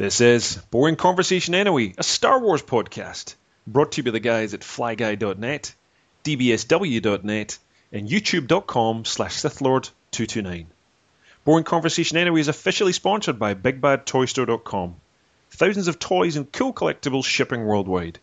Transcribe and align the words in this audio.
This 0.00 0.22
is 0.22 0.56
Boring 0.70 0.96
Conversation 0.96 1.54
Anyway, 1.54 1.92
a 1.98 2.02
Star 2.02 2.40
Wars 2.40 2.62
podcast, 2.62 3.34
brought 3.66 3.92
to 3.92 3.96
you 3.98 4.04
by 4.04 4.12
the 4.12 4.18
guys 4.18 4.54
at 4.54 4.60
flyguy.net, 4.60 5.74
dbsw.net, 6.24 7.58
and 7.92 8.08
youtube.com 8.08 9.04
slash 9.04 9.34
sithlord229. 9.34 10.64
Boring 11.44 11.64
Conversation 11.64 12.16
Anyway 12.16 12.40
is 12.40 12.48
officially 12.48 12.94
sponsored 12.94 13.38
by 13.38 13.52
bigbadtoystore.com. 13.52 14.96
Thousands 15.50 15.88
of 15.88 15.98
toys 15.98 16.36
and 16.36 16.50
cool 16.50 16.72
collectibles 16.72 17.26
shipping 17.26 17.66
worldwide. 17.66 18.18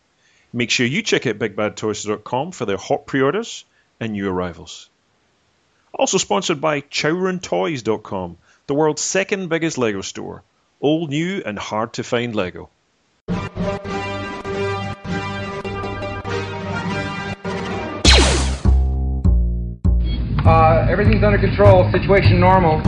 Make 0.52 0.70
sure 0.70 0.84
you 0.84 1.02
check 1.02 1.28
out 1.28 1.38
bigbadtoystore.com 1.38 2.50
for 2.50 2.66
their 2.66 2.76
hot 2.76 3.06
pre-orders 3.06 3.64
and 4.00 4.14
new 4.14 4.28
arrivals. 4.28 4.90
Also 5.94 6.18
sponsored 6.18 6.60
by 6.60 6.80
chowruntoys.com, 6.80 8.36
the 8.66 8.74
world's 8.74 9.02
second 9.02 9.48
biggest 9.48 9.78
Lego 9.78 10.00
store. 10.00 10.42
All 10.80 11.08
new 11.08 11.42
and 11.44 11.58
hard 11.58 11.94
to 11.94 12.04
find 12.04 12.36
Lego. 12.36 12.70
Uh, 20.46 20.86
everything's 20.88 21.24
under 21.24 21.38
control. 21.38 21.90
Situation 21.90 22.38
normal. 22.38 22.80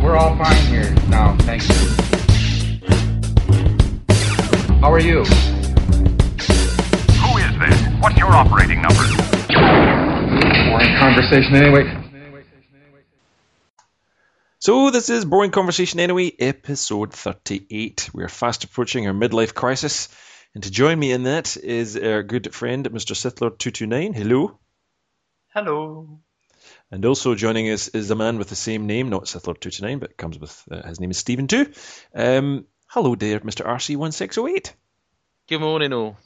We're, 0.00 0.16
all 0.16 0.36
fine 0.36 0.66
here 0.66 0.94
now. 1.08 1.36
Thank 1.40 1.68
you. 1.68 1.74
How 4.80 4.92
are 4.92 5.00
you? 5.00 5.24
Who 8.02 8.08
is 8.08 8.14
this? 8.14 8.18
What's 8.18 8.18
your 8.18 8.32
operating 8.32 8.82
number? 8.82 9.04
Boring 10.70 10.96
conversation 10.98 11.54
anyway. 11.54 11.98
So 14.58 14.90
this 14.90 15.08
is 15.08 15.24
Boring 15.24 15.50
Conversation 15.50 15.98
Anyway, 15.98 16.32
episode 16.38 17.12
38. 17.12 18.10
We 18.14 18.22
are 18.22 18.28
fast 18.28 18.64
approaching 18.64 19.06
our 19.06 19.12
midlife 19.12 19.54
crisis. 19.54 20.08
And 20.54 20.62
to 20.62 20.70
join 20.70 20.98
me 20.98 21.12
in 21.12 21.24
that 21.24 21.56
is 21.56 21.96
our 21.96 22.22
good 22.22 22.54
friend, 22.54 22.88
Mr. 22.90 23.14
Sithlord229. 23.14 24.14
Hello. 24.14 24.58
Hello. 25.52 26.20
And 26.90 27.04
also 27.04 27.34
joining 27.34 27.70
us 27.70 27.88
is 27.88 28.10
a 28.10 28.14
man 28.14 28.38
with 28.38 28.48
the 28.50 28.56
same 28.56 28.86
name, 28.86 29.08
not 29.08 29.24
Sithlord229, 29.24 29.98
but 29.98 30.16
comes 30.16 30.38
with, 30.38 30.62
uh, 30.70 30.86
his 30.86 31.00
name 31.00 31.10
is 31.10 31.18
Stephen 31.18 31.48
too. 31.48 31.72
Um, 32.14 32.66
hello 32.88 33.14
there, 33.16 33.40
Mr. 33.40 33.66
RC1608. 33.66 34.72
Good 35.48 35.60
morning, 35.60 35.92
all. 35.92 36.16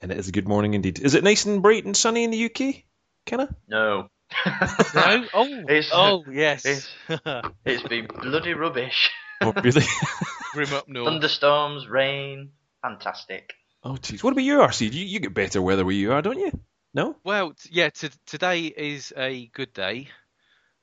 And 0.00 0.10
it 0.12 0.18
is 0.18 0.28
a 0.28 0.32
good 0.32 0.48
morning 0.48 0.74
indeed. 0.74 0.98
Is 0.98 1.14
it 1.14 1.24
nice 1.24 1.44
and 1.44 1.62
bright 1.62 1.84
and 1.84 1.96
sunny 1.96 2.24
in 2.24 2.30
the 2.30 2.44
UK? 2.46 2.84
Kinda? 3.26 3.54
No. 3.68 4.08
No? 4.94 5.24
Oh, 5.34 5.46
It's- 5.68 5.90
oh 5.92 6.24
yes. 6.30 6.64
it's- 6.64 7.50
It's 7.64 7.82
been 7.88 8.06
bloody 8.06 8.54
rubbish. 8.54 9.10
Oh, 9.42 9.52
really? 9.54 9.82
Grim 10.52 10.74
up 10.74 10.86
north. 10.86 11.08
Thunderstorms, 11.08 11.88
rain, 11.88 12.50
fantastic. 12.82 13.54
oh, 13.82 13.92
jeez. 13.94 14.22
What 14.22 14.32
about 14.32 14.42
you, 14.44 14.58
RC? 14.58 14.92
You, 14.92 15.02
you 15.06 15.18
get 15.18 15.32
better 15.32 15.62
weather 15.62 15.82
where 15.82 15.94
you 15.94 16.12
are, 16.12 16.20
don't 16.20 16.38
you? 16.38 16.50
No? 16.92 17.16
Well, 17.24 17.54
t- 17.54 17.70
yeah. 17.72 17.88
T- 17.88 18.10
today 18.26 18.66
is 18.66 19.14
a 19.16 19.46
good 19.54 19.72
day. 19.72 20.08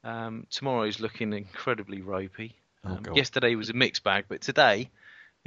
Um, 0.04 0.48
tomorrow 0.50 0.84
is 0.88 1.00
looking 1.00 1.34
incredibly 1.34 2.02
ropey. 2.02 2.56
Oh, 2.84 2.94
Um, 2.94 3.04
God. 3.04 3.16
yesterday 3.16 3.54
was 3.54 3.70
a 3.70 3.74
mixed 3.74 4.04
bag, 4.04 4.26
but 4.28 4.42
today 4.42 4.90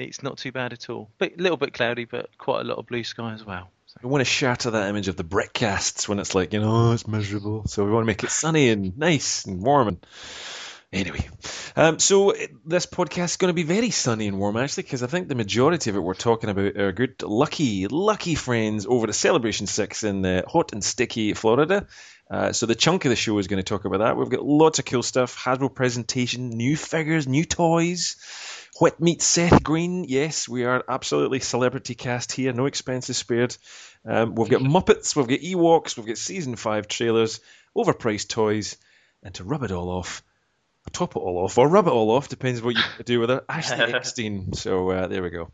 it's 0.01 0.23
not 0.23 0.39
too 0.39 0.53
bad 0.53 0.73
at 0.73 0.91
all. 0.91 1.11
But 1.19 1.39
a 1.39 1.43
little 1.43 1.57
bit 1.57 1.75
cloudy, 1.75 2.05
but 2.05 2.37
quite 2.39 2.61
a 2.61 2.65
lot 2.65 2.79
of 2.79 2.87
blue 2.87 3.05
sky 3.05 3.33
as 3.35 3.45
well. 3.45 3.71
So, 3.87 3.99
We 4.05 4.11
want 4.11 4.21
to 4.21 4.25
shatter 4.25 4.71
that 4.71 4.89
image 4.89 5.09
of 5.09 5.17
the 5.17 5.25
brickcasts 5.25 6.09
when 6.09 6.19
it's 6.19 6.35
like, 6.35 6.53
you 6.53 6.61
know, 6.61 6.93
it's 6.93 7.07
miserable. 7.07 7.67
So 7.67 7.85
we 7.85 7.91
want 7.91 8.05
to 8.05 8.07
make 8.07 8.23
it 8.23 8.31
sunny 8.31 8.69
and 8.71 8.97
nice 8.97 9.45
and 9.47 9.63
warm. 9.63 9.89
And 9.89 10.07
anyway, 10.93 11.29
um, 11.77 11.99
so 11.99 12.35
this 12.65 12.87
podcast 12.87 13.25
is 13.25 13.37
going 13.37 13.51
to 13.51 13.55
be 13.55 13.65
very 13.65 13.91
sunny 13.91 14.29
and 14.29 14.39
warm 14.39 14.57
actually, 14.57 14.85
because 14.85 15.03
I 15.03 15.09
think 15.09 15.29
the 15.29 15.35
majority 15.35 15.91
of 15.91 15.97
it 15.97 16.01
we're 16.01 16.15
talking 16.15 16.51
about 16.51 16.77
are 16.77 16.93
good, 16.93 17.23
lucky, 17.23 17.89
lucky 17.89 18.37
friends 18.37 18.87
over 18.87 19.09
at 19.09 19.15
Celebration 19.15 19.67
Six 19.67 20.05
in 20.05 20.25
uh, 20.25 20.43
hot 20.47 20.73
and 20.73 20.85
sticky 20.85 21.35
Florida. 21.35 21.87
Uh, 22.31 22.53
so 22.53 22.67
the 22.67 22.77
chunk 22.77 23.05
of 23.07 23.11
the 23.11 23.17
show 23.17 23.37
is 23.39 23.49
going 23.49 23.63
to 23.63 23.69
talk 23.69 23.85
about 23.85 23.99
that. 23.99 24.17
We've 24.17 24.29
got 24.29 24.45
lots 24.45 24.79
of 24.79 24.85
cool 24.85 25.03
stuff: 25.03 25.37
Hasbro 25.37 25.75
presentation, 25.75 26.51
new 26.51 26.77
figures, 26.77 27.27
new 27.27 27.45
toys. 27.45 28.17
Wet 28.81 28.99
meets 28.99 29.27
Seth 29.27 29.63
Green. 29.63 30.05
Yes, 30.05 30.49
we 30.49 30.65
are 30.65 30.83
absolutely 30.89 31.41
celebrity 31.41 31.95
cast 31.95 32.33
here. 32.33 32.55
No 32.55 32.65
expenses 32.65 33.19
spared. 33.19 33.55
Um, 34.07 34.35
we've 34.35 34.49
got 34.49 34.63
Muppets, 34.63 35.15
we've 35.15 35.29
got 35.29 35.41
Ewoks, 35.41 35.99
we've 35.99 36.07
got 36.07 36.17
season 36.17 36.57
five 36.57 36.89
trailers, 36.89 37.41
overpriced 37.77 38.29
toys, 38.31 38.79
and 39.23 39.35
to 39.35 39.45
rub 39.45 39.63
it 39.65 39.71
all 39.71 39.91
off, 39.91 40.23
or 40.87 40.91
top 40.93 41.15
it 41.15 41.19
all 41.19 41.45
off, 41.45 41.59
or 41.59 41.69
rub 41.69 41.87
it 41.89 41.93
all 41.93 42.11
off, 42.11 42.29
depends 42.29 42.63
what 42.63 42.75
you 42.75 42.83
do 43.05 43.21
with 43.21 43.31
it. 43.31 43.45
Ashley 43.51 43.93
Eckstein. 43.93 44.55
So 44.55 44.91
uh, 44.91 45.07
there 45.09 45.23
we 45.23 45.29
go. 45.29 45.51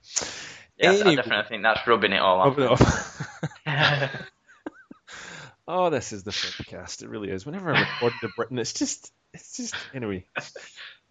Yeah, 0.78 0.90
Anyway. 0.92 1.12
I 1.12 1.14
definitely 1.16 1.48
think 1.48 1.62
that's 1.64 1.84
rubbing 1.84 2.12
it 2.12 2.20
all 2.20 2.44
Rub 2.44 2.58
it 2.60 2.70
off. 2.70 3.60
off. 3.66 4.30
oh, 5.66 5.90
this 5.90 6.12
is 6.12 6.22
the 6.22 6.30
podcast. 6.30 7.02
It 7.02 7.08
really 7.08 7.30
is. 7.30 7.44
Whenever 7.44 7.74
I 7.74 7.80
record 7.80 8.12
to 8.20 8.28
Britain, 8.36 8.60
it's 8.60 8.72
just, 8.72 9.12
it's 9.34 9.56
just 9.56 9.74
anyway. 9.92 10.24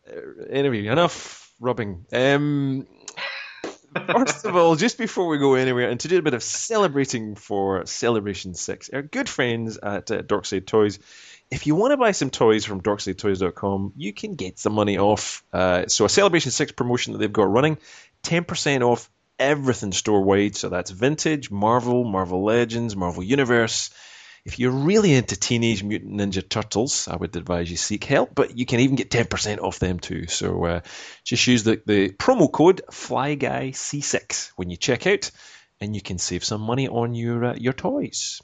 Uh, 0.08 0.44
anyway, 0.52 0.86
enough 0.86 1.45
rubbing. 1.60 2.06
Um, 2.12 2.88
first 4.08 4.46
of 4.46 4.56
all, 4.56 4.76
just 4.76 4.98
before 4.98 5.28
we 5.28 5.38
go 5.38 5.56
anywhere, 5.56 5.90
and 5.90 6.00
to 6.02 6.08
do 6.08 6.18
a 6.18 6.22
bit 6.22 6.34
of 6.34 6.44
celebrating 6.44 7.36
for 7.36 7.86
Celebration 7.86 8.54
Six, 8.54 8.90
our 8.92 9.02
good 9.02 9.30
friends 9.30 9.78
at 9.78 10.12
uh, 10.12 10.22
Dorkside 10.22 10.66
Toys. 10.66 11.00
If 11.52 11.68
you 11.68 11.76
want 11.76 11.92
to 11.92 11.98
buy 11.98 12.12
some 12.12 12.32
toys 12.32 12.66
from 12.66 12.82
DorksideToys.com, 12.82 13.94
you 13.96 14.14
can 14.14 14.34
get 14.34 14.58
some 14.58 14.74
money 14.74 14.98
off. 14.98 15.44
Uh, 15.54 15.86
so 15.88 16.06
a 16.06 16.10
Celebration 16.10 16.52
Six 16.52 16.72
promotion 16.72 17.14
that 17.14 17.20
they've 17.20 17.32
got 17.32 17.52
running, 17.52 17.78
ten 18.24 18.44
percent 18.44 18.84
off 18.84 19.10
everything 19.38 19.92
store 19.92 20.24
wide. 20.24 20.56
So 20.56 20.70
that's 20.70 20.92
vintage, 20.92 21.52
Marvel, 21.52 22.04
Marvel 22.04 22.44
Legends, 22.44 22.96
Marvel 22.96 23.24
Universe. 23.24 23.92
If 24.46 24.60
you're 24.60 24.72
really 24.72 25.14
into 25.16 25.36
Teenage 25.36 25.84
Mutant 25.84 26.14
Ninja 26.14 26.48
Turtles, 26.48 27.08
I 27.08 27.16
would 27.16 27.36
advise 27.36 27.70
you 27.70 27.78
seek 27.78 28.04
help, 28.04 28.36
but 28.36 28.56
you 28.56 28.68
can 28.68 28.80
even 28.80 28.96
get 28.96 29.10
10% 29.10 29.60
off 29.60 29.80
them 29.80 30.00
too. 30.00 30.28
So 30.28 30.64
uh, 30.66 30.82
just 31.24 31.48
use 31.48 31.64
the, 31.64 31.82
the 31.84 32.10
promo 32.10 32.52
code 32.52 32.84
FlyGuyC6 32.92 34.52
when 34.56 34.70
you 34.70 34.78
check 34.78 35.08
out, 35.08 35.32
and 35.82 35.96
you 35.96 36.02
can 36.02 36.20
save 36.20 36.44
some 36.44 36.62
money 36.62 36.88
on 36.88 37.16
your 37.16 37.44
uh, 37.46 37.56
your 37.56 37.74
toys. 37.74 38.40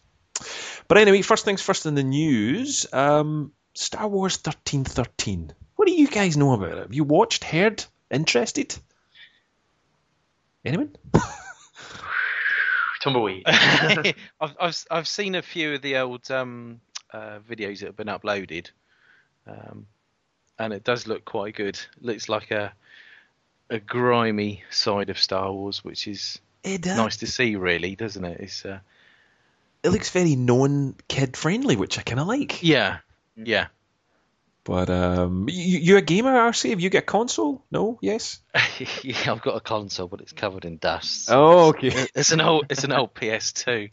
But 0.88 0.98
anyway, 0.98 1.22
first 1.22 1.46
things 1.46 1.62
first 1.62 1.86
in 1.86 1.94
the 1.94 2.04
news 2.04 2.92
um, 2.92 3.52
Star 3.76 4.08
Wars 4.08 4.38
1313. 4.38 5.54
What 5.76 5.88
do 5.88 5.94
you 5.94 6.08
guys 6.08 6.36
know 6.36 6.54
about 6.54 6.78
it? 6.78 6.78
Have 6.80 6.94
you 6.94 7.04
watched, 7.04 7.44
heard, 7.44 7.86
interested? 8.10 8.76
Anyone? 10.66 10.96
Tumbleweed. 13.02 13.44
I've, 13.48 14.56
I've 14.60 14.86
I've 14.92 15.08
seen 15.08 15.36
a 15.36 15.42
few 15.42 15.74
of 15.76 15.82
the 15.82 15.98
old 15.98 16.30
um, 16.32 16.80
uh, 17.12 17.40
videos 17.50 17.80
that 17.80 17.88
have 17.88 17.98
been 17.98 18.08
uploaded, 18.08 18.70
um, 19.48 19.88
and 20.60 20.72
it 20.72 20.84
does 20.84 21.08
look 21.08 21.26
quite 21.26 21.56
good. 21.56 21.80
Looks 22.00 22.30
like 22.30 22.52
a 22.52 22.74
a 23.70 23.80
grimy 23.80 24.64
side 24.70 25.10
of 25.10 25.18
Star 25.18 25.52
Wars, 25.52 25.84
which 25.84 26.08
is 26.08 26.40
It, 26.64 26.86
uh, 26.88 26.96
nice 26.96 27.18
to 27.18 27.28
see, 27.28 27.56
really, 27.56 27.96
doesn't 27.96 28.24
it? 28.24 28.40
It's 28.40 28.66
uh, 28.66 28.80
it 29.84 29.90
looks 29.90 30.10
very 30.10 30.36
non 30.36 30.96
kid 31.08 31.36
friendly, 31.36 31.76
which 31.76 31.98
I 31.98 32.04
kind 32.04 32.20
of 32.20 32.28
like. 32.28 32.62
yeah, 32.62 33.00
yeah. 33.36 33.68
But 34.64 34.90
um, 34.90 35.48
you, 35.50 35.80
you're 35.80 35.98
a 35.98 36.04
gamer, 36.04 36.32
RC? 36.34 36.70
Have 36.70 36.80
you 36.82 36.90
got 36.92 37.00
a 37.00 37.02
console? 37.04 37.66
No? 37.72 37.98
Yes? 38.02 38.40
yeah, 39.04 39.32
I've 39.32 39.42
got 39.42 39.56
a 39.56 39.60
console, 39.60 40.08
but 40.08 40.22
it's 40.22 40.34
covered 40.34 40.66
in 40.66 40.78
dust. 40.78 41.30
Oh, 41.32 41.70
okay. 41.70 42.06
It's 42.14 42.32
an 42.32 42.42
old, 42.42 42.66
it's 42.70 42.84
an 42.84 42.92
old 42.94 43.14
PS2. 43.16 43.90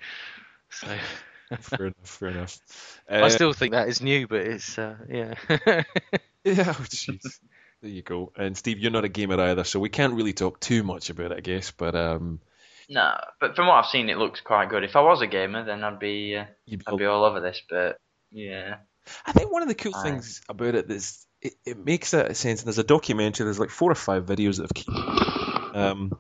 So 0.71 0.87
fair 1.61 1.87
enough. 1.87 1.95
Fair 2.05 2.29
enough. 2.29 2.59
I 3.09 3.21
Uh, 3.23 3.29
still 3.31 3.53
think 3.55 3.73
that 3.73 3.89
is 3.89 4.03
new, 4.03 4.27
but 4.27 4.41
it's 4.41 4.79
uh, 4.79 4.97
yeah. 5.09 5.35
Yeah, 6.45 6.65
oh, 6.69 6.85
jeez. 6.85 7.41
there 7.83 7.91
you 7.91 8.03
go. 8.03 8.33
And 8.37 8.57
Steve, 8.57 8.79
you're 8.79 8.91
not 8.93 9.05
a 9.05 9.09
gamer 9.09 9.41
either, 9.41 9.65
so 9.65 9.81
we 9.81 9.89
can't 9.89 10.15
really 10.15 10.33
talk 10.33 10.61
too 10.61 10.83
much 10.83 11.11
about 11.11 11.33
it, 11.33 11.39
I 11.39 11.41
guess. 11.41 11.71
But 11.73 11.95
um, 11.95 12.41
no, 12.89 13.15
but 13.41 13.57
from 13.57 13.67
what 13.67 13.75
I've 13.75 13.91
seen, 13.91 14.09
it 14.09 14.19
looks 14.19 14.41
quite 14.41 14.69
good. 14.71 14.85
If 14.85 14.97
I 14.97 15.01
was 15.01 15.21
a 15.21 15.27
gamer, 15.27 15.65
then 15.65 15.83
I'd 15.85 15.99
be, 15.99 16.37
uh, 16.37 16.45
you'd 16.65 16.81
be 16.81 16.85
I'd 16.87 16.99
be 16.99 17.05
all 17.07 17.25
over 17.25 17.41
this. 17.41 17.61
But 17.69 17.99
yeah, 18.31 18.77
I 19.27 19.33
think 19.33 19.53
one 19.53 19.63
of 19.63 19.69
the 19.69 19.75
cool 19.75 19.95
Aye. 19.95 20.03
things 20.03 20.41
about 20.49 20.75
it 20.75 20.91
is 20.91 21.27
it, 21.41 21.55
it 21.65 21.85
makes 21.85 22.13
a 22.15 22.35
sense. 22.35 22.61
And 22.61 22.67
there's 22.67 22.79
a 22.79 22.85
documentary. 22.85 23.45
There's 23.45 23.59
like 23.59 23.71
four 23.71 23.91
or 23.91 23.97
five 23.97 24.27
videos 24.27 24.57
that 24.57 24.63
have 24.63 24.75
came. 24.75 24.95
Um, 25.75 26.19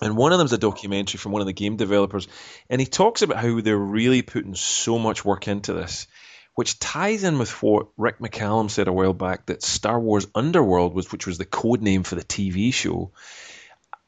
and 0.00 0.16
one 0.16 0.32
of 0.32 0.38
them's 0.38 0.52
a 0.52 0.58
documentary 0.58 1.18
from 1.18 1.32
one 1.32 1.40
of 1.40 1.46
the 1.46 1.52
game 1.52 1.76
developers, 1.76 2.28
and 2.70 2.80
he 2.80 2.86
talks 2.86 3.22
about 3.22 3.38
how 3.38 3.60
they're 3.60 3.76
really 3.76 4.22
putting 4.22 4.54
so 4.54 4.98
much 4.98 5.24
work 5.24 5.48
into 5.48 5.72
this, 5.72 6.06
which 6.54 6.78
ties 6.78 7.24
in 7.24 7.38
with 7.38 7.50
what 7.62 7.88
Rick 7.96 8.18
McCallum 8.20 8.70
said 8.70 8.88
a 8.88 8.92
while 8.92 9.12
back 9.12 9.46
that 9.46 9.62
Star 9.62 9.98
Wars 9.98 10.26
Underworld 10.34 10.94
was, 10.94 11.10
which 11.10 11.26
was 11.26 11.38
the 11.38 11.44
code 11.44 11.82
name 11.82 12.04
for 12.04 12.14
the 12.14 12.24
TV 12.24 12.72
show. 12.72 13.12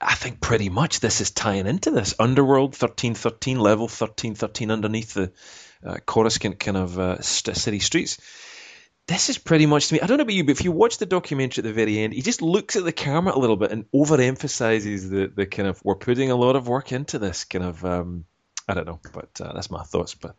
I 0.00 0.14
think 0.14 0.40
pretty 0.40 0.70
much 0.70 1.00
this 1.00 1.20
is 1.20 1.30
tying 1.30 1.66
into 1.66 1.90
this 1.90 2.14
Underworld 2.18 2.74
thirteen 2.74 3.14
thirteen 3.14 3.58
level 3.58 3.86
thirteen 3.86 4.34
thirteen 4.34 4.70
underneath 4.70 5.14
the 5.14 5.32
uh, 5.84 5.98
Coruscant 6.04 6.58
kind 6.58 6.76
of 6.76 6.98
uh, 6.98 7.20
city 7.20 7.78
streets. 7.78 8.18
This 9.06 9.28
is 9.28 9.38
pretty 9.38 9.66
much 9.66 9.88
to 9.88 9.94
me. 9.94 10.00
I 10.00 10.06
don't 10.06 10.18
know 10.18 10.22
about 10.22 10.34
you, 10.34 10.44
but 10.44 10.52
if 10.52 10.64
you 10.64 10.70
watch 10.70 10.98
the 10.98 11.06
documentary 11.06 11.62
at 11.62 11.64
the 11.64 11.72
very 11.72 11.98
end, 11.98 12.12
he 12.12 12.22
just 12.22 12.42
looks 12.42 12.76
at 12.76 12.84
the 12.84 12.92
camera 12.92 13.34
a 13.34 13.38
little 13.38 13.56
bit 13.56 13.72
and 13.72 13.90
overemphasizes 13.90 15.10
the 15.10 15.32
the 15.34 15.46
kind 15.46 15.68
of 15.68 15.80
we're 15.84 15.96
putting 15.96 16.30
a 16.30 16.36
lot 16.36 16.54
of 16.54 16.68
work 16.68 16.92
into 16.92 17.18
this 17.18 17.44
kind 17.44 17.64
of. 17.64 17.84
Um, 17.84 18.24
I 18.68 18.74
don't 18.74 18.86
know, 18.86 19.00
but 19.12 19.40
uh, 19.40 19.52
that's 19.52 19.70
my 19.70 19.82
thoughts. 19.82 20.14
But 20.14 20.36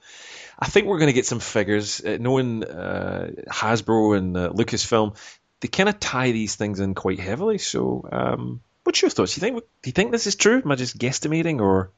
I 0.57 0.67
think 0.67 0.87
we're 0.87 0.99
going 0.99 1.07
to 1.07 1.13
get 1.13 1.25
some 1.25 1.41
figures. 1.41 1.99
Uh, 1.99 2.17
knowing 2.17 2.63
uh, 2.63 3.31
Hasbro 3.49 4.17
and 4.17 4.37
uh, 4.37 4.49
Lucasfilm, 4.51 5.17
they 5.59 5.67
kind 5.67 5.89
of 5.89 5.99
tie 5.99 6.31
these 6.31 6.55
things 6.55 6.79
in 6.79 6.95
quite 6.95 7.19
heavily. 7.19 7.57
So, 7.57 8.07
um, 8.09 8.61
what's 8.85 9.01
your 9.01 9.11
thoughts? 9.11 9.35
Do 9.35 9.39
you 9.39 9.41
think 9.41 9.63
do 9.81 9.87
you 9.89 9.91
think 9.91 10.11
this 10.11 10.27
is 10.27 10.37
true? 10.37 10.61
Am 10.63 10.71
I 10.71 10.75
just 10.75 10.97
guesstimating, 10.97 11.59
or 11.59 11.91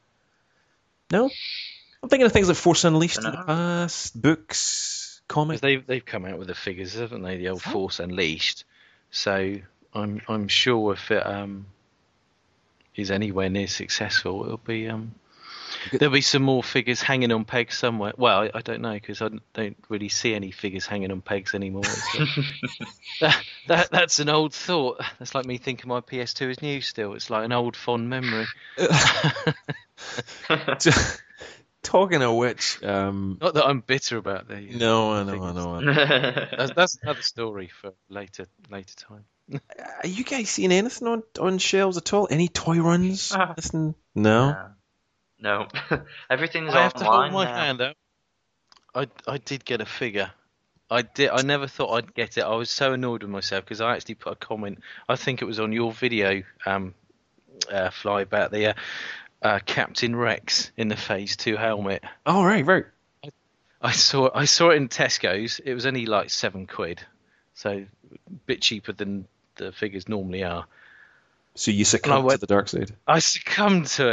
no? 1.12 1.30
I'm 2.04 2.10
thinking 2.10 2.26
of 2.26 2.32
things 2.32 2.48
like 2.48 2.58
Force 2.58 2.84
Unleashed 2.84 3.16
in 3.16 3.24
the 3.24 3.32
past, 3.32 4.20
books, 4.20 5.22
comics. 5.26 5.62
They've 5.62 5.86
they've 5.86 6.04
come 6.04 6.26
out 6.26 6.38
with 6.38 6.48
the 6.48 6.54
figures, 6.54 6.92
haven't 6.92 7.22
they? 7.22 7.38
The 7.38 7.48
old 7.48 7.62
Force 7.62 7.98
Unleashed. 7.98 8.64
So 9.10 9.56
I'm 9.94 10.20
I'm 10.28 10.48
sure 10.48 10.92
if 10.92 11.10
it 11.10 11.26
um 11.26 11.64
is 12.94 13.10
anywhere 13.10 13.48
near 13.48 13.68
successful, 13.68 14.44
it'll 14.44 14.58
be 14.58 14.86
um 14.86 15.14
there'll 15.92 16.12
be 16.12 16.20
some 16.20 16.42
more 16.42 16.62
figures 16.62 17.00
hanging 17.00 17.32
on 17.32 17.46
pegs 17.46 17.78
somewhere. 17.78 18.12
Well, 18.18 18.38
I, 18.38 18.50
I 18.54 18.60
don't 18.60 18.82
know 18.82 18.92
because 18.92 19.22
I 19.22 19.30
don't 19.54 19.76
really 19.88 20.10
see 20.10 20.34
any 20.34 20.50
figures 20.50 20.86
hanging 20.86 21.10
on 21.10 21.22
pegs 21.22 21.54
anymore. 21.54 21.84
That, 23.20 23.44
that 23.68 23.90
that's 23.92 24.18
an 24.18 24.28
old 24.28 24.52
thought. 24.52 25.00
That's 25.20 25.36
like 25.36 25.46
me 25.46 25.56
thinking 25.56 25.88
my 25.88 26.00
PS2 26.00 26.50
is 26.50 26.60
new 26.60 26.80
still. 26.80 27.14
It's 27.14 27.30
like 27.30 27.44
an 27.44 27.52
old 27.52 27.76
fond 27.76 28.10
memory. 28.10 28.46
Talking 31.84 32.22
of 32.22 32.34
which, 32.34 32.82
um, 32.82 33.38
Not 33.40 33.54
that 33.54 33.64
I'm 33.64 33.80
bitter 33.80 34.16
about 34.16 34.48
the. 34.48 34.56
no, 34.60 35.12
I 35.12 35.22
know, 35.22 35.42
I 35.44 35.52
know. 35.52 35.74
I 35.76 35.80
know. 35.82 35.92
That's, 36.58 36.72
that's 36.74 36.98
another 37.02 37.22
story 37.22 37.68
for 37.68 37.92
later 38.08 38.46
later 38.70 38.94
time. 38.96 39.24
Are 40.02 40.08
you 40.08 40.24
guys 40.24 40.48
seeing 40.48 40.72
anything 40.72 41.06
on, 41.06 41.22
on 41.38 41.58
shelves 41.58 41.96
at 41.98 42.12
all? 42.12 42.26
Any 42.30 42.48
toy 42.48 42.80
runs? 42.80 43.32
Nothing? 43.36 43.94
No. 44.14 44.70
no, 45.38 45.68
everything's 46.30 46.74
I 46.74 46.82
have 46.82 46.94
to 46.94 47.04
online 47.04 47.32
hold 47.32 47.44
my 47.44 47.50
now. 47.50 47.56
hand 47.56 47.80
up. 47.82 47.96
I 48.94 49.06
I 49.28 49.38
did 49.38 49.64
get 49.64 49.80
a 49.80 49.86
figure. 49.86 50.30
I 50.90 51.02
did. 51.02 51.30
I 51.30 51.42
never 51.42 51.66
thought 51.66 51.92
I'd 51.94 52.14
get 52.14 52.38
it. 52.38 52.42
I 52.44 52.54
was 52.54 52.70
so 52.70 52.92
annoyed 52.94 53.22
with 53.22 53.30
myself 53.30 53.64
because 53.64 53.80
I 53.82 53.94
actually 53.94 54.14
put 54.16 54.32
a 54.32 54.36
comment. 54.36 54.78
I 55.08 55.16
think 55.16 55.42
it 55.42 55.44
was 55.44 55.60
on 55.60 55.72
your 55.72 55.92
video, 55.92 56.42
um, 56.64 56.94
uh, 57.70 57.90
fly 57.90 58.22
about 58.22 58.50
the 58.50 58.70
uh, 58.70 58.74
uh, 59.44 59.60
Captain 59.64 60.16
Rex 60.16 60.72
in 60.76 60.88
the 60.88 60.96
Phase 60.96 61.36
Two 61.36 61.56
helmet. 61.56 62.02
Oh, 62.26 62.42
right, 62.44 62.64
right. 62.66 62.84
I 63.80 63.92
saw 63.92 64.30
I 64.34 64.46
saw 64.46 64.70
it 64.70 64.76
in 64.76 64.88
Tesco's. 64.88 65.60
It 65.64 65.74
was 65.74 65.84
only 65.86 66.06
like 66.06 66.30
seven 66.30 66.66
quid, 66.66 67.02
so 67.54 67.70
a 67.70 67.86
bit 68.46 68.62
cheaper 68.62 68.92
than 68.92 69.26
the 69.56 69.70
figures 69.72 70.08
normally 70.08 70.42
are. 70.42 70.64
So 71.54 71.70
you 71.70 71.84
succumb 71.84 72.24
went- 72.24 72.40
to 72.40 72.46
the 72.46 72.52
dark 72.52 72.68
side. 72.68 72.90
I 73.06 73.18
succumbed 73.20 73.86
to 73.88 74.08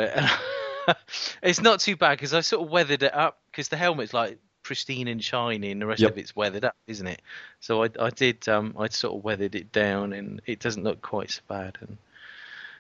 it. 0.88 0.98
it's 1.42 1.62
not 1.62 1.80
too 1.80 1.96
bad 1.96 2.12
because 2.18 2.34
I 2.34 2.42
sort 2.42 2.64
of 2.66 2.70
weathered 2.72 3.02
it 3.02 3.14
up 3.16 3.40
because 3.50 3.70
the 3.70 3.78
helmet's 3.78 4.14
like 4.14 4.38
pristine 4.64 5.08
and 5.08 5.24
shiny, 5.24 5.72
and 5.72 5.82
the 5.82 5.86
rest 5.88 6.02
Yep. 6.02 6.12
of 6.12 6.18
it's 6.18 6.36
weathered 6.36 6.66
up, 6.66 6.76
isn't 6.88 7.08
it? 7.08 7.22
So 7.62 7.84
I, 7.84 7.90
I 8.00 8.10
did. 8.10 8.48
Um, 8.50 8.76
I 8.78 8.90
sort 8.90 9.16
of 9.18 9.24
weathered 9.24 9.56
it 9.56 9.72
down, 9.72 10.12
and 10.14 10.42
it 10.46 10.60
doesn't 10.60 10.84
look 10.84 11.02
quite 11.02 11.32
so 11.32 11.42
bad. 11.48 11.78
And 11.80 11.98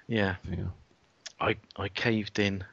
yeah, 0.08 0.36
Yeah. 0.50 0.66
I 1.42 1.56
I 1.76 1.90
caved 1.90 2.40
in. 2.40 2.64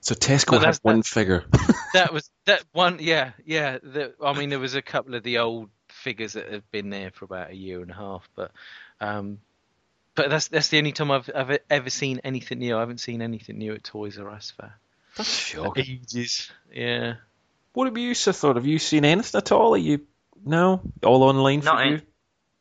So 0.00 0.14
Tesco 0.14 0.52
But 0.52 0.54
had 0.58 0.60
that's- 0.62 0.80
one 0.82 1.02
figure. 1.02 1.44
That 1.94 2.12
was 2.12 2.28
that 2.46 2.64
one. 2.72 2.98
Yeah, 3.00 3.30
yeah. 3.46 3.78
The, 3.80 4.14
I 4.22 4.32
mean, 4.32 4.50
there 4.50 4.58
was 4.58 4.74
a 4.74 4.82
couple 4.82 5.14
of 5.14 5.22
the 5.22 5.38
old 5.38 5.70
figures 5.88 6.32
that 6.32 6.50
have 6.50 6.68
been 6.72 6.90
there 6.90 7.12
for 7.12 7.24
about 7.24 7.50
a 7.50 7.54
year 7.54 7.80
and 7.82 7.90
a 7.90 7.94
half, 7.94 8.28
but 8.34 8.50
um, 9.00 9.38
but 10.16 10.28
that's 10.28 10.48
that's 10.48 10.68
the 10.68 10.78
only 10.78 10.90
time 10.90 11.12
I've 11.12 11.28
ever 11.28 11.60
ever 11.70 11.90
seen 11.90 12.20
anything 12.24 12.58
new. 12.58 12.76
I 12.76 12.80
haven't 12.80 12.98
seen 12.98 13.22
anything 13.22 13.58
new 13.58 13.74
at 13.74 13.84
Toys 13.84 14.18
R 14.18 14.28
Us 14.28 14.50
for 14.56 14.74
That's 15.16 15.30
shocking. 15.30 15.84
ages. 16.02 16.50
Yeah. 16.72 17.14
What 17.74 17.86
have 17.86 17.96
you, 17.96 18.12
Sir, 18.14 18.32
thought? 18.32 18.56
Have 18.56 18.66
you 18.66 18.80
seen 18.80 19.04
anything 19.04 19.38
at 19.38 19.52
all? 19.52 19.74
Are 19.74 19.78
you 19.78 20.00
no 20.44 20.80
all 21.04 21.22
online 21.22 21.60
for 21.60 21.66
Not 21.66 21.86
you? 21.86 21.94
in- 21.94 22.02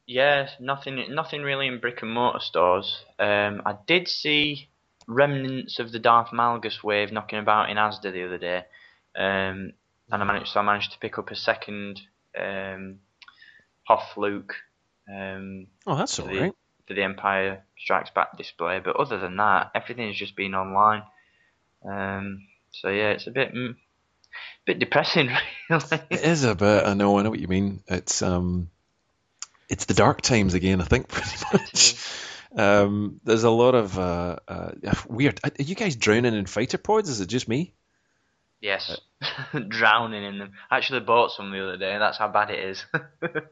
Yeah, 0.06 0.50
nothing, 0.60 1.04
nothing 1.10 1.42
really 1.42 1.66
in 1.68 1.80
brick 1.80 2.04
and 2.04 2.14
mortar 2.14 2.40
stores. 2.40 3.04
Um, 3.18 3.64
I 3.66 3.76
did 3.88 4.08
see 4.08 4.70
remnants 5.08 5.80
of 5.80 5.92
the 5.92 6.00
Darth 6.00 6.30
Malgus 6.32 6.84
wave 6.84 7.12
knocking 7.12 7.40
about 7.40 7.70
in 7.70 7.78
Asda 7.78 8.12
the 8.12 8.26
other 8.26 8.38
day, 8.38 8.64
um, 9.16 9.74
and 10.12 10.22
I 10.22 10.24
managed, 10.24 10.50
so 10.50 10.60
I 10.60 10.64
managed 10.64 10.92
to 10.94 11.00
pick 11.00 11.18
up 11.18 11.32
a 11.32 11.36
second 11.36 12.02
um, 12.40 13.00
Hoth 13.84 14.18
Luke 14.18 14.56
um, 15.10 15.68
Oh, 15.86 15.96
that's 15.96 16.16
for 16.16 16.24
all 16.24 16.28
the 16.30 16.40
right. 16.40 16.54
for 16.88 16.94
the 16.94 17.04
Empire 17.04 17.64
Strikes 17.78 18.10
Back 18.12 18.38
display. 18.38 18.80
But 18.80 18.96
other 18.96 19.20
than 19.20 19.38
that, 19.38 19.72
everything's 19.76 20.18
just 20.18 20.36
been 20.36 20.56
online. 20.56 21.04
Um, 21.86 22.48
so 22.72 22.90
yeah, 22.90 23.12
it's 23.12 23.28
a 23.28 23.32
bit, 23.32 23.54
mm, 23.54 23.76
bit 24.66 24.80
depressing, 24.80 25.28
really. 25.70 26.02
It 26.10 26.22
is 26.22 26.44
a 26.44 26.56
bit. 26.56 26.86
I 26.86 26.94
know. 26.94 27.20
I 27.20 27.24
know 27.24 27.30
what 27.30 27.40
you 27.40 27.48
mean. 27.48 27.82
It's 27.88 28.22
um, 28.22 28.70
it's 29.70 29.86
the 29.86 29.94
dark 29.94 30.22
times 30.22 30.54
again. 30.54 30.82
I 30.82 30.86
think 30.86 31.08
pretty 31.08 31.38
much. 31.52 31.96
Um, 32.56 33.20
there's 33.24 33.44
a 33.44 33.50
lot 33.50 33.76
of 33.76 33.98
uh, 33.98 34.38
uh, 34.48 34.72
weird. 35.08 35.40
Are 35.44 35.52
you 35.64 35.76
guys 35.76 35.96
drowning 35.96 36.36
in 36.36 36.46
fighter 36.46 36.78
pods? 36.78 37.10
Is 37.10 37.22
it 37.22 37.28
just 37.28 37.48
me? 37.48 37.74
Yes, 38.62 38.98
drowning 39.68 40.24
in 40.24 40.38
them. 40.38 40.52
I 40.72 40.78
actually 40.78 41.02
bought 41.02 41.32
some 41.32 41.52
the 41.52 41.64
other 41.64 41.78
day. 41.78 41.98
That's 41.98 42.18
how 42.18 42.30
bad 42.30 42.50
it 42.50 42.60
is. 42.60 42.86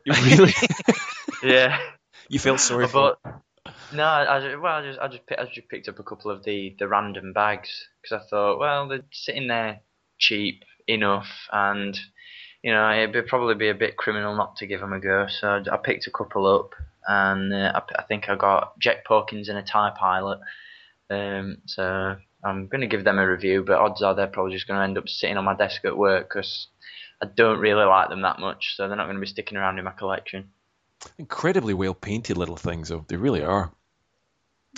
Really? 0.07 0.53
yeah, 1.43 1.79
you 2.29 2.39
felt 2.39 2.59
sorry 2.59 2.85
I 2.85 2.87
for? 2.87 3.17
bought. 3.23 3.41
No, 3.93 4.03
I, 4.03 4.55
well, 4.55 4.75
I 4.75 4.81
just, 4.83 4.99
I 4.99 5.07
just, 5.07 5.23
I 5.37 5.45
just 5.53 5.67
picked 5.67 5.89
up 5.89 5.99
a 5.99 6.03
couple 6.03 6.31
of 6.31 6.43
the, 6.43 6.75
the 6.79 6.87
random 6.87 7.33
bags 7.33 7.87
because 8.01 8.23
I 8.23 8.29
thought, 8.29 8.59
well, 8.59 8.87
they're 8.87 9.03
sitting 9.11 9.47
there 9.47 9.81
cheap 10.17 10.63
enough, 10.87 11.27
and 11.51 11.99
you 12.63 12.71
know, 12.71 12.91
it'd 12.93 13.11
be, 13.11 13.21
probably 13.21 13.55
be 13.55 13.69
a 13.69 13.75
bit 13.75 13.97
criminal 13.97 14.35
not 14.35 14.57
to 14.57 14.67
give 14.67 14.79
them 14.79 14.93
a 14.93 14.99
go. 14.99 15.27
So 15.27 15.47
I, 15.47 15.73
I 15.73 15.77
picked 15.77 16.07
a 16.07 16.11
couple 16.11 16.47
up, 16.47 16.75
and 17.07 17.53
uh, 17.53 17.71
I, 17.75 17.99
I 17.99 18.03
think 18.03 18.29
I 18.29 18.35
got 18.35 18.79
Jek 18.79 19.03
Porkins 19.09 19.49
and 19.49 19.57
a 19.57 19.63
Tie 19.63 19.93
Pilot. 19.97 20.39
Um, 21.09 21.57
so 21.65 22.15
I'm 22.43 22.67
going 22.67 22.81
to 22.81 22.87
give 22.87 23.03
them 23.03 23.19
a 23.19 23.27
review, 23.29 23.63
but 23.65 23.79
odds 23.79 24.01
are 24.01 24.15
they're 24.15 24.27
probably 24.27 24.53
just 24.53 24.67
going 24.67 24.79
to 24.79 24.83
end 24.83 24.97
up 24.97 25.09
sitting 25.09 25.37
on 25.37 25.45
my 25.45 25.55
desk 25.55 25.83
at 25.85 25.97
work 25.97 26.29
because 26.29 26.67
I 27.21 27.25
don't 27.25 27.59
really 27.59 27.83
like 27.85 28.09
them 28.09 28.21
that 28.21 28.39
much, 28.39 28.75
so 28.75 28.87
they're 28.87 28.97
not 28.97 29.05
going 29.05 29.15
to 29.17 29.21
be 29.21 29.27
sticking 29.27 29.57
around 29.57 29.77
in 29.77 29.85
my 29.85 29.91
collection. 29.91 30.49
Incredibly 31.17 31.73
well 31.73 31.93
painted 31.93 32.37
little 32.37 32.55
things, 32.57 32.89
though. 32.89 33.05
They 33.07 33.17
really 33.17 33.43
are. 33.43 33.71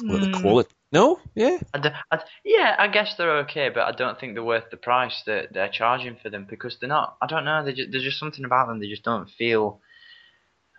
Look 0.01 0.21
at 0.23 0.27
Mm. 0.29 0.33
the 0.33 0.41
quality. 0.41 0.69
No, 0.91 1.19
yeah. 1.35 1.57
I 1.73 1.79
d- 1.79 1.89
I- 2.11 2.23
yeah, 2.43 2.75
I 2.79 2.87
guess 2.87 3.15
they're 3.15 3.37
okay, 3.39 3.69
but 3.69 3.83
I 3.83 3.91
don't 3.91 4.19
think 4.19 4.33
they're 4.33 4.43
worth 4.43 4.69
the 4.71 4.77
price 4.77 5.21
that 5.25 5.51
they're 5.53 5.69
charging 5.69 6.15
for 6.21 6.29
them 6.29 6.45
because 6.49 6.77
they're 6.79 6.89
not. 6.89 7.17
I 7.21 7.27
don't 7.27 7.45
know. 7.45 7.63
They 7.63 7.73
just, 7.73 7.91
there's 7.91 8.03
just 8.03 8.19
something 8.19 8.45
about 8.45 8.67
them. 8.67 8.79
They 8.79 8.87
just 8.89 9.03
don't 9.03 9.29
feel. 9.29 9.81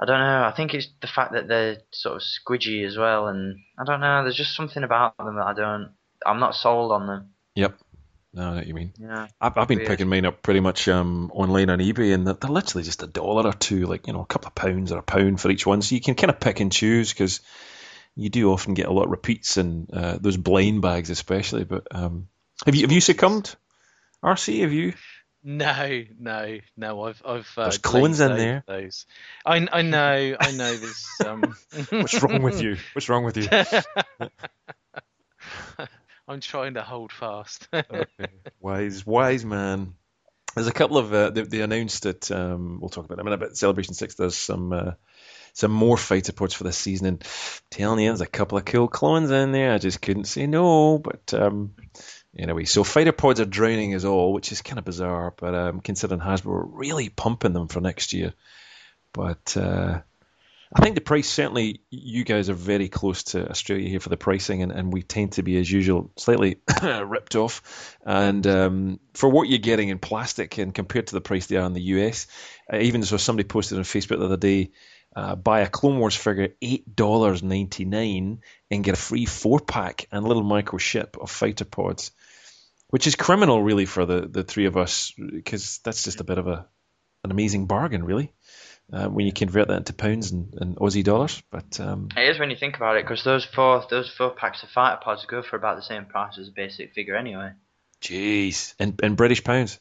I 0.00 0.06
don't 0.06 0.18
know. 0.18 0.44
I 0.44 0.52
think 0.56 0.74
it's 0.74 0.88
the 1.00 1.06
fact 1.06 1.32
that 1.32 1.46
they're 1.46 1.78
sort 1.92 2.16
of 2.16 2.22
squidgy 2.22 2.84
as 2.86 2.96
well, 2.96 3.28
and 3.28 3.58
I 3.78 3.84
don't 3.84 4.00
know. 4.00 4.22
There's 4.22 4.36
just 4.36 4.56
something 4.56 4.82
about 4.82 5.16
them 5.16 5.36
that 5.36 5.46
I 5.46 5.54
don't. 5.54 5.92
I'm 6.26 6.40
not 6.40 6.54
sold 6.54 6.92
on 6.92 7.06
them. 7.06 7.30
Yep. 7.54 7.78
No, 8.32 8.42
I 8.42 8.50
know 8.50 8.56
what 8.56 8.66
you 8.66 8.74
mean. 8.74 8.92
Yeah. 8.98 9.28
I've, 9.40 9.56
I've 9.56 9.68
been 9.68 9.78
Weird. 9.78 9.88
picking 9.88 10.08
mine 10.08 10.26
up 10.26 10.42
pretty 10.42 10.58
much 10.58 10.88
um, 10.88 11.30
online 11.32 11.70
on 11.70 11.78
eBay, 11.78 12.12
and 12.12 12.26
they're, 12.26 12.34
they're 12.34 12.50
literally 12.50 12.82
just 12.82 13.04
a 13.04 13.06
dollar 13.06 13.46
or 13.46 13.52
two, 13.52 13.86
like 13.86 14.08
you 14.08 14.12
know, 14.12 14.22
a 14.22 14.26
couple 14.26 14.48
of 14.48 14.56
pounds 14.56 14.90
or 14.90 14.98
a 14.98 15.02
pound 15.02 15.40
for 15.40 15.50
each 15.50 15.64
one. 15.64 15.82
So 15.82 15.94
you 15.94 16.00
can 16.00 16.16
kind 16.16 16.30
of 16.30 16.40
pick 16.40 16.58
and 16.58 16.72
choose 16.72 17.12
because 17.12 17.40
you 18.16 18.30
do 18.30 18.52
often 18.52 18.74
get 18.74 18.86
a 18.86 18.92
lot 18.92 19.04
of 19.04 19.10
repeats 19.10 19.56
and 19.56 19.88
uh, 19.92 20.18
those 20.20 20.36
blind 20.36 20.82
bags, 20.82 21.10
especially. 21.10 21.62
But 21.62 21.86
um, 21.92 22.26
have 22.66 22.74
you 22.74 22.82
have 22.82 22.92
you 22.92 23.00
succumbed? 23.00 23.54
RC, 24.24 24.62
have 24.62 24.72
you? 24.72 24.94
No, 25.46 26.04
no, 26.18 26.58
no. 26.74 27.02
I've, 27.02 27.22
I've. 27.24 27.52
Uh, 27.54 27.62
There's 27.64 27.78
clones 27.78 28.20
in 28.20 28.28
glazed 28.28 28.42
there. 28.42 28.64
Those. 28.66 29.06
I, 29.44 29.68
I 29.70 29.82
know, 29.82 30.36
I 30.40 30.52
know. 30.52 30.74
There's. 30.74 31.06
Um... 31.24 31.42
What's 31.90 32.22
wrong 32.22 32.42
with 32.42 32.62
you? 32.62 32.78
What's 32.94 33.10
wrong 33.10 33.24
with 33.24 33.36
you? 33.36 33.48
I'm 36.26 36.40
trying 36.40 36.74
to 36.74 36.82
hold 36.82 37.12
fast. 37.12 37.68
Okay. 37.74 38.06
Wise, 38.60 39.04
wise 39.04 39.44
man. 39.44 39.92
There's 40.54 40.68
a 40.68 40.72
couple 40.72 40.96
of 40.96 41.12
uh, 41.12 41.28
they, 41.28 41.42
they 41.42 41.60
announced 41.60 42.04
that 42.04 42.30
um, 42.30 42.78
we'll 42.80 42.88
talk 42.88 43.04
about 43.04 43.18
them 43.18 43.26
in 43.26 43.34
a 43.34 43.36
minute. 43.36 43.48
But 43.48 43.58
Celebration 43.58 43.92
Six, 43.92 44.14
there's 44.14 44.36
some 44.36 44.72
uh, 44.72 44.92
some 45.52 45.72
more 45.72 45.98
fighter 45.98 46.32
pods 46.32 46.54
for 46.54 46.64
this 46.64 46.78
season, 46.78 47.06
and 47.06 47.22
telling 47.70 48.00
you, 48.00 48.08
there's 48.08 48.22
a 48.22 48.26
couple 48.26 48.56
of 48.56 48.64
cool 48.64 48.88
clones 48.88 49.30
in 49.30 49.52
there. 49.52 49.74
I 49.74 49.78
just 49.78 50.00
couldn't 50.00 50.24
say 50.24 50.46
no. 50.46 50.98
But 50.98 51.34
um, 51.34 51.74
anyway, 52.38 52.64
so 52.64 52.84
fighter 52.84 53.12
pods 53.12 53.40
are 53.40 53.44
drowning 53.44 53.94
us 53.94 54.04
all, 54.04 54.32
which 54.32 54.52
is 54.52 54.62
kind 54.62 54.78
of 54.78 54.84
bizarre. 54.84 55.32
But 55.36 55.54
um, 55.54 55.80
considering 55.80 56.20
Hasbro 56.20 56.46
are 56.46 56.64
really 56.64 57.08
pumping 57.08 57.52
them 57.52 57.68
for 57.68 57.80
next 57.80 58.12
year, 58.12 58.34
but 59.12 59.56
uh, 59.56 60.00
I 60.76 60.82
think 60.82 60.96
the 60.96 61.00
price 61.00 61.28
certainly 61.28 61.82
you 61.90 62.24
guys 62.24 62.50
are 62.50 62.54
very 62.54 62.88
close 62.88 63.22
to 63.24 63.48
Australia 63.48 63.88
here 63.88 64.00
for 64.00 64.08
the 64.08 64.16
pricing, 64.16 64.62
and, 64.62 64.72
and 64.72 64.92
we 64.92 65.02
tend 65.02 65.32
to 65.32 65.42
be 65.42 65.56
as 65.58 65.70
usual 65.70 66.10
slightly 66.16 66.58
ripped 66.82 67.36
off. 67.36 67.96
And 68.04 68.44
um, 68.46 69.00
for 69.12 69.28
what 69.28 69.48
you're 69.48 69.58
getting 69.58 69.90
in 69.90 70.00
plastic, 70.00 70.58
and 70.58 70.74
compared 70.74 71.06
to 71.08 71.14
the 71.14 71.20
price 71.20 71.46
they 71.46 71.56
are 71.56 71.66
in 71.66 71.74
the 71.74 71.82
US, 71.82 72.26
even 72.72 73.04
so, 73.04 73.18
somebody 73.18 73.46
posted 73.46 73.78
on 73.78 73.84
Facebook 73.84 74.18
the 74.18 74.26
other 74.26 74.36
day. 74.36 74.70
Uh, 75.16 75.36
buy 75.36 75.60
a 75.60 75.68
Clone 75.68 76.00
Wars 76.00 76.16
figure 76.16 76.48
eight 76.60 76.96
dollars 76.96 77.40
ninety 77.40 77.84
nine 77.84 78.40
and 78.68 78.82
get 78.82 78.94
a 78.94 79.00
free 79.00 79.26
four 79.26 79.60
pack 79.60 80.08
and 80.10 80.24
a 80.24 80.26
little 80.26 80.42
micro 80.42 80.76
ship 80.76 81.16
of 81.20 81.30
fighter 81.30 81.64
pods, 81.64 82.10
which 82.94 83.08
is 83.08 83.16
criminal 83.16 83.60
really 83.60 83.86
for 83.86 84.06
the, 84.06 84.20
the 84.20 84.44
three 84.44 84.66
of 84.66 84.76
us 84.76 85.12
because 85.18 85.78
that's 85.78 86.04
just 86.04 86.20
a 86.20 86.24
bit 86.24 86.38
of 86.38 86.46
a 86.46 86.64
an 87.24 87.32
amazing 87.32 87.66
bargain 87.66 88.04
really 88.04 88.32
uh, 88.92 89.08
when 89.08 89.26
you 89.26 89.32
convert 89.32 89.66
that 89.66 89.78
into 89.78 89.92
pounds 89.92 90.30
and, 90.30 90.54
and 90.60 90.76
Aussie 90.76 91.02
dollars. 91.02 91.42
But 91.50 91.80
um, 91.80 92.10
It 92.16 92.30
is 92.30 92.38
when 92.38 92.50
you 92.50 92.56
think 92.56 92.76
about 92.76 92.96
it, 92.96 93.02
because 93.02 93.24
those 93.24 93.44
four 93.44 93.84
those 93.90 94.08
four 94.16 94.30
packs 94.30 94.62
of 94.62 94.68
fighter 94.68 95.00
pods 95.02 95.26
go 95.26 95.42
for 95.42 95.56
about 95.56 95.74
the 95.74 95.82
same 95.82 96.04
price 96.04 96.38
as 96.38 96.46
a 96.46 96.52
basic 96.52 96.92
figure 96.92 97.16
anyway. 97.16 97.50
jeez, 98.00 98.74
and 98.78 99.00
and 99.02 99.16
British 99.16 99.42
pounds. 99.42 99.80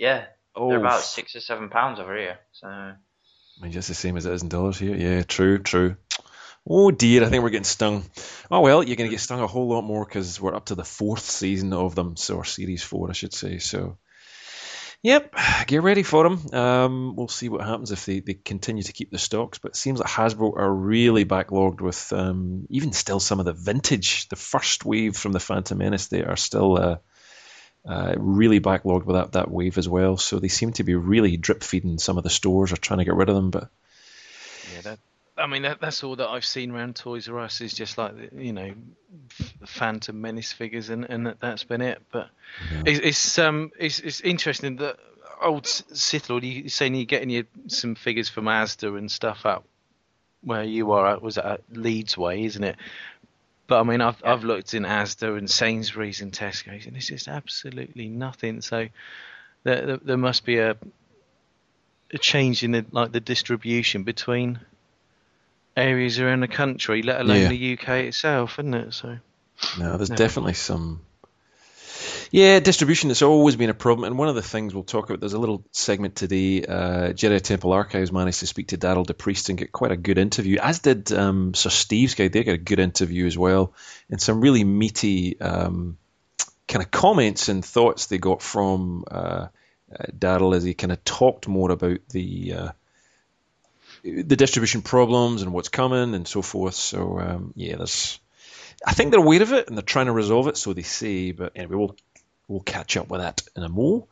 Yeah, 0.00 0.24
Oh, 0.56 0.68
they're 0.68 0.80
about 0.80 1.02
six 1.02 1.36
or 1.36 1.40
seven 1.40 1.68
pounds 1.68 2.00
over 2.00 2.16
here. 2.16 2.38
So 2.54 2.66
I 2.66 2.94
mean, 3.60 3.70
just 3.70 3.86
the 3.86 3.94
same 3.94 4.16
as 4.16 4.26
it 4.26 4.32
is 4.32 4.42
in 4.42 4.48
dollars 4.48 4.80
here. 4.80 4.96
Yeah, 4.96 5.22
true, 5.22 5.58
true. 5.58 5.94
Oh 6.66 6.92
dear, 6.92 7.24
I 7.24 7.28
think 7.28 7.42
we're 7.42 7.50
getting 7.50 7.64
stung. 7.64 8.04
Oh 8.50 8.60
well, 8.60 8.84
you're 8.84 8.96
going 8.96 9.10
to 9.10 9.14
get 9.14 9.20
stung 9.20 9.40
a 9.40 9.46
whole 9.48 9.68
lot 9.68 9.82
more 9.82 10.04
because 10.04 10.40
we're 10.40 10.54
up 10.54 10.66
to 10.66 10.76
the 10.76 10.84
fourth 10.84 11.28
season 11.28 11.72
of 11.72 11.94
them, 11.94 12.16
so 12.16 12.36
or 12.36 12.44
series 12.44 12.84
four, 12.84 13.10
I 13.10 13.14
should 13.14 13.34
say. 13.34 13.58
So, 13.58 13.98
yep, 15.02 15.34
get 15.66 15.82
ready 15.82 16.04
for 16.04 16.22
them. 16.22 16.54
Um, 16.54 17.16
we'll 17.16 17.26
see 17.26 17.48
what 17.48 17.62
happens 17.62 17.90
if 17.90 18.06
they, 18.06 18.20
they 18.20 18.34
continue 18.34 18.84
to 18.84 18.92
keep 18.92 19.10
the 19.10 19.18
stocks. 19.18 19.58
But 19.58 19.72
it 19.72 19.76
seems 19.76 19.98
like 19.98 20.08
Hasbro 20.08 20.56
are 20.56 20.72
really 20.72 21.24
backlogged 21.24 21.80
with 21.80 22.12
um, 22.12 22.66
even 22.70 22.92
still 22.92 23.18
some 23.18 23.40
of 23.40 23.46
the 23.46 23.52
vintage, 23.52 24.28
the 24.28 24.36
first 24.36 24.84
wave 24.84 25.16
from 25.16 25.32
the 25.32 25.40
Phantom 25.40 25.78
Menace. 25.78 26.06
They 26.06 26.22
are 26.22 26.36
still. 26.36 26.78
Uh, 26.78 26.96
uh, 27.84 28.14
really 28.16 28.60
backlogged 28.60 29.04
with 29.04 29.16
that, 29.16 29.32
that 29.32 29.50
wave 29.50 29.76
as 29.76 29.88
well. 29.88 30.16
So 30.16 30.38
they 30.38 30.46
seem 30.46 30.72
to 30.74 30.84
be 30.84 30.94
really 30.94 31.36
drip 31.36 31.64
feeding 31.64 31.98
some 31.98 32.16
of 32.16 32.22
the 32.22 32.30
stores 32.30 32.72
or 32.72 32.76
trying 32.76 32.98
to 32.98 33.04
get 33.04 33.16
rid 33.16 33.28
of 33.28 33.34
them. 33.34 33.50
But 33.50 33.70
Yeah, 34.72 34.82
that. 34.82 34.98
I 35.36 35.46
mean, 35.46 35.62
that, 35.62 35.80
that's 35.80 36.04
all 36.04 36.16
that 36.16 36.28
I've 36.28 36.44
seen 36.44 36.72
around 36.72 36.96
Toys 36.96 37.28
R 37.28 37.38
Us 37.38 37.60
is 37.60 37.72
just 37.72 37.96
like 37.96 38.12
you 38.36 38.52
know, 38.52 38.74
f- 39.30 39.54
Phantom 39.66 40.20
Menace 40.20 40.52
figures, 40.52 40.90
and, 40.90 41.04
and 41.08 41.26
that, 41.26 41.40
that's 41.40 41.64
been 41.64 41.80
it. 41.80 42.02
But 42.12 42.28
it's, 42.84 43.00
it's 43.00 43.38
um 43.38 43.72
it's, 43.78 43.98
it's 44.00 44.20
interesting 44.20 44.76
that 44.76 44.98
old 45.40 45.64
S- 45.64 45.84
Sith 45.92 46.28
Lord, 46.28 46.44
you 46.44 46.68
saying 46.68 46.94
you're 46.94 47.04
getting 47.06 47.30
your 47.30 47.44
some 47.68 47.94
figures 47.94 48.28
from 48.28 48.44
Asda 48.44 48.96
and 48.98 49.10
stuff 49.10 49.46
up 49.46 49.64
where 50.42 50.64
you 50.64 50.92
are. 50.92 51.06
at 51.06 51.22
Was 51.22 51.38
it 51.38 51.44
at 51.44 51.62
Leeds 51.72 52.18
Way, 52.18 52.44
isn't 52.44 52.64
it? 52.64 52.76
But 53.68 53.80
I 53.80 53.82
mean, 53.84 54.02
I've 54.02 54.22
I've 54.22 54.44
looked 54.44 54.74
in 54.74 54.82
Asda 54.82 55.38
and 55.38 55.48
Sainsbury's 55.48 56.20
and 56.20 56.30
Tesco's, 56.32 56.86
and 56.86 56.94
it's 56.94 57.06
just 57.06 57.26
absolutely 57.26 58.08
nothing. 58.08 58.60
So 58.60 58.88
there 59.64 59.86
there, 59.86 59.96
there 59.96 60.16
must 60.18 60.44
be 60.44 60.58
a 60.58 60.76
a 62.12 62.18
change 62.18 62.62
in 62.62 62.72
the 62.72 62.84
like 62.90 63.12
the 63.12 63.20
distribution 63.20 64.02
between 64.02 64.60
areas 65.76 66.18
around 66.20 66.40
the 66.40 66.48
country, 66.48 67.02
let 67.02 67.20
alone 67.20 67.42
Yeah. 67.42 67.48
the 67.48 67.72
UK 67.74 68.06
itself, 68.06 68.58
isn't 68.58 68.74
it? 68.74 68.94
So 68.94 69.18
no, 69.78 69.96
there's 69.96 70.10
No. 70.10 70.16
definitely 70.16 70.54
some. 70.54 71.00
Yeah, 72.30 72.60
distribution 72.60 73.10
has 73.10 73.20
always 73.20 73.56
been 73.56 73.68
a 73.68 73.74
problem, 73.74 74.06
and 74.06 74.18
one 74.18 74.28
of 74.28 74.34
the 74.34 74.42
things 74.42 74.74
we'll 74.74 74.84
talk 74.84 75.04
about. 75.10 75.20
There's 75.20 75.34
a 75.34 75.38
little 75.38 75.64
segment 75.70 76.16
today. 76.16 76.64
Uh, 76.64 77.12
Jedi 77.12 77.40
Temple 77.42 77.72
Archives 77.72 78.10
managed 78.10 78.40
to 78.40 78.46
speak 78.46 78.68
to 78.68 78.78
Derryl 78.78 79.06
DePriest 79.06 79.50
and 79.50 79.58
get 79.58 79.70
quite 79.70 79.92
a 79.92 79.96
good 79.96 80.16
interview, 80.16 80.58
as 80.58 80.78
did 80.78 81.12
um, 81.12 81.52
Sir 81.52 81.68
Steve's 81.68 82.14
guy. 82.14 82.28
They 82.28 82.42
got 82.42 82.54
a 82.54 82.58
good 82.58 82.78
interview 82.78 83.26
as 83.26 83.36
well, 83.36 83.74
and 84.10 84.20
some 84.20 84.40
really 84.40 84.64
meaty 84.64 85.38
um, 85.40 85.98
kind 86.68 86.82
of 86.82 86.90
comments 86.90 87.50
and 87.50 87.62
thoughts 87.62 88.06
they 88.06 88.18
got 88.18 88.40
from 88.40 89.04
uh, 89.10 89.48
uh, 89.94 90.04
Derryl 90.18 90.56
as 90.56 90.64
he 90.64 90.72
kind 90.72 90.92
of 90.92 91.04
talked 91.04 91.46
more 91.48 91.70
about 91.70 91.98
the 92.08 92.54
uh, 92.54 92.68
the 94.02 94.36
distribution 94.36 94.82
problems 94.82 95.42
and 95.42 95.52
what's 95.52 95.68
coming 95.68 96.14
and 96.14 96.26
so 96.26 96.42
forth. 96.42 96.74
So 96.74 97.18
um, 97.18 97.52
yeah, 97.56 97.76
there's. 97.76 98.18
I 98.84 98.94
think 98.94 99.12
they're 99.12 99.20
aware 99.20 99.42
of 99.42 99.52
it 99.52 99.68
and 99.68 99.76
they're 99.76 99.82
trying 99.82 100.06
to 100.06 100.12
resolve 100.12 100.48
it, 100.48 100.56
so 100.56 100.72
they 100.72 100.82
say. 100.82 101.32
But 101.32 101.52
anyway, 101.54 101.76
we'll 101.76 101.96
we'll 102.48 102.60
catch 102.60 102.96
up 102.96 103.08
with 103.08 103.20
that 103.20 103.42
in 103.56 103.62
a 103.62 103.68
mo. 103.68 104.08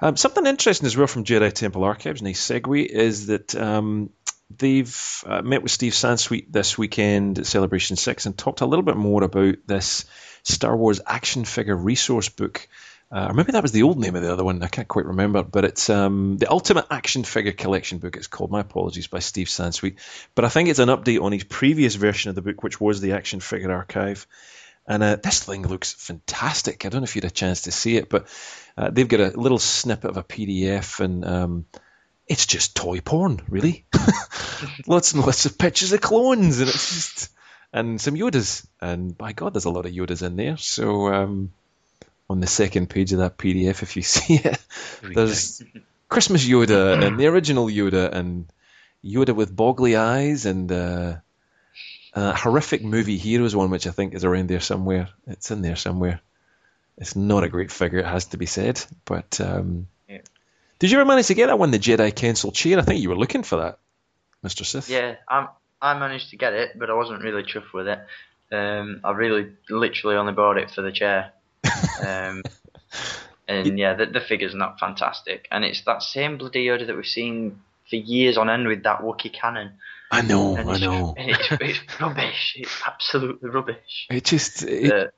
Um, 0.00 0.16
something 0.16 0.46
interesting 0.46 0.86
as 0.86 0.96
well 0.96 1.06
from 1.06 1.24
Jedi 1.24 1.52
Temple 1.52 1.84
Archives, 1.84 2.22
nice 2.22 2.46
segue, 2.46 2.86
is 2.86 3.26
that 3.26 3.54
um, 3.54 4.10
they've 4.56 5.24
uh, 5.26 5.42
met 5.42 5.62
with 5.62 5.72
Steve 5.72 5.92
Sansweet 5.92 6.52
this 6.52 6.78
weekend 6.78 7.38
at 7.38 7.46
Celebration 7.46 7.96
Six 7.96 8.26
and 8.26 8.36
talked 8.36 8.60
a 8.60 8.66
little 8.66 8.84
bit 8.84 8.96
more 8.96 9.22
about 9.22 9.56
this 9.66 10.04
Star 10.42 10.76
Wars 10.76 11.00
action 11.06 11.44
figure 11.44 11.76
resource 11.76 12.28
book. 12.28 12.68
Uh, 13.10 13.28
or 13.30 13.34
maybe 13.34 13.52
that 13.52 13.62
was 13.62 13.72
the 13.72 13.84
old 13.84 13.98
name 13.98 14.16
of 14.16 14.22
the 14.22 14.32
other 14.32 14.42
one. 14.42 14.62
I 14.62 14.66
can't 14.66 14.88
quite 14.88 15.06
remember, 15.06 15.44
but 15.44 15.64
it's 15.64 15.88
um, 15.90 16.38
the 16.38 16.50
Ultimate 16.50 16.86
Action 16.90 17.22
Figure 17.22 17.52
Collection 17.52 17.98
book. 17.98 18.16
It's 18.16 18.26
called. 18.26 18.50
My 18.50 18.60
apologies, 18.60 19.06
by 19.06 19.20
Steve 19.20 19.46
Sansweet. 19.46 19.96
But 20.34 20.44
I 20.44 20.48
think 20.48 20.68
it's 20.68 20.80
an 20.80 20.88
update 20.88 21.22
on 21.22 21.30
his 21.30 21.44
previous 21.44 21.94
version 21.94 22.30
of 22.30 22.34
the 22.34 22.42
book, 22.42 22.62
which 22.62 22.80
was 22.80 23.00
the 23.00 23.12
Action 23.12 23.38
Figure 23.38 23.72
Archive. 23.72 24.26
And 24.88 25.02
uh, 25.02 25.16
this 25.16 25.42
thing 25.42 25.66
looks 25.66 25.92
fantastic. 25.92 26.84
I 26.84 26.88
don't 26.88 27.00
know 27.00 27.04
if 27.04 27.14
you 27.14 27.22
had 27.22 27.30
a 27.30 27.34
chance 27.34 27.62
to 27.62 27.72
see 27.72 27.96
it, 27.96 28.08
but 28.08 28.26
uh, 28.76 28.90
they've 28.90 29.08
got 29.08 29.20
a 29.20 29.40
little 29.40 29.58
snippet 29.58 30.10
of 30.10 30.16
a 30.16 30.24
PDF, 30.24 31.00
and 31.00 31.24
um, 31.24 31.66
it's 32.26 32.46
just 32.46 32.76
toy 32.76 33.00
porn, 33.00 33.40
really. 33.48 33.84
lots 34.86 35.12
and 35.12 35.24
lots 35.24 35.46
of 35.46 35.58
pictures 35.58 35.92
of 35.92 36.00
clones, 36.00 36.60
and 36.60 36.68
it's 36.68 36.94
just 36.94 37.32
and 37.72 38.00
some 38.00 38.14
Yodas, 38.14 38.66
and 38.80 39.16
by 39.16 39.32
God, 39.32 39.54
there's 39.54 39.64
a 39.64 39.70
lot 39.70 39.86
of 39.86 39.92
Yodas 39.92 40.24
in 40.24 40.36
there. 40.36 40.56
So 40.56 41.12
um, 41.12 41.52
on 42.28 42.40
the 42.40 42.46
second 42.46 42.88
page 42.90 43.12
of 43.12 43.18
that 43.20 43.38
PDF, 43.38 43.82
if 43.82 43.96
you 43.96 44.02
see 44.14 44.34
it, 44.36 44.58
there's 45.02 45.62
Christmas 46.08 46.46
Yoda 46.46 47.02
and 47.02 47.18
the 47.18 47.26
original 47.26 47.66
Yoda 47.66 48.12
and 48.12 48.46
Yoda 49.04 49.34
with 49.34 49.54
boggly 49.56 49.98
eyes 49.98 50.46
and 50.46 50.70
uh, 50.72 51.16
a 52.14 52.34
horrific 52.34 52.82
movie 52.82 53.16
Heroes 53.18 53.54
one, 53.54 53.70
which 53.70 53.86
I 53.86 53.90
think 53.90 54.14
is 54.14 54.24
around 54.24 54.48
there 54.48 54.60
somewhere. 54.60 55.08
It's 55.26 55.50
in 55.50 55.62
there 55.62 55.76
somewhere. 55.76 56.20
It's 56.98 57.14
not 57.14 57.44
a 57.44 57.48
great 57.48 57.70
figure, 57.70 57.98
it 57.98 58.06
has 58.06 58.26
to 58.26 58.38
be 58.38 58.46
said. 58.46 58.82
But 59.04 59.40
um, 59.40 59.86
Yeah. 60.08 60.22
did 60.78 60.90
you 60.90 60.98
ever 60.98 61.06
manage 61.06 61.26
to 61.26 61.34
get 61.34 61.46
that 61.48 61.58
one, 61.58 61.70
the 61.70 61.78
Jedi 61.78 62.14
Council 62.14 62.52
chair? 62.52 62.78
I 62.78 62.82
think 62.82 63.00
you 63.02 63.10
were 63.10 63.16
looking 63.18 63.42
for 63.42 63.56
that, 63.58 63.78
Mr. 64.44 64.64
Sith. 64.64 64.88
yeah, 64.88 65.16
I 65.28 65.48
I 65.80 65.98
managed 65.98 66.30
to 66.30 66.36
get 66.38 66.54
it, 66.54 66.78
but 66.78 66.88
I 66.88 66.94
wasn't 66.94 67.22
really 67.22 67.42
chuffed 67.42 67.72
with 67.74 67.86
it. 67.86 67.98
Um, 68.50 69.00
I 69.04 69.10
really 69.10 69.52
literally 69.68 70.16
only 70.16 70.32
bought 70.32 70.56
it 70.56 70.70
for 70.70 70.80
the 70.80 70.90
chair. 70.90 71.32
Um, 72.06 72.42
and 73.48 73.78
yeah, 73.78 73.94
the, 73.94 74.06
the 74.06 74.20
figure's 74.20 74.54
not 74.54 74.78
fantastic, 74.78 75.46
and 75.50 75.64
it's 75.64 75.82
that 75.82 76.02
same 76.02 76.38
bloody 76.38 76.66
Yoda 76.66 76.86
that 76.86 76.96
we've 76.96 77.06
seen 77.06 77.60
for 77.88 77.96
years 77.96 78.36
on 78.36 78.50
end 78.50 78.66
with 78.66 78.82
that 78.82 79.00
Wookiee 79.00 79.32
cannon. 79.32 79.72
I 80.10 80.22
know, 80.22 80.56
I 80.56 80.78
know. 80.78 81.14
And 81.16 81.30
it's, 81.50 81.52
it's 81.60 82.00
rubbish. 82.00 82.54
It's 82.56 82.82
absolutely 82.86 83.50
rubbish. 83.50 84.06
It 84.10 84.24
just 84.24 84.62
it 84.62 85.12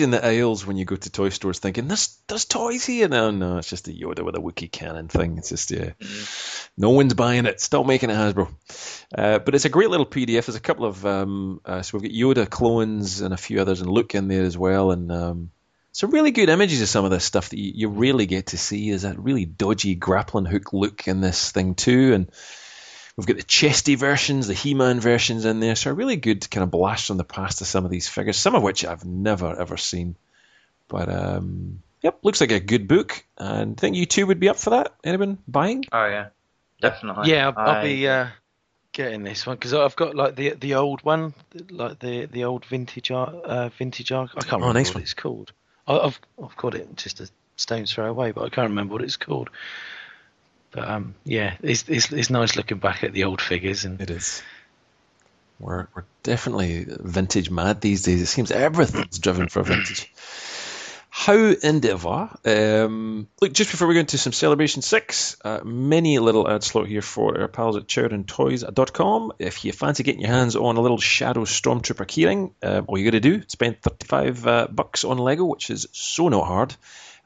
in 0.00 0.10
the 0.10 0.24
aisles 0.24 0.66
when 0.66 0.76
you 0.76 0.84
go 0.84 0.96
to 0.96 1.10
toy 1.10 1.28
stores 1.28 1.58
thinking, 1.58 1.88
there's, 1.88 2.18
there's 2.28 2.44
toys 2.44 2.84
here. 2.84 3.08
No, 3.08 3.30
no, 3.30 3.58
it's 3.58 3.70
just 3.70 3.88
a 3.88 3.92
Yoda 3.92 4.24
with 4.24 4.34
a 4.34 4.40
Wookiee 4.40 4.70
cannon 4.70 5.08
thing. 5.08 5.38
It's 5.38 5.50
just, 5.50 5.70
yeah. 5.70 5.92
No 6.76 6.90
one's 6.90 7.14
buying 7.14 7.46
it. 7.46 7.60
Stop 7.60 7.86
making 7.86 8.10
it, 8.10 8.14
Hasbro. 8.14 8.48
Uh, 9.16 9.38
but 9.38 9.54
it's 9.54 9.64
a 9.64 9.70
great 9.70 9.90
little 9.90 10.06
PDF. 10.06 10.46
There's 10.46 10.56
a 10.56 10.60
couple 10.60 10.86
of, 10.86 11.04
um, 11.06 11.60
uh, 11.64 11.82
so 11.82 11.98
we've 11.98 12.10
got 12.10 12.44
Yoda 12.44 12.50
clones 12.50 13.20
and 13.20 13.34
a 13.34 13.36
few 13.36 13.60
others, 13.60 13.80
and 13.80 13.90
Luke 13.90 14.14
in 14.14 14.28
there 14.28 14.44
as 14.44 14.56
well. 14.58 14.90
And 14.90 15.10
um, 15.12 15.50
some 15.92 16.10
really 16.10 16.30
good 16.30 16.48
images 16.48 16.82
of 16.82 16.88
some 16.88 17.04
of 17.04 17.10
this 17.10 17.24
stuff 17.24 17.50
that 17.50 17.58
you, 17.58 17.72
you 17.74 17.88
really 17.88 18.26
get 18.26 18.48
to 18.48 18.58
see. 18.58 18.90
There's 18.90 19.04
a 19.04 19.14
really 19.14 19.44
dodgy 19.44 19.94
grappling 19.94 20.46
hook 20.46 20.72
look 20.72 21.06
in 21.08 21.20
this 21.20 21.50
thing, 21.50 21.74
too. 21.74 22.14
And 22.14 22.30
we've 23.20 23.26
got 23.26 23.36
the 23.36 23.42
chesty 23.42 23.94
versions, 23.96 24.46
the 24.46 24.54
He 24.54 24.74
Man 24.74 24.98
versions 25.00 25.44
in 25.44 25.60
there. 25.60 25.76
So 25.76 25.90
a 25.90 25.94
really 25.94 26.16
good 26.16 26.50
kind 26.50 26.64
of 26.64 26.70
blast 26.70 27.06
from 27.06 27.18
the 27.18 27.24
past 27.24 27.60
of 27.60 27.66
some 27.66 27.84
of 27.84 27.90
these 27.90 28.08
figures, 28.08 28.36
some 28.38 28.54
of 28.54 28.62
which 28.62 28.84
I've 28.84 29.04
never, 29.04 29.60
ever 29.60 29.76
seen. 29.76 30.16
But, 30.88 31.08
um, 31.08 31.82
yep, 32.02 32.18
looks 32.22 32.40
like 32.40 32.50
a 32.50 32.60
good 32.60 32.88
book. 32.88 33.22
And 33.38 33.76
I 33.78 33.80
think 33.80 33.96
you 33.96 34.06
two 34.06 34.26
would 34.26 34.40
be 34.40 34.48
up 34.48 34.56
for 34.56 34.70
that. 34.70 34.94
Anyone 35.04 35.38
buying? 35.46 35.84
oh 35.92 36.06
yeah, 36.06 36.28
definitely. 36.80 37.30
Yeah, 37.30 37.48
I'll, 37.54 37.68
I'll 37.76 37.82
be 37.82 38.08
uh, 38.08 38.28
getting 38.92 39.22
this 39.22 39.46
one 39.46 39.56
because 39.56 39.74
I've 39.74 39.96
got 39.96 40.14
like 40.14 40.34
the 40.34 40.50
the 40.54 40.74
old 40.76 41.02
one, 41.02 41.34
like 41.70 41.98
the 41.98 42.24
the 42.24 42.44
old 42.44 42.64
vintage 42.64 43.10
art, 43.10 43.34
uh, 43.44 43.68
vintage 43.68 44.12
art. 44.12 44.30
I 44.36 44.40
can't 44.40 44.54
Oh, 44.54 44.68
remember 44.68 44.78
nice 44.78 44.88
what 44.88 44.94
one. 44.96 45.02
it's 45.02 45.14
called. 45.14 45.52
I, 45.86 45.98
I've 45.98 46.20
I've 46.42 46.56
got 46.56 46.74
it 46.74 46.96
just 46.96 47.20
a 47.20 47.28
stone's 47.56 47.92
throw 47.92 48.06
away, 48.10 48.32
but 48.32 48.44
I 48.44 48.48
can't 48.48 48.70
remember 48.70 48.94
what 48.94 49.02
it's 49.02 49.16
called. 49.16 49.50
But 50.72 50.88
um, 50.88 51.14
yeah, 51.24 51.56
it's, 51.62 51.88
it's 51.88 52.12
it's 52.12 52.30
nice 52.30 52.56
looking 52.56 52.78
back 52.78 53.02
at 53.02 53.12
the 53.12 53.24
old 53.24 53.40
figures 53.40 53.84
and 53.84 54.00
It 54.00 54.10
is. 54.10 54.42
We're 55.58 55.88
we're 55.94 56.04
definitely 56.22 56.86
vintage 56.88 57.50
mad 57.50 57.80
these 57.80 58.02
days. 58.02 58.22
It 58.22 58.26
seems 58.26 58.50
everything's 58.50 59.18
driven 59.18 59.48
for 59.48 59.62
vintage. 59.62 60.10
How 61.12 61.34
endeavour. 61.34 62.30
Um, 62.44 63.26
look, 63.42 63.52
just 63.52 63.72
before 63.72 63.88
we 63.88 63.94
go 63.94 64.00
into 64.00 64.16
some 64.16 64.32
Celebration 64.32 64.80
6, 64.80 65.36
uh, 65.44 65.60
many 65.64 66.20
little 66.20 66.48
ad 66.48 66.62
slot 66.62 66.86
here 66.86 67.02
for 67.02 67.38
our 67.40 67.48
pals 67.48 67.76
at 67.76 67.88
chowdentoys.com. 67.88 69.32
If 69.40 69.64
you 69.64 69.72
fancy 69.72 70.04
getting 70.04 70.20
your 70.20 70.30
hands 70.30 70.54
on 70.54 70.76
a 70.76 70.80
little 70.80 70.98
Shadow 70.98 71.44
Stormtrooper 71.44 72.06
keyring, 72.06 72.52
uh, 72.62 72.82
all 72.86 72.96
you 72.96 73.04
got 73.04 73.10
to 73.10 73.20
do, 73.20 73.42
spend 73.48 73.82
35 73.82 74.46
uh, 74.46 74.68
bucks 74.70 75.04
on 75.04 75.18
Lego, 75.18 75.44
which 75.44 75.68
is 75.68 75.88
so 75.90 76.28
not 76.28 76.46
hard. 76.46 76.76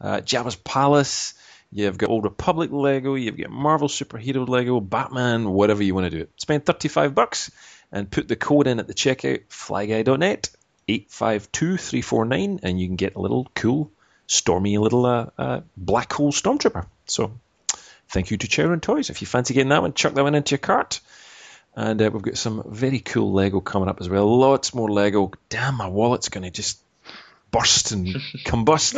Uh, 0.00 0.22
Jabba's 0.22 0.56
Palace, 0.56 1.34
you've 1.74 1.98
got 1.98 2.08
Old 2.08 2.24
Republic 2.24 2.70
Lego, 2.72 3.16
you've 3.16 3.36
got 3.36 3.50
Marvel 3.50 3.88
Superhero 3.88 4.48
Lego, 4.48 4.80
Batman, 4.80 5.50
whatever 5.50 5.82
you 5.82 5.94
want 5.94 6.10
to 6.10 6.18
do. 6.18 6.28
Spend 6.36 6.64
35 6.64 7.14
bucks 7.14 7.50
and 7.92 8.10
put 8.10 8.28
the 8.28 8.36
code 8.36 8.66
in 8.66 8.78
at 8.78 8.86
the 8.86 8.94
checkout, 8.94 9.46
flyguy.net. 9.48 10.50
852349 10.86 12.60
and 12.62 12.80
you 12.80 12.86
can 12.86 12.96
get 12.96 13.16
a 13.16 13.20
little 13.20 13.48
cool 13.54 13.90
stormy 14.26 14.76
little 14.78 15.06
uh, 15.06 15.26
uh, 15.38 15.60
black 15.76 16.12
hole 16.12 16.30
stormtrooper. 16.30 16.86
So 17.06 17.32
thank 18.08 18.30
you 18.30 18.36
to 18.36 18.46
Chowden 18.46 18.82
Toys. 18.82 19.10
If 19.10 19.20
you 19.20 19.26
fancy 19.26 19.54
getting 19.54 19.70
that 19.70 19.82
one 19.82 19.94
chuck 19.94 20.14
that 20.14 20.22
one 20.22 20.34
into 20.34 20.52
your 20.52 20.58
cart. 20.58 21.00
And 21.76 22.00
uh, 22.00 22.10
we've 22.12 22.22
got 22.22 22.36
some 22.36 22.62
very 22.66 23.00
cool 23.00 23.32
lego 23.32 23.60
coming 23.60 23.88
up 23.88 24.00
as 24.00 24.08
well. 24.08 24.38
Lots 24.38 24.74
more 24.74 24.90
lego. 24.90 25.32
Damn 25.48 25.76
my 25.76 25.88
wallet's 25.88 26.28
going 26.28 26.44
to 26.44 26.50
just 26.50 26.78
burst 27.50 27.92
and 27.92 28.06
combust 28.46 28.94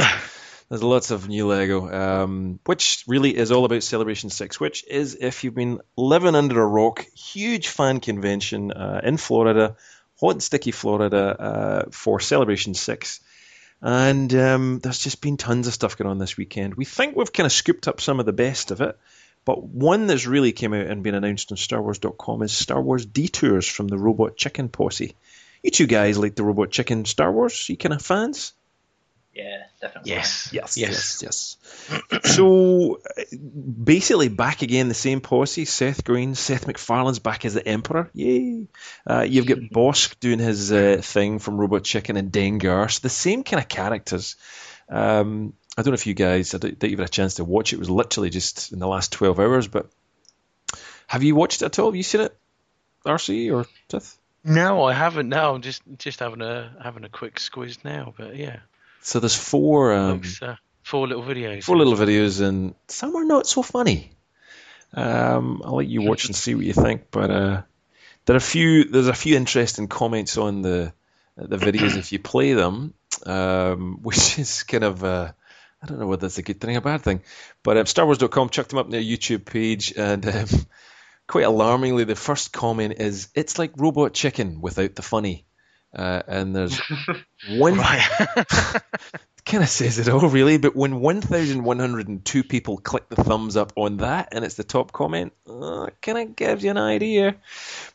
there's 0.68 0.82
lots 0.82 1.10
of 1.10 1.28
new 1.28 1.46
lego 1.46 1.88
um, 1.88 2.58
which 2.66 3.04
really 3.06 3.36
is 3.36 3.52
all 3.52 3.64
about 3.64 3.82
celebration 3.82 4.30
6 4.30 4.60
which 4.60 4.84
is 4.86 5.16
if 5.20 5.44
you've 5.44 5.54
been 5.54 5.80
living 5.96 6.34
under 6.34 6.62
a 6.62 6.66
rock 6.66 7.06
huge 7.14 7.68
fan 7.68 8.00
convention 8.00 8.72
uh, 8.72 9.00
in 9.02 9.16
florida 9.16 9.76
hot 10.20 10.32
and 10.32 10.42
sticky 10.42 10.70
Florida 10.70 11.40
uh, 11.40 11.84
for 11.90 12.20
Celebration 12.20 12.74
6. 12.74 13.20
And 13.82 14.34
um, 14.34 14.78
there's 14.82 14.98
just 14.98 15.20
been 15.20 15.36
tons 15.36 15.66
of 15.66 15.74
stuff 15.74 15.96
going 15.96 16.10
on 16.10 16.18
this 16.18 16.36
weekend. 16.36 16.74
We 16.74 16.84
think 16.84 17.14
we've 17.14 17.32
kind 17.32 17.46
of 17.46 17.52
scooped 17.52 17.88
up 17.88 18.00
some 18.00 18.20
of 18.20 18.26
the 18.26 18.32
best 18.32 18.70
of 18.70 18.80
it. 18.80 18.98
But 19.44 19.62
one 19.62 20.06
that's 20.06 20.26
really 20.26 20.52
came 20.52 20.74
out 20.74 20.86
and 20.86 21.04
been 21.04 21.14
announced 21.14 21.52
on 21.52 21.58
StarWars.com 21.58 22.42
is 22.42 22.52
Star 22.52 22.80
Wars 22.80 23.06
Detours 23.06 23.68
from 23.68 23.86
the 23.86 23.98
Robot 23.98 24.36
Chicken 24.36 24.68
Posse. 24.68 25.14
You 25.62 25.70
two 25.70 25.86
guys 25.86 26.18
like 26.18 26.34
the 26.34 26.42
Robot 26.42 26.70
Chicken 26.70 27.04
Star 27.04 27.30
Wars? 27.30 27.68
You 27.68 27.76
kind 27.76 27.94
of 27.94 28.02
fans? 28.02 28.54
Yeah, 29.36 29.64
definitely. 29.82 30.12
Yes. 30.12 30.48
Yes, 30.50 30.76
Yes. 30.78 31.22
yes, 31.22 31.58
yes. 32.10 32.24
so 32.34 32.96
uh, 32.96 33.22
basically, 33.84 34.28
back 34.28 34.62
again, 34.62 34.88
the 34.88 34.94
same 34.94 35.20
posse: 35.20 35.66
Seth 35.66 36.04
Green, 36.04 36.34
Seth 36.34 36.66
MacFarlane's 36.66 37.18
back 37.18 37.44
as 37.44 37.52
the 37.54 37.66
Emperor. 37.66 38.10
Yay! 38.14 38.66
Uh, 39.06 39.26
you've 39.28 39.46
got 39.46 39.58
Bossk 39.72 40.18
doing 40.20 40.38
his 40.38 40.72
uh, 40.72 41.00
thing 41.02 41.38
from 41.38 41.58
Robot 41.58 41.84
Chicken 41.84 42.16
and 42.16 42.32
Dengar. 42.32 42.90
So 42.90 43.00
the 43.02 43.10
same 43.10 43.44
kind 43.44 43.62
of 43.62 43.68
characters. 43.68 44.36
Um, 44.88 45.52
I 45.76 45.82
don't 45.82 45.90
know 45.90 45.94
if 45.96 46.06
you 46.06 46.14
guys, 46.14 46.54
I 46.54 46.58
don't, 46.58 46.80
that 46.80 46.88
you've 46.88 46.98
had 46.98 47.08
a 47.08 47.12
chance 47.12 47.34
to 47.34 47.44
watch 47.44 47.72
it. 47.72 47.76
It 47.76 47.80
was 47.80 47.90
literally 47.90 48.30
just 48.30 48.72
in 48.72 48.78
the 48.78 48.88
last 48.88 49.12
twelve 49.12 49.38
hours. 49.38 49.68
But 49.68 49.90
have 51.08 51.22
you 51.22 51.34
watched 51.34 51.60
it 51.60 51.66
at 51.66 51.78
all? 51.78 51.88
Have 51.88 51.96
you 51.96 52.02
seen 52.02 52.22
it, 52.22 52.36
RC 53.04 53.52
or 53.54 53.66
Seth? 53.90 54.16
No, 54.42 54.84
I 54.84 54.92
haven't. 54.92 55.28
No, 55.28 55.54
I'm 55.54 55.60
just 55.62 55.82
just 55.98 56.20
having 56.20 56.40
a 56.40 56.72
having 56.82 57.04
a 57.04 57.08
quick 57.08 57.38
squeeze 57.40 57.78
now. 57.84 58.14
But 58.16 58.36
yeah, 58.36 58.60
So 59.06 59.20
there's 59.20 59.36
four. 59.36 59.92
Um, 59.94 60.22
uh, 60.42 60.56
four 60.82 61.06
little 61.06 61.22
videos. 61.22 61.62
four 61.62 61.76
little 61.76 61.94
videos, 61.94 62.40
and 62.40 62.74
some 62.88 63.14
are 63.14 63.24
not 63.24 63.46
so 63.46 63.62
funny. 63.62 64.10
Um, 64.92 65.62
I'll 65.64 65.76
let 65.76 65.86
you 65.86 66.02
watch 66.02 66.26
and 66.26 66.34
see 66.44 66.56
what 66.56 66.64
you 66.64 66.72
think. 66.72 67.12
But 67.12 67.30
uh, 67.30 67.62
there 68.24 68.34
are 68.34 68.36
a 68.36 68.40
few. 68.40 68.82
There's 68.82 69.06
a 69.06 69.14
few 69.14 69.36
interesting 69.36 69.86
comments 69.86 70.36
on 70.38 70.62
the 70.62 70.92
the 71.36 71.56
videos 71.56 71.96
if 71.96 72.10
you 72.10 72.18
play 72.18 72.54
them, 72.54 72.94
um, 73.24 73.98
which 74.02 74.40
is 74.40 74.64
kind 74.64 74.82
of. 74.82 75.04
Uh, 75.04 75.30
I 75.80 75.86
don't 75.86 76.00
know 76.00 76.08
whether 76.08 76.22
that's 76.22 76.38
a 76.38 76.42
good 76.42 76.60
thing 76.60 76.74
or 76.74 76.78
a 76.78 76.82
bad 76.82 77.02
thing, 77.02 77.22
but 77.62 77.76
um, 77.76 77.84
StarWars.com 77.84 78.48
chucked 78.48 78.70
them 78.70 78.80
up 78.80 78.86
on 78.86 78.90
their 78.90 79.00
YouTube 79.00 79.44
page, 79.44 79.92
and 79.96 80.26
um, 80.34 80.48
quite 81.28 81.44
alarmingly, 81.44 82.02
the 82.02 82.16
first 82.16 82.52
comment 82.52 82.94
is, 82.98 83.28
"It's 83.36 83.56
like 83.56 83.70
Robot 83.76 84.14
Chicken 84.14 84.60
without 84.60 84.96
the 84.96 85.02
funny." 85.02 85.46
Uh, 85.96 86.22
and 86.28 86.54
there's 86.54 86.78
one 87.48 87.76
kind 89.46 89.62
of 89.62 89.68
says 89.68 89.98
it 89.98 90.08
all, 90.08 90.28
really. 90.28 90.58
But 90.58 90.76
when 90.76 91.00
1,102 91.00 92.44
people 92.44 92.76
click 92.76 93.08
the 93.08 93.16
thumbs 93.16 93.56
up 93.56 93.72
on 93.76 93.98
that, 93.98 94.28
and 94.32 94.44
it's 94.44 94.56
the 94.56 94.64
top 94.64 94.92
comment, 94.92 95.32
uh, 95.48 95.86
kind 96.02 96.18
of 96.18 96.36
gives 96.36 96.62
you 96.62 96.70
an 96.70 96.78
idea. 96.78 97.36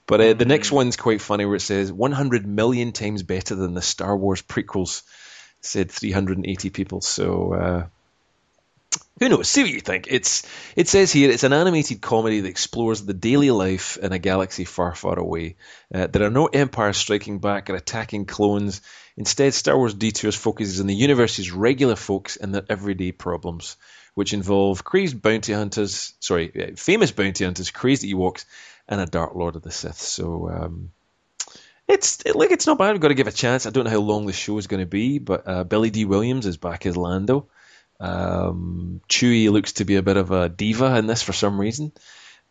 But 0.08 0.22
uh, 0.22 0.34
the 0.34 0.46
next 0.46 0.72
one's 0.72 0.98
quite 0.98 1.22
funny, 1.22 1.46
where 1.46 1.58
it 1.58 1.62
says 1.62 1.92
100 1.92 2.48
million 2.48 2.92
times 2.92 3.22
better 3.22 3.54
than 3.54 3.76
the 3.76 3.82
Star 3.82 4.18
Wars 4.18 4.42
prequels. 4.42 5.04
Said 5.64 5.92
380 5.92 6.72
people. 6.72 7.02
So 7.02 7.54
uh, 7.54 7.88
who 9.22 9.30
knows? 9.30 9.48
See 9.50 9.62
what 9.62 9.72
you 9.72 9.82
think. 9.82 10.08
It's 10.10 10.48
it 10.76 10.88
says 10.88 11.12
here 11.12 11.30
it's 11.30 11.44
an 11.44 11.54
animated 11.54 12.02
comedy 12.02 12.40
that 12.42 12.50
explores 12.50 13.04
the 13.04 13.14
daily 13.14 13.52
life 13.52 13.98
in 13.98 14.12
a 14.14 14.20
galaxy 14.20 14.66
far, 14.66 14.96
far 14.96 15.20
away. 15.20 15.58
Uh, 15.94 16.08
there 16.08 16.24
are 16.24 16.32
no 16.32 16.48
empires 16.48 16.98
striking 16.98 17.38
back 17.38 17.70
or 17.70 17.76
attacking 17.76 18.26
clones. 18.26 18.82
Instead, 19.16 19.54
Star 19.54 19.78
Wars 19.78 19.94
Detours 19.94 20.36
focuses 20.36 20.82
on 20.82 20.88
the 20.88 20.96
universe's 20.96 21.52
regular 21.52 21.96
folks 21.96 22.38
and 22.38 22.56
their 22.56 22.66
everyday 22.68 23.12
problems, 23.12 23.78
which 24.16 24.34
involve 24.34 24.84
crazed 24.84 25.22
bounty 25.22 25.54
hunters, 25.54 26.14
sorry, 26.20 26.52
uh, 26.56 26.76
famous 26.76 27.12
bounty 27.12 27.46
hunters, 27.46 27.70
crazed 27.70 28.04
Ewoks, 28.04 28.46
and 28.88 29.00
a 29.00 29.06
Dark 29.06 29.36
Lord 29.36 29.56
of 29.56 29.62
the 29.62 29.72
Sith. 29.72 30.00
So 30.00 30.50
um, 30.50 30.92
it's 31.88 32.24
it, 32.26 32.36
like 32.36 32.50
it's 32.50 32.66
not 32.66 32.80
bad. 32.80 32.94
We've 32.94 33.02
got 33.02 33.10
to 33.10 33.14
give 33.14 33.28
a 33.28 33.32
chance. 33.32 33.68
I 33.68 33.70
don't 33.70 33.84
know 33.84 33.92
how 33.92 34.00
long 34.00 34.26
the 34.26 34.34
show 34.34 34.58
is 34.58 34.66
going 34.66 34.82
to 34.82 34.88
be, 34.88 35.20
but 35.20 35.48
uh, 35.48 35.64
Billy 35.64 35.92
Dee 35.92 36.06
Williams 36.06 36.48
is 36.48 36.58
back 36.58 36.88
as 36.88 36.98
Lando. 36.98 37.50
Um, 38.02 39.02
Chewie 39.08 39.52
looks 39.52 39.74
to 39.74 39.86
be 39.86 39.96
a 39.96 40.02
bit 40.02 40.18
of 40.18 40.32
a 40.32 40.50
diva 40.50 40.98
in 40.98 41.06
this 41.06 41.22
for 41.22 41.34
some 41.34 41.62
reason. 41.62 41.92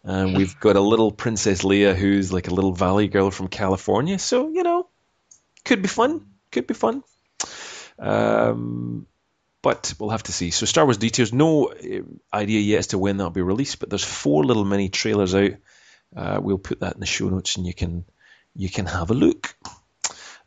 And 0.02 0.36
we've 0.36 0.58
got 0.58 0.76
a 0.76 0.80
little 0.80 1.10
Princess 1.10 1.62
Leia 1.62 1.94
who's 1.94 2.32
like 2.32 2.48
a 2.48 2.54
little 2.54 2.72
valley 2.72 3.08
girl 3.08 3.30
from 3.30 3.48
California. 3.48 4.18
So, 4.18 4.48
you 4.48 4.62
know, 4.62 4.88
could 5.64 5.82
be 5.82 5.88
fun. 5.88 6.26
Could 6.52 6.66
be 6.66 6.74
fun. 6.74 7.02
Um, 7.98 9.06
but 9.60 9.92
we'll 9.98 10.10
have 10.10 10.22
to 10.22 10.32
see. 10.32 10.52
So, 10.52 10.64
Star 10.64 10.86
Wars 10.86 10.96
Detours, 10.96 11.34
no 11.34 11.66
uh, 11.66 12.02
idea 12.32 12.60
yet 12.60 12.78
as 12.78 12.86
to 12.88 12.98
when 12.98 13.18
that'll 13.18 13.30
be 13.30 13.42
released, 13.42 13.78
but 13.78 13.90
there's 13.90 14.04
four 14.04 14.44
little 14.44 14.64
mini 14.64 14.88
trailers 14.88 15.34
out. 15.34 15.52
Uh, 16.16 16.40
we'll 16.42 16.58
put 16.58 16.80
that 16.80 16.94
in 16.94 17.00
the 17.00 17.06
show 17.06 17.28
notes 17.28 17.56
and 17.56 17.66
you 17.66 17.74
can 17.74 18.04
you 18.54 18.70
can 18.70 18.86
have 18.86 19.10
a 19.10 19.14
look. 19.14 19.54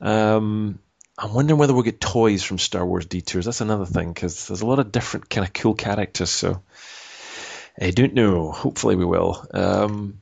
Um, 0.02 0.80
I'm 1.18 1.34
wondering 1.34 1.60
whether 1.60 1.74
we'll 1.74 1.84
get 1.84 2.02
toys 2.02 2.44
from 2.44 2.58
Star 2.58 2.86
Wars 2.86 3.06
Detours. 3.06 3.46
That's 3.46 3.62
another 3.62 3.86
thing 3.86 4.12
because 4.12 4.48
there's 4.48 4.62
a 4.62 4.66
lot 4.66 4.80
of 4.80 4.92
different 4.92 5.30
kind 5.30 5.46
of 5.46 5.54
cool 5.54 5.76
characters. 5.76 6.32
So 6.32 6.64
I 7.80 7.92
don't 7.92 8.14
know. 8.14 8.52
Hopefully 8.52 8.96
we 8.96 9.06
will. 9.06 9.46
Um, 9.54 10.22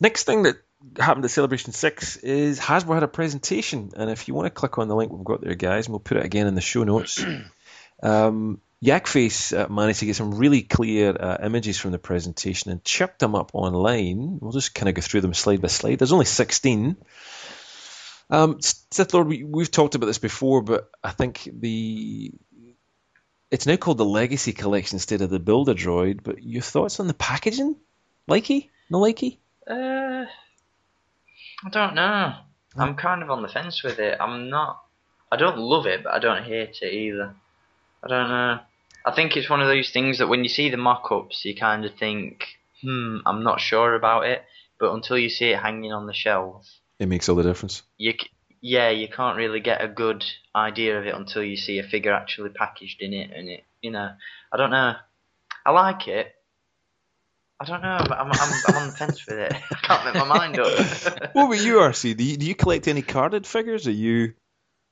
next 0.00 0.24
thing 0.24 0.44
that 0.44 0.56
happened 0.98 1.24
at 1.24 1.30
Celebration 1.30 1.72
Six 1.72 2.16
is 2.16 2.58
Hasbro 2.58 2.94
had 2.94 3.02
a 3.02 3.08
presentation, 3.08 3.92
and 3.96 4.10
if 4.10 4.26
you 4.26 4.34
want 4.34 4.46
to 4.46 4.50
click 4.50 4.78
on 4.78 4.88
the 4.88 4.96
link 4.96 5.12
we've 5.12 5.24
got 5.24 5.40
there, 5.40 5.54
guys, 5.54 5.86
and 5.86 5.92
we'll 5.92 6.00
put 6.00 6.16
it 6.16 6.24
again 6.24 6.46
in 6.46 6.54
the 6.54 6.60
show 6.60 6.82
notes. 6.82 7.24
um, 8.02 8.60
Yakface 8.82 9.56
uh, 9.56 9.72
managed 9.72 10.00
to 10.00 10.06
get 10.06 10.16
some 10.16 10.34
really 10.34 10.62
clear 10.62 11.16
uh, 11.18 11.38
images 11.44 11.78
from 11.78 11.92
the 11.92 11.98
presentation 11.98 12.72
and 12.72 12.82
chucked 12.82 13.20
them 13.20 13.36
up 13.36 13.52
online. 13.54 14.38
We'll 14.40 14.50
just 14.50 14.74
kind 14.74 14.88
of 14.88 14.96
go 14.96 15.02
through 15.02 15.20
them 15.20 15.34
slide 15.34 15.62
by 15.62 15.68
slide. 15.68 16.00
There's 16.00 16.12
only 16.12 16.24
16. 16.24 16.96
Um, 18.32 18.60
Sith 18.62 19.12
Lord, 19.12 19.28
we, 19.28 19.44
we've 19.44 19.70
talked 19.70 19.94
about 19.94 20.06
this 20.06 20.16
before, 20.18 20.62
but 20.62 20.90
I 21.04 21.10
think 21.10 21.46
the 21.52 22.32
it's 23.50 23.66
now 23.66 23.76
called 23.76 23.98
the 23.98 24.06
Legacy 24.06 24.54
Collection 24.54 24.96
instead 24.96 25.20
of 25.20 25.28
the 25.28 25.38
Builder 25.38 25.74
Droid. 25.74 26.22
But 26.22 26.42
your 26.42 26.62
thoughts 26.62 26.98
on 26.98 27.06
the 27.06 27.14
packaging? 27.14 27.76
Likey? 28.28 28.70
No 28.88 29.00
likey? 29.00 29.36
Uh, 29.68 30.24
I 31.62 31.68
don't 31.70 31.94
know. 31.94 32.32
I'm 32.74 32.94
kind 32.94 33.22
of 33.22 33.30
on 33.30 33.42
the 33.42 33.48
fence 33.48 33.82
with 33.82 33.98
it. 33.98 34.16
I'm 34.18 34.48
not. 34.48 34.82
I 35.30 35.36
don't 35.36 35.58
love 35.58 35.84
it, 35.84 36.02
but 36.02 36.14
I 36.14 36.18
don't 36.18 36.44
hate 36.44 36.78
it 36.80 36.94
either. 36.94 37.34
I 38.02 38.08
don't 38.08 38.28
know. 38.30 38.60
I 39.04 39.12
think 39.14 39.36
it's 39.36 39.50
one 39.50 39.60
of 39.60 39.68
those 39.68 39.90
things 39.90 40.18
that 40.18 40.28
when 40.28 40.42
you 40.42 40.48
see 40.48 40.70
the 40.70 40.78
mock-ups, 40.78 41.44
you 41.44 41.54
kind 41.54 41.84
of 41.84 41.94
think, 41.96 42.46
"Hmm, 42.80 43.18
I'm 43.26 43.42
not 43.42 43.60
sure 43.60 43.94
about 43.94 44.24
it." 44.24 44.42
But 44.80 44.94
until 44.94 45.18
you 45.18 45.28
see 45.28 45.50
it 45.50 45.58
hanging 45.58 45.92
on 45.92 46.06
the 46.06 46.14
shelf, 46.14 46.66
It 46.98 47.06
makes 47.08 47.28
all 47.28 47.36
the 47.36 47.42
difference. 47.42 47.82
you 47.98 48.14
yeah, 48.64 48.90
you 48.90 49.08
can't 49.08 49.36
really 49.36 49.58
get 49.58 49.82
a 49.82 49.88
good 49.88 50.24
idea 50.54 50.98
of 50.98 51.04
it 51.04 51.14
until 51.14 51.42
you 51.42 51.56
see 51.56 51.80
a 51.80 51.82
figure 51.82 52.12
actually 52.12 52.50
packaged 52.50 53.02
in 53.02 53.12
it, 53.12 53.30
and 53.34 53.48
it, 53.48 53.64
you 53.80 53.90
know, 53.90 54.10
I 54.52 54.56
don't 54.56 54.70
know. 54.70 54.94
I 55.66 55.70
like 55.72 56.06
it. 56.06 56.32
I 57.60 57.64
don't 57.64 57.82
know. 57.82 57.98
but 58.08 58.18
I'm 58.18 58.30
I'm, 58.30 58.62
I'm 58.68 58.76
on 58.76 58.86
the 58.88 58.92
fence 58.92 59.26
with 59.26 59.38
it. 59.38 59.52
I 59.70 59.74
can't 59.82 60.04
make 60.04 60.14
my 60.14 60.24
mind 60.24 60.58
up. 60.60 60.66
what 61.32 61.46
about 61.46 61.64
you, 61.64 61.74
RC? 61.76 62.16
Do 62.16 62.24
you, 62.24 62.36
do 62.36 62.46
you 62.46 62.54
collect 62.54 62.86
any 62.86 63.02
carded 63.02 63.46
figures? 63.46 63.88
Are 63.88 63.92
you? 63.92 64.34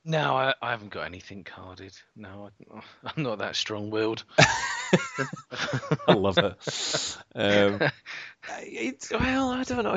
No, 0.05 0.37
I, 0.37 0.55
I 0.63 0.71
haven't 0.71 0.91
got 0.91 1.07
anything 1.07 1.45
carded. 1.45 1.93
No, 2.17 2.51
I, 2.73 2.81
I'm 3.17 3.23
not 3.23 3.39
that 3.39 3.55
strong-willed. 3.55 4.25
I 6.09 6.13
love 6.15 6.39
it. 6.39 7.17
Um, 7.35 7.81
it's, 8.63 9.11
well, 9.11 9.51
I 9.51 9.63
don't 9.65 9.85
know. 9.85 9.97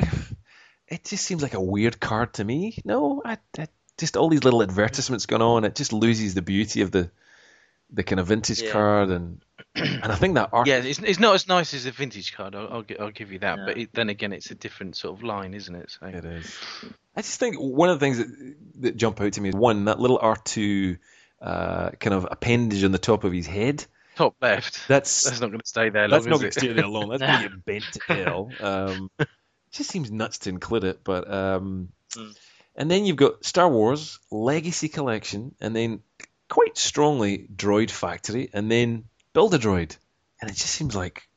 It 0.88 1.04
just 1.04 1.24
seems 1.24 1.42
like 1.42 1.54
a 1.54 1.60
weird 1.60 1.98
card 2.00 2.34
to 2.34 2.44
me. 2.44 2.78
No, 2.84 3.22
I, 3.24 3.38
I 3.58 3.68
just 3.98 4.16
all 4.16 4.28
these 4.28 4.44
little 4.44 4.62
advertisements 4.62 5.26
going 5.26 5.42
on. 5.42 5.64
It 5.64 5.74
just 5.74 5.92
loses 5.92 6.34
the 6.34 6.42
beauty 6.42 6.82
of 6.82 6.90
the 6.90 7.10
the 7.90 8.02
kind 8.02 8.18
of 8.18 8.26
vintage 8.26 8.60
Yeah. 8.62 8.72
card, 8.72 9.10
and 9.10 9.40
and 9.74 10.04
I 10.04 10.14
think 10.16 10.34
that 10.34 10.50
art. 10.52 10.66
Yeah, 10.66 10.76
it's, 10.78 10.98
it's 10.98 11.20
not 11.20 11.34
as 11.34 11.46
nice 11.48 11.74
as 11.74 11.86
a 11.86 11.90
vintage 11.92 12.34
card. 12.34 12.54
I'll, 12.54 12.68
I'll, 12.68 12.84
I'll 13.00 13.10
give 13.10 13.30
you 13.32 13.38
that. 13.40 13.58
No. 13.58 13.66
But 13.66 13.78
it, 13.78 13.90
then 13.92 14.08
again, 14.08 14.32
it's 14.32 14.50
a 14.50 14.54
different 14.54 14.96
sort 14.96 15.16
of 15.16 15.22
line, 15.22 15.54
isn't 15.54 15.74
it? 15.74 15.90
So 15.90 16.06
It 16.06 16.24
is. 16.24 16.58
I 17.16 17.22
just 17.22 17.38
think 17.38 17.56
one 17.56 17.90
of 17.90 18.00
the 18.00 18.04
things 18.04 18.18
that, 18.18 18.54
that 18.80 18.96
jump 18.96 19.20
out 19.20 19.34
to 19.34 19.40
me 19.40 19.50
is 19.50 19.54
one 19.54 19.84
that 19.84 20.00
little 20.00 20.18
R 20.20 20.36
two 20.36 20.96
uh, 21.40 21.90
kind 21.90 22.14
of 22.14 22.26
appendage 22.30 22.82
on 22.84 22.92
the 22.92 22.98
top 22.98 23.24
of 23.24 23.32
his 23.32 23.46
head. 23.46 23.84
top 24.16 24.34
left. 24.40 24.88
That's 24.88 25.22
That's 25.22 25.40
not 25.40 25.48
going 25.48 25.60
to 25.60 25.66
stay 25.66 25.90
there 25.90 26.08
long, 26.08 26.10
that's 26.10 26.26
not 26.26 26.40
going 26.40 26.50
to 26.52 26.60
stay 26.60 26.72
there 26.72 26.86
long. 26.88 27.10
That's 27.10 27.22
going 27.22 27.42
to 27.42 27.48
get 27.48 27.64
bent 27.66 27.84
to 27.92 28.14
hell. 28.14 28.50
Um, 28.60 29.10
it 29.18 29.28
just 29.74 29.90
seems 29.90 30.10
nuts 30.10 30.38
to 30.38 30.50
include 30.50 30.84
it, 30.84 31.00
but 31.04 31.30
um, 31.32 31.88
Mm. 32.16 32.36
and 32.76 32.90
then 32.90 33.04
you've 33.06 33.16
got 33.16 33.44
Star 33.44 33.68
Wars 33.68 34.20
Legacy 34.30 34.88
Collection, 34.88 35.54
and 35.60 35.74
then 35.74 36.00
quite 36.48 36.78
strongly 36.78 37.48
Droid 37.54 37.90
Factory, 37.90 38.50
and 38.52 38.70
then 38.70 39.04
Build 39.32 39.52
a 39.54 39.58
Droid, 39.58 39.96
and 40.40 40.50
it 40.50 40.54
just 40.54 40.70
seems 40.70 40.94
like 40.94 41.28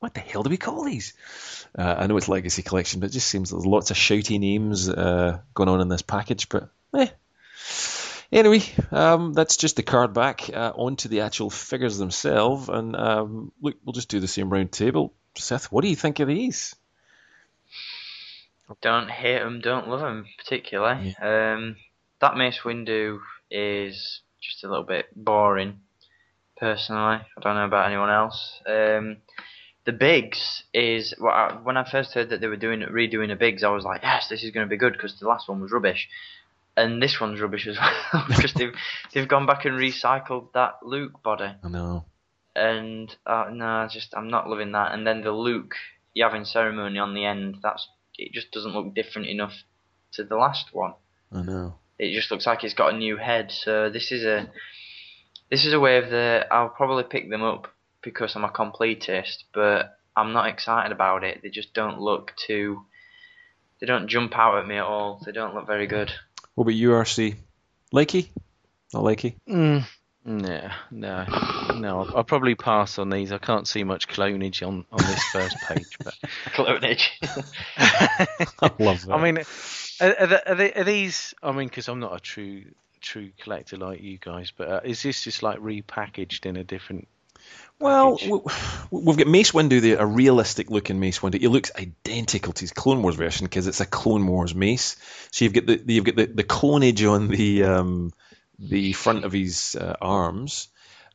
what 0.00 0.12
the 0.12 0.20
hell 0.20 0.42
do 0.42 0.50
we 0.50 0.58
call 0.58 0.84
these? 0.84 1.14
Uh, 1.78 1.94
I 1.98 2.06
know 2.06 2.18
it's 2.18 2.28
Legacy 2.28 2.62
Collection, 2.62 3.00
but 3.00 3.08
it 3.08 3.12
just 3.14 3.26
seems 3.28 3.50
there's 3.50 3.64
lots 3.64 3.90
of 3.90 3.96
shouty 3.96 4.38
names 4.38 4.86
uh, 4.88 5.38
going 5.54 5.70
on 5.70 5.80
in 5.80 5.88
this 5.88 6.02
package. 6.02 6.50
But 6.50 6.68
eh. 6.94 7.08
Anyway, 8.30 8.62
um, 8.90 9.32
that's 9.32 9.56
just 9.56 9.76
the 9.76 9.82
card 9.82 10.12
back. 10.12 10.50
Uh, 10.52 10.72
on 10.76 10.96
to 10.96 11.08
the 11.08 11.20
actual 11.20 11.48
figures 11.48 11.96
themselves, 11.96 12.68
and 12.68 12.94
um, 12.94 13.52
look, 13.62 13.76
we'll 13.84 13.94
just 13.94 14.10
do 14.10 14.20
the 14.20 14.28
same 14.28 14.50
round 14.50 14.72
table. 14.72 15.14
Seth, 15.36 15.72
what 15.72 15.82
do 15.82 15.88
you 15.88 15.96
think 15.96 16.20
of 16.20 16.28
these? 16.28 16.76
Don't 18.80 19.10
hate 19.10 19.40
them, 19.40 19.60
don't 19.60 19.88
love 19.88 20.00
them 20.00 20.26
particularly. 20.38 21.14
Um, 21.20 21.76
that 22.20 22.36
Mace 22.36 22.60
Windu 22.64 23.18
is 23.50 24.20
just 24.40 24.64
a 24.64 24.68
little 24.68 24.84
bit 24.84 25.06
boring, 25.14 25.80
personally. 26.56 27.18
I 27.36 27.40
don't 27.40 27.56
know 27.56 27.64
about 27.66 27.86
anyone 27.88 28.10
else. 28.10 28.60
Um, 28.66 29.18
the 29.84 29.92
Biggs 29.92 30.64
is 30.72 31.14
well, 31.20 31.32
I, 31.34 31.58
when 31.62 31.76
I 31.76 31.84
first 31.88 32.14
heard 32.14 32.30
that 32.30 32.40
they 32.40 32.46
were 32.46 32.56
doing 32.56 32.80
redoing 32.80 33.28
the 33.28 33.36
Biggs, 33.36 33.62
I 33.62 33.68
was 33.68 33.84
like, 33.84 34.00
yes, 34.02 34.28
this 34.28 34.42
is 34.42 34.50
going 34.50 34.66
to 34.66 34.70
be 34.70 34.78
good 34.78 34.94
because 34.94 35.18
the 35.20 35.28
last 35.28 35.46
one 35.48 35.60
was 35.60 35.72
rubbish, 35.72 36.08
and 36.76 37.02
this 37.02 37.20
one's 37.20 37.40
rubbish 37.40 37.66
as 37.66 37.76
well 38.12 38.24
because 38.28 38.54
they've 38.54 38.72
they've 39.12 39.28
gone 39.28 39.44
back 39.46 39.66
and 39.66 39.74
recycled 39.78 40.52
that 40.54 40.76
Luke 40.82 41.22
body 41.22 41.52
I 41.62 41.68
know. 41.68 42.06
and 42.56 43.14
uh, 43.26 43.46
no, 43.52 43.66
I 43.66 43.88
just 43.92 44.14
I'm 44.16 44.28
not 44.28 44.48
loving 44.48 44.72
that. 44.72 44.92
And 44.92 45.06
then 45.06 45.20
the 45.22 45.32
Luke 45.32 45.74
Yavin 46.16 46.46
ceremony 46.46 46.98
on 46.98 47.12
the 47.12 47.26
end, 47.26 47.58
that's 47.62 47.86
it 48.18 48.32
just 48.32 48.50
doesn't 48.52 48.74
look 48.74 48.94
different 48.94 49.28
enough 49.28 49.54
to 50.12 50.24
the 50.24 50.36
last 50.36 50.72
one. 50.72 50.94
I 51.32 51.42
know. 51.42 51.74
It 51.98 52.14
just 52.14 52.30
looks 52.30 52.46
like 52.46 52.64
it's 52.64 52.74
got 52.74 52.94
a 52.94 52.96
new 52.96 53.16
head. 53.16 53.52
So 53.52 53.90
this 53.90 54.12
is 54.12 54.24
a 54.24 54.50
this 55.50 55.64
is 55.64 55.72
a 55.72 55.80
wave 55.80 56.10
that 56.10 56.52
I'll 56.52 56.68
probably 56.68 57.04
pick 57.04 57.30
them 57.30 57.42
up 57.42 57.68
because 58.02 58.34
I'm 58.34 58.44
a 58.44 58.48
completist, 58.48 59.44
but 59.52 59.96
I'm 60.16 60.32
not 60.32 60.48
excited 60.48 60.92
about 60.92 61.24
it. 61.24 61.40
They 61.42 61.50
just 61.50 61.74
don't 61.74 62.00
look 62.00 62.32
too. 62.36 62.84
They 63.80 63.86
don't 63.86 64.08
jump 64.08 64.36
out 64.36 64.58
at 64.58 64.66
me 64.66 64.76
at 64.76 64.84
all. 64.84 65.20
They 65.24 65.32
don't 65.32 65.54
look 65.54 65.66
very 65.66 65.86
good. 65.86 66.12
What 66.54 66.62
about 66.62 66.74
you, 66.74 66.90
RC? 66.90 67.36
Likey? 67.92 68.28
Not 68.92 69.02
likey? 69.02 69.34
Mm, 69.48 69.84
no, 70.24 70.70
no, 70.90 71.24
no. 71.76 72.00
I'll, 72.00 72.16
I'll 72.18 72.24
probably 72.24 72.54
pass 72.54 72.98
on 72.98 73.10
these. 73.10 73.32
I 73.32 73.38
can't 73.38 73.68
see 73.68 73.84
much 73.84 74.08
clonage 74.08 74.66
on, 74.66 74.84
on 74.90 74.98
this 74.98 75.22
first 75.24 75.56
page. 75.68 75.98
But 76.02 76.14
Clonage. 76.54 77.08
I 78.60 78.70
love 78.82 79.04
that. 79.06 79.12
I 79.14 79.22
mean, 79.22 79.38
are, 80.00 80.16
are, 80.22 80.26
the- 80.26 80.50
are, 80.50 80.54
they, 80.54 80.72
are 80.72 80.84
these? 80.84 81.34
I 81.42 81.52
mean, 81.52 81.68
because 81.68 81.88
I'm 81.88 82.00
not 82.00 82.14
a 82.16 82.20
true 82.20 82.64
true 83.00 83.30
collector 83.42 83.76
like 83.76 84.00
you 84.00 84.16
guys, 84.18 84.50
but 84.56 84.68
uh, 84.68 84.80
is 84.82 85.02
this 85.02 85.22
just 85.22 85.42
like 85.42 85.58
repackaged 85.58 86.46
in 86.46 86.56
a 86.56 86.64
different? 86.64 87.06
Well, 87.78 88.16
package? 88.16 88.88
we've 88.90 89.16
got 89.18 89.26
Mace 89.26 89.50
Windu, 89.50 89.82
there, 89.82 89.98
a 89.98 90.06
realistic 90.06 90.70
looking 90.70 91.00
Mace 91.00 91.18
Windu. 91.18 91.38
He 91.40 91.48
looks 91.48 91.70
identical 91.76 92.52
to 92.54 92.60
his 92.62 92.72
Clone 92.72 93.02
Wars 93.02 93.16
version 93.16 93.44
because 93.44 93.66
it's 93.66 93.80
a 93.80 93.86
Clone 93.86 94.26
Wars 94.26 94.54
Mace. 94.54 94.96
So 95.32 95.44
you've 95.44 95.52
got 95.52 95.66
the 95.66 95.82
you've 95.86 96.04
got 96.04 96.16
the, 96.16 96.26
the 96.26 96.44
clonage 96.44 97.10
on 97.10 97.28
the 97.28 97.64
um, 97.64 98.12
the 98.58 98.92
front 98.92 99.24
of 99.24 99.32
his 99.32 99.76
uh, 99.76 99.96
arms, 100.00 100.68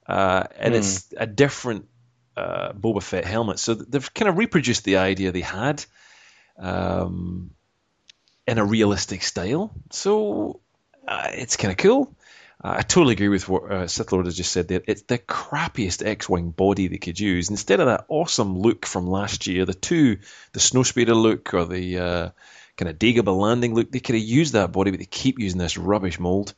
uh, 0.08 0.44
and 0.58 0.76
it's 0.76 1.14
a 1.16 1.28
different 1.28 1.88
uh, 2.36 2.74
Boba 2.74 3.02
Fett 3.02 3.26
helmet. 3.26 3.60
So 3.60 3.74
they've 3.76 4.14
kind 4.14 4.30
of 4.30 4.38
reproduced 4.38 4.84
the 4.84 4.98
idea 4.98 5.32
they 5.32 5.42
had 5.42 5.86
um, 6.58 7.52
in 8.48 8.58
a 8.58 8.66
realistic 8.66 9.24
style. 9.24 9.72
So 9.92 10.60
uh, 11.08 11.30
it's 11.34 11.58
kind 11.58 11.72
of 11.72 11.78
cool. 11.78 12.16
I 12.62 12.82
totally 12.82 13.14
agree 13.14 13.30
with 13.30 13.48
what 13.48 13.72
uh, 13.72 13.88
Sith 13.88 14.12
Lord 14.12 14.26
has 14.26 14.36
just 14.36 14.52
said 14.52 14.68
there. 14.68 14.82
It's 14.86 15.04
the 15.04 15.18
crappiest 15.18 16.06
X-wing 16.06 16.52
body 16.52 16.88
they 16.88 16.98
could 16.98 17.18
use. 17.18 17.50
Instead 17.50 17.80
of 17.80 17.86
that 17.86 18.06
awesome 18.10 18.60
look 18.60 18.86
from 18.86 19.08
last 19.08 19.48
year, 19.48 19.64
the 19.64 19.74
two, 19.74 20.18
the 20.52 20.60
Snowspeeder 20.60 21.16
look 21.16 21.54
or 21.54 21.64
the 21.64 22.00
uh, 22.00 22.30
kind 22.76 22.90
of 22.90 23.00
Dagobah 23.00 23.38
landing 23.38 23.76
look, 23.76 23.92
they 23.92 24.02
could 24.02 24.16
have 24.16 24.24
used 24.24 24.54
that 24.54 24.74
body, 24.74 24.92
but 24.92 25.00
they 25.00 25.06
keep 25.06 25.40
using 25.40 25.58
this 25.58 25.78
rubbish 25.78 26.20
mold. 26.20 26.54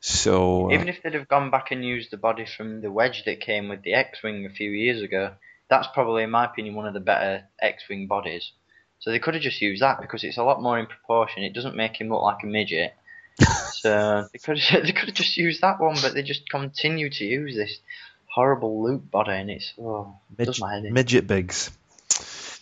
So 0.00 0.70
uh, 0.70 0.74
Even 0.74 0.88
if 0.88 1.02
they'd 1.02 1.14
have 1.14 1.28
gone 1.28 1.50
back 1.50 1.70
and 1.70 1.84
used 1.84 2.10
the 2.10 2.16
body 2.16 2.46
from 2.46 2.80
the 2.80 2.90
wedge 2.90 3.24
that 3.24 3.40
came 3.40 3.68
with 3.68 3.82
the 3.82 3.94
X-wing 3.94 4.46
a 4.46 4.50
few 4.50 4.70
years 4.70 5.02
ago, 5.02 5.32
that's 5.68 5.88
probably, 5.92 6.22
in 6.22 6.30
my 6.30 6.44
opinion, 6.44 6.74
one 6.74 6.86
of 6.86 6.94
the 6.94 7.00
better 7.00 7.44
X-wing 7.60 8.06
bodies. 8.06 8.52
So 9.00 9.10
they 9.10 9.18
could 9.18 9.34
have 9.34 9.42
just 9.42 9.60
used 9.60 9.82
that 9.82 10.00
because 10.00 10.24
it's 10.24 10.38
a 10.38 10.42
lot 10.42 10.62
more 10.62 10.78
in 10.78 10.86
proportion. 10.86 11.42
It 11.42 11.54
doesn't 11.54 11.76
make 11.76 12.00
him 12.00 12.08
look 12.08 12.22
like 12.22 12.42
a 12.42 12.46
midget. 12.46 12.94
so 13.72 14.28
they 14.32 14.38
could 14.38 14.58
have, 14.58 14.82
they 14.86 14.92
could 14.92 15.08
have 15.08 15.14
just 15.14 15.36
used 15.36 15.60
that 15.62 15.80
one, 15.80 15.96
but 16.00 16.14
they 16.14 16.22
just 16.22 16.48
continue 16.48 17.10
to 17.10 17.24
use 17.24 17.54
this 17.54 17.78
horrible 18.26 18.82
Luke 18.82 19.10
body, 19.10 19.32
and 19.32 19.50
it's 19.50 19.72
oh, 19.80 20.16
it 20.38 20.44
does 20.44 20.60
midget, 20.60 20.60
my 20.60 20.74
head 20.74 20.84
in. 20.84 20.92
midget 20.92 21.26
bigs, 21.26 21.70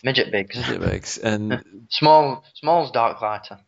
midget 0.03 0.31
bigs, 0.31 0.55
midget 0.55 0.81
bigs, 0.81 1.17
and 1.17 1.63
small, 1.89 2.43
small's 2.53 2.91
dark 2.91 3.19
lighter, 3.21 3.59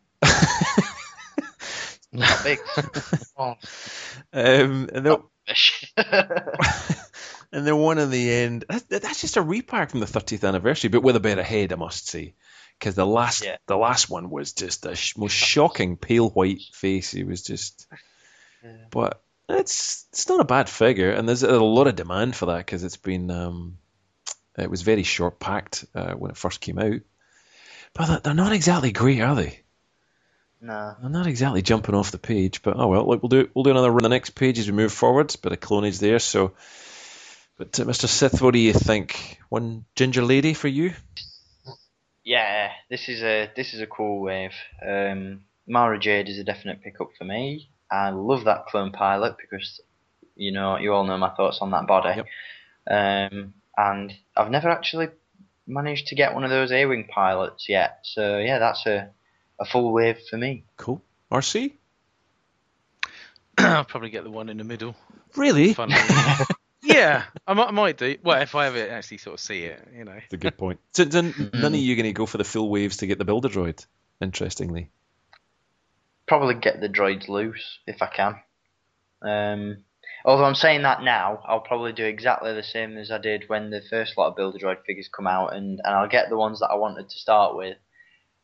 not 2.12 2.44
big. 2.44 2.58
Um, 4.32 4.88
and 4.92 5.06
they're, 5.06 5.16
and 7.52 7.66
they're 7.66 7.74
one 7.76 7.98
in 7.98 8.10
the 8.10 8.30
end. 8.32 8.64
That's, 8.68 8.82
that's 8.84 9.20
just 9.20 9.36
a 9.36 9.42
repack 9.42 9.90
from 9.90 10.00
the 10.00 10.06
30th 10.06 10.46
anniversary, 10.46 10.88
but 10.90 11.02
with 11.02 11.16
a 11.16 11.20
better 11.20 11.42
head, 11.42 11.72
I 11.72 11.76
must 11.76 12.08
say. 12.08 12.34
Because 12.78 12.94
the 12.94 13.06
last, 13.06 13.44
Yeah. 13.44 13.56
the 13.66 13.76
last 13.76 14.08
one 14.08 14.30
was 14.30 14.52
just 14.52 14.82
the 14.82 14.94
sh- 14.94 15.16
most 15.16 15.32
shocking 15.34 15.96
pale 15.96 16.28
white 16.30 16.60
face. 16.72 17.10
He 17.10 17.24
was 17.24 17.42
just, 17.42 17.86
but 18.90 19.22
it's 19.48 20.06
it's 20.12 20.28
not 20.28 20.40
a 20.40 20.44
bad 20.44 20.68
figure, 20.68 21.10
and 21.10 21.28
there's 21.28 21.42
a 21.42 21.58
lot 21.60 21.88
of 21.88 21.96
demand 21.96 22.36
for 22.36 22.46
that 22.46 22.58
because 22.58 22.84
it's 22.84 22.96
been, 22.96 23.30
um, 23.30 23.78
it 24.56 24.70
was 24.70 24.82
very 24.82 25.02
short 25.02 25.38
packed 25.40 25.84
uh, 25.94 26.12
when 26.12 26.30
it 26.30 26.36
first 26.36 26.60
came 26.60 26.78
out. 26.78 27.00
But 27.94 28.22
they're 28.22 28.34
not 28.34 28.52
exactly 28.52 28.92
great, 28.92 29.20
are 29.20 29.34
they? 29.34 29.59
No. 30.60 30.94
I'm 31.02 31.12
not 31.12 31.26
exactly 31.26 31.62
jumping 31.62 31.94
off 31.94 32.10
the 32.10 32.18
page, 32.18 32.62
but 32.62 32.76
oh 32.76 32.88
well. 32.88 33.06
Look, 33.06 33.22
we'll 33.22 33.28
do 33.28 33.48
we'll 33.54 33.64
do 33.64 33.70
another 33.70 33.90
run 33.90 34.04
on 34.04 34.10
the 34.10 34.16
next 34.16 34.30
page 34.30 34.58
as 34.58 34.66
we 34.66 34.76
move 34.76 34.92
forward. 34.92 35.34
Bit 35.42 35.52
of 35.52 35.60
clonage 35.60 35.98
there. 35.98 36.18
So, 36.18 36.52
but 37.56 37.78
uh, 37.78 37.84
Mr. 37.84 38.06
Sith, 38.06 38.42
what 38.42 38.52
do 38.52 38.58
you 38.58 38.72
think? 38.72 39.38
One 39.48 39.84
ginger 39.94 40.22
lady 40.22 40.54
for 40.54 40.68
you? 40.68 40.92
Yeah, 42.24 42.70
this 42.90 43.08
is 43.08 43.22
a 43.22 43.50
this 43.56 43.74
is 43.74 43.80
a 43.80 43.86
cool 43.86 44.20
wave. 44.20 44.52
Um, 44.86 45.42
Mara 45.66 45.98
Jade 45.98 46.28
is 46.28 46.38
a 46.38 46.44
definite 46.44 46.82
pickup 46.82 47.10
for 47.16 47.24
me. 47.24 47.70
I 47.90 48.10
love 48.10 48.44
that 48.44 48.66
clone 48.66 48.92
pilot 48.92 49.36
because 49.40 49.80
you 50.36 50.52
know 50.52 50.76
you 50.76 50.92
all 50.92 51.04
know 51.04 51.18
my 51.18 51.30
thoughts 51.30 51.58
on 51.60 51.70
that 51.70 51.86
body. 51.86 52.22
Um, 52.88 53.54
and 53.76 54.12
I've 54.36 54.50
never 54.50 54.68
actually 54.68 55.08
managed 55.66 56.08
to 56.08 56.14
get 56.14 56.34
one 56.34 56.44
of 56.44 56.50
those 56.50 56.72
A-wing 56.72 57.08
pilots 57.12 57.68
yet. 57.68 58.00
So 58.02 58.38
yeah, 58.38 58.58
that's 58.58 58.84
a 58.86 59.10
a 59.60 59.64
full 59.64 59.92
wave 59.92 60.18
for 60.28 60.36
me. 60.36 60.64
Cool. 60.76 61.02
RC? 61.30 61.72
I'll 63.58 63.84
probably 63.84 64.10
get 64.10 64.24
the 64.24 64.30
one 64.30 64.48
in 64.48 64.56
the 64.56 64.64
middle. 64.64 64.96
Really? 65.36 65.76
Yeah, 66.82 67.24
I 67.46 67.54
might, 67.54 67.68
I 67.68 67.70
might 67.72 67.98
do. 67.98 68.16
Well, 68.22 68.40
if 68.40 68.54
I 68.54 68.66
ever 68.66 68.88
actually 68.90 69.18
sort 69.18 69.34
of 69.34 69.40
see 69.40 69.64
it, 69.64 69.86
you 69.94 70.04
know. 70.04 70.14
That's 70.14 70.32
a 70.32 70.38
good 70.38 70.56
point. 70.56 70.80
So 70.92 71.04
then 71.04 71.34
none 71.54 71.74
of 71.74 71.78
you 71.78 71.94
going 71.94 72.04
to 72.06 72.12
go 72.12 72.26
for 72.26 72.38
the 72.38 72.44
full 72.44 72.70
waves 72.70 72.98
to 72.98 73.06
get 73.06 73.18
the 73.18 73.24
Builder 73.24 73.48
Droid. 73.48 73.84
Interestingly, 74.20 74.90
Probably 76.26 76.54
get 76.54 76.80
the 76.80 76.88
droids 76.88 77.28
loose 77.28 77.78
if 77.86 78.02
I 78.02 78.06
can. 78.06 78.36
Um, 79.22 79.84
although 80.24 80.44
I'm 80.44 80.54
saying 80.54 80.82
that 80.82 81.02
now, 81.02 81.42
I'll 81.46 81.60
probably 81.60 81.92
do 81.92 82.04
exactly 82.04 82.54
the 82.54 82.62
same 82.62 82.96
as 82.98 83.10
I 83.10 83.18
did 83.18 83.48
when 83.48 83.70
the 83.70 83.82
first 83.88 84.16
lot 84.16 84.28
of 84.28 84.36
Builder 84.36 84.58
Droid 84.58 84.84
figures 84.86 85.08
come 85.08 85.26
out, 85.26 85.54
and, 85.54 85.80
and 85.82 85.94
I'll 85.94 86.08
get 86.08 86.28
the 86.28 86.36
ones 86.36 86.60
that 86.60 86.70
I 86.70 86.76
wanted 86.76 87.08
to 87.08 87.18
start 87.18 87.56
with, 87.56 87.76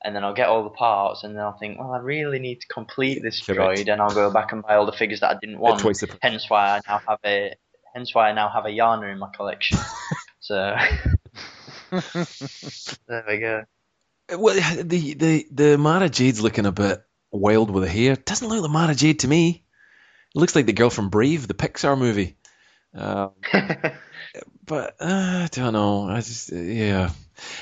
and 0.05 0.15
then 0.15 0.25
I'll 0.25 0.35
get 0.35 0.49
all 0.49 0.63
the 0.65 0.71
parts, 0.71 1.25
and 1.25 1.35
then 1.35 1.43
I'll 1.43 1.57
think, 1.59 1.79
well, 1.79 1.93
I 1.93 1.99
really 1.99 2.39
need 2.39 2.61
to 2.61 2.67
complete 2.69 3.23
this 3.23 3.41
Correct. 3.45 3.81
droid, 3.81 3.93
and 3.93 4.01
I'll 4.01 4.15
go 4.15 4.31
back 4.31 4.53
and 4.53 4.63
buy 4.63 4.77
all 4.77 4.87
the 4.87 4.93
figures 4.93 5.21
that 5.21 5.31
I 5.35 5.39
didn't 5.41 5.59
want. 5.59 5.81
the- 5.83 6.19
Hence 6.23 6.49
why 6.49 6.77
I 6.77 6.81
now 6.87 7.01
have 7.09 7.19
a, 7.25 7.55
hence 7.95 8.15
why 8.15 8.29
I 8.31 8.33
now 8.33 8.49
have 8.49 8.67
a 8.67 8.71
Yarna 8.71 9.11
in 9.13 9.19
my 9.19 9.29
collection. 9.35 9.79
so 10.41 10.77
there 11.91 13.25
we 13.29 13.39
go. 13.39 13.65
Well, 14.37 14.55
the 14.83 15.15
the 15.15 15.47
the 15.53 15.79
Mara 15.79 16.09
Jade's 16.09 16.41
looking 16.41 16.67
a 16.67 16.73
bit 16.73 17.01
wild 17.31 17.71
with 17.71 17.85
the 17.85 17.91
hair. 17.91 18.17
Doesn't 18.17 18.49
look 18.49 18.61
like 18.63 18.71
Mara 18.71 18.95
Jade 18.95 19.21
to 19.21 19.29
me. 19.29 19.65
It 20.35 20.39
looks 20.39 20.55
like 20.57 20.67
the 20.67 20.73
girl 20.73 20.91
from 20.91 21.09
Brave, 21.11 21.47
the 21.47 21.55
Pixar 21.55 21.97
movie. 21.97 22.37
Um, 22.95 23.33
but 24.65 24.97
uh, 25.01 25.45
I 25.45 25.49
don't 25.51 25.73
know. 25.73 26.09
I 26.09 26.17
just 26.21 26.51
yeah. 26.53 27.11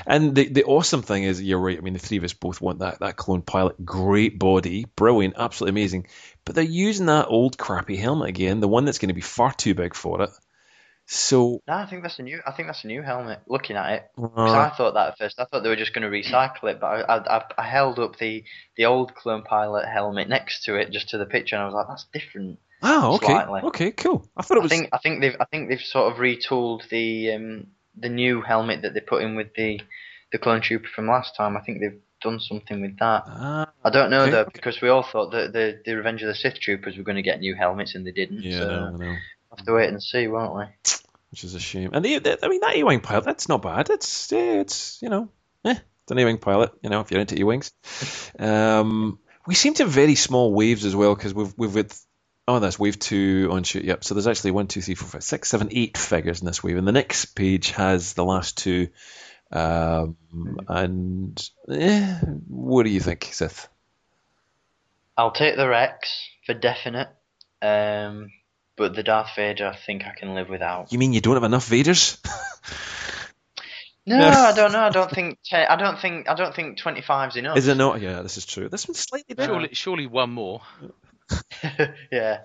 And 0.06 0.34
the 0.34 0.48
the 0.48 0.64
awesome 0.64 1.02
thing 1.02 1.24
is, 1.24 1.42
you're 1.42 1.58
right. 1.58 1.76
I 1.78 1.80
mean, 1.80 1.94
the 1.94 1.98
three 1.98 2.18
of 2.18 2.24
us 2.24 2.32
both 2.32 2.60
want 2.60 2.78
that 2.80 3.00
that 3.00 3.16
clone 3.16 3.42
pilot. 3.42 3.84
Great 3.84 4.38
body, 4.38 4.86
brilliant, 4.96 5.34
absolutely 5.36 5.80
amazing. 5.80 6.06
But 6.44 6.54
they're 6.54 6.64
using 6.64 7.06
that 7.06 7.26
old 7.28 7.58
crappy 7.58 7.96
helmet 7.96 8.28
again, 8.28 8.60
the 8.60 8.68
one 8.68 8.84
that's 8.84 8.98
going 8.98 9.08
to 9.08 9.14
be 9.14 9.20
far 9.20 9.52
too 9.52 9.74
big 9.74 9.94
for 9.94 10.22
it. 10.22 10.30
So 11.06 11.60
no, 11.68 11.74
I 11.74 11.86
think 11.86 12.02
that's 12.02 12.18
a 12.18 12.22
new. 12.22 12.40
I 12.46 12.52
think 12.52 12.68
that's 12.68 12.84
a 12.84 12.86
new 12.86 13.02
helmet. 13.02 13.40
Looking 13.46 13.76
at 13.76 13.92
it, 13.92 14.10
'Cause 14.16 14.54
uh, 14.54 14.58
I 14.58 14.70
thought 14.70 14.94
that 14.94 15.08
at 15.08 15.18
first. 15.18 15.38
I 15.38 15.44
thought 15.44 15.62
they 15.62 15.68
were 15.68 15.76
just 15.76 15.92
going 15.92 16.10
to 16.10 16.16
recycle 16.16 16.70
it, 16.70 16.80
but 16.80 16.86
I, 16.86 17.00
I, 17.16 17.36
I- 17.38 17.44
I 17.58 17.62
held 17.62 17.98
up 17.98 18.16
the 18.16 18.44
the 18.76 18.86
old 18.86 19.14
clone 19.14 19.42
pilot 19.42 19.86
helmet 19.86 20.28
next 20.28 20.64
to 20.64 20.76
it, 20.76 20.92
just 20.92 21.10
to 21.10 21.18
the 21.18 21.26
picture, 21.26 21.56
and 21.56 21.62
I 21.62 21.66
was 21.66 21.74
like, 21.74 21.88
"That's 21.88 22.06
different." 22.12 22.58
Oh, 22.84 23.14
okay, 23.16 23.26
slightly. 23.26 23.60
okay, 23.64 23.90
cool. 23.92 24.28
I 24.36 24.42
thought 24.42 24.58
it 24.58 24.60
I 24.60 24.62
was. 24.64 24.70
think 24.72 24.88
I 24.92 24.98
think 24.98 25.20
they've 25.20 25.36
I 25.40 25.44
think 25.46 25.68
they've 25.68 25.80
sort 25.80 26.12
of 26.12 26.18
retooled 26.18 26.88
the 26.90 27.32
um, 27.32 27.66
the 27.98 28.08
new 28.08 28.40
helmet 28.42 28.82
that 28.82 28.94
they 28.94 29.00
put 29.00 29.22
in 29.22 29.34
with 29.36 29.54
the 29.54 29.80
the 30.32 30.38
clone 30.38 30.60
trooper 30.60 30.88
from 30.94 31.06
last 31.08 31.34
time. 31.36 31.56
I 31.56 31.60
think 31.60 31.80
they've 31.80 32.00
done 32.22 32.40
something 32.40 32.80
with 32.80 32.98
that. 32.98 33.24
Ah, 33.26 33.70
I 33.84 33.90
don't 33.90 34.10
know 34.10 34.22
Okay. 34.22 34.30
though 34.30 34.46
because 34.52 34.80
we 34.80 34.88
all 34.88 35.02
thought 35.02 35.32
that 35.32 35.52
the 35.52 35.80
the 35.84 35.96
Revenge 35.96 36.22
of 36.22 36.28
the 36.28 36.34
Sith 36.34 36.58
troopers 36.60 36.96
were 36.96 37.04
going 37.04 37.16
to 37.16 37.22
get 37.22 37.40
new 37.40 37.54
helmets 37.54 37.94
and 37.94 38.06
they 38.06 38.12
didn't. 38.12 38.42
yeah, 38.42 38.58
so 38.60 38.68
no, 38.68 38.74
I 38.74 38.90
know. 38.90 38.96
we'll 38.98 39.16
have 39.56 39.66
to 39.66 39.72
wait 39.74 39.88
and 39.88 40.02
see, 40.02 40.26
won't 40.28 40.54
we? 40.56 40.64
which 41.30 41.42
is 41.44 41.54
a 41.56 41.60
shame. 41.60 41.90
And 41.92 42.04
the, 42.04 42.18
the 42.20 42.38
I 42.44 42.48
mean, 42.48 42.60
that 42.60 42.76
E-wing 42.76 43.00
pilot, 43.00 43.24
that's 43.24 43.48
not 43.48 43.60
bad. 43.60 43.90
It's 43.90 44.30
yeah, 44.30 44.60
it's 44.60 45.00
you 45.02 45.08
know, 45.08 45.28
eh, 45.64 45.72
it's 45.72 46.10
an 46.12 46.18
E-wing 46.18 46.38
pilot. 46.38 46.72
You 46.82 46.90
know, 46.90 47.00
if 47.00 47.10
you're 47.10 47.20
into 47.20 47.36
E-wings. 47.38 47.72
Um, 48.38 49.18
we 49.46 49.54
seem 49.54 49.74
to 49.74 49.82
have 49.84 49.92
very 49.92 50.14
small 50.14 50.52
waves 50.54 50.84
as 50.84 50.94
well 50.96 51.14
because 51.14 51.34
we've 51.34 51.52
we've 51.56 51.74
with 51.74 52.03
oh 52.48 52.58
that's 52.58 52.78
wave 52.78 52.98
two 52.98 53.48
on 53.52 53.62
shoot. 53.62 53.84
Yep. 53.84 54.04
So 54.04 54.14
there's 54.14 54.26
actually 54.26 54.52
one, 54.52 54.66
two, 54.66 54.80
three, 54.82 54.94
four, 54.94 55.08
five, 55.08 55.24
six, 55.24 55.48
seven, 55.48 55.68
eight 55.72 55.96
figures 55.96 56.40
in 56.40 56.46
this 56.46 56.62
wave, 56.62 56.76
and 56.76 56.86
the 56.86 56.92
next 56.92 57.26
page 57.34 57.70
has 57.72 58.14
the 58.14 58.24
last 58.24 58.58
two. 58.58 58.88
Um, 59.52 60.16
and 60.68 61.50
eh, 61.70 62.18
what 62.48 62.84
do 62.84 62.90
you 62.90 63.00
think, 63.00 63.28
Sith? 63.32 63.68
I'll 65.16 65.30
take 65.32 65.56
the 65.56 65.68
Rex 65.68 66.28
for 66.44 66.54
definite. 66.54 67.08
Um, 67.62 68.32
but 68.76 68.94
the 68.94 69.04
Darth 69.04 69.30
Vader, 69.36 69.68
I 69.68 69.76
think 69.76 70.04
I 70.04 70.12
can 70.18 70.34
live 70.34 70.48
without. 70.48 70.92
You 70.92 70.98
mean 70.98 71.12
you 71.12 71.20
don't 71.20 71.34
have 71.34 71.44
enough 71.44 71.68
Vaders? 71.68 72.18
No, 74.06 74.18
No. 74.18 74.26
I 74.28 74.52
don't 74.52 74.72
know. 74.72 74.80
I 74.82 74.90
don't 74.90 75.10
think. 75.10 75.38
te- 75.42 75.56
I 75.56 75.76
don't 75.76 75.98
think. 75.98 76.28
I 76.28 76.34
don't 76.34 76.54
think 76.54 76.78
25's 76.78 77.36
enough. 77.36 77.56
Is 77.56 77.68
it 77.68 77.76
not? 77.76 78.02
Yeah, 78.02 78.20
this 78.20 78.36
is 78.36 78.44
true. 78.44 78.68
This 78.68 78.86
one's 78.86 78.98
slightly 78.98 79.34
better. 79.34 79.52
Surely, 79.52 79.68
surely 79.72 80.06
one 80.06 80.30
more. 80.30 80.60
yeah, 82.12 82.38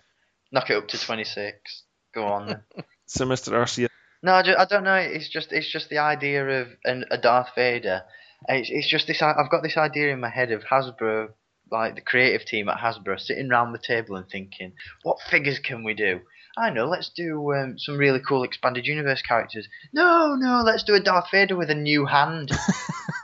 knock 0.52 0.70
it 0.70 0.78
up 0.78 0.88
to 0.89 1.00
26. 1.00 1.84
Go 2.13 2.26
on 2.26 2.48
then. 2.48 2.62
So, 3.12 3.26
Mr. 3.26 3.54
Arcia, 3.54 3.88
No, 4.22 4.34
I, 4.34 4.44
ju- 4.44 4.56
I 4.56 4.65
don't 4.65 4.84
know. 4.84 4.94
It's 4.94 5.28
just 5.30 5.52
it's 5.52 5.68
just 5.72 5.89
the 5.89 5.98
idea 5.98 6.62
of 6.62 6.68
an, 6.86 7.06
a 7.10 7.18
Darth 7.18 7.50
Vader. 7.56 8.04
It's, 8.48 8.70
it's 8.72 8.88
just 8.88 9.08
this. 9.08 9.20
I- 9.24 9.34
I've 9.34 9.50
got 9.50 9.63
this 9.63 9.78
idea 9.78 10.13
in 10.13 10.20
my 10.20 10.30
head 10.30 10.52
of 10.52 10.62
Hasbro, 10.63 11.30
like 11.72 11.96
the 11.96 12.02
creative 12.02 12.46
team 12.46 12.70
at 12.70 12.78
Hasbro, 12.78 13.20
sitting 13.20 13.50
round 13.50 13.74
the 13.74 13.80
table 13.80 14.15
and 14.15 14.30
thinking, 14.30 14.74
what 15.02 15.18
figures 15.32 15.58
can 15.58 15.84
we 15.84 15.96
do? 15.96 16.20
I 16.56 16.70
know. 16.70 16.86
Let's 16.86 17.10
do 17.10 17.52
um, 17.54 17.80
some 17.80 17.98
really 17.98 18.20
cool 18.20 18.44
expanded 18.44 18.86
universe 18.86 19.24
characters. 19.24 19.68
No, 19.92 20.36
no. 20.36 20.62
Let's 20.63 20.84
do 20.84 20.94
a 20.94 21.00
Darth 21.00 21.32
Vader 21.32 21.56
with 21.56 21.72
a 21.72 21.76
new 21.76 22.06
hand. 22.06 22.52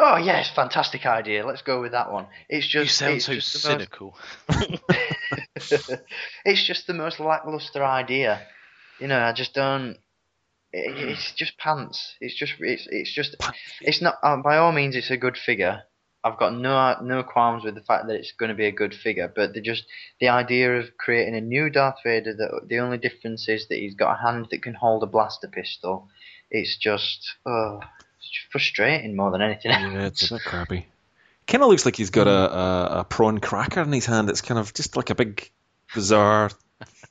oh 0.00 0.16
yes, 0.16 0.50
fantastic 0.50 1.06
idea. 1.06 1.46
Let's 1.46 1.62
go 1.62 1.80
with 1.80 1.92
that 1.92 2.10
one. 2.10 2.26
It's 2.48 2.66
just. 2.66 2.84
You 2.84 2.88
sound 2.88 3.14
it's 3.16 3.26
so 3.26 3.34
just 3.34 3.52
the 3.52 3.68
most- 3.68 3.78
cynical. 3.78 4.16
it's 6.44 6.64
just 6.64 6.86
the 6.86 6.94
most 6.94 7.20
lackluster 7.20 7.84
idea. 7.84 8.40
You 8.98 9.06
know, 9.08 9.20
I 9.20 9.32
just 9.32 9.54
don't. 9.54 9.96
It, 10.72 11.10
it's 11.10 11.32
just 11.32 11.58
pants. 11.58 12.16
It's 12.20 12.34
just 12.34 12.54
it's 12.58 12.86
it's 12.90 13.12
just 13.12 13.36
it's 13.80 14.00
not. 14.00 14.16
Uh, 14.22 14.38
by 14.38 14.56
all 14.56 14.72
means, 14.72 14.96
it's 14.96 15.10
a 15.10 15.16
good 15.16 15.36
figure. 15.36 15.82
I've 16.22 16.38
got 16.38 16.54
no 16.54 16.96
no 17.02 17.22
qualms 17.22 17.64
with 17.64 17.74
the 17.74 17.80
fact 17.82 18.06
that 18.06 18.16
it's 18.16 18.32
going 18.32 18.50
to 18.50 18.54
be 18.54 18.66
a 18.66 18.72
good 18.72 18.94
figure, 18.94 19.32
but 19.34 19.54
the 19.54 19.60
just 19.60 19.84
the 20.20 20.28
idea 20.28 20.78
of 20.78 20.96
creating 20.98 21.34
a 21.34 21.40
new 21.40 21.70
Darth 21.70 21.96
Vader 22.04 22.34
that 22.34 22.68
the 22.68 22.78
only 22.78 22.98
difference 22.98 23.48
is 23.48 23.68
that 23.68 23.78
he's 23.78 23.94
got 23.94 24.18
a 24.18 24.22
hand 24.22 24.48
that 24.50 24.62
can 24.62 24.74
hold 24.74 25.02
a 25.02 25.06
blaster 25.06 25.48
pistol. 25.48 26.08
It's 26.50 26.76
just 26.76 27.36
oh, 27.46 27.80
it's 27.80 27.82
just 27.82 27.99
frustrating 28.50 29.16
more 29.16 29.30
than 29.30 29.42
anything 29.42 29.70
else. 29.72 29.92
Yeah, 29.92 30.06
it's 30.06 30.30
a 30.30 30.34
bit 30.34 30.42
crappy. 30.44 30.86
Kind 31.46 31.62
of 31.62 31.70
looks 31.70 31.84
like 31.84 31.96
he's 31.96 32.10
got 32.10 32.28
a, 32.28 32.30
a, 32.30 33.00
a 33.00 33.04
prawn 33.04 33.38
cracker 33.38 33.82
in 33.82 33.92
his 33.92 34.06
hand. 34.06 34.30
It's 34.30 34.40
kind 34.40 34.58
of 34.58 34.72
just 34.72 34.96
like 34.96 35.10
a 35.10 35.14
big, 35.14 35.50
bizarre 35.94 36.50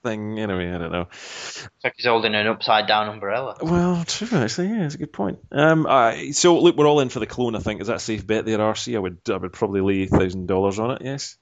thing. 0.04 0.40
Anyway, 0.40 0.70
I 0.70 0.78
don't 0.78 0.92
know. 0.92 1.08
It's 1.12 1.68
like 1.84 1.94
he's 1.98 2.06
holding 2.06 2.36
an 2.36 2.48
upside 2.48 2.88
down 2.88 3.10
umbrella. 3.10 3.58
Well, 3.62 4.04
true, 4.06 4.38
actually. 4.38 4.70
Yeah, 4.70 4.86
it's 4.86 4.96
a 4.96 5.00
good 5.00 5.14
point. 5.14 5.40
Um, 5.52 5.86
I 5.88 6.32
so 6.32 6.60
look, 6.60 6.78
we're 6.78 6.88
all 6.88 7.02
in 7.02 7.10
for 7.10 7.20
the 7.20 7.28
clone. 7.28 7.56
I 7.56 7.60
think 7.60 7.82
is 7.82 7.88
that 7.88 7.98
a 7.98 8.00
safe 8.00 8.26
bet 8.26 8.46
there, 8.46 8.60
RC? 8.60 8.96
I 8.96 9.00
would, 9.00 9.20
I 9.30 9.38
would 9.38 9.54
probably 9.54 9.82
lay 9.82 10.06
thousand 10.06 10.48
dollars 10.48 10.80
on 10.80 10.92
it. 10.92 11.02
Yes. 11.04 11.38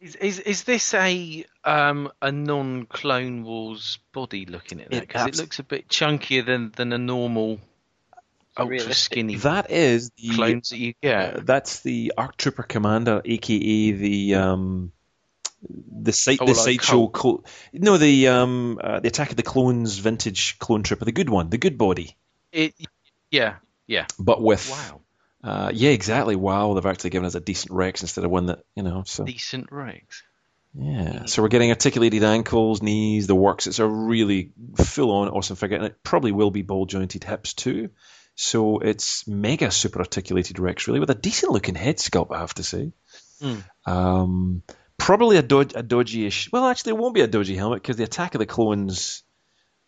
Is, 0.00 0.16
is 0.16 0.38
is 0.40 0.64
this 0.64 0.94
a 0.94 1.44
um 1.64 2.10
a 2.20 2.32
non 2.32 2.86
Clone 2.86 3.44
Wars 3.44 4.00
body 4.12 4.46
looking 4.46 4.80
at 4.80 4.90
that? 4.90 4.96
It 4.96 5.00
Because 5.06 5.22
it, 5.22 5.28
abs- 5.28 5.40
looks 5.40 5.58
a 5.60 5.62
bit 5.62 5.88
chunkier 5.88 6.44
than 6.44 6.72
than 6.74 6.92
a 6.92 6.98
normal 6.98 7.60
ultra 8.56 8.70
realistic. 8.70 8.94
skinny 8.96 9.36
That 9.36 9.70
is 9.70 10.10
the 10.16 10.30
clones 10.34 10.70
that 10.70 10.78
you 10.78 10.94
get. 11.02 11.34
Uh, 11.36 11.40
that's 11.44 11.80
the 11.80 12.12
ARC 12.16 12.36
Trooper 12.36 12.62
Commander, 12.62 13.22
aka 13.24 13.90
the 13.92 14.34
um, 14.34 14.92
the 15.68 16.12
side 16.12 16.38
Oh, 16.40 16.46
the 16.46 16.52
like 16.52 16.60
sideshow. 16.80 17.06
Colt. 17.08 17.12
Clo- 17.12 17.44
no, 17.72 17.96
the 17.96 18.28
um, 18.28 18.78
uh, 18.82 19.00
the 19.00 19.08
Attack 19.08 19.30
of 19.30 19.36
the 19.36 19.42
Clones 19.42 19.98
vintage 19.98 20.58
clone 20.58 20.82
trooper, 20.82 21.04
the 21.04 21.12
good 21.12 21.30
one, 21.30 21.50
the 21.50 21.58
good 21.58 21.78
body, 21.78 22.16
It, 22.50 22.74
yeah, 23.30 23.56
yeah. 23.86 24.06
but 24.18 24.42
with 24.42 24.68
Wow, 24.70 25.00
uh, 25.44 25.70
yeah, 25.72 25.90
exactly. 25.90 26.36
Wow, 26.36 26.74
they've 26.74 26.84
actually 26.86 27.10
given 27.10 27.26
us 27.26 27.34
a 27.34 27.40
decent 27.40 27.72
Rex 27.72 28.02
instead 28.02 28.24
of 28.24 28.30
one 28.30 28.46
that 28.46 28.64
you 28.74 28.82
know. 28.82 29.04
So 29.06 29.24
decent 29.24 29.70
Rex. 29.70 30.22
yeah, 30.74 31.26
so 31.26 31.42
we're 31.42 31.48
getting 31.48 31.70
articulated 31.70 32.24
ankles, 32.24 32.82
knees, 32.82 33.26
the 33.26 33.34
works. 33.36 33.66
It's 33.66 33.78
a 33.78 33.86
really 33.86 34.50
full 34.76 35.10
on 35.12 35.28
awesome 35.28 35.56
figure, 35.56 35.76
and 35.76 35.86
it 35.86 36.02
probably 36.02 36.32
will 36.32 36.50
be 36.50 36.62
ball 36.62 36.86
jointed 36.86 37.22
hips 37.24 37.54
too. 37.54 37.90
So 38.34 38.78
it's 38.78 39.26
mega 39.28 39.70
super 39.70 40.00
articulated 40.00 40.58
Rex, 40.58 40.88
really, 40.88 41.00
with 41.00 41.10
a 41.10 41.14
decent 41.14 41.52
looking 41.52 41.74
head 41.74 41.98
sculpt, 41.98 42.34
I 42.34 42.40
have 42.40 42.54
to 42.54 42.62
say. 42.62 42.92
Mm. 43.42 43.64
Um, 43.86 44.62
probably 44.96 45.36
a, 45.36 45.42
dod- 45.42 45.76
a 45.76 45.82
dodgy-ish. 45.82 46.50
Well, 46.50 46.66
actually, 46.66 46.90
it 46.90 46.98
won't 46.98 47.14
be 47.14 47.20
a 47.20 47.26
dodgy 47.26 47.56
helmet 47.56 47.82
because 47.82 47.96
the 47.96 48.04
Attack 48.04 48.34
of 48.34 48.38
the 48.38 48.46
Clones 48.46 49.22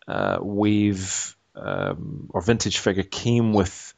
uh, 0.07 0.37
wave 0.41 1.35
um, 1.55 2.27
or 2.29 2.41
vintage 2.41 2.77
figure 2.77 3.03
came 3.03 3.53
with 3.53 3.93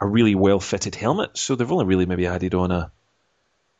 a 0.00 0.06
really 0.06 0.34
well-fitted 0.34 0.94
helmet, 0.94 1.38
so 1.38 1.54
they've 1.54 1.70
only 1.70 1.84
really 1.84 2.06
maybe 2.06 2.26
added 2.26 2.54
on 2.54 2.72
a 2.72 2.90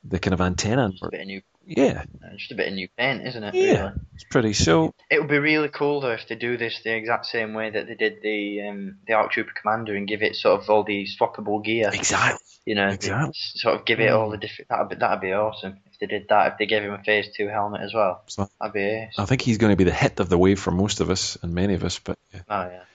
the 0.04 0.18
kind 0.18 0.34
of 0.34 0.40
antenna. 0.40 0.90
Just 0.90 1.02
a 1.04 1.10
bit 1.10 1.20
of 1.20 1.26
new, 1.26 1.42
Yeah, 1.66 2.04
just 2.36 2.50
a 2.52 2.54
bit 2.56 2.68
of 2.68 2.74
new 2.74 2.88
paint, 2.96 3.26
isn't 3.26 3.42
it? 3.44 3.54
yeah, 3.54 3.62
Really? 3.82 3.92
it's 4.14 4.24
pretty. 4.24 4.52
So 4.52 4.94
It 5.10 5.20
would 5.20 5.28
be 5.28 5.38
really 5.38 5.68
cool 5.68 6.00
though 6.00 6.10
if 6.12 6.26
they 6.28 6.34
do 6.34 6.56
this 6.56 6.80
the 6.82 6.94
exact 6.94 7.26
same 7.26 7.54
way 7.54 7.70
that 7.70 7.86
they 7.86 7.94
did 7.94 8.20
the 8.22 8.68
um, 8.68 8.98
the 9.06 9.14
Arc 9.14 9.30
Trooper 9.32 9.52
Commander 9.60 9.94
and 9.96 10.08
give 10.08 10.22
it 10.22 10.34
sort 10.36 10.60
of 10.60 10.68
all 10.70 10.82
the 10.84 11.06
swappable 11.06 11.64
gear. 11.64 11.90
exactly. 11.92 12.38
You 12.64 12.76
know, 12.76 12.88
Exactly. 12.88 13.32
sort 13.34 13.74
of 13.74 13.84
give 13.84 13.98
it 13.98 14.10
all 14.12 14.30
the 14.30 14.36
different. 14.38 14.68
That'd 14.68 14.88
be 14.88 14.94
that'd 14.96 15.20
be 15.20 15.32
awesome 15.32 15.78
if 15.92 15.98
they 15.98 16.06
did 16.06 16.26
that. 16.28 16.52
If 16.52 16.58
they 16.58 16.66
gave 16.66 16.82
him 16.82 16.92
a 16.92 17.02
Phase 17.02 17.28
Two 17.36 17.48
helmet 17.48 17.80
as 17.80 17.92
well, 17.92 18.22
So- 18.26 18.48
that'd 18.60 18.72
be 18.72 18.80
ace. 18.84 19.14
I 19.18 19.24
think 19.24 19.42
he's 19.42 19.58
going 19.58 19.72
to 19.72 19.76
be 19.76 19.82
the 19.84 19.90
hit 19.92 20.20
of 20.20 20.28
the 20.28 20.38
wave 20.38 20.60
for 20.60 20.70
most 20.70 21.00
of 21.00 21.10
us 21.10 21.36
and 21.42 21.54
many 21.54 21.74
of 21.74 21.82
us. 21.84 21.98
But 21.98 22.18
yeah. 22.32 22.40
Oh 22.48 22.62
yeah, 22.62 22.68
So 22.68 22.68
definitely. 22.68 22.78
th- 22.78 22.91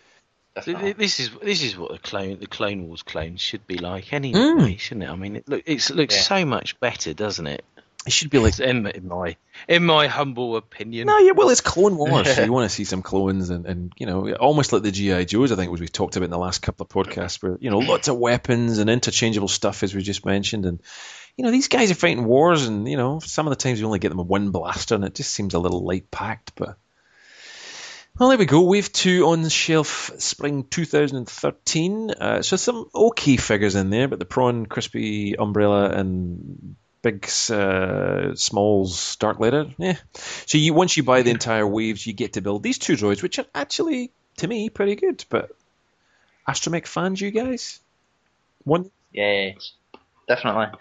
This 0.66 1.20
is 1.20 1.32
this 1.44 1.64
is 1.64 1.78
what 1.78 1.92
the 1.92 1.98
clone 2.00 2.40
the 2.40 2.48
Clone 2.48 2.88
Wars 2.88 3.04
clones 3.04 3.42
should 3.42 3.66
be 3.68 3.78
like 3.78 4.14
anyway, 4.14 4.40
Mm. 4.40 4.80
shouldn't 4.80 5.04
it? 5.04 5.10
I 5.10 5.16
mean, 5.16 5.36
it 5.38 5.48
look 5.50 5.64
it's, 5.66 5.90
it 5.90 5.96
looks 5.96 6.16
Yeah. 6.16 6.22
so 6.22 6.46
much 6.46 6.80
better, 6.80 7.14
doesn't 7.14 7.48
it? 7.48 7.64
it 8.06 8.14
should 8.14 8.30
be 8.30 8.38
like 8.40 8.58
In, 8.60 8.88
in 8.88 9.08
my 9.10 9.36
in 9.68 9.84
my 9.86 10.08
humble 10.08 10.56
opinion. 10.56 11.08
No, 11.08 11.18
yeah, 11.18 11.34
well, 11.34 11.50
it's 11.50 11.60
Clone 11.60 11.98
Wars. 11.98 12.34
so 12.34 12.42
you 12.46 12.54
want 12.54 12.70
to 12.70 12.74
see 12.74 12.86
some 12.86 13.02
clones 13.02 13.50
and, 13.50 13.66
and 13.66 13.92
you 13.98 14.06
know, 14.06 14.32
almost 14.36 14.72
like 14.72 14.82
the 14.84 14.92
GI 14.92 15.26
Joes. 15.26 15.52
I 15.52 15.56
think 15.56 15.70
was 15.72 15.82
we 15.82 15.90
talked 15.90 16.16
about 16.16 16.26
in 16.26 16.32
the 16.32 16.38
last 16.38 16.60
couple 16.62 16.86
of 16.86 16.90
podcasts, 16.90 17.44
where 17.44 17.58
you 17.60 17.70
know, 17.70 17.80
lots 17.80 18.08
of 18.08 18.18
weapons 18.18 18.78
and 18.78 18.90
interchangeable 18.90 19.50
stuff, 19.50 19.84
as 19.84 19.94
we 19.94 20.02
just 20.04 20.26
mentioned, 20.26 20.66
and 20.66 20.80
you 21.36 21.44
know, 21.44 21.52
these 21.52 21.68
guys 21.68 21.92
are 21.92 21.96
fighting 21.96 22.24
wars, 22.26 22.66
and 22.66 22.88
you 22.88 22.96
know, 22.96 23.20
some 23.20 23.46
of 23.46 23.52
the 23.52 23.58
times 23.58 23.80
you 23.80 23.86
only 23.86 24.00
get 24.00 24.10
them 24.10 24.20
with 24.20 24.28
one 24.28 24.52
blaster, 24.52 24.96
and 24.96 25.04
it 25.04 25.14
just 25.14 25.34
seems 25.34 25.54
a 25.54 25.60
little 25.60 25.84
light 25.86 26.10
packed, 26.10 26.54
but. 26.56 26.78
Well, 28.20 28.30
there 28.30 28.38
we 28.40 28.46
go. 28.46 28.64
Wave 28.64 28.92
two 28.92 29.28
on 29.28 29.48
shelf, 29.48 30.10
spring 30.18 30.64
2013. 30.64 32.10
Uh, 32.12 32.42
so 32.42 32.56
some 32.56 32.90
okay 32.96 33.38
figures 33.38 33.76
in 33.76 33.92
there, 33.92 34.08
but 34.08 34.18
the 34.18 34.26
prawn, 34.26 34.66
crispy 34.66 35.38
umbrella, 35.38 35.92
and 35.92 36.76
big 37.04 37.30
uh, 37.52 38.34
smalls 38.34 39.18
dark 39.18 39.40
letter. 39.40 39.68
Yeah. 39.78 39.98
So 40.48 40.58
you 40.58 40.74
once 40.74 40.98
you 40.98 41.04
buy 41.04 41.22
the 41.22 41.30
entire 41.30 41.68
waves, 41.68 42.08
you 42.08 42.14
get 42.14 42.34
to 42.34 42.42
build 42.42 42.64
these 42.64 42.80
two 42.80 42.94
droids, 42.94 43.22
which 43.22 43.38
are 43.38 43.46
actually 43.54 44.12
to 44.38 44.48
me 44.48 44.70
pretty 44.70 44.96
good. 44.96 45.24
But 45.30 45.52
Astromech 46.48 46.88
fans, 46.88 47.22
you 47.22 47.30
guys, 47.30 47.80
one 48.64 48.90
Yeah, 49.12 49.52
definitely. 50.28 50.80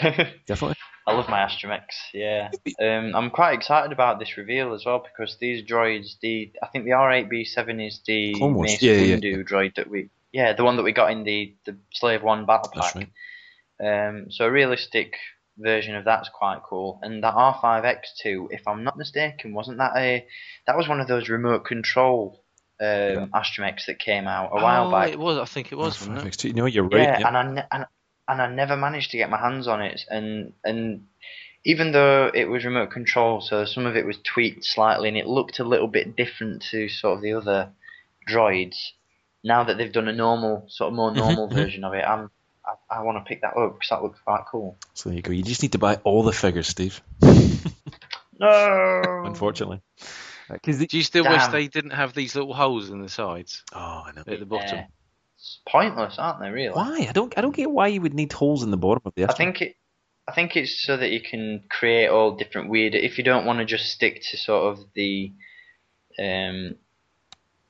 definitely. 0.46 0.76
I 1.10 1.16
love 1.16 1.28
my 1.28 1.38
Astromechs. 1.38 1.96
Yeah, 2.12 2.50
um, 2.80 3.14
I'm 3.14 3.30
quite 3.30 3.54
excited 3.54 3.92
about 3.92 4.18
this 4.18 4.36
reveal 4.36 4.74
as 4.74 4.84
well 4.84 5.02
because 5.02 5.36
these 5.40 5.64
droids, 5.64 6.18
the 6.20 6.52
I 6.62 6.66
think 6.66 6.84
the 6.84 6.92
R8B7 6.92 7.86
is 7.86 8.00
the 8.06 8.34
Clone 8.34 8.54
Wars. 8.54 8.70
Mace 8.70 8.82
Yeah, 8.82 8.94
yeah, 8.94 9.16
droid 9.16 9.74
that 9.76 9.88
we, 9.90 10.10
yeah, 10.32 10.52
the 10.52 10.64
one 10.64 10.76
that 10.76 10.82
we 10.82 10.92
got 10.92 11.10
in 11.10 11.24
the 11.24 11.54
the 11.64 11.76
Slave 11.92 12.22
One 12.22 12.46
battle 12.46 12.70
That's 12.74 12.92
pack. 12.92 13.08
right. 13.80 14.08
Um, 14.08 14.30
so 14.30 14.44
a 14.44 14.50
realistic 14.50 15.16
version 15.58 15.94
of 15.94 16.04
that's 16.04 16.28
quite 16.28 16.62
cool. 16.64 16.98
And 17.02 17.22
that 17.24 17.34
R5X2, 17.34 18.48
if 18.50 18.66
I'm 18.66 18.84
not 18.84 18.96
mistaken, 18.96 19.54
wasn't 19.54 19.78
that 19.78 19.96
a 19.96 20.26
that 20.66 20.76
was 20.76 20.88
one 20.88 21.00
of 21.00 21.08
those 21.08 21.28
remote 21.28 21.64
control 21.64 22.42
um, 22.80 22.86
Yeah. 22.86 23.26
Astromechs 23.34 23.86
that 23.86 23.98
came 23.98 24.26
out 24.26 24.50
a 24.52 24.62
while 24.62 24.88
oh, 24.88 24.90
back. 24.90 25.10
it 25.10 25.18
was. 25.18 25.38
I 25.38 25.44
think 25.44 25.72
it 25.72 25.76
was, 25.76 26.00
wasn't 26.00 26.18
it? 26.18 26.32
FX2. 26.32 26.54
No, 26.54 26.66
you're 26.66 26.84
right. 26.84 27.02
yeah, 27.02 27.18
yeah. 27.20 27.28
and 27.28 27.36
I 27.36 27.42
ne- 27.52 27.66
and, 27.70 27.86
and 28.30 28.40
I 28.40 28.48
never 28.48 28.76
managed 28.76 29.10
to 29.10 29.16
get 29.16 29.30
my 29.30 29.38
hands 29.38 29.66
on 29.66 29.82
it, 29.82 30.04
and 30.08 30.52
and 30.64 31.06
even 31.64 31.92
though 31.92 32.30
it 32.32 32.46
was 32.46 32.64
remote 32.64 32.90
control, 32.90 33.40
so 33.40 33.64
some 33.64 33.86
of 33.86 33.96
it 33.96 34.06
was 34.06 34.18
tweaked 34.22 34.64
slightly, 34.64 35.08
and 35.08 35.18
it 35.18 35.26
looked 35.26 35.58
a 35.58 35.64
little 35.64 35.88
bit 35.88 36.16
different 36.16 36.62
to 36.70 36.88
sort 36.88 37.16
of 37.16 37.22
the 37.22 37.34
other 37.34 37.70
droids. 38.28 38.76
Now 39.42 39.64
that 39.64 39.78
they've 39.78 39.92
done 39.92 40.08
a 40.08 40.12
normal, 40.12 40.66
sort 40.68 40.88
of 40.88 40.94
more 40.94 41.12
normal 41.12 41.48
mhm. 41.48 41.54
version 41.54 41.84
of 41.84 41.94
it, 41.94 42.04
I'm 42.04 42.30
I, 42.64 42.98
I 42.98 43.02
want 43.02 43.18
to 43.18 43.28
pick 43.28 43.42
that 43.42 43.56
up 43.56 43.74
because 43.74 43.88
that 43.90 44.02
looks 44.02 44.20
quite 44.20 44.44
cool. 44.50 44.76
So 44.94 45.08
there 45.08 45.16
you 45.16 45.22
go. 45.22 45.32
You 45.32 45.42
just 45.42 45.62
need 45.62 45.72
to 45.72 45.78
buy 45.78 45.96
all 46.04 46.22
the 46.22 46.32
figures, 46.32 46.68
Steve. 46.68 47.00
No, 48.38 49.02
Unfortunately. 49.24 49.80
Because 50.50 50.78
the... 50.78 50.86
Do 50.86 50.96
you 50.96 51.02
still 51.02 51.24
wish 51.24 51.46
they 51.48 51.68
didn't 51.68 51.92
have 51.92 52.14
these 52.14 52.34
little 52.34 52.54
holes 52.54 52.90
in 52.90 53.02
the 53.02 53.08
sides 53.08 53.62
Oh, 53.72 54.04
I 54.06 54.12
know. 54.14 54.24
at 54.26 54.38
the 54.38 54.46
bottom? 54.46 54.78
Yeah. 54.78 54.86
It's 55.40 55.58
pointless, 55.66 56.16
aren't 56.18 56.40
they? 56.40 56.50
Really? 56.50 56.74
Why? 56.74 57.06
I 57.08 57.12
don't. 57.12 57.36
I 57.36 57.40
don't 57.40 57.56
get 57.56 57.70
why 57.70 57.86
you 57.86 58.02
would 58.02 58.12
need 58.12 58.30
holes 58.30 58.62
in 58.62 58.70
the 58.70 58.76
bottom 58.76 59.00
of 59.06 59.14
the. 59.14 59.24
I 59.24 59.32
think 59.32 59.62
it. 59.62 59.74
I 60.28 60.32
think 60.32 60.54
it's 60.54 60.82
so 60.82 60.98
that 60.98 61.10
you 61.10 61.22
can 61.22 61.64
create 61.70 62.08
all 62.08 62.36
different 62.36 62.68
weird. 62.68 62.94
If 62.94 63.16
you 63.16 63.24
don't 63.24 63.46
want 63.46 63.58
to 63.58 63.64
just 63.64 63.86
stick 63.86 64.20
to 64.30 64.36
sort 64.36 64.70
of 64.70 64.84
the, 64.94 65.32
um, 66.18 66.74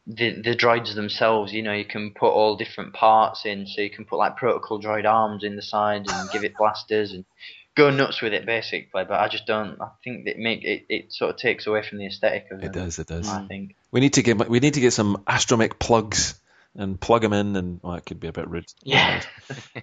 the 0.05 0.43
the 0.43 0.57
droids 0.57 0.97
themselves, 0.97 1.53
you 1.53 1.63
know, 1.63 1.73
you 1.73 1.85
can 1.85 2.11
put 2.11 2.33
all 2.33 2.57
different 2.57 2.93
parts 2.93 3.47
in. 3.47 3.69
So 3.69 3.83
you 3.83 3.91
can 3.91 4.05
put 4.05 4.19
like 4.19 4.37
protocol 4.37 4.83
droid 4.83 5.09
arms 5.09 5.45
in 5.45 5.55
the 5.55 5.63
side 5.63 6.07
and 6.11 6.31
give 6.31 6.43
it 6.43 6.57
blasters 6.57 7.13
and 7.13 7.25
go 7.77 7.91
nuts 7.91 8.21
with 8.21 8.33
it 8.33 8.47
basically. 8.47 9.05
But 9.05 9.13
I 9.21 9.29
just 9.29 9.47
don't. 9.47 9.81
I 9.81 9.91
think 10.03 10.25
that 10.25 10.39
make 10.39 10.65
it. 10.65 10.87
It 10.89 11.13
sort 11.13 11.31
of 11.31 11.37
takes 11.37 11.69
away 11.69 11.85
from 11.89 11.99
the 11.99 12.07
aesthetic 12.07 12.47
of 12.51 12.65
It 12.65 12.73
does. 12.73 12.99
It 12.99 13.07
does. 13.07 13.29
I 13.29 13.47
think. 13.47 13.77
We 13.93 14.01
need 14.01 14.15
to 14.15 14.25
get. 14.25 14.51
We 14.51 14.59
need 14.59 14.75
to 14.75 14.81
get 14.81 14.93
some 14.93 15.23
astromech 15.29 15.79
plugs 15.79 16.40
and 16.77 17.01
plug 17.01 17.23
them 17.23 17.33
in, 17.33 17.57
and 17.57 17.81
well, 17.83 17.95
that 17.95 18.07
could 18.07 18.21
be 18.21 18.29
a 18.29 18.33
bit 18.33 18.49
rude. 18.49 18.73
Yeah. 18.83 19.23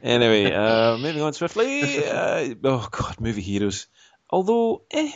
anyway, 0.03 0.51
uh, 0.51 0.97
moving 0.97 1.21
on 1.21 1.33
swiftly. 1.33 2.05
Uh, 2.05 2.55
oh 2.63 2.87
God, 2.91 3.19
movie 3.19 3.41
heroes. 3.41 3.87
Although, 4.29 4.83
eh, 4.91 5.11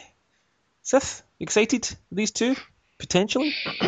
Sith, 0.82 1.24
excited? 1.40 1.90
These 2.12 2.32
two 2.32 2.56
potentially. 3.02 3.54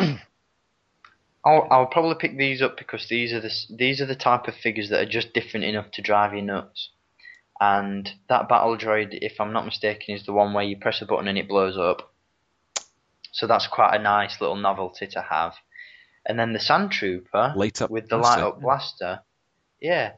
I'll 1.46 1.68
I'll 1.70 1.86
probably 1.86 2.16
pick 2.16 2.38
these 2.38 2.62
up 2.62 2.78
because 2.78 3.08
these 3.08 3.32
are 3.32 3.40
the 3.40 3.52
these 3.70 4.02
are 4.02 4.06
the 4.06 4.16
type 4.16 4.48
of 4.48 4.56
figures 4.56 4.90
that 4.90 5.02
are 5.02 5.10
just 5.10 5.34
different 5.34 5.66
enough 5.66 5.92
to 5.92 6.02
drive 6.02 6.34
you 6.34 6.42
nuts. 6.42 6.90
And 7.62 8.10
that 8.28 8.50
battle 8.50 8.76
droid, 8.78 9.10
if 9.12 9.40
I'm 9.40 9.54
not 9.54 9.66
mistaken, 9.66 10.16
is 10.16 10.26
the 10.26 10.34
one 10.34 10.54
where 10.54 10.64
you 10.64 10.78
press 10.78 11.02
a 11.02 11.06
button 11.06 11.28
and 11.28 11.38
it 11.38 11.48
blows 11.48 11.78
up. 11.78 12.12
So 13.32 13.48
that's 13.48 13.68
quite 13.68 13.96
a 13.96 14.02
nice 14.02 14.42
little 14.42 14.56
novelty 14.56 15.08
to 15.08 15.22
have. 15.22 15.54
And 16.26 16.40
then 16.40 16.54
the 16.54 16.60
Sand 16.60 16.92
Trooper 16.92 17.54
Light 17.56 17.82
up 17.82 17.90
with 17.92 18.08
the 18.10 18.18
blaster. 18.18 18.42
light 18.42 18.48
up 18.48 18.62
blaster, 18.62 19.20
yeah. 19.82 20.14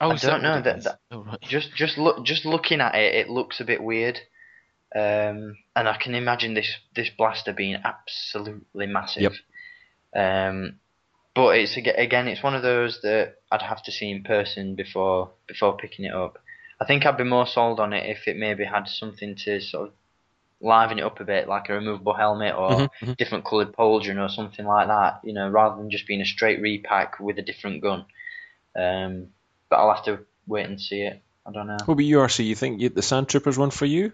Oh, 0.00 0.10
I 0.10 0.16
don't 0.16 0.20
that 0.20 0.42
know 0.42 0.50
what 0.50 0.58
it 0.58 0.64
that- 0.64 0.78
is? 0.78 0.84
that- 0.84 0.98
Oh, 1.10 1.22
right. 1.22 1.40
Just 1.42 1.74
just 1.74 1.96
look 1.98 2.24
just 2.24 2.44
looking 2.44 2.80
at 2.80 2.94
it, 2.94 3.14
it 3.14 3.30
looks 3.30 3.60
a 3.60 3.64
bit 3.64 3.82
weird. 3.82 4.18
Um, 4.94 5.56
and 5.74 5.88
I 5.88 5.96
can 5.96 6.14
imagine 6.14 6.52
this 6.54 6.76
this 6.94 7.08
blaster 7.08 7.52
being 7.54 7.76
absolutely 7.82 8.86
massive. 8.86 9.22
Yep. 9.22 9.32
Um, 10.14 10.78
but 11.34 11.56
it's 11.56 11.76
again, 11.78 12.28
it's 12.28 12.42
one 12.42 12.54
of 12.54 12.62
those 12.62 13.00
that 13.02 13.36
I'd 13.50 13.62
have 13.62 13.82
to 13.84 13.92
see 13.92 14.10
in 14.10 14.22
person 14.24 14.74
before 14.74 15.30
before 15.46 15.76
picking 15.78 16.04
it 16.04 16.12
up. 16.14 16.38
I 16.80 16.84
think 16.84 17.06
I'd 17.06 17.16
be 17.16 17.24
more 17.24 17.46
sold 17.46 17.80
on 17.80 17.92
it 17.94 18.04
if 18.10 18.26
it 18.28 18.36
maybe 18.36 18.64
had 18.64 18.86
something 18.88 19.36
to 19.44 19.60
sort 19.60 19.88
of 19.88 19.94
liven 20.62 20.98
it 20.98 21.04
up 21.04 21.20
a 21.20 21.24
bit, 21.24 21.48
like 21.48 21.68
a 21.68 21.74
removable 21.74 22.14
helmet 22.14 22.54
or 22.54 22.70
Mhm, 22.78 22.90
mhm. 23.02 23.16
different 23.18 23.44
coloured 23.44 23.72
pauldron 23.72 24.24
or 24.24 24.28
something 24.28 24.66
like 24.66 24.88
that. 24.88 25.20
You 25.24 25.34
know, 25.34 25.48
rather 25.48 25.76
than 25.76 25.90
just 25.90 26.06
being 26.06 26.20
a 26.22 26.26
straight 26.26 26.60
repack 26.60 27.20
with 27.20 27.38
a 27.38 27.42
different 27.42 27.82
gun. 27.82 28.06
Um, 28.76 29.28
but 29.68 29.76
I'll 29.76 29.94
have 29.94 30.04
to 30.04 30.20
wait 30.46 30.66
and 30.66 30.80
see 30.80 31.02
it. 31.02 31.22
I 31.46 31.52
don't 31.52 31.66
know. 31.66 31.84
What 31.84 31.94
about 31.94 32.04
you, 32.04 32.20
RC? 32.20 32.44
You 32.44 32.54
think 32.54 32.80
you, 32.80 32.88
the 32.88 33.02
Sand 33.02 33.28
Troopers 33.28 33.58
one 33.58 33.70
for 33.70 33.86
you? 33.86 34.12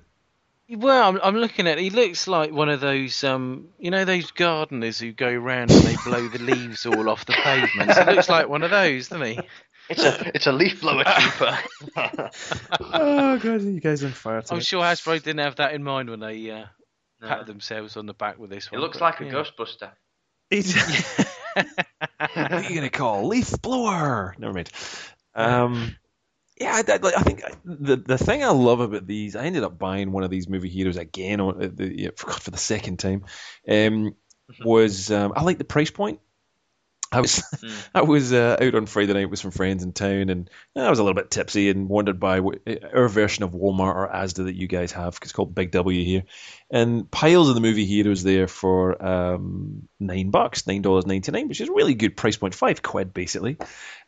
Well, 0.71 1.09
I'm, 1.09 1.21
I'm 1.23 1.37
looking 1.37 1.67
at. 1.67 1.79
He 1.79 1.91
looks 1.91 2.29
like 2.29 2.53
one 2.53 2.69
of 2.69 2.81
those, 2.81 3.25
um, 3.25 3.69
you 3.79 3.91
know, 3.91 4.05
those 4.05 4.31
gardeners 4.33 4.99
who 4.99 5.13
go 5.13 5.33
round 5.35 5.73
and 5.73 5.87
they 5.87 5.97
blow 5.97 6.29
the 6.29 6.39
leaves 6.39 6.85
all 6.87 7.09
off 7.09 7.25
the 7.25 7.35
pavements. 7.35 7.97
He 7.99 8.05
looks 8.05 8.29
like 8.29 8.49
one 8.49 8.63
of 8.63 8.71
those, 8.71 9.09
doesn't 9.09 9.27
he? 9.27 9.45
It's 9.89 10.05
a 10.05 10.31
it's 10.35 10.47
a 10.47 10.53
leaf 10.53 10.81
blower 10.81 11.05
trooper. 11.05 11.59
oh 12.81 13.39
God, 13.39 13.63
you 13.63 13.81
guys 13.81 14.05
on 14.05 14.13
fire 14.13 14.43
I'm 14.51 14.61
sure 14.61 14.83
Hasbro 14.83 15.23
didn't 15.23 15.41
have 15.41 15.57
that 15.57 15.73
in 15.73 15.83
mind 15.83 16.11
when 16.11 16.21
they 16.21 16.51
uh, 16.51 16.67
No. 17.21 17.29
patted 17.29 17.47
themselves 17.47 17.97
on 17.97 18.07
the 18.07 18.15
back 18.15 18.39
with 18.39 18.51
this 18.51 18.71
one. 18.71 18.81
It 18.81 18.83
looks 18.83 18.99
but, 18.99 19.05
like 19.05 19.21
a 19.21 19.25
yeah. 19.25 19.33
Ghostbuster. 19.33 19.91
What 22.35 22.53
are 22.53 22.63
you 22.63 22.75
gonna 22.75 22.91
call 22.91 23.27
leaf 23.27 23.61
blower? 23.63 24.35
Never 24.39 24.53
mind. 24.53 24.71
Um, 25.35 25.97
yeah, 26.61 26.83
I, 26.87 26.93
I, 26.93 26.99
I 27.17 27.23
think 27.23 27.43
the 27.65 27.97
the 27.97 28.19
thing 28.19 28.43
I 28.43 28.51
love 28.51 28.81
about 28.81 29.07
these, 29.07 29.37
I 29.37 29.45
ended 29.45 29.63
up 29.63 29.79
buying 29.79 30.11
one 30.13 30.25
of 30.25 30.31
these 30.31 30.49
movie 30.49 30.69
heroes 30.69 30.97
again 30.97 31.41
on 31.41 31.63
uh, 31.63 31.69
the, 31.73 32.03
yeah, 32.03 32.11
for, 32.17 32.31
for 32.33 32.51
the 32.51 32.59
second 32.59 32.99
time. 32.99 33.25
Um, 33.69 34.17
was 34.65 35.11
um, 35.11 35.33
I 35.37 35.43
like 35.43 35.59
the 35.59 35.65
price 35.65 35.91
point. 35.91 36.21
I 37.13 37.21
was 37.21 37.43
Mm. 37.59 37.89
I 37.93 38.03
was 38.03 38.33
uh, 38.33 38.57
out 38.61 38.75
on 38.77 38.87
Friday 38.87 39.15
night 39.15 39.31
with 39.31 39.41
some 39.41 39.51
friends 39.51 39.83
in 39.83 39.93
town, 39.93 40.31
and 40.31 40.49
I 40.77 40.91
was 40.91 41.01
a 41.01 41.03
little 41.03 41.21
bit 41.21 41.31
tipsy 41.31 41.71
and 41.71 41.89
wandered 41.89 42.21
by 42.21 42.41
wh- 42.41 42.95
our 42.95 43.09
version 43.09 43.43
of 43.43 43.51
Walmart 43.51 43.97
or 43.97 44.09
Asda 44.09 44.45
that 44.45 44.55
you 44.55 44.69
guys 44.69 44.93
have, 44.93 45.19
it's 45.23 45.33
called 45.33 45.55
Big 45.55 45.73
W 45.73 46.05
here, 46.05 46.23
and 46.71 47.11
piles 47.11 47.49
of 47.49 47.57
the 47.57 47.61
movie 47.61 47.85
heroes 47.85 48.23
there 48.23 48.47
for 48.47 49.05
um, 49.05 49.89
nine 49.99 50.31
bucks, 50.31 50.69
nine 50.69 50.83
dollars 50.83 51.05
ninety 51.07 51.33
nine, 51.33 51.49
which 51.49 51.61
is 51.61 51.69
a 51.69 51.73
really 51.73 51.95
good 51.95 52.17
price 52.17 52.37
point, 52.37 52.55
five 52.55 52.81
quid 52.81 53.13
basically, 53.13 53.57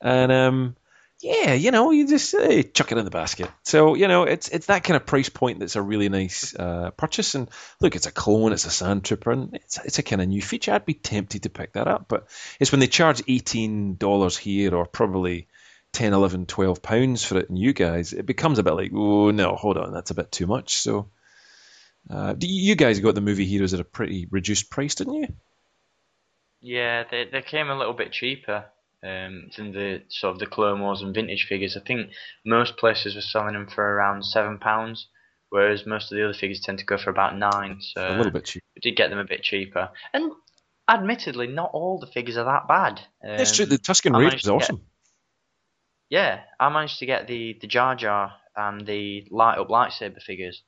and 0.00 0.30
um, 0.30 0.76
yeah, 1.20 1.52
you 1.52 1.70
know, 1.70 1.90
you 1.90 2.08
just 2.08 2.34
uh, 2.34 2.62
chuck 2.62 2.92
it 2.92 2.98
in 2.98 3.04
the 3.04 3.10
basket. 3.10 3.50
So 3.62 3.94
you 3.94 4.08
know, 4.08 4.24
it's 4.24 4.48
it's 4.48 4.66
that 4.66 4.84
kind 4.84 4.96
of 4.96 5.06
price 5.06 5.28
point 5.28 5.60
that's 5.60 5.76
a 5.76 5.82
really 5.82 6.08
nice 6.08 6.54
uh, 6.54 6.90
purchase. 6.92 7.34
And 7.34 7.48
look, 7.80 7.94
it's 7.94 8.06
a 8.06 8.12
clone, 8.12 8.52
it's 8.52 8.64
a 8.64 8.70
sand 8.70 9.04
trooper, 9.04 9.30
and 9.30 9.54
it's 9.54 9.78
it's 9.84 9.98
a 9.98 10.02
kind 10.02 10.22
of 10.22 10.28
new 10.28 10.40
feature. 10.40 10.72
I'd 10.72 10.86
be 10.86 10.94
tempted 10.94 11.42
to 11.42 11.50
pick 11.50 11.74
that 11.74 11.88
up, 11.88 12.06
but 12.08 12.26
it's 12.58 12.72
when 12.72 12.80
they 12.80 12.86
charge 12.86 13.22
eighteen 13.28 13.96
dollars 13.96 14.36
here, 14.36 14.74
or 14.74 14.86
probably 14.86 15.48
10, 15.92 16.12
11, 16.12 16.46
12 16.46 16.82
pounds 16.82 17.24
for 17.24 17.38
it, 17.38 17.48
and 17.48 17.58
you 17.58 17.72
guys, 17.72 18.12
it 18.12 18.24
becomes 18.24 18.60
a 18.60 18.62
bit 18.62 18.74
like, 18.74 18.92
oh 18.94 19.32
no, 19.32 19.56
hold 19.56 19.76
on, 19.76 19.92
that's 19.92 20.12
a 20.12 20.14
bit 20.14 20.32
too 20.32 20.46
much. 20.46 20.76
So. 20.76 21.08
Uh, 22.08 22.34
you 22.40 22.76
guys 22.76 22.98
got 22.98 23.14
the 23.14 23.20
movie 23.20 23.44
heroes 23.44 23.74
at 23.74 23.80
a 23.80 23.84
pretty 23.84 24.26
reduced 24.30 24.70
price, 24.70 24.94
didn't 24.94 25.12
you? 25.12 25.28
Yeah, 26.62 27.04
they 27.10 27.26
they 27.30 27.42
came 27.42 27.68
a 27.68 27.76
little 27.76 27.92
bit 27.92 28.10
cheaper 28.10 28.64
um, 29.02 29.50
than 29.56 29.72
the 29.72 30.02
sort 30.08 30.32
of 30.34 30.38
the 30.38 30.46
Clone 30.46 30.80
Wars 30.80 31.02
and 31.02 31.14
vintage 31.14 31.46
figures. 31.48 31.76
I 31.76 31.80
think 31.80 32.10
most 32.44 32.76
places 32.76 33.14
were 33.14 33.20
selling 33.20 33.54
them 33.54 33.66
for 33.66 33.82
around 33.82 34.24
seven 34.24 34.58
pounds, 34.58 35.08
whereas 35.48 35.86
most 35.86 36.10
of 36.12 36.16
the 36.16 36.24
other 36.24 36.34
figures 36.34 36.60
tend 36.60 36.78
to 36.78 36.84
go 36.84 36.98
for 36.98 37.10
about 37.10 37.36
nine. 37.36 37.78
So 37.80 38.06
a 38.06 38.16
little 38.16 38.32
bit 38.32 38.44
cheap. 38.44 38.62
we 38.76 38.80
did 38.80 38.96
get 38.96 39.10
them 39.10 39.18
a 39.18 39.24
bit 39.24 39.42
cheaper. 39.42 39.90
And 40.12 40.32
admittedly, 40.88 41.46
not 41.46 41.70
all 41.72 41.98
the 42.00 42.06
figures 42.06 42.36
are 42.36 42.44
that 42.44 42.68
bad. 42.68 43.00
Um, 43.24 43.36
That's 43.36 43.54
true. 43.56 43.66
The 43.66 43.78
Tusken 43.78 44.16
Raid 44.18 44.34
is 44.34 44.42
to 44.42 44.48
get- 44.48 44.54
awesome. 44.54 44.82
Yeah, 46.08 46.40
I 46.58 46.68
managed 46.70 46.98
to 46.98 47.06
get 47.06 47.26
the 47.28 47.56
the 47.60 47.68
Jar 47.68 47.94
Jar 47.94 48.32
and 48.56 48.84
the 48.84 49.26
light 49.30 49.58
up 49.58 49.68
lightsaber 49.68 50.20
figures, 50.20 50.60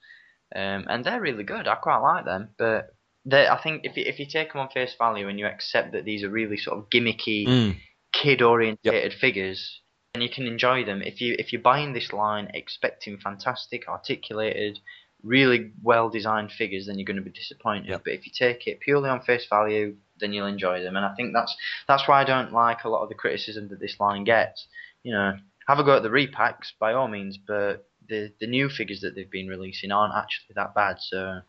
um, 0.54 0.86
and 0.88 1.04
they're 1.04 1.20
really 1.20 1.42
good. 1.42 1.66
I 1.66 1.74
quite 1.74 1.98
like 1.98 2.24
them, 2.24 2.50
but 2.56 2.94
they 3.24 3.48
I 3.48 3.60
think 3.60 3.84
if 3.84 3.96
you, 3.96 4.04
if 4.06 4.20
you 4.20 4.26
take 4.26 4.52
them 4.52 4.60
on 4.60 4.68
face 4.68 4.94
value 4.96 5.28
and 5.28 5.38
you 5.40 5.46
accept 5.46 5.92
that 5.92 6.04
these 6.04 6.22
are 6.22 6.30
really 6.30 6.56
sort 6.56 6.78
of 6.78 6.88
gimmicky, 6.90 7.46
Mm. 7.48 7.80
Kid 8.12 8.42
orientated 8.42 9.14
figures, 9.14 9.80
then 10.14 10.22
you 10.22 10.28
can 10.28 10.46
enjoy 10.46 10.84
them. 10.84 11.02
If 11.02 11.20
you 11.20 11.34
if 11.38 11.52
you're 11.52 11.62
buying 11.62 11.92
this 11.92 12.12
line 12.12 12.50
expecting 12.54 13.18
fantastic, 13.18 13.88
articulated, 13.88 14.78
really 15.22 15.72
well 15.82 16.10
designed 16.10 16.52
figures, 16.52 16.86
then 16.86 16.98
you're 16.98 17.06
going 17.06 17.16
to 17.16 17.22
be 17.22 17.30
disappointed. 17.30 17.88
Yep. 17.88 18.02
But 18.04 18.12
if 18.12 18.26
you 18.26 18.32
take 18.36 18.66
it 18.66 18.80
purely 18.80 19.08
on 19.08 19.22
face 19.22 19.46
value, 19.48 19.96
then 20.18 20.32
you'll 20.32 20.46
enjoy 20.46 20.82
them. 20.82 20.96
And 20.96 21.04
I 21.04 21.14
think 21.14 21.32
that's 21.32 21.56
that's 21.88 22.06
why 22.06 22.20
I 22.20 22.24
don't 22.24 22.52
like 22.52 22.84
a 22.84 22.88
lot 22.88 23.02
of 23.02 23.08
the 23.08 23.14
criticism 23.14 23.68
that 23.68 23.80
this 23.80 23.98
line 23.98 24.24
gets. 24.24 24.66
You 25.02 25.12
know, 25.12 25.32
have 25.66 25.78
a 25.78 25.84
go 25.84 25.96
at 25.96 26.02
the 26.02 26.08
repacks 26.08 26.72
by 26.78 26.92
all 26.92 27.08
means, 27.08 27.38
but 27.38 27.86
the 28.08 28.32
the 28.40 28.46
new 28.46 28.68
figures 28.68 29.00
that 29.00 29.14
they've 29.14 29.30
been 29.30 29.48
releasing 29.48 29.92
aren't 29.92 30.14
actually 30.14 30.54
that 30.56 30.74
bad. 30.74 30.96
So 31.00 31.40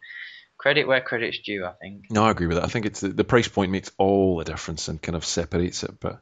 credit 0.57 0.87
where 0.87 1.01
credit's 1.01 1.39
due, 1.39 1.65
I 1.65 1.73
think. 1.73 2.05
No, 2.09 2.23
I 2.23 2.31
agree 2.31 2.47
with 2.47 2.57
that. 2.57 2.63
I 2.63 2.67
think 2.67 2.85
it's 2.85 3.01
the, 3.01 3.09
the 3.09 3.23
price 3.23 3.47
point 3.47 3.71
makes 3.71 3.91
all 3.97 4.37
the 4.37 4.45
difference 4.45 4.87
and 4.87 5.01
kind 5.01 5.15
of 5.15 5.25
separates 5.25 5.83
it. 5.83 5.99
But 5.99 6.21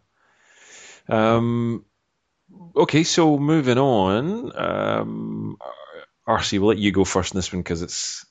um, 1.08 1.86
okay, 2.76 3.04
so 3.04 3.38
moving 3.38 3.78
on. 3.78 4.52
Um, 4.56 5.58
RC, 6.28 6.60
we'll 6.60 6.70
let 6.70 6.78
you 6.78 6.92
go 6.92 7.04
first 7.04 7.34
in 7.34 7.38
this 7.38 7.52
one 7.52 7.62
because 7.62 7.82
it's 7.82 8.26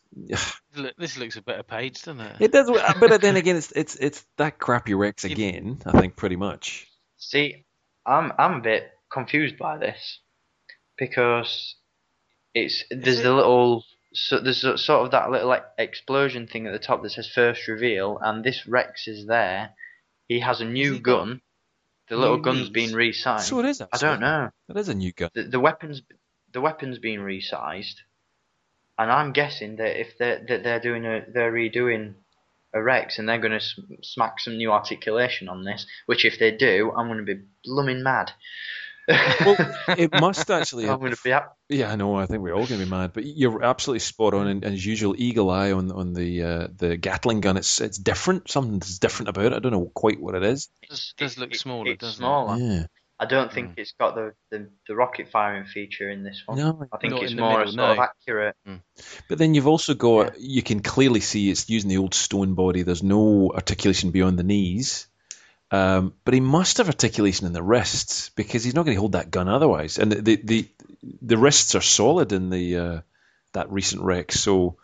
Look, 0.74 0.96
This 0.96 1.16
looks 1.16 1.36
a 1.36 1.42
better 1.42 1.62
page, 1.62 2.02
doesn't 2.02 2.20
it? 2.20 2.36
it 2.40 2.52
does. 2.52 2.70
But 2.98 3.20
then 3.20 3.36
again, 3.42 3.56
it's 3.56 3.72
it's 3.72 3.96
it's 3.96 4.24
that 4.38 4.58
crappy 4.58 4.94
Rex 4.94 5.24
again. 5.24 5.78
I 5.86 6.00
think 6.00 6.16
pretty 6.16 6.36
much. 6.36 6.86
See, 7.18 7.64
I'm 8.06 8.32
I'm 8.38 8.54
a 8.54 8.60
bit 8.60 8.90
confused 9.12 9.56
by 9.58 9.78
this 9.78 10.20
because 10.98 11.76
it's 12.54 12.84
there's 12.90 13.22
the 13.22 13.32
little 13.32 13.84
so 14.12 14.40
there's 14.40 14.64
a- 14.64 14.78
sort 14.78 15.04
of 15.04 15.12
that 15.12 15.30
little 15.30 15.48
like 15.48 15.64
explosion 15.78 16.46
thing 16.48 16.66
at 16.66 16.72
the 16.72 16.78
top 16.78 17.02
that 17.02 17.10
says 17.10 17.28
first 17.28 17.68
reveal, 17.68 18.18
and 18.20 18.42
this 18.42 18.66
Rex 18.66 19.06
is 19.06 19.26
there. 19.26 19.70
He 20.26 20.40
has 20.40 20.60
a 20.60 20.64
new 20.64 20.94
he 20.94 20.98
got 20.98 21.18
gun. 21.26 21.40
The 22.10 22.16
little 22.16 22.36
new 22.36 22.42
gun's 22.42 22.68
been 22.68 22.90
resized. 22.90 23.42
So 23.42 23.60
it 23.60 23.66
is. 23.66 23.80
I 23.80 23.96
don't 23.98 24.20
know. 24.20 24.50
That 24.68 24.76
is 24.76 24.88
a 24.88 24.94
new 24.94 25.12
gun. 25.12 25.30
The, 25.32 25.44
the 25.44 25.60
weapons 25.60 26.02
the 26.52 26.60
weapons 26.60 26.98
being 26.98 27.20
resized, 27.20 27.94
and 28.98 29.10
I'm 29.10 29.32
guessing 29.32 29.76
that 29.76 29.98
if 29.98 30.18
they're 30.18 30.44
that 30.48 30.64
they're 30.64 30.80
doing 30.80 31.06
a 31.06 31.22
they're 31.32 31.52
redoing 31.52 32.14
a 32.74 32.82
Rex 32.82 33.18
and 33.18 33.28
they're 33.28 33.38
going 33.38 33.52
to 33.52 33.60
sm- 33.60 33.94
smack 34.02 34.40
some 34.40 34.56
new 34.56 34.72
articulation 34.72 35.48
on 35.48 35.64
this, 35.64 35.86
which 36.06 36.24
if 36.24 36.38
they 36.38 36.50
do, 36.50 36.92
I'm 36.96 37.06
going 37.06 37.24
to 37.24 37.34
be 37.34 37.42
blooming 37.64 38.02
mad. 38.02 38.32
Well, 39.10 39.56
it 39.98 40.12
must 40.20 40.50
actually. 40.50 40.88
I'm 40.88 40.98
going 40.98 41.14
to 41.14 41.22
be 41.22 41.32
up. 41.32 41.56
Yeah, 41.68 41.90
I 41.90 41.96
know. 41.96 42.16
I 42.16 42.26
think 42.26 42.42
we're 42.42 42.54
all 42.54 42.66
going 42.66 42.80
to 42.80 42.86
be 42.86 42.90
mad, 42.90 43.12
but 43.12 43.24
you're 43.24 43.62
absolutely 43.62 44.00
spot 44.00 44.34
on. 44.34 44.46
And, 44.46 44.64
and 44.64 44.74
as 44.74 44.84
usual, 44.84 45.14
eagle 45.16 45.50
eye 45.50 45.72
on 45.72 45.90
on 45.92 46.12
the 46.12 46.42
uh, 46.42 46.68
the 46.76 46.96
Gatling 46.96 47.40
gun. 47.40 47.56
It's 47.56 47.80
it's 47.80 47.98
different. 47.98 48.50
Something's 48.50 48.98
different 48.98 49.30
about 49.30 49.46
it. 49.46 49.54
I 49.54 49.58
don't 49.58 49.72
know 49.72 49.90
quite 49.94 50.20
what 50.20 50.34
it 50.34 50.42
is. 50.42 50.68
does, 50.88 51.14
does 51.16 51.38
look 51.38 51.54
smaller, 51.54 51.90
it's 51.90 52.00
doesn't 52.00 52.18
smaller. 52.18 52.56
Yeah. 52.58 52.86
I 53.20 53.26
don't 53.26 53.52
think 53.52 53.74
it's 53.76 53.92
got 54.00 54.14
the, 54.14 54.32
the, 54.50 54.70
the 54.88 54.96
rocket 54.96 55.28
firing 55.30 55.66
feature 55.66 56.08
in 56.08 56.22
this 56.22 56.42
one. 56.46 56.56
No, 56.56 56.88
I 56.90 56.96
think 56.96 57.20
it's 57.20 57.34
more 57.34 57.58
middle, 57.58 57.72
sort 57.74 57.90
of 57.90 57.96
no. 57.98 58.02
accurate. 58.02 58.56
But 59.28 59.36
then 59.36 59.52
you've 59.52 59.66
also 59.66 59.92
got 59.92 60.40
you 60.40 60.62
can 60.62 60.80
clearly 60.80 61.20
see 61.20 61.50
it's 61.50 61.68
using 61.68 61.90
the 61.90 61.98
old 61.98 62.14
stone 62.14 62.54
body. 62.54 62.80
There's 62.80 63.02
no 63.02 63.50
articulation 63.54 64.10
beyond 64.10 64.38
the 64.38 64.42
knees. 64.42 65.06
Um, 65.72 66.14
but 66.24 66.34
he 66.34 66.40
must 66.40 66.78
have 66.78 66.88
articulation 66.88 67.46
in 67.46 67.52
the 67.52 67.62
wrists 67.62 68.30
because 68.30 68.64
he's 68.64 68.74
not 68.74 68.84
going 68.84 68.96
to 68.96 69.00
hold 69.00 69.12
that 69.12 69.30
gun 69.30 69.48
otherwise. 69.48 69.98
And 69.98 70.10
the 70.10 70.20
the 70.20 70.36
the, 70.36 70.68
the 71.22 71.36
wrists 71.38 71.74
are 71.74 71.80
solid 71.80 72.32
in 72.32 72.50
the 72.50 72.76
uh, 72.76 73.00
that 73.52 73.70
recent 73.70 74.02
Rex, 74.02 74.40
so 74.40 74.76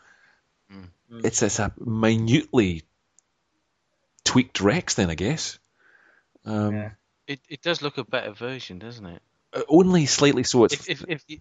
Mm. 1.09 1.25
it's 1.25 1.41
it's 1.41 1.61
a 1.61 1.73
minutely 1.79 2.83
tweaked 4.25 4.61
Rex. 4.61 4.95
Then 4.95 5.11
I 5.11 5.15
guess. 5.15 5.59
Um, 6.45 6.75
Yeah. 6.75 6.91
It 7.29 7.41
it 7.49 7.63
does 7.63 7.83
look 7.83 7.99
a 7.99 8.05
better 8.05 8.33
version, 8.33 8.79
doesn't 8.79 9.07
it? 9.07 9.23
uh, 9.53 9.63
Only 9.69 10.07
slightly 10.07 10.43
so. 10.45 10.65
It's 10.65 10.75
If 10.75 10.89
if 10.89 11.05
if 11.09 11.25
you, 11.29 11.39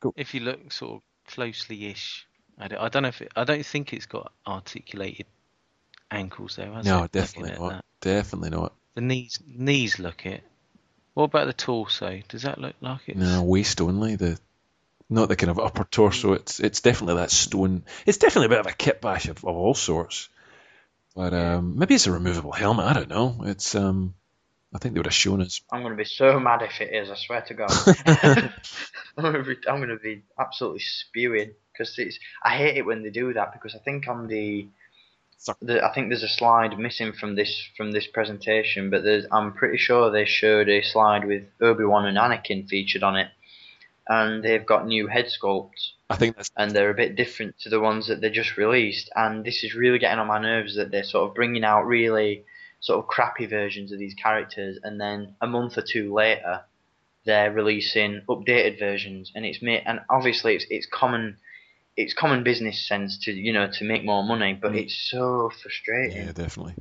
Go. 0.00 0.12
if 0.16 0.34
you 0.34 0.40
look 0.40 0.72
sort 0.72 0.94
of 0.96 1.02
closely-ish, 1.32 2.26
I 2.58 2.68
don't, 2.68 2.80
I 2.80 2.88
don't 2.88 3.02
know 3.02 3.08
if 3.08 3.20
it, 3.22 3.32
I 3.36 3.44
don't 3.44 3.64
think 3.66 3.92
it's 3.92 4.06
got 4.06 4.32
articulated 4.46 5.26
ankles 6.10 6.56
there. 6.56 6.70
Has 6.72 6.86
no, 6.86 7.04
it, 7.04 7.12
definitely 7.12 7.58
not. 7.58 7.70
that? 7.70 7.84
Definitely 8.00 8.50
not. 8.50 8.72
The 8.94 9.00
knees 9.00 9.38
knees 9.46 9.98
look 9.98 10.26
it. 10.26 10.42
What 11.14 11.24
about 11.24 11.46
the 11.46 11.52
torso? 11.52 12.20
Does 12.28 12.42
that 12.42 12.60
look 12.60 12.74
like 12.80 13.00
it's 13.06 13.18
No, 13.18 13.42
waist 13.42 13.80
only. 13.80 14.16
The 14.16 14.38
not 15.10 15.28
the 15.28 15.36
kind 15.36 15.50
of 15.50 15.58
upper 15.58 15.84
torso. 15.84 16.32
It's 16.34 16.60
it's 16.60 16.80
definitely 16.80 17.16
that 17.16 17.30
stone. 17.30 17.84
It's 18.06 18.18
definitely 18.18 18.46
a 18.46 18.50
bit 18.50 18.60
of 18.60 18.66
a 18.66 18.72
kit 18.72 19.00
bash 19.00 19.28
of, 19.28 19.38
of 19.44 19.56
all 19.56 19.74
sorts. 19.74 20.28
But 21.14 21.32
um, 21.32 21.78
maybe 21.78 21.94
it's 21.94 22.08
a 22.08 22.12
removable 22.12 22.52
helmet. 22.52 22.86
I 22.86 22.92
don't 22.92 23.08
know. 23.08 23.42
It's 23.44 23.74
um, 23.74 24.14
I 24.74 24.78
think 24.78 24.94
they 24.94 24.98
would 24.98 25.06
have 25.06 25.14
shown 25.14 25.40
us. 25.40 25.60
I'm 25.70 25.82
going 25.82 25.92
to 25.92 25.96
be 25.96 26.04
so 26.04 26.40
mad 26.40 26.62
if 26.62 26.80
it 26.80 26.92
is. 26.92 27.10
I 27.10 27.14
swear 27.14 27.42
to 27.42 27.54
God. 27.54 27.70
I'm 29.16 29.22
going 29.22 29.34
to 29.34 29.42
be 29.44 29.56
I'm 29.68 29.76
going 29.76 29.90
to 29.90 29.96
be 29.96 30.22
absolutely 30.38 30.80
spewing 30.80 31.52
because 31.72 31.96
it's. 31.98 32.18
I 32.42 32.56
hate 32.56 32.76
it 32.76 32.86
when 32.86 33.02
they 33.02 33.10
do 33.10 33.32
that 33.34 33.52
because 33.52 33.76
I 33.76 33.78
think 33.78 34.08
on 34.08 34.26
the, 34.26 34.66
The 35.60 35.84
I 35.84 35.92
think 35.92 36.08
there's 36.08 36.22
a 36.22 36.28
slide 36.28 36.78
missing 36.78 37.12
from 37.12 37.34
this 37.34 37.68
from 37.76 37.92
this 37.92 38.06
presentation, 38.06 38.90
but 38.90 39.04
there's 39.04 39.26
I'm 39.30 39.52
pretty 39.52 39.78
sure 39.78 40.10
they 40.10 40.24
showed 40.24 40.68
a 40.68 40.82
slide 40.82 41.26
with 41.26 41.44
Obi 41.60 41.84
Wan 41.84 42.06
and 42.06 42.16
Anakin 42.16 42.68
featured 42.68 43.02
on 43.02 43.16
it, 43.16 43.28
and 44.08 44.42
they've 44.42 44.64
got 44.64 44.86
new 44.86 45.06
head 45.06 45.26
sculpts 45.26 45.92
I 46.10 46.16
think 46.16 46.36
that's 46.36 46.50
and 46.56 46.70
they're 46.70 46.90
a 46.90 46.94
bit 46.94 47.16
different 47.16 47.58
to 47.60 47.68
the 47.68 47.80
ones 47.80 48.06
that 48.08 48.20
they 48.20 48.30
just 48.30 48.56
released. 48.56 49.10
And 49.16 49.44
this 49.44 49.64
is 49.64 49.74
really 49.74 49.98
getting 49.98 50.18
on 50.18 50.26
my 50.26 50.38
nerves 50.38 50.76
that 50.76 50.90
they're 50.90 51.04
sort 51.04 51.28
of 51.28 51.34
bringing 51.34 51.64
out 51.64 51.86
really 51.86 52.44
sort 52.80 52.98
of 52.98 53.08
crappy 53.08 53.46
versions 53.46 53.90
of 53.90 53.98
these 53.98 54.14
characters, 54.14 54.78
and 54.82 55.00
then 55.00 55.34
a 55.40 55.46
month 55.46 55.78
or 55.78 55.82
two 55.82 56.12
later, 56.12 56.62
they're 57.24 57.50
releasing 57.50 58.20
updated 58.28 58.78
versions. 58.78 59.32
And 59.34 59.46
it's 59.46 59.62
made, 59.62 59.82
and 59.86 60.00
obviously 60.10 60.54
it's 60.54 60.66
it's 60.68 60.86
common. 60.86 61.38
It's 61.96 62.12
common 62.14 62.42
business 62.42 62.86
sense 62.86 63.18
to 63.24 63.32
you 63.32 63.52
know 63.52 63.70
to 63.78 63.84
make 63.84 64.04
more 64.04 64.24
money, 64.24 64.52
but 64.60 64.72
Mm. 64.72 64.82
it's 64.82 64.96
so 64.96 65.50
frustrating 65.62 66.16
yeah, 66.26 66.32
definitely. 66.32 66.74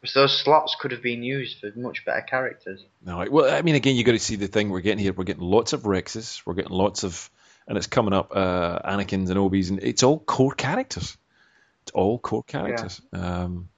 because 0.00 0.14
those 0.14 0.38
slots 0.38 0.76
could 0.78 0.92
have 0.92 1.02
been 1.02 1.22
used 1.22 1.58
for 1.60 1.70
much 1.76 2.04
better 2.04 2.20
characters. 2.20 2.84
No, 3.04 3.24
well, 3.30 3.52
I 3.52 3.62
mean, 3.62 3.74
again, 3.76 3.96
you 3.96 4.04
got 4.04 4.12
to 4.12 4.18
see 4.18 4.36
the 4.36 4.46
thing 4.48 4.68
we're 4.70 4.80
getting 4.82 4.98
here. 5.02 5.12
We're 5.12 5.24
getting 5.24 5.42
lots 5.42 5.72
of 5.72 5.82
Rexes. 5.84 6.42
We're 6.44 6.54
getting 6.54 6.72
lots 6.76 7.02
of, 7.02 7.30
and 7.66 7.78
it's 7.78 7.86
coming 7.86 8.12
up. 8.12 8.30
Uh, 8.34 8.78
Anakin's 8.84 9.30
and 9.30 9.38
Obi's, 9.38 9.70
and 9.70 9.82
it's 9.82 10.02
all 10.02 10.18
core 10.18 10.52
characters. 10.54 11.16
It's 11.84 11.92
all 11.92 12.18
core 12.18 12.42
characters. 12.42 13.00
Um, 13.12 13.68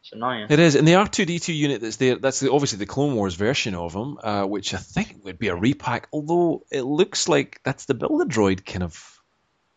It's 0.00 0.12
annoying. 0.12 0.46
It 0.50 0.58
is, 0.58 0.74
and 0.74 0.86
the 0.86 0.96
R 0.96 1.08
two 1.08 1.24
D 1.24 1.38
two 1.38 1.52
unit 1.54 1.80
that's 1.80 1.96
there. 1.96 2.16
That's 2.16 2.40
the, 2.40 2.52
obviously 2.52 2.78
the 2.78 2.86
Clone 2.86 3.14
Wars 3.14 3.34
version 3.34 3.74
of 3.74 3.92
them, 3.94 4.18
uh, 4.22 4.44
which 4.44 4.74
I 4.74 4.78
think 4.78 5.24
would 5.24 5.38
be 5.38 5.48
a 5.48 5.56
repack. 5.56 6.08
Although 6.12 6.64
it 6.70 6.82
looks 6.82 7.28
like 7.28 7.60
that's 7.64 7.86
the 7.86 7.94
Build 7.94 8.20
a 8.20 8.24
Droid 8.26 8.64
kind 8.66 8.82
of 8.82 9.19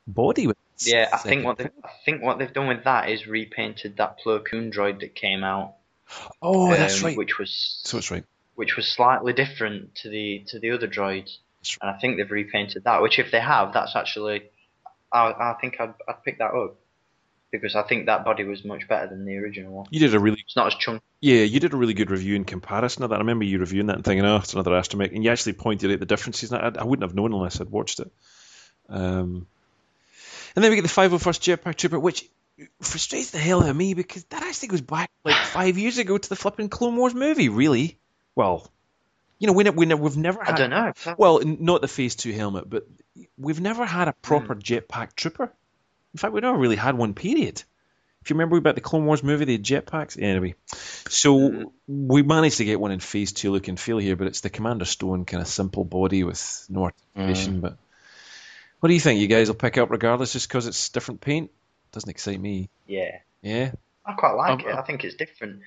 body. 0.07 0.47
With 0.47 0.57
Yeah, 0.85 1.09
I 1.11 1.17
think 1.17 1.45
what 1.45 1.57
they 1.57 1.65
I 1.83 1.89
think 2.05 2.21
what 2.21 2.39
they've 2.39 2.53
done 2.53 2.67
with 2.67 2.83
that 2.85 3.09
is 3.09 3.27
repainted 3.27 3.97
that 3.97 4.17
Plo 4.23 4.43
Koon 4.43 4.71
droid 4.71 4.99
that 5.01 5.15
came 5.15 5.43
out. 5.43 5.75
Oh, 6.41 6.69
that's 6.71 6.99
um, 6.99 7.07
right. 7.07 7.17
Which 7.17 7.39
was 7.39 7.81
So 7.83 7.97
it's 7.97 8.11
right. 8.11 8.25
which 8.55 8.75
was 8.75 8.87
slightly 8.87 9.33
different 9.33 9.95
to 9.95 10.09
the 10.09 10.43
to 10.47 10.59
the 10.59 10.71
other 10.71 10.87
droids, 10.87 11.37
That's 11.59 11.77
and 11.81 11.89
I 11.89 11.97
think 11.97 12.17
they've 12.17 12.29
repainted 12.29 12.83
that. 12.83 13.01
Which, 13.01 13.19
if 13.19 13.31
they 13.31 13.39
have, 13.39 13.73
that's 13.73 13.95
actually, 13.95 14.43
I, 15.11 15.31
I 15.31 15.55
think 15.59 15.77
I'd 15.79 15.93
I'd 16.07 16.23
pick 16.23 16.39
that 16.39 16.53
up 16.53 16.75
because 17.51 17.75
I 17.75 17.83
think 17.83 18.07
that 18.07 18.25
body 18.25 18.43
was 18.43 18.65
much 18.65 18.87
better 18.87 19.07
than 19.07 19.25
the 19.25 19.37
original 19.37 19.71
one. 19.71 19.85
You 19.91 19.99
did 19.99 20.15
a 20.15 20.19
really 20.19 20.43
It's 20.45 20.55
not 20.55 20.67
as 20.67 20.75
chunky. 20.75 21.03
yeah, 21.21 21.43
you 21.43 21.59
did 21.59 21.73
a 21.73 21.77
really 21.77 21.93
good 21.93 22.09
review 22.09 22.35
in 22.35 22.45
comparison 22.45 23.03
of 23.03 23.11
that. 23.11 23.17
I 23.17 23.19
remember 23.19 23.45
you 23.45 23.59
reviewing 23.59 23.87
that 23.87 23.95
and 23.97 24.03
thinking, 24.03 24.25
oh, 24.25 24.37
it's 24.37 24.53
another 24.53 24.71
astromech, 24.71 25.13
and 25.13 25.23
you 25.23 25.29
actually 25.29 25.53
pointed 25.53 25.91
out 25.91 25.99
the 25.99 26.05
differences. 26.05 26.51
And 26.51 26.77
I, 26.77 26.81
I 26.81 26.83
wouldn't 26.83 27.07
have 27.07 27.15
known 27.15 27.31
unless 27.31 27.61
I'd 27.61 27.69
watched 27.69 27.99
it. 27.99 28.11
Um, 28.89 29.47
and 30.55 30.63
then 30.63 30.71
we 30.71 30.75
get 30.75 30.83
the 30.83 30.87
501st 30.87 31.57
Jetpack 31.57 31.75
Trooper, 31.75 31.99
which 31.99 32.29
frustrates 32.81 33.31
the 33.31 33.39
hell 33.39 33.63
out 33.63 33.69
of 33.69 33.75
me 33.75 33.93
because 33.93 34.23
that 34.25 34.43
actually 34.43 34.69
goes 34.69 34.81
back 34.81 35.09
like 35.23 35.35
five 35.53 35.77
years 35.77 35.97
ago 35.97 36.17
to 36.17 36.29
the 36.29 36.35
flipping 36.35 36.69
Clone 36.69 36.95
Wars 36.95 37.13
movie. 37.13 37.49
Really? 37.49 37.97
Well, 38.35 38.69
you 39.39 39.47
know, 39.47 39.53
we, 39.53 39.69
we 39.69 39.93
we've 39.93 40.17
never 40.17 40.41
I 40.41 40.51
had. 40.51 40.55
don't 40.55 40.69
know. 40.69 40.93
Well, 41.17 41.41
not 41.43 41.81
the 41.81 41.87
Phase 41.87 42.15
Two 42.15 42.31
helmet, 42.31 42.69
but 42.69 42.87
we've 43.37 43.59
never 43.59 43.85
had 43.85 44.07
a 44.07 44.13
proper 44.13 44.53
hmm. 44.53 44.59
jetpack 44.59 45.15
trooper. 45.15 45.51
In 46.13 46.17
fact, 46.17 46.33
we've 46.33 46.43
never 46.43 46.57
really 46.57 46.75
had 46.75 46.97
one. 46.97 47.13
Period. 47.13 47.61
If 48.21 48.29
you 48.29 48.35
remember 48.35 48.55
about 48.55 48.75
the 48.75 48.81
Clone 48.81 49.05
Wars 49.05 49.21
movie, 49.21 49.43
they 49.43 49.53
had 49.53 49.63
jetpacks. 49.63 50.21
Anyway, 50.21 50.55
so 51.09 51.49
hmm. 51.49 51.63
we 51.87 52.21
managed 52.21 52.57
to 52.57 52.65
get 52.65 52.79
one 52.79 52.91
in 52.91 52.99
Phase 52.99 53.33
Two 53.33 53.51
look 53.51 53.67
and 53.67 53.79
feel 53.79 53.97
here, 53.97 54.15
but 54.15 54.27
it's 54.27 54.41
the 54.41 54.49
Commander 54.49 54.85
Stone 54.85 55.25
kind 55.25 55.41
of 55.41 55.47
simple 55.47 55.83
body 55.83 56.23
with 56.23 56.65
no 56.69 56.83
articulation. 56.83 57.55
Hmm. 57.55 57.59
But 57.59 57.77
what 58.83 58.89
do 58.89 58.93
you 58.95 58.99
think? 58.99 59.21
You 59.21 59.27
guys 59.27 59.47
will 59.47 59.55
pick 59.55 59.77
up 59.77 59.89
regardless, 59.91 60.33
just 60.33 60.49
because 60.49 60.67
it's 60.67 60.89
different 60.89 61.21
paint? 61.21 61.49
Doesn't 61.93 62.09
excite 62.09 62.37
me. 62.41 62.67
Yeah, 62.85 63.19
Yeah. 63.41 63.71
I 64.05 64.11
quite 64.11 64.33
like 64.33 64.49
Um, 64.51 64.59
it. 64.59 64.75
I 64.75 64.81
think 64.81 65.05
it's 65.05 65.15
different. 65.15 65.61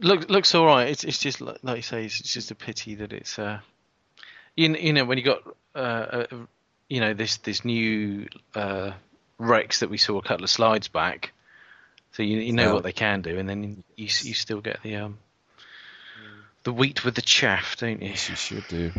Look, 0.00 0.30
looks 0.30 0.54
all 0.54 0.64
right. 0.64 0.88
It's 0.88 1.04
it's 1.04 1.18
just 1.18 1.42
like, 1.42 1.58
like 1.62 1.76
you 1.76 1.82
say, 1.82 2.06
it's, 2.06 2.18
it's 2.20 2.32
just 2.32 2.50
a 2.50 2.54
pity 2.54 2.94
that 2.94 3.12
it's 3.12 3.38
uh, 3.38 3.60
you, 4.56 4.74
you 4.74 4.94
know, 4.94 5.04
when 5.04 5.18
you 5.18 5.24
got 5.24 5.42
uh, 5.74 5.78
uh, 5.78 6.26
you 6.88 7.00
know, 7.00 7.12
this 7.12 7.36
this 7.38 7.62
new 7.66 8.26
uh 8.54 8.92
Rex 9.36 9.80
that 9.80 9.90
we 9.90 9.98
saw 9.98 10.16
a 10.16 10.22
couple 10.22 10.44
of 10.44 10.50
slides 10.50 10.88
back, 10.88 11.32
so 12.12 12.22
you 12.22 12.38
you 12.38 12.52
know 12.54 12.68
Yeah. 12.68 12.72
what 12.72 12.84
they 12.84 12.92
can 12.92 13.20
do, 13.20 13.38
and 13.38 13.46
then 13.46 13.84
you 13.96 14.06
s- 14.06 14.24
you 14.24 14.32
still 14.32 14.62
get 14.62 14.82
the 14.82 14.96
um 14.96 15.18
the 16.64 16.72
wheat 16.72 17.04
with 17.04 17.14
the 17.14 17.22
chaff, 17.22 17.76
don't 17.78 18.02
you? 18.02 18.08
Yes, 18.08 18.28
you 18.28 18.36
should 18.36 18.68
do. 18.68 18.92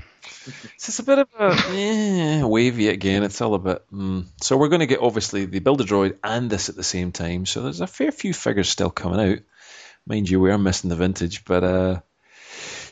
So 0.78 0.90
it's 0.90 1.00
a 1.00 1.04
bit 1.04 1.20
of 1.20 1.28
a 1.40 1.56
yeah, 1.74 2.46
wavy 2.46 2.90
again. 2.90 3.24
It's 3.24 3.42
all 3.42 3.56
a 3.56 3.60
bit. 3.60 3.86
Mm. 3.92 4.26
So 4.42 4.58
we're 4.58 4.70
going 4.70 4.82
to 4.82 4.86
get 4.86 5.02
obviously 5.02 5.46
the 5.46 5.60
Builder 5.60 5.84
Droid 5.84 6.18
and 6.24 6.50
this 6.50 6.70
at 6.70 6.76
the 6.76 6.84
same 6.84 7.12
time. 7.12 7.46
So 7.46 7.62
there's 7.62 7.82
a 7.82 7.88
fair 7.88 8.12
few 8.12 8.34
figures 8.34 8.70
still 8.70 8.90
coming 8.90 9.20
out. 9.20 9.40
Mind 10.06 10.30
you, 10.30 10.40
we 10.40 10.52
are 10.52 10.58
missing 10.58 10.90
the 10.90 10.96
vintage, 10.96 11.46
but 11.46 11.64
uh. 11.64 12.00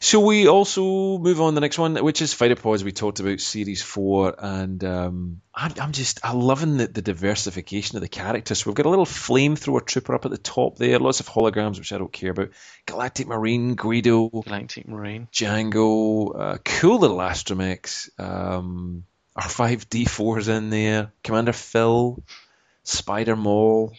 So 0.04 0.20
we 0.20 0.48
also 0.48 1.20
move 1.20 1.40
on 1.40 1.52
to 1.52 1.56
the 1.56 1.62
next 1.62 1.78
one, 1.78 1.96
which 1.98 2.24
is 2.24 2.34
Fighter 2.34 2.56
Pods. 2.56 2.84
We 2.84 2.92
talked 2.92 3.20
about 3.20 3.40
Series 3.40 3.84
Four, 3.84 4.34
and 4.36 4.84
um, 4.84 5.42
I'm, 5.54 5.74
I'm 5.80 5.92
just 5.92 6.20
I'm 6.24 6.40
loving 6.40 6.78
the, 6.78 6.88
the 6.88 7.04
diversification 7.04 7.98
of 7.98 8.02
the 8.02 8.10
characters. 8.10 8.58
So 8.58 8.72
we've 8.72 8.76
got 8.76 8.88
a 8.88 8.90
little 8.90 9.06
flamethrower 9.06 9.86
trooper 9.86 10.16
up 10.16 10.26
at 10.26 10.32
the 10.32 10.40
top 10.40 10.80
there, 10.80 10.98
lots 10.98 11.20
of 11.20 11.30
holograms, 11.30 11.78
which 11.78 11.94
I 11.94 12.00
don't 12.00 12.12
care 12.12 12.32
about. 12.32 12.50
Galactic 12.88 13.28
Marine, 13.28 13.76
Guido, 13.76 14.30
Galactic 14.30 14.88
Marine. 14.88 15.28
Django, 15.32 16.36
uh, 16.36 16.58
cool 16.66 16.98
little 16.98 17.18
Astromechs. 17.18 18.10
Um, 18.20 19.06
R5D4's 19.38 20.48
in 20.48 20.72
there, 20.72 21.12
Commander 21.24 21.54
Phil, 21.54 22.24
Spider 22.84 23.36
Maul, 23.36 23.94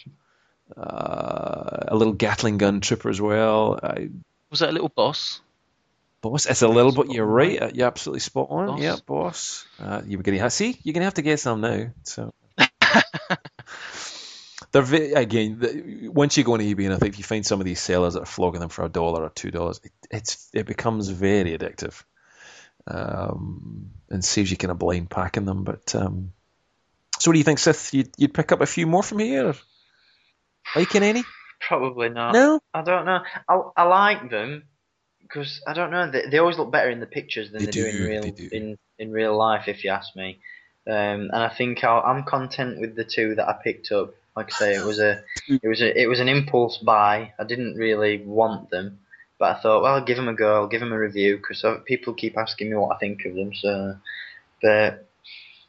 uh, 0.77 1.85
a 1.87 1.95
little 1.95 2.13
Gatling 2.13 2.59
gun 2.59 2.81
trooper 2.81 3.09
as 3.09 3.21
well. 3.21 3.79
I, 3.81 4.11
Was 4.51 4.59
that 4.59 4.71
a 4.71 4.73
little 4.73 4.91
Bossk? 4.91 5.39
Boss, 6.23 6.47
it's 6.47 6.63
a 6.63 6.69
little, 6.69 6.93
but 6.93 7.07
Spot 7.07 7.15
you're 7.17 7.27
on, 7.27 7.33
right. 7.33 7.63
uh, 7.63 7.71
You're 7.75 7.89
absolutely 7.89 8.21
spot 8.21 8.47
on. 8.51 8.69
Bossk. 8.69 8.81
Yeah, 8.83 8.97
Bossk. 9.07 9.65
Uh, 9.81 10.03
you 10.07 10.17
were 10.19 10.23
gonna 10.23 10.51
see. 10.51 10.79
You're 10.85 10.95
gonna 10.95 11.05
have 11.07 11.15
to 11.15 11.23
get 11.23 11.41
some 11.41 11.61
now. 11.61 11.89
So. 12.05 12.33
They're 14.73 14.83
ve- 14.83 15.13
again. 15.13 15.59
The, 15.59 16.09
once 16.09 16.37
you 16.39 16.45
go 16.45 16.55
on 16.55 16.61
eBay, 16.61 16.85
and 16.87 16.95
I 16.95 16.99
think 16.99 17.15
if 17.15 17.19
you 17.19 17.25
find 17.25 17.45
some 17.45 17.61
of 17.61 17.67
these 17.67 17.81
sellers 17.81 18.15
that 18.15 18.23
are 18.23 18.27
flogging 18.27 18.61
them 18.61 18.71
for 18.71 18.85
a 18.85 18.89
dollar 18.89 19.23
or 19.25 19.29
two 19.31 19.51
dollars, 19.51 19.81
it, 19.85 19.93
it's 20.11 20.49
it 20.55 20.67
becomes 20.67 21.09
very 21.09 21.59
addictive, 21.59 22.03
um, 22.87 23.91
and 24.09 24.25
saves 24.25 24.51
you 24.51 24.57
kind 24.57 24.71
of 24.71 24.79
blind 24.79 25.11
packing 25.11 25.45
them. 25.45 25.65
But 25.65 25.95
um, 25.95 26.33
so, 27.19 27.31
what 27.31 27.35
do 27.35 27.39
you 27.39 27.45
think, 27.45 27.59
Sith? 27.59 27.93
You'd, 27.93 28.11
you'd 28.17 28.33
pick 28.35 28.51
up 28.53 28.61
a 28.63 28.67
few 28.67 28.87
more 28.87 29.03
from 29.03 29.19
here? 29.19 29.49
Or 29.49 29.55
liking 30.77 31.03
any? 31.03 31.25
Probably 31.61 32.09
not. 32.09 32.33
No. 32.33 32.61
I 32.73 32.83
don't 32.83 33.05
know. 33.05 33.21
I 33.49 33.61
I 33.77 33.83
like 33.85 34.31
them 34.31 34.65
because 35.23 35.61
I 35.67 35.73
don't 35.73 35.91
know. 35.91 36.11
They, 36.11 36.27
they 36.31 36.39
always 36.39 36.59
look 36.59 36.71
better 36.71 36.91
in 36.91 37.01
the 37.01 37.07
pictures 37.07 37.51
than 37.51 37.61
They 37.61 37.67
they, 37.67 37.73
do, 37.73 37.91
do, 37.91 37.97
in 37.97 38.09
real 38.09 38.31
do. 38.31 38.49
in 38.53 38.79
in 38.99 39.13
real 39.13 39.37
life. 39.37 39.69
If 39.69 39.85
you 39.85 39.91
ask 39.91 40.15
me, 40.17 40.41
um, 40.87 41.31
and 41.33 41.37
I 41.37 41.53
think 41.57 41.85
I'll, 41.85 42.03
I'm 42.03 42.25
content 42.25 42.81
with 42.81 42.95
the 42.97 43.05
two 43.05 43.35
that 43.37 43.49
I 43.49 43.55
picked 43.63 43.93
up. 43.93 44.15
Like 44.37 44.51
I 44.53 44.57
say, 44.57 44.75
it 44.75 44.85
was 44.85 44.99
a 44.99 45.23
it 45.49 45.67
was 45.67 45.83
a 45.83 46.01
it 46.01 46.07
was 46.07 46.21
an 46.21 46.29
impulse 46.29 46.79
buy. 46.79 47.33
I 47.39 47.45
didn't 47.45 47.77
really 47.77 48.23
want 48.25 48.71
them, 48.71 49.01
but 49.39 49.57
I 49.57 49.61
thought, 49.61 49.83
well, 49.83 49.95
I'll 49.95 50.05
give 50.05 50.17
them 50.17 50.29
a 50.29 50.35
go. 50.35 50.55
I'll 50.55 50.69
give 50.69 50.81
them 50.81 50.93
a 50.93 50.99
review 50.99 51.37
because 51.37 51.65
people 51.87 52.15
keep 52.15 52.37
asking 52.37 52.71
me 52.71 52.77
what 52.77 52.95
I 52.95 52.99
think 52.99 53.25
of 53.25 53.35
them. 53.35 53.53
So, 53.55 53.97
but 54.63 55.09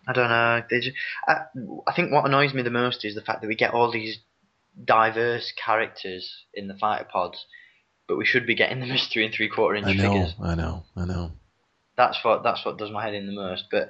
I 0.07 0.13
don't 0.13 0.29
know. 0.29 0.63
They 0.69 0.79
just, 0.79 0.97
I, 1.27 1.43
I 1.87 1.93
think 1.93 2.11
what 2.11 2.25
annoys 2.25 2.53
me 2.53 2.61
the 2.61 2.69
most 2.69 3.05
is 3.05 3.15
the 3.15 3.21
fact 3.21 3.41
that 3.41 3.47
we 3.47 3.55
get 3.55 3.73
all 3.73 3.91
these 3.91 4.19
diverse 4.83 5.53
characters 5.53 6.43
in 6.53 6.67
the 6.67 6.73
fighter 6.75 7.07
pods, 7.11 7.45
but 8.07 8.17
we 8.17 8.25
should 8.25 8.45
be 8.45 8.55
getting 8.55 8.79
them 8.79 8.91
as 8.91 9.07
three 9.07 9.25
and 9.25 9.33
three 9.33 9.49
quarter 9.49 9.75
inch 9.75 9.87
I 9.87 9.93
know, 9.93 10.13
figures. 10.13 10.35
I 10.41 10.55
know, 10.55 10.83
I 10.95 11.05
know. 11.05 11.31
That's 11.95 12.23
what 12.23 12.43
that's 12.43 12.65
what 12.65 12.77
does 12.77 12.91
my 12.91 13.03
head 13.03 13.13
in 13.13 13.27
the 13.27 13.33
most. 13.33 13.65
But 13.71 13.89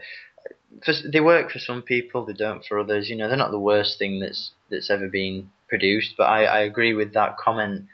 for, 0.84 0.94
they 1.12 1.22
work 1.22 1.52
for 1.52 1.60
some 1.60 1.82
people, 1.82 2.26
they 2.26 2.34
don't 2.34 2.66
for 2.66 2.80
others. 2.80 3.10
You 3.10 3.16
know, 3.16 3.28
they're 3.28 3.38
not 3.38 3.52
the 3.52 3.60
worst 3.60 3.98
thing 3.98 4.20
that's 4.20 4.52
that's 4.70 4.90
ever 4.90 5.08
been 5.08 5.50
produced. 5.70 6.16
But 6.18 6.26
I, 6.26 6.44
I 6.46 6.60
agree 6.60 6.94
with 6.94 7.14
that 7.14 7.38
comment 7.38 7.86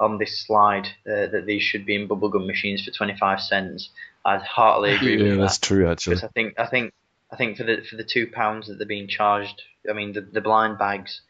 on 0.00 0.18
this 0.18 0.44
slide 0.46 0.86
uh, 1.06 1.26
that 1.32 1.44
these 1.46 1.62
should 1.62 1.84
be 1.84 1.94
in 1.94 2.08
bubblegum 2.08 2.46
machines 2.46 2.84
for 2.84 2.90
twenty 2.90 3.16
five 3.18 3.40
cents. 3.40 3.90
I'd 4.24 4.42
heartily 4.42 4.94
agree 4.94 5.16
Yeah, 5.16 5.30
with 5.30 5.38
that's 5.40 5.58
that 5.58 5.66
true. 5.66 5.88
Actually, 5.88 6.16
because 6.16 6.24
I 6.24 6.32
think 6.32 6.54
I 6.58 6.66
think 6.66 6.92
I 7.32 7.36
think 7.36 7.56
for 7.56 7.64
the 7.64 7.82
for 7.88 7.96
the 7.96 8.04
two 8.04 8.26
pounds 8.26 8.68
that 8.68 8.78
they're 8.78 8.86
being 8.86 9.08
charged, 9.08 9.62
I 9.88 9.92
mean 9.92 10.12
the 10.12 10.22
the 10.22 10.40
blind 10.40 10.78
bags 10.78 11.20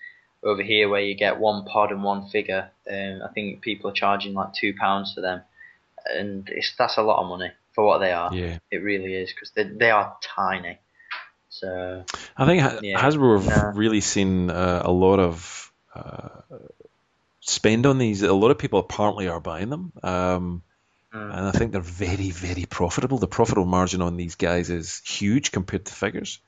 over 0.42 0.62
here 0.62 0.88
where 0.88 1.00
you 1.00 1.14
get 1.14 1.38
one 1.38 1.64
pod 1.64 1.90
and 1.92 2.02
one 2.02 2.28
figure, 2.28 2.70
um, 2.90 3.20
I 3.24 3.32
think 3.32 3.60
people 3.60 3.90
are 3.90 3.94
charging 3.94 4.34
like 4.34 4.54
two 4.54 4.74
pounds 4.74 5.14
for 5.14 5.20
them, 5.20 5.42
and 6.12 6.48
it's 6.48 6.74
that's 6.76 6.96
a 6.96 7.02
lot 7.02 7.20
of 7.22 7.28
money 7.28 7.50
for 7.74 7.84
what 7.84 7.98
they 7.98 8.12
are. 8.12 8.32
yeah. 8.34 8.58
It 8.70 8.78
really 8.78 9.14
is 9.14 9.32
because 9.32 9.50
they 9.50 9.64
they 9.64 9.90
are 9.90 10.16
tiny. 10.22 10.78
So 11.50 12.04
I 12.36 12.46
think 12.46 12.82
Yeah, 12.82 13.00
Hasbro 13.00 13.42
have 13.44 13.74
no. 13.74 13.78
really 13.78 14.00
seen 14.00 14.50
uh, 14.50 14.82
a 14.84 14.92
lot 14.92 15.18
of 15.18 15.72
uh, 15.94 16.28
spend 17.40 17.86
on 17.86 17.98
these. 17.98 18.22
A 18.22 18.32
lot 18.32 18.50
of 18.50 18.58
people 18.58 18.78
apparently 18.78 19.28
are 19.28 19.40
buying 19.40 19.70
them, 19.70 19.92
um, 20.02 20.62
Mm. 21.10 21.38
and 21.38 21.46
I 21.48 21.52
think 21.52 21.72
they're 21.72 21.80
very, 21.80 22.30
very 22.30 22.66
profitable. 22.66 23.16
The 23.16 23.26
profitable 23.26 23.64
margin 23.64 24.02
on 24.02 24.18
these 24.18 24.34
guys 24.34 24.68
is 24.68 25.00
huge 25.06 25.52
compared 25.52 25.86
to 25.86 25.94
figures. 25.94 26.38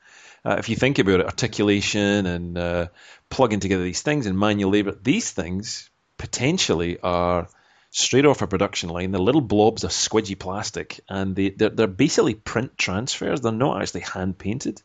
Uh, 0.44 0.56
if 0.58 0.68
you 0.68 0.76
think 0.76 0.98
about 0.98 1.20
it, 1.20 1.26
articulation 1.26 2.26
and 2.26 2.56
uh, 2.56 2.86
plugging 3.28 3.60
together 3.60 3.82
these 3.82 4.02
things 4.02 4.26
and 4.26 4.38
manual 4.38 4.70
labor, 4.70 4.92
these 4.92 5.30
things 5.30 5.90
potentially 6.16 6.98
are 7.00 7.48
straight 7.90 8.24
off 8.24 8.42
a 8.42 8.46
production 8.46 8.88
line. 8.88 9.10
They're 9.10 9.20
little 9.20 9.40
blobs 9.40 9.84
of 9.84 9.90
squidgy 9.90 10.38
plastic, 10.38 11.00
and 11.08 11.34
they, 11.36 11.50
they're, 11.50 11.70
they're 11.70 11.86
basically 11.86 12.34
print 12.34 12.78
transfers. 12.78 13.40
They're 13.40 13.52
not 13.52 13.82
actually 13.82 14.02
hand 14.02 14.38
painted. 14.38 14.80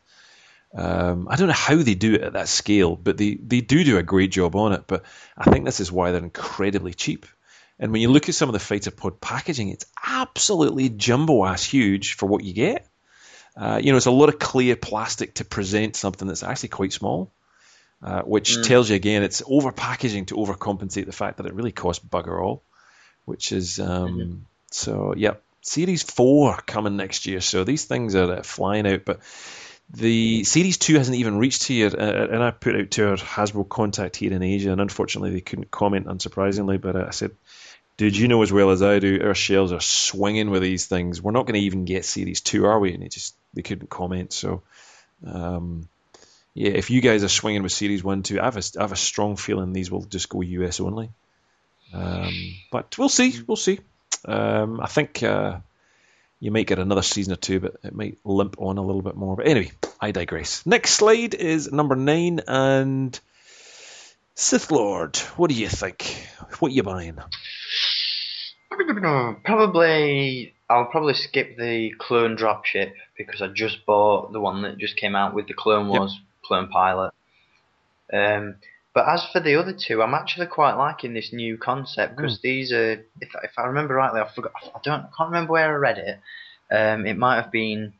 Um, 0.74 1.28
I 1.30 1.36
don't 1.36 1.46
know 1.46 1.54
how 1.54 1.76
they 1.76 1.94
do 1.94 2.14
it 2.14 2.22
at 2.22 2.32
that 2.34 2.48
scale, 2.48 2.96
but 2.96 3.16
they, 3.16 3.34
they 3.34 3.60
do 3.60 3.84
do 3.84 3.98
a 3.98 4.02
great 4.02 4.32
job 4.32 4.56
on 4.56 4.72
it. 4.72 4.84
But 4.86 5.04
I 5.36 5.50
think 5.50 5.64
this 5.64 5.80
is 5.80 5.92
why 5.92 6.12
they're 6.12 6.22
incredibly 6.22 6.92
cheap. 6.92 7.26
And 7.78 7.92
when 7.92 8.00
you 8.00 8.10
look 8.10 8.28
at 8.28 8.34
some 8.34 8.48
of 8.48 8.52
the 8.52 8.58
fighter 8.58 8.90
pod 8.90 9.20
packaging, 9.20 9.68
it's 9.68 9.86
absolutely 10.04 10.88
jumbo 10.88 11.44
ass 11.44 11.64
huge 11.64 12.14
for 12.14 12.26
what 12.26 12.44
you 12.44 12.52
get. 12.52 12.86
Uh, 13.56 13.80
you 13.82 13.90
know, 13.90 13.96
it's 13.96 14.06
a 14.06 14.10
lot 14.10 14.28
of 14.28 14.38
clear 14.38 14.76
plastic 14.76 15.34
to 15.34 15.44
present 15.44 15.96
something 15.96 16.28
that's 16.28 16.42
actually 16.42 16.68
quite 16.68 16.92
small, 16.92 17.32
uh, 18.02 18.22
which 18.22 18.62
tells 18.64 18.90
you 18.90 18.96
again 18.96 19.22
it's 19.22 19.42
over 19.46 19.72
packaging 19.72 20.26
to 20.26 20.34
overcompensate 20.34 21.06
the 21.06 21.12
fact 21.12 21.38
that 21.38 21.46
it 21.46 21.54
really 21.54 21.72
costs 21.72 22.04
bugger 22.04 22.40
all. 22.42 22.62
Which 23.24 23.50
is 23.50 23.80
um, 23.80 24.46
so. 24.70 25.14
Yep, 25.16 25.42
Series 25.62 26.04
Four 26.04 26.56
coming 26.64 26.96
next 26.96 27.26
year. 27.26 27.40
So 27.40 27.64
these 27.64 27.86
things 27.86 28.14
are 28.14 28.30
uh, 28.30 28.42
flying 28.42 28.86
out, 28.86 29.04
but 29.04 29.20
the 29.92 30.44
Series 30.44 30.78
2 30.78 30.96
hasn't 30.96 31.16
even 31.16 31.38
reached 31.38 31.64
here, 31.64 31.88
uh, 31.88 32.26
and 32.26 32.42
I 32.42 32.50
put 32.50 32.76
out 32.76 32.90
to 32.92 33.10
our 33.10 33.16
Hasbro 33.16 33.68
contact 33.68 34.16
here 34.16 34.32
in 34.32 34.42
Asia, 34.42 34.72
and 34.72 34.80
unfortunately 34.80 35.30
they 35.30 35.40
couldn't 35.40 35.70
comment, 35.70 36.06
unsurprisingly. 36.06 36.80
But 36.80 36.96
uh, 36.96 37.04
I 37.06 37.10
said, 37.10 37.32
dude, 37.96 38.16
you 38.16 38.28
know 38.28 38.42
as 38.42 38.52
well 38.52 38.70
as 38.70 38.82
I 38.82 38.98
do, 38.98 39.20
our 39.24 39.34
shelves 39.34 39.72
are 39.72 39.80
swinging 39.80 40.50
with 40.50 40.62
these 40.62 40.86
things. 40.86 41.22
We're 41.22 41.32
not 41.32 41.46
going 41.46 41.54
to 41.54 41.66
even 41.66 41.84
get 41.84 42.04
Series 42.04 42.40
2, 42.40 42.66
are 42.66 42.80
we? 42.80 42.94
And 42.94 43.02
they 43.02 43.08
just 43.08 43.36
they 43.56 43.62
couldn't 43.62 43.90
comment. 43.90 44.32
So, 44.32 44.62
um, 45.26 45.88
yeah, 46.54 46.70
if 46.70 46.90
you 46.90 47.00
guys 47.00 47.24
are 47.24 47.28
swinging 47.28 47.64
with 47.64 47.72
Series 47.72 48.04
1, 48.04 48.22
2, 48.22 48.40
I 48.40 48.44
have 48.44 48.56
a, 48.56 48.62
I 48.78 48.82
have 48.82 48.92
a 48.92 48.96
strong 48.96 49.36
feeling 49.36 49.72
these 49.72 49.90
will 49.90 50.04
just 50.04 50.28
go 50.28 50.42
US 50.42 50.78
only. 50.78 51.10
Um, 51.92 52.32
but 52.70 52.96
we'll 52.96 53.08
see, 53.08 53.34
we'll 53.46 53.56
see. 53.56 53.80
Um, 54.24 54.80
I 54.80 54.86
think. 54.86 55.22
Uh, 55.22 55.58
you 56.38 56.50
might 56.50 56.66
get 56.66 56.78
another 56.78 57.02
season 57.02 57.32
or 57.32 57.36
two, 57.36 57.60
but 57.60 57.76
it 57.82 57.94
might 57.94 58.18
limp 58.24 58.56
on 58.58 58.78
a 58.78 58.82
little 58.82 59.02
bit 59.02 59.16
more. 59.16 59.36
But 59.36 59.46
anyway, 59.46 59.72
I 60.00 60.10
digress. 60.10 60.66
Next 60.66 60.90
slide 60.90 61.34
is 61.34 61.72
number 61.72 61.96
nine, 61.96 62.40
and 62.46 63.18
Sith 64.34 64.70
Lord. 64.70 65.16
What 65.36 65.48
do 65.50 65.56
you 65.56 65.68
think? 65.68 66.28
What 66.58 66.72
are 66.72 66.74
you 66.74 66.82
buying? 66.82 67.18
probably 69.44 70.54
I'll 70.68 70.86
probably 70.86 71.14
skip 71.14 71.56
the 71.56 71.92
clone 71.98 72.36
dropship 72.36 72.92
because 73.16 73.40
I 73.40 73.48
just 73.48 73.86
bought 73.86 74.32
the 74.32 74.40
one 74.40 74.62
that 74.62 74.78
just 74.78 74.96
came 74.96 75.14
out 75.14 75.34
with 75.34 75.46
the 75.46 75.54
Clone 75.54 75.86
Yep. 75.86 75.98
Wars 75.98 76.20
clone 76.44 76.68
pilot. 76.68 77.12
Um, 78.12 78.56
but 78.94 79.08
as 79.08 79.26
for 79.32 79.40
the 79.40 79.56
other 79.56 79.74
two, 79.74 80.02
I'm 80.02 80.14
actually 80.14 80.46
quite 80.46 80.74
liking 80.74 81.12
this 81.12 81.32
new 81.32 81.58
concept 81.58 82.16
because 82.16 82.40
these 82.40 82.72
are, 82.72 82.92
if, 83.20 83.28
if 83.42 83.50
I 83.58 83.66
remember 83.66 83.94
rightly, 83.94 84.20
I 84.20 84.28
forgot, 84.34 84.52
I 84.74 84.78
don't, 84.82 85.00
I 85.00 85.08
can't 85.16 85.30
remember 85.30 85.52
where 85.52 85.74
I 85.74 85.76
read 85.76 85.98
it. 85.98 86.20
Um, 86.74 87.06
it 87.06 87.16
might 87.18 87.36
have 87.42 87.52
been 87.52 87.92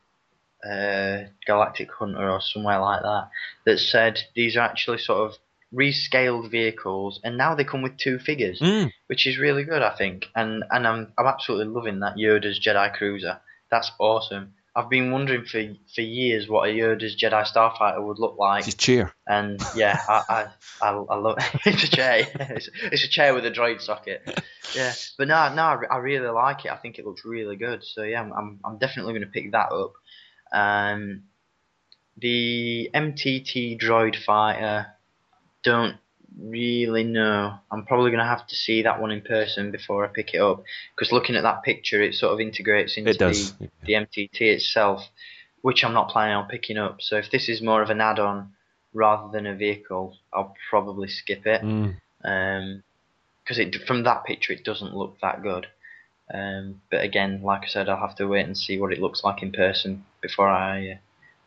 uh, 0.67 1.25
Galactic 1.45 1.91
Hunter 1.91 2.29
or 2.29 2.41
somewhere 2.41 2.79
like 2.79 3.01
that 3.01 3.29
that 3.65 3.77
said 3.79 4.19
these 4.35 4.57
are 4.57 4.61
actually 4.61 4.97
sort 4.97 5.29
of 5.29 5.37
rescaled 5.73 6.49
vehicles, 6.51 7.19
and 7.23 7.37
now 7.37 7.55
they 7.55 7.63
come 7.63 7.81
with 7.81 7.97
two 7.97 8.19
figures 8.19 8.59
Mm, 8.61 8.91
which 9.07 9.27
is 9.27 9.37
really 9.37 9.63
good, 9.63 9.81
I 9.81 9.95
think. 9.95 10.27
And 10.35 10.63
and 10.71 10.87
I'm 10.87 11.13
I'm 11.17 11.27
absolutely 11.27 11.73
loving 11.73 11.99
that 11.99 12.15
Yoda's 12.15 12.59
Jedi 12.59 12.93
Cruiser. 12.93 13.39
That's 13.69 13.91
awesome. 13.99 14.53
I've 14.75 14.89
been 14.89 15.11
wondering 15.11 15.43
for 15.43 15.61
for 15.93 16.01
years 16.01 16.47
what 16.47 16.69
a 16.69 16.71
Yoda's 16.71 17.15
Jedi 17.15 17.43
Starfighter 17.45 18.01
would 18.05 18.19
look 18.19 18.37
like, 18.37 18.65
It's 18.67 18.75
a 18.75 18.77
chair. 18.77 19.13
and 19.27 19.59
yeah, 19.75 19.99
I 20.07 20.23
I, 20.29 20.87
I, 20.87 20.89
I 20.91 21.15
love 21.15 21.37
it's 21.65 21.83
a 21.83 21.89
chair. 21.89 22.27
it's, 22.33 22.69
it's 22.83 23.03
a 23.03 23.09
chair 23.09 23.33
with 23.33 23.45
a 23.45 23.51
droid 23.51 23.81
socket. 23.81 24.21
Yeah, 24.75 24.93
but 25.17 25.27
no, 25.27 25.53
no, 25.53 25.63
I, 25.63 25.77
I 25.91 25.97
really 25.97 26.29
like 26.29 26.65
it. 26.65 26.71
I 26.71 26.77
think 26.77 26.99
it 26.99 27.05
looks 27.05 27.25
really 27.25 27.55
good. 27.55 27.83
So 27.83 28.03
yeah, 28.03 28.21
I'm 28.21 28.31
I'm, 28.33 28.59
I'm 28.63 28.77
definitely 28.77 29.13
going 29.13 29.25
to 29.25 29.31
pick 29.31 29.51
that 29.51 29.71
up. 29.71 29.93
Um, 30.53 31.23
the 32.17 32.89
MTT 32.93 33.79
Droid 33.81 34.15
Fighter, 34.23 34.87
don't 35.67 35.97
really 36.39 37.03
know. 37.03 37.53
I'm 37.71 37.85
probably 37.85 38.11
going 38.11 38.19
to 38.19 38.25
have 38.25 38.47
to 38.47 38.55
see 38.55 38.83
that 38.83 39.01
one 39.01 39.11
in 39.11 39.21
person 39.21 39.71
before 39.71 40.05
I 40.05 40.07
pick 40.07 40.33
it 40.33 40.41
up 40.41 40.63
because 40.95 41.11
looking 41.11 41.35
at 41.35 41.43
that 41.43 41.63
picture, 41.63 42.01
it 42.01 42.15
sort 42.15 42.33
of 42.33 42.39
integrates 42.39 42.97
into 42.97 43.13
the 43.13 43.69
the 43.85 43.93
MTT 43.93 44.41
itself, 44.41 45.01
which 45.61 45.83
I'm 45.83 45.93
not 45.93 46.09
planning 46.09 46.35
on 46.35 46.47
picking 46.47 46.77
up. 46.77 47.01
So 47.01 47.17
if 47.17 47.31
this 47.31 47.49
is 47.49 47.61
more 47.61 47.81
of 47.81 47.89
an 47.89 48.01
add-on 48.01 48.53
rather 48.93 49.29
than 49.31 49.45
a 49.45 49.55
vehicle, 49.55 50.15
I'll 50.33 50.55
probably 50.69 51.09
skip 51.09 51.45
it. 51.45 51.61
Mm. 51.61 51.95
Um 52.23 52.83
'cause 53.45 53.57
because 53.57 53.75
it 53.81 53.87
from 53.87 54.03
that 54.03 54.25
picture 54.25 54.53
it 54.53 54.63
doesn't 54.63 54.95
look 54.95 55.17
that 55.21 55.41
good. 55.41 55.67
Um, 56.33 56.81
but 56.91 57.01
again, 57.01 57.41
like 57.41 57.63
I 57.63 57.67
said, 57.67 57.87
I'll 57.87 58.05
have 58.05 58.17
to 58.17 58.27
wait 58.27 58.45
and 58.45 58.57
see 58.57 58.77
what 58.77 58.91
it 58.91 58.99
looks 58.99 59.23
like 59.23 59.41
in 59.41 59.53
person 59.53 60.03
before 60.21 60.49
I 60.49 60.91
uh, 60.91 60.95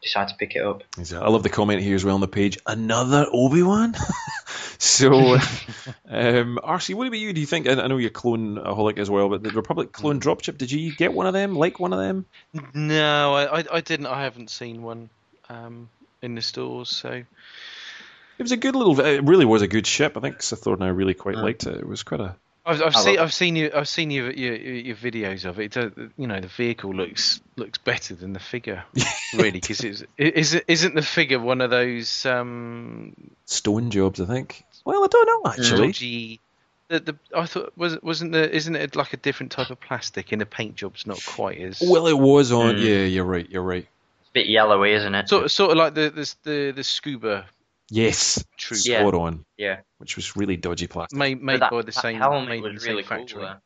decide 0.02 0.28
to 0.28 0.34
pick 0.36 0.54
it 0.56 0.64
up. 0.64 0.82
I 0.98 1.28
love 1.28 1.42
the 1.42 1.48
comment 1.50 1.82
here 1.82 1.94
as 1.94 2.04
well 2.04 2.14
on 2.14 2.20
the 2.20 2.28
page. 2.28 2.58
Another 2.66 3.26
Obi 3.32 3.62
Wan. 3.62 3.94
so, 4.78 5.34
um, 6.08 6.58
RC, 6.62 6.94
what 6.94 7.06
about 7.06 7.18
you? 7.18 7.32
Do 7.32 7.40
you 7.40 7.46
think? 7.46 7.68
I 7.68 7.72
I 7.72 7.86
know 7.86 7.96
you're 7.98 8.08
a 8.08 8.12
clone 8.12 8.56
aholic 8.56 8.98
as 8.98 9.10
well, 9.10 9.28
but 9.28 9.42
the 9.42 9.50
Republic 9.50 9.92
clone 9.92 10.18
drop 10.18 10.42
dropship. 10.42 10.58
Did 10.58 10.72
you 10.72 10.94
get 10.94 11.12
one 11.12 11.26
of 11.26 11.32
them? 11.34 11.54
Like 11.54 11.78
one 11.78 11.92
of 11.92 11.98
them? 11.98 12.26
No, 12.74 13.34
I, 13.34 13.64
I, 13.70 13.80
didn't. 13.80 14.06
I 14.06 14.22
haven't 14.22 14.50
seen 14.50 14.82
one. 14.82 15.10
um, 15.48 15.88
in 16.22 16.34
the 16.34 16.42
stores. 16.42 16.90
So 16.90 17.08
It 17.10 18.42
was 18.42 18.52
a 18.52 18.56
good 18.56 18.74
little. 18.76 18.98
It 19.00 19.24
really 19.24 19.46
was 19.46 19.62
a 19.62 19.68
good 19.68 19.86
ship. 19.86 20.16
I 20.16 20.20
think 20.20 20.42
Sith 20.42 20.66
Lord 20.66 20.78
and 20.80 20.86
I 20.86 20.90
really 20.92 21.14
quite 21.14 21.36
Mm. 21.36 21.42
liked 21.42 21.66
it. 21.66 21.76
It 21.78 21.86
was 21.86 22.02
quite 22.02 22.20
a. 22.20 22.36
I've, 22.64 22.82
I've 22.82 22.96
seen 22.96 23.18
I've 23.18 23.32
seen 23.32 23.56
you 23.56 23.70
I've 23.74 23.88
seen 23.88 24.10
your 24.10 24.30
your, 24.30 24.54
your 24.54 24.96
videos 24.96 25.44
of 25.44 25.58
it. 25.58 25.76
it. 25.76 25.92
You 26.16 26.26
know 26.26 26.40
the 26.40 26.48
vehicle 26.48 26.92
looks 26.92 27.40
looks 27.56 27.78
better 27.78 28.14
than 28.14 28.32
the 28.32 28.40
figure, 28.40 28.84
really, 29.34 29.52
because 29.52 29.80
it's 29.80 30.04
isn't 30.18 30.64
isn't 30.68 30.94
the 30.94 31.02
figure 31.02 31.38
one 31.38 31.60
of 31.60 31.70
those 31.70 32.26
um 32.26 33.14
Stone 33.46 33.90
jobs, 33.90 34.20
I 34.20 34.26
think. 34.26 34.64
Well, 34.84 35.02
I 35.02 35.06
don't 35.06 35.26
know 35.26 35.50
actually. 35.50 35.86
dodgy. 35.88 36.40
The, 36.88 37.00
the 37.00 37.16
I 37.34 37.46
thought 37.46 37.72
was 37.76 38.00
wasn't 38.02 38.32
the 38.32 38.54
isn't 38.54 38.76
it 38.76 38.94
like 38.94 39.14
a 39.14 39.16
different 39.16 39.52
type 39.52 39.70
of 39.70 39.80
plastic 39.80 40.32
and 40.32 40.40
the 40.40 40.46
paint 40.46 40.74
job's 40.74 41.06
not 41.06 41.24
quite 41.24 41.58
as 41.58 41.80
Well, 41.80 42.08
it 42.08 42.18
was 42.18 42.52
on. 42.52 42.76
Mm. 42.76 42.84
Yeah, 42.84 43.04
you're 43.04 43.24
right. 43.24 43.48
You're 43.48 43.62
right. 43.62 43.86
It's 44.20 44.28
a 44.28 44.32
bit 44.32 44.48
yellowy, 44.48 44.92
isn't 44.92 45.14
it? 45.14 45.28
sort 45.28 45.50
sort 45.50 45.70
of 45.70 45.78
like 45.78 45.94
the 45.94 46.10
the 46.10 46.34
the, 46.42 46.70
the 46.72 46.84
scuba 46.84 47.46
Yes, 47.90 48.44
troop 48.56 48.80
Yeah. 48.84 49.00
spot 49.00 49.14
on. 49.14 49.44
yeah. 49.56 49.80
Which 49.98 50.16
was 50.16 50.36
really 50.36 50.56
dodgy 50.56 50.86
plastic. 50.86 51.18
made 51.18 51.34
But 51.34 51.44
made 51.44 51.60
that, 51.60 51.70
by 51.70 51.82
the 51.82 51.92
same 51.92 52.16
helmet 52.18 52.48
made 52.48 52.62
was 52.62 52.74
the 52.74 52.80
same 52.80 52.90
really 52.90 53.02
cool. 53.02 53.18
factory. 53.18 53.42
though. 53.42 53.56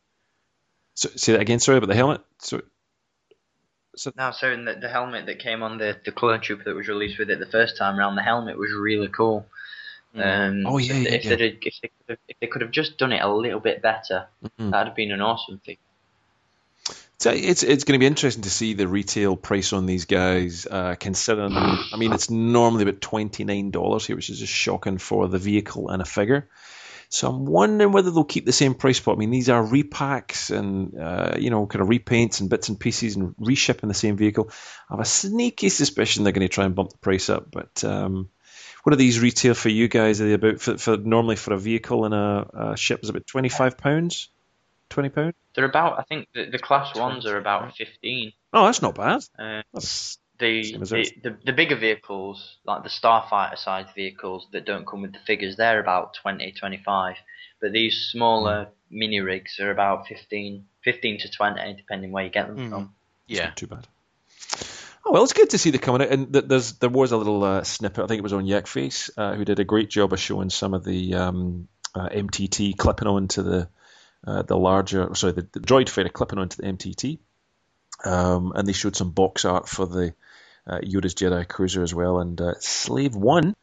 So, 0.95 1.09
say 1.16 1.33
that 1.33 1.41
again. 1.41 1.59
Sorry 1.61 1.79
about 1.79 1.89
the 1.89 1.95
helmet. 1.95 2.22
So, 2.39 2.62
so 3.97 4.12
No, 4.16 4.31
so 4.33 4.51
in 4.51 4.64
the, 4.64 4.75
the 4.75 4.89
helmet 4.89 5.27
that 5.27 5.39
came 5.41 5.62
on 5.62 5.79
the, 5.79 5.97
the 6.05 6.12
clone 6.12 6.41
trooper 6.41 6.64
that 6.64 6.75
was 6.75 6.89
released 6.89 7.18
with 7.18 7.31
it 7.31 7.39
the 7.39 7.47
first 7.47 7.77
time 7.77 7.99
around, 7.99 8.16
the 8.16 8.22
helmet 8.22 8.57
was 8.59 8.72
really 8.72 9.09
cool. 9.09 9.47
Um, 10.16 10.64
Oh, 10.66 10.79
yeah, 10.79 10.95
if, 10.95 11.03
yeah, 11.05 11.11
if, 11.11 11.25
yeah. 11.25 11.37
They'd, 11.37 11.59
if, 11.62 11.75
they 11.83 11.89
could 11.89 12.09
have, 12.09 12.18
if 12.29 12.37
they 12.41 12.47
could 12.47 12.62
have 12.62 12.70
just 12.70 12.99
done 12.99 13.12
it 13.12 13.20
a 13.20 13.29
little 13.33 13.61
bit 13.61 13.83
better, 13.83 14.29
Mhm. 14.45 14.70
that'd 14.70 14.87
have 14.89 14.97
been 14.97 15.11
an 15.12 15.20
awesome 15.20 15.59
thing. 15.59 15.77
So 17.19 17.31
it's 17.31 17.62
it's 17.62 17.85
going 17.85 17.99
to 17.99 18.03
be 18.03 18.07
interesting 18.07 18.43
to 18.43 18.51
see 18.51 18.75
the 18.75 18.89
retail 18.89 19.37
price 19.37 19.73
on 19.73 19.87
these 19.87 20.05
guys, 20.05 20.67
uh, 20.71 20.97
considering 20.99 21.55
I 21.55 21.97
mean 21.97 22.12
it's 22.12 22.29
normally 22.29 22.83
about 22.83 23.01
twenty 23.01 23.45
nine 23.45 23.71
dollars 23.71 24.07
here, 24.07 24.17
which 24.17 24.31
is 24.31 24.41
just 24.41 24.53
shocking 24.53 24.99
for 24.99 25.29
the 25.29 25.39
vehicle 25.39 25.89
and 25.89 26.03
a 26.03 26.05
figure. 26.05 26.49
So 27.09 27.29
I'm 27.29 27.47
wondering 27.47 27.93
whether 27.93 28.11
they'll 28.11 28.25
keep 28.25 28.45
the 28.45 28.53
same 28.53 28.75
price 28.75 28.99
point. 28.99 29.19
I 29.19 29.21
mean 29.21 29.31
these 29.31 29.49
are 29.49 29.62
repacks 29.62 30.51
and 30.55 30.99
uh, 30.99 31.37
you 31.39 31.51
know 31.51 31.67
kind 31.67 31.83
of 31.83 31.89
repaints 31.89 32.41
and 32.41 32.51
bits 32.51 32.69
and 32.69 32.79
pieces 32.79 33.17
and 33.17 33.35
reshipping 33.37 33.89
the 33.89 33.95
same 33.95 34.17
vehicle. 34.17 34.51
I 34.91 34.95
have 34.95 35.01
a 35.01 35.05
sneaky 35.05 35.69
suspicion 35.69 36.25
they're 36.25 36.33
going 36.33 36.47
to 36.47 36.53
try 36.53 36.65
and 36.65 36.75
bump 36.75 36.91
the 36.91 36.99
price 36.99 37.31
up. 37.31 37.51
But 37.51 37.85
um, 37.85 38.29
what 38.83 38.93
are 38.93 38.97
these 38.97 39.21
retail 39.21 39.55
for 39.55 39.69
you 39.69 39.89
guys? 39.89 40.21
Are 40.21 40.27
they 40.27 40.33
about 40.35 40.61
for, 40.61 40.77
for 40.77 40.97
normally 40.97 41.37
for 41.37 41.55
a 41.55 41.59
vehicle 41.59 42.05
and 42.05 42.15
a, 42.15 42.73
a 42.73 42.77
ship 42.77 43.01
is 43.03 43.09
about 43.09 43.27
twenty 43.27 43.49
five 43.49 43.79
pounds, 43.79 44.29
twenty 44.89 45.09
pounds? 45.09 45.35
They're 45.55 45.64
about, 45.64 45.99
I 45.99 46.03
think 46.03 46.28
the, 46.35 46.47
the 46.47 46.59
class 46.59 46.97
ones 46.97 47.26
are 47.26 47.37
about 47.39 47.62
right. 47.62 47.74
15. 47.76 48.32
Oh, 48.53 48.64
that's 48.66 48.82
not 48.82 48.95
bad. 48.97 49.24
Uh, 49.39 49.62
That's 49.72 50.18
the, 50.39 50.72
the, 50.78 51.12
the 51.22 51.37
the 51.47 51.53
bigger 51.53 51.76
vehicles, 51.76 52.57
like 52.66 52.82
the 52.82 52.89
Starfighter 52.89 53.57
size 53.57 53.87
vehicles 53.95 54.49
that 54.53 54.64
don't 54.66 54.85
come 54.87 55.03
with 55.03 55.12
the 55.12 55.20
figures, 55.20 55.57
they're 55.57 55.78
about 55.80 56.14
20, 56.14 56.53
25. 56.53 57.16
But 57.61 57.72
these 57.72 58.09
smaller 58.11 58.68
mini 58.91 59.20
rigs 59.20 59.61
are 59.61 59.70
about 59.70 60.09
15, 60.09 60.66
15 60.82 61.18
to 61.20 61.30
20, 61.30 61.74
depending 61.74 62.11
where 62.11 62.24
you 62.24 62.30
get 62.30 62.49
them 62.49 62.57
Mhm. 62.57 62.68
from. 62.68 62.95
Yeah. 63.28 63.45
not 63.47 63.57
too 63.57 63.68
bad. 63.68 63.87
Oh 65.07 65.12
well, 65.12 65.22
it's 65.22 65.32
good 65.35 65.51
to 65.51 65.59
see 65.59 65.70
the 65.70 65.78
coming 65.78 66.03
out, 66.03 66.09
and 66.11 66.32
there's 66.32 66.72
there 66.74 66.89
was 66.91 67.12
a 67.12 67.16
little 67.16 67.45
uh, 67.45 67.62
snippet. 67.62 68.03
I 68.05 68.07
think 68.07 68.18
it 68.18 68.22
was 68.22 68.32
on 68.32 68.45
Yakface, 68.47 69.11
uh, 69.16 69.35
who 69.35 69.45
did 69.45 69.59
a 69.61 69.64
great 69.64 69.91
job 69.91 70.12
of 70.12 70.18
showing 70.20 70.51
some 70.51 70.74
of 70.74 70.82
the 70.82 71.14
um, 71.14 71.68
uh, 71.95 72.09
MTT 72.09 72.76
clipping 72.76 73.07
onto 73.09 73.43
the 73.43 73.68
uh, 74.27 74.43
the 74.43 74.57
larger, 74.57 75.14
sorry, 75.14 75.33
the, 75.33 75.47
the 75.53 75.61
droid 75.61 75.89
fighter 75.89 76.09
clipping 76.09 76.39
onto 76.39 76.62
the 76.62 76.68
MTT, 76.68 77.18
um, 78.05 78.53
and 78.55 78.66
they 78.66 78.72
showed 78.72 78.97
some 78.97 79.11
box 79.11 79.45
art 79.45 79.68
for 79.68 79.87
the 79.87 80.14
uh, 80.66 80.79
Yoda's 80.79 81.14
Jedi 81.14 81.47
Cruiser 81.47 81.83
as 81.83 81.95
well, 81.95 82.20
and 82.20 82.41
uh, 82.41 82.55
Slave 82.61 83.14
One, 83.14 83.55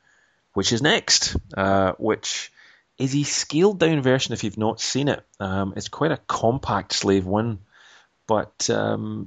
which 0.54 0.72
is 0.72 0.82
next, 0.82 1.36
uh, 1.58 1.94
which 1.94 2.52
is 2.98 3.16
a 3.16 3.24
scaled 3.24 3.80
down 3.80 4.02
version 4.02 4.34
if 4.34 4.44
you've 4.44 4.58
not 4.58 4.80
seen 4.80 5.08
it. 5.08 5.26
Um, 5.40 5.74
it's 5.76 5.90
quite 5.90 6.12
a 6.12 6.18
compact 6.28 6.94
Slave 6.94 7.26
One, 7.26 7.60
but 8.28 8.70
um, 8.70 9.26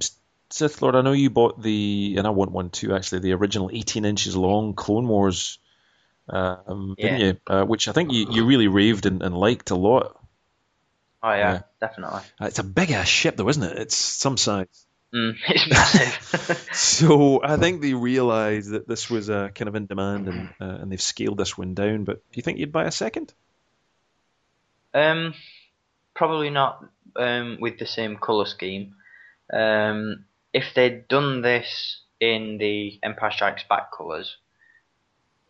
Sith 0.50 0.82
Lord, 0.82 0.94
I 0.94 1.00
know 1.00 1.12
you 1.12 1.30
bought 1.30 1.60
the, 1.60 2.14
and 2.16 2.26
I 2.26 2.30
want 2.30 2.52
one 2.52 2.70
too, 2.70 2.94
actually, 2.94 3.20
the 3.20 3.32
original 3.32 3.70
18 3.72 4.04
inches 4.04 4.36
long 4.36 4.74
Clone 4.74 5.08
Wars, 5.08 5.58
um, 6.28 6.94
didn't 6.96 7.20
you? 7.20 7.36
Uh, 7.46 7.64
which 7.64 7.88
I 7.88 7.92
think 7.92 8.12
you, 8.12 8.26
you 8.30 8.46
really 8.46 8.68
raved 8.68 9.06
and, 9.06 9.22
and 9.22 9.36
liked 9.36 9.70
a 9.70 9.74
lot. 9.74 10.16
Oh 11.26 11.30
yeah, 11.32 11.52
Yeah. 11.54 11.60
definitely. 11.80 12.20
Uh, 12.40 12.44
it's 12.46 12.58
a 12.58 12.64
big 12.64 12.90
ass 12.90 13.08
ship, 13.08 13.36
though, 13.36 13.48
isn't 13.48 13.62
it? 13.62 13.78
It's 13.78 13.96
some 13.96 14.36
size. 14.36 14.86
Mm, 15.14 15.34
it's 15.48 15.66
massive. 15.70 16.68
So 16.74 17.40
I 17.42 17.56
think 17.56 17.80
they 17.80 17.94
realised 17.94 18.72
that 18.72 18.86
this 18.86 19.08
was 19.08 19.30
uh, 19.30 19.48
kind 19.54 19.68
of 19.68 19.74
in 19.74 19.86
demand, 19.86 20.28
and 20.28 20.48
uh, 20.60 20.78
and 20.82 20.92
they've 20.92 21.00
scaled 21.00 21.38
this 21.38 21.56
one 21.56 21.72
down. 21.74 22.04
But 22.04 22.16
do 22.16 22.36
you 22.36 22.42
think 22.42 22.58
you'd 22.58 22.72
buy 22.72 22.84
a 22.84 22.90
second? 22.90 23.32
Um, 24.92 25.34
probably 26.14 26.50
not 26.50 26.84
um, 27.16 27.58
with 27.60 27.78
the 27.78 27.86
same 27.86 28.16
color 28.16 28.44
scheme. 28.46 28.96
Um, 29.52 30.24
if 30.52 30.74
they'd 30.74 31.08
done 31.08 31.42
this 31.42 32.00
in 32.20 32.58
the 32.58 32.98
Empire 33.02 33.30
Strikes 33.30 33.64
Back 33.68 33.92
colors, 33.96 34.36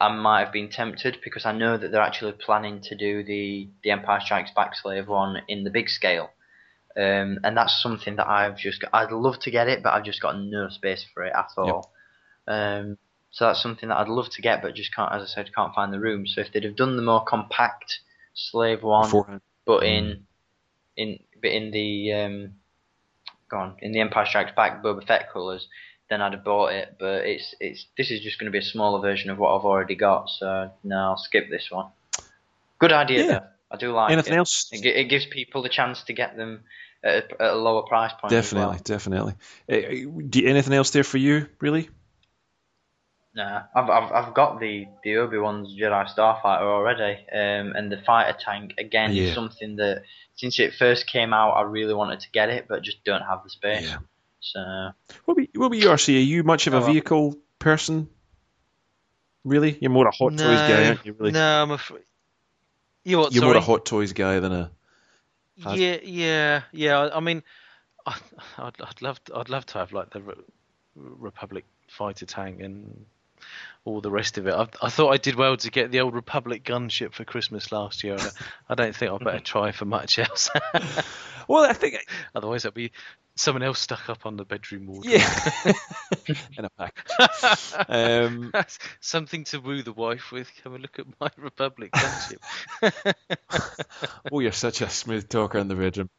I 0.01 0.09
might 0.15 0.45
have 0.45 0.53
been 0.53 0.71
tempted 0.71 1.19
because 1.23 1.47
I 1.47 1.53
know 1.53 1.77
that 1.77 1.91
they're 1.91 2.03
actually 2.03 2.33
planning 2.33 2.81
to 2.83 2.95
do 2.95 3.23
the 3.23 3.69
the 3.83 3.91
Empire 3.91 4.21
Strikes 4.21 4.51
Back 4.51 4.75
Slave 4.75 5.09
one 5.09 5.43
in 5.49 5.65
the 5.65 5.71
big 5.71 5.89
scale. 5.89 6.31
Um, 6.97 7.41
and 7.43 7.57
that's 7.57 7.83
something 7.83 8.17
that 8.17 8.29
I've 8.29 8.57
just 8.57 8.81
got, 8.81 8.91
I'd 8.93 9.11
love 9.11 9.41
to 9.41 9.51
get 9.51 9.67
it, 9.69 9.83
but 9.83 9.95
I've 9.95 10.05
just 10.05 10.23
got 10.23 10.39
no 10.39 10.69
space 10.69 11.05
for 11.13 11.25
it 11.25 11.33
at 11.37 11.49
all. 11.57 11.93
Um, 12.47 12.99
so 13.33 13.47
that's 13.47 13.61
something 13.61 13.89
that 13.89 13.99
I'd 13.99 14.09
love 14.09 14.31
to 14.31 14.43
get, 14.43 14.63
but 14.63 14.77
just 14.77 14.95
can't, 14.95 15.13
as 15.13 15.23
I 15.23 15.27
said, 15.27 15.53
can't 15.53 15.75
find 15.75 15.93
the 15.93 15.99
room. 15.99 16.25
So 16.25 16.41
if 16.41 16.53
they'd 16.53 16.63
have 16.63 16.77
done 16.77 16.95
the 16.97 17.03
more 17.03 17.25
compact 17.25 17.99
Slave 18.35 18.85
one, 18.85 19.07
Beforehand. 19.07 19.41
but 19.65 19.83
in 19.83 20.27
in 20.97 21.19
but 21.43 21.51
in 21.51 21.73
the 21.73 22.13
um, 22.13 22.53
go 23.49 23.57
on 23.59 23.77
in 23.81 23.91
the 23.91 24.01
Empire 24.01 24.27
Strikes 24.27 24.53
Back 24.55 24.83
Boba 24.85 25.05
Fett 25.05 25.33
colours, 25.33 25.67
then 26.11 26.21
I'd 26.21 26.33
have 26.35 26.45
bought 26.45 26.73
it. 26.73 26.97
But 26.99 27.25
it's 27.27 27.55
it's 27.61 27.87
this 27.97 28.11
is 28.11 28.21
just 28.21 28.39
going 28.39 28.47
to 28.47 28.53
be 28.53 28.59
a 28.65 28.69
smaller 28.71 29.01
version 29.01 29.31
of 29.31 29.39
what 29.39 29.57
I've 29.57 29.65
already 29.65 29.95
got. 29.95 30.29
So 30.29 30.71
no, 30.83 30.97
I'll 30.97 31.17
skip 31.19 31.49
this 31.51 31.69
one. 31.71 31.87
Good 32.79 32.93
idea 32.93 33.25
Yeah. 33.25 33.27
though. 33.39 33.47
I 33.71 33.77
do 33.77 33.93
like 33.93 34.13
Anything 34.13 34.35
it. 34.35 34.39
else? 34.39 34.69
It, 34.73 34.85
it 34.87 35.05
gives 35.09 35.27
people 35.27 35.63
the 35.63 35.69
chance 35.69 36.03
to 36.05 36.13
get 36.13 36.37
them 36.37 36.63
at 37.03 37.33
a, 37.33 37.43
at 37.43 37.51
a 37.53 37.57
lower 37.57 37.83
price 37.83 38.13
point. 38.21 38.33
as 38.33 38.53
well. 38.53 38.73
Definitely, 38.73 39.35
definitely. 39.69 40.15
Uh, 40.17 40.23
do 40.29 40.41
you, 40.41 40.49
anything 40.49 40.75
else 40.75 40.91
there 40.91 41.03
for 41.05 41.19
you, 41.19 41.47
really? 41.61 41.89
Nah, 43.37 43.63
I've, 43.75 43.91
I've 43.91 44.13
I've 44.13 44.35
got 44.35 44.61
the 44.61 44.87
the 45.03 45.17
Obi 45.17 45.39
Wan's 45.39 45.77
Jedi 45.77 46.07
Starfighter 46.15 46.63
already, 46.63 47.15
um, 47.33 47.75
and 47.75 47.91
the 47.91 48.01
fighter 48.07 48.37
tank 48.39 48.75
again 48.79 49.13
Yeah. 49.13 49.25
is 49.25 49.35
something 49.35 49.75
that 49.77 50.03
since 50.37 50.61
it 50.61 50.75
first 50.79 51.09
came 51.09 51.33
out, 51.33 51.53
I 51.53 51.63
really 51.63 51.95
wanted 51.95 52.21
to 52.21 52.31
get 52.31 52.49
it, 52.49 52.67
but 52.69 52.83
just 52.83 53.03
don't 53.05 53.23
have 53.23 53.43
the 53.43 53.51
space. 53.51 53.89
Yeah. 53.89 53.99
So 54.45 54.61
What 55.25 55.35
about, 55.39 55.49
what 55.55 55.67
about 55.67 55.79
you, 55.79 55.89
RC? 55.89 56.17
Are 56.17 56.19
you 56.19 56.45
much 56.45 56.67
of 56.67 56.75
a 56.75 56.81
vehicle 56.83 57.37
person? 57.59 58.09
Really? 59.43 59.77
You're 59.81 59.91
more 59.91 60.07
a 60.07 60.11
hot 60.11 60.31
toys 60.33 60.39
guy, 60.39 60.87
aren't 60.89 61.07
you? 61.07 61.15
Really? 61.19 61.33
No, 61.33 61.63
I'm 61.63 61.71
afraid. 61.71 62.03
You 63.05 63.19
what? 63.19 63.33
You're 63.33 63.41
sorry? 63.43 63.53
more 63.55 63.63
a 63.63 63.65
hot 63.65 63.85
toys 63.87 64.13
guy 64.13 64.41
than 64.41 64.53
a. 64.53 64.71
has- 65.65 65.79
Yeah, 65.79 65.97
yeah, 66.03 66.63
yeah. 66.73 67.09
I- 67.15 67.21
mean, 67.21 67.43
I, 68.07 68.17
I'd, 68.59 68.75
I'd 68.81 69.01
love, 69.03 69.23
to, 69.25 69.37
I'd 69.37 69.49
love 69.49 69.65
to 69.67 69.79
have 69.79 69.93
like 69.93 70.11
the 70.11 70.21
Re- 70.21 70.35
Republic 70.95 71.65
fighter 71.89 72.27
tank 72.27 72.61
and 72.61 73.07
all 73.87 74.01
the 74.03 74.11
rest 74.11 74.37
of 74.39 74.47
it. 74.47 74.53
I, 74.55 74.69
I 74.83 74.91
thought 74.91 75.11
I 75.11 75.17
did 75.17 75.37
well 75.37 75.57
to 75.57 75.71
get 75.71 75.91
the 75.91 76.01
old 76.01 76.15
Republic 76.15 76.65
gunship 76.65 77.13
for 77.15 77.25
Christmas 77.25 77.73
last 77.73 78.05
year. 78.05 78.17
I, 78.19 78.29
I 78.71 78.75
don't 78.75 78.95
think 78.95 79.11
I 79.11 79.17
better 79.25 79.41
try 79.45 79.73
for 79.73 79.87
much 79.87 80.19
else. 80.19 80.51
Well, 81.47 81.65
I 81.69 81.75
think. 81.75 81.97
Otherwise, 82.35 82.63
that'll 82.63 82.75
be 82.75 82.91
someone 83.37 83.63
else 83.63 83.81
stuck 83.81 84.09
up 84.09 84.27
on 84.27 84.37
the 84.37 84.45
bedroom 84.45 84.87
wall. 84.87 85.03
Yeah. 85.05 85.29
in 86.57 86.65
a 86.65 86.71
package. 86.79 87.87
Um, 87.89 88.53
Something 89.01 89.45
to 89.45 89.59
woo 89.59 89.83
the 89.83 89.93
wife 89.93 90.31
with. 90.33 90.51
Come 90.63 90.75
and 90.75 90.83
look 90.83 90.99
at 90.99 91.07
my 91.21 91.31
Republic 91.37 91.93
gunship. 91.93 93.15
oh, 94.33 94.41
you're 94.41 94.53
such 94.53 94.81
a 94.81 94.89
smooth 94.89 95.29
talker 95.29 95.59
in 95.59 95.69
the 95.69 95.75
bedroom. 95.75 96.11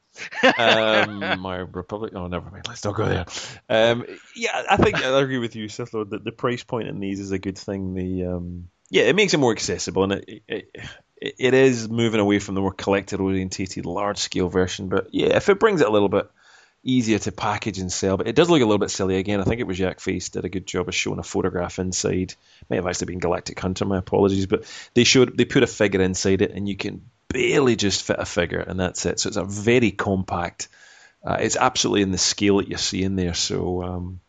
um, 0.57 1.39
my 1.39 1.57
Republic. 1.57 2.13
Oh, 2.15 2.27
never 2.27 2.49
mind. 2.49 2.67
Let's 2.67 2.83
not 2.83 2.95
go 2.95 3.05
there. 3.05 3.25
Um, 3.69 4.05
yeah, 4.35 4.63
I 4.69 4.77
think 4.77 5.03
I 5.03 5.19
agree 5.19 5.39
with 5.39 5.55
you, 5.55 5.67
Sith 5.67 5.93
Lord, 5.93 6.11
that 6.11 6.23
the 6.23 6.31
price 6.31 6.63
point 6.63 6.87
in 6.87 6.99
these 6.99 7.19
is 7.19 7.31
a 7.31 7.39
good 7.39 7.57
thing. 7.57 7.93
The 7.93 8.25
um, 8.25 8.69
yeah, 8.89 9.03
it 9.03 9.15
makes 9.15 9.33
it 9.33 9.39
more 9.39 9.51
accessible, 9.51 10.03
and 10.03 10.13
it, 10.13 10.43
it 10.47 10.69
it 11.17 11.35
it 11.39 11.53
is 11.53 11.89
moving 11.89 12.19
away 12.19 12.39
from 12.39 12.55
the 12.55 12.61
more 12.61 12.73
collector 12.73 13.17
orientated 13.17 13.85
large 13.85 14.19
scale 14.19 14.47
version. 14.47 14.89
But 14.89 15.07
yeah, 15.11 15.35
if 15.35 15.49
it 15.49 15.59
brings 15.59 15.81
it 15.81 15.87
a 15.87 15.91
little 15.91 16.09
bit 16.09 16.29
easier 16.85 17.19
to 17.19 17.31
package 17.31 17.79
and 17.79 17.91
sell, 17.91 18.15
but 18.15 18.27
it 18.27 18.35
does 18.35 18.49
look 18.49 18.61
a 18.61 18.65
little 18.65 18.77
bit 18.77 18.91
silly 18.91 19.17
again. 19.17 19.41
I 19.41 19.43
think 19.43 19.59
it 19.59 19.67
was 19.67 19.79
Yakface 19.79 20.31
did 20.31 20.45
a 20.45 20.49
good 20.49 20.67
job 20.67 20.87
of 20.87 20.95
showing 20.95 21.19
a 21.19 21.23
photograph 21.23 21.79
inside. 21.79 22.35
May 22.69 22.77
have 22.77 22.87
actually 22.87 23.07
been 23.07 23.19
Galactic 23.19 23.59
Hunter. 23.59 23.85
My 23.85 23.97
apologies, 23.97 24.45
but 24.45 24.63
they 24.93 25.03
showed 25.03 25.35
they 25.37 25.45
put 25.45 25.63
a 25.63 25.67
figure 25.67 26.01
inside 26.01 26.41
it, 26.41 26.51
and 26.51 26.69
you 26.69 26.77
can 26.77 27.09
barely 27.27 27.75
just 27.75 28.03
fit 28.03 28.19
a 28.19 28.25
figure, 28.25 28.59
and 28.59 28.79
that's 28.79 29.05
it. 29.05 29.19
So 29.19 29.27
it's 29.27 29.37
a 29.37 29.43
very 29.43 29.91
compact. 29.91 30.67
Uh, 31.25 31.37
it's 31.39 31.57
absolutely 31.57 32.03
in 32.03 32.11
the 32.11 32.19
scale 32.19 32.57
that 32.57 32.69
you're 32.69 32.77
seeing 32.77 33.15
there. 33.15 33.33
So 33.33 33.83
um, 33.83 34.19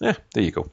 yeah, 0.00 0.14
there 0.34 0.44
you 0.44 0.50
go. 0.52 0.70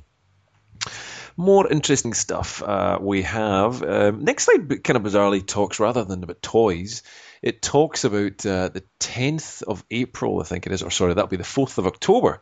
more 1.37 1.71
interesting 1.71 2.13
stuff. 2.13 2.61
Uh, 2.61 2.99
we 3.01 3.21
have 3.21 3.81
um, 3.81 4.23
next 4.25 4.43
slide. 4.43 4.83
Kind 4.83 4.97
of 4.97 5.03
bizarrely 5.03 5.45
talks 5.45 5.79
rather 5.79 6.03
than 6.03 6.21
about 6.21 6.41
toys. 6.41 7.01
It 7.41 7.61
talks 7.61 8.03
about 8.03 8.45
uh, 8.45 8.69
the 8.69 8.83
10th 8.99 9.63
of 9.63 9.83
April, 9.89 10.41
I 10.41 10.43
think 10.43 10.65
it 10.65 10.73
is, 10.73 10.83
or 10.83 10.91
sorry, 10.91 11.13
that'll 11.13 11.27
be 11.27 11.37
the 11.37 11.43
4th 11.43 11.77
of 11.77 11.87
October 11.87 12.41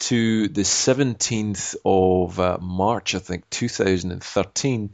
to 0.00 0.48
the 0.48 0.62
17th 0.62 1.76
of 1.84 2.38
uh, 2.38 2.58
March, 2.60 3.14
I 3.14 3.18
think, 3.18 3.50
2013. 3.50 4.90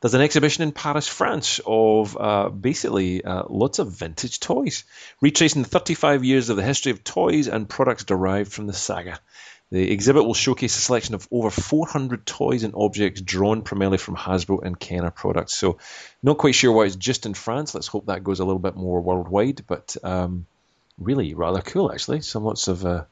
There's 0.00 0.14
an 0.14 0.20
exhibition 0.20 0.62
in 0.62 0.72
Paris, 0.72 1.08
France, 1.08 1.60
of 1.66 2.16
uh, 2.16 2.50
basically 2.50 3.24
uh, 3.24 3.44
lots 3.48 3.78
of 3.78 3.90
vintage 3.90 4.38
toys, 4.38 4.84
retracing 5.20 5.64
35 5.64 6.24
years 6.24 6.50
of 6.50 6.56
the 6.56 6.62
history 6.62 6.92
of 6.92 7.02
toys 7.02 7.48
and 7.48 7.68
products 7.68 8.04
derived 8.04 8.52
from 8.52 8.66
the 8.66 8.72
saga. 8.72 9.18
The 9.70 9.90
exhibit 9.90 10.24
will 10.24 10.34
showcase 10.34 10.76
a 10.76 10.80
selection 10.80 11.14
of 11.14 11.26
over 11.30 11.50
400 11.50 12.26
toys 12.26 12.62
and 12.62 12.74
objects 12.76 13.20
drawn 13.20 13.62
primarily 13.62 13.98
from 13.98 14.14
Hasbro 14.14 14.62
and 14.62 14.78
Kenner 14.78 15.10
products. 15.10 15.54
So, 15.54 15.78
not 16.22 16.38
quite 16.38 16.54
sure 16.54 16.70
why 16.70 16.84
it's 16.84 16.96
just 16.96 17.26
in 17.26 17.34
France. 17.34 17.74
Let's 17.74 17.86
hope 17.88 18.06
that 18.06 18.22
goes 18.22 18.40
a 18.40 18.44
little 18.44 18.60
bit 18.60 18.76
more 18.76 19.00
worldwide, 19.00 19.64
but 19.66 19.96
um, 20.04 20.46
really 20.98 21.34
rather 21.34 21.60
cool 21.60 21.92
actually. 21.92 22.20
Some 22.20 22.44
lots 22.44 22.68
of 22.68 22.84
uh, 22.84 23.04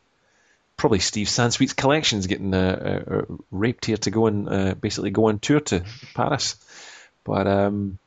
probably 0.77 1.01
Steve 1.01 1.29
Sansweet's 1.29 1.73
collections 1.73 2.27
getting 2.27 2.55
uh, 2.55 3.05
uh, 3.11 3.35
raped 3.51 3.87
here 3.87 3.97
to 3.99 4.11
go 4.11 4.27
and 4.27 4.49
uh, 4.49 4.75
basically 4.75 5.11
go 5.11 5.29
on 5.29 5.39
tour 5.39 5.61
to 5.61 5.85
Paris. 6.15 6.57
But 7.25 7.47
um, 7.47 7.99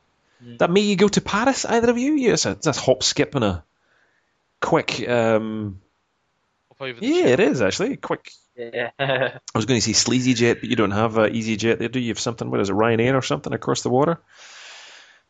that 0.58 0.70
made 0.70 0.82
you 0.82 0.96
go 0.96 1.08
to 1.08 1.20
Paris, 1.20 1.64
either 1.64 1.90
of 1.90 1.98
you? 1.98 2.14
Yes, 2.14 2.46
it's 2.46 2.66
a 2.66 2.72
hop, 2.72 3.02
skip, 3.02 3.34
and 3.34 3.44
a 3.44 3.64
quick. 4.60 5.06
Um, 5.08 5.80
over 6.80 7.00
the 7.00 7.06
yeah, 7.06 7.22
chair. 7.22 7.32
it 7.34 7.40
is 7.40 7.62
actually 7.62 7.96
quick. 7.96 8.30
Yeah. 8.56 8.90
I 8.98 9.38
was 9.54 9.66
going 9.66 9.78
to 9.78 9.84
say 9.84 9.92
Sleazy 9.92 10.34
Jet, 10.34 10.58
but 10.60 10.68
you 10.70 10.76
don't 10.76 10.90
have 10.92 11.18
uh, 11.18 11.28
Easy 11.28 11.56
Jet 11.56 11.78
there, 11.78 11.88
do 11.88 11.98
you? 11.98 12.06
You 12.06 12.10
have 12.12 12.18
something. 12.20 12.50
What 12.50 12.60
is 12.60 12.70
it, 12.70 12.74
Ryanair 12.74 13.14
or 13.14 13.22
something 13.22 13.52
across 13.52 13.82
the 13.82 13.90
water 13.90 14.18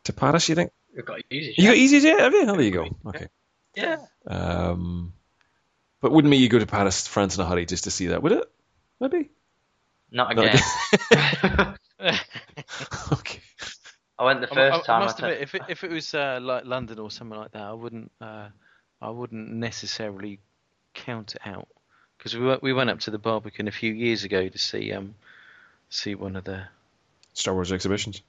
to 0.05 0.13
Paris? 0.13 0.49
You 0.49 0.55
think 0.55 0.73
We've 0.95 1.05
got 1.05 1.21
easy. 1.31 1.55
you 1.59 1.69
got 1.69 1.77
Easy 1.77 2.01
Jet? 2.01 2.19
Have 2.21 2.33
you? 2.33 2.43
Oh, 2.49 2.53
there 2.55 2.63
you 2.63 2.71
go. 2.71 2.97
Okay. 3.07 3.27
Yeah. 3.75 3.97
Um, 4.27 5.13
but 6.01 6.13
wouldn't 6.13 6.31
make 6.31 6.41
you 6.41 6.49
go 6.49 6.59
to 6.59 6.67
Paris, 6.67 7.07
France 7.07 7.37
in 7.37 7.43
a 7.43 7.47
hurry 7.47 7.67
just 7.67 7.85
to 7.85 7.91
see 7.91 8.07
that, 8.09 8.23
would 8.23 8.33
it? 8.33 8.45
Maybe. 9.01 9.31
Not 10.11 10.35
Not 10.37 10.47
again. 10.47 11.75
okay. 13.13 13.41
I 14.19 14.25
went 14.25 14.41
the 14.41 14.47
first 14.47 14.75
I- 14.75 14.79
I 14.79 14.83
time. 14.83 15.01
must 15.03 15.23
I 15.23 15.29
admit, 15.31 15.43
if 15.43 15.55
it, 15.55 15.63
if 15.69 15.85
it 15.85 15.91
was 15.91 16.15
uh, 16.15 16.39
like 16.41 16.65
London 16.65 16.99
or 16.99 17.11
somewhere 17.11 17.39
like 17.41 17.53
that, 17.53 17.63
I 17.63 17.73
wouldn't 17.73 18.11
uh, 18.21 18.49
I 19.01 19.11
wouldn't 19.11 19.53
necessarily 19.53 20.41
count 21.05 21.35
it 21.35 21.43
out 21.47 21.69
because 22.19 22.35
we 22.37 22.45
went, 22.47 22.63
we 22.63 22.73
went 22.73 22.91
up 22.91 23.01
to 23.01 23.11
the 23.11 23.19
Barbican 23.19 23.69
a 23.69 23.73
few 23.73 23.93
years 23.93 24.25
ago 24.25 24.49
to 24.49 24.59
see 24.59 24.93
um 24.93 25.15
see 25.91 26.15
one 26.15 26.37
of 26.37 26.45
the 26.45 26.65
Star 27.35 27.55
Wars 27.55 27.71
exhibitions. 27.73 28.23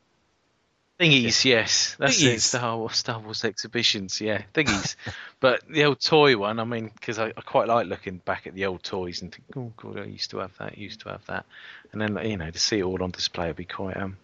thingies. 1.00 1.46
Yes, 1.46 1.96
that's 1.98 2.22
Thingies. 2.22 2.34
it. 2.36 2.42
Star 2.42 2.78
Wars 2.78 2.98
Star 2.98 3.20
Wars 3.20 3.44
exhibitions. 3.46 4.20
Yeah, 4.20 4.42
thingies. 4.54 4.96
but 5.40 5.62
the 5.70 5.86
old 5.86 6.00
toy 6.00 6.36
one, 6.38 6.60
I 6.60 6.64
mean, 6.66 6.92
because 6.94 7.18
I, 7.20 7.28
I 7.28 7.42
quite 7.42 7.68
like 7.68 7.88
looking 7.88 8.18
back 8.18 8.48
at 8.48 8.54
the 8.54 8.66
old 8.66 8.84
toys 8.84 9.22
and 9.22 9.32
think, 9.34 9.46
oh 9.56 9.72
god, 9.78 10.00
I 10.00 10.04
used 10.06 10.32
to 10.32 10.40
have 10.40 10.56
that, 10.60 10.78
used 10.78 11.02
to 11.02 11.10
have 11.10 11.26
that, 11.28 11.46
and 11.92 12.02
then 12.02 12.18
you 12.30 12.38
know 12.38 12.52
to 12.52 12.60
see 12.60 12.80
it 12.80 12.84
all 12.84 13.02
on 13.04 13.12
display 13.12 13.48
would 13.48 13.56
be 13.56 13.66
quite 13.66 13.98
um 13.98 14.18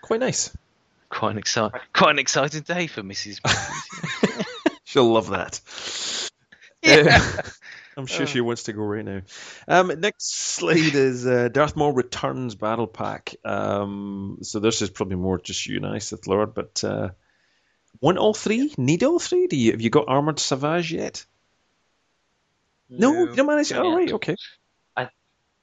Quite 0.00 0.20
nice. 0.20 0.54
quite 1.08 1.30
an 1.32 1.38
exciting 1.38 1.80
quite 1.94 2.10
an 2.10 2.18
exciting 2.18 2.60
day 2.62 2.86
for 2.86 3.02
Mrs. 3.02 3.40
She'll 4.84 5.12
love 5.12 5.30
that. 5.30 5.60
Yeah. 6.82 7.40
I'm 7.96 8.06
sure 8.06 8.26
she 8.26 8.40
wants 8.40 8.64
to 8.64 8.72
go 8.72 8.82
right 8.82 9.04
now. 9.04 9.22
Um, 9.68 9.92
next 10.00 10.34
slide 10.34 10.94
is 10.94 11.26
uh, 11.26 11.48
Darth 11.48 11.76
Maul 11.76 11.92
Returns 11.92 12.54
Battle 12.54 12.86
Pack. 12.86 13.36
Um, 13.44 14.38
so 14.42 14.58
this 14.60 14.82
is 14.82 14.90
probably 14.90 15.16
more 15.16 15.38
just 15.38 15.66
you 15.66 15.76
and 15.76 15.86
I, 15.86 15.98
Sith 15.98 16.26
Lord, 16.26 16.54
but 16.54 16.82
uh, 16.82 17.10
want 18.00 18.18
all 18.18 18.34
three? 18.34 18.72
Need 18.76 19.04
all 19.04 19.18
three? 19.18 19.46
Do 19.46 19.56
you 19.56 19.72
have 19.72 19.80
you 19.80 19.90
got 19.90 20.08
Armored 20.08 20.38
Savage 20.38 20.92
yet? 20.92 21.24
No, 22.90 23.12
you 23.12 23.34
don't 23.34 23.46
manage. 23.46 23.72
Oh, 23.72 23.82
Yeah. 23.82 23.94
right, 23.96 24.12
okay. 24.12 24.36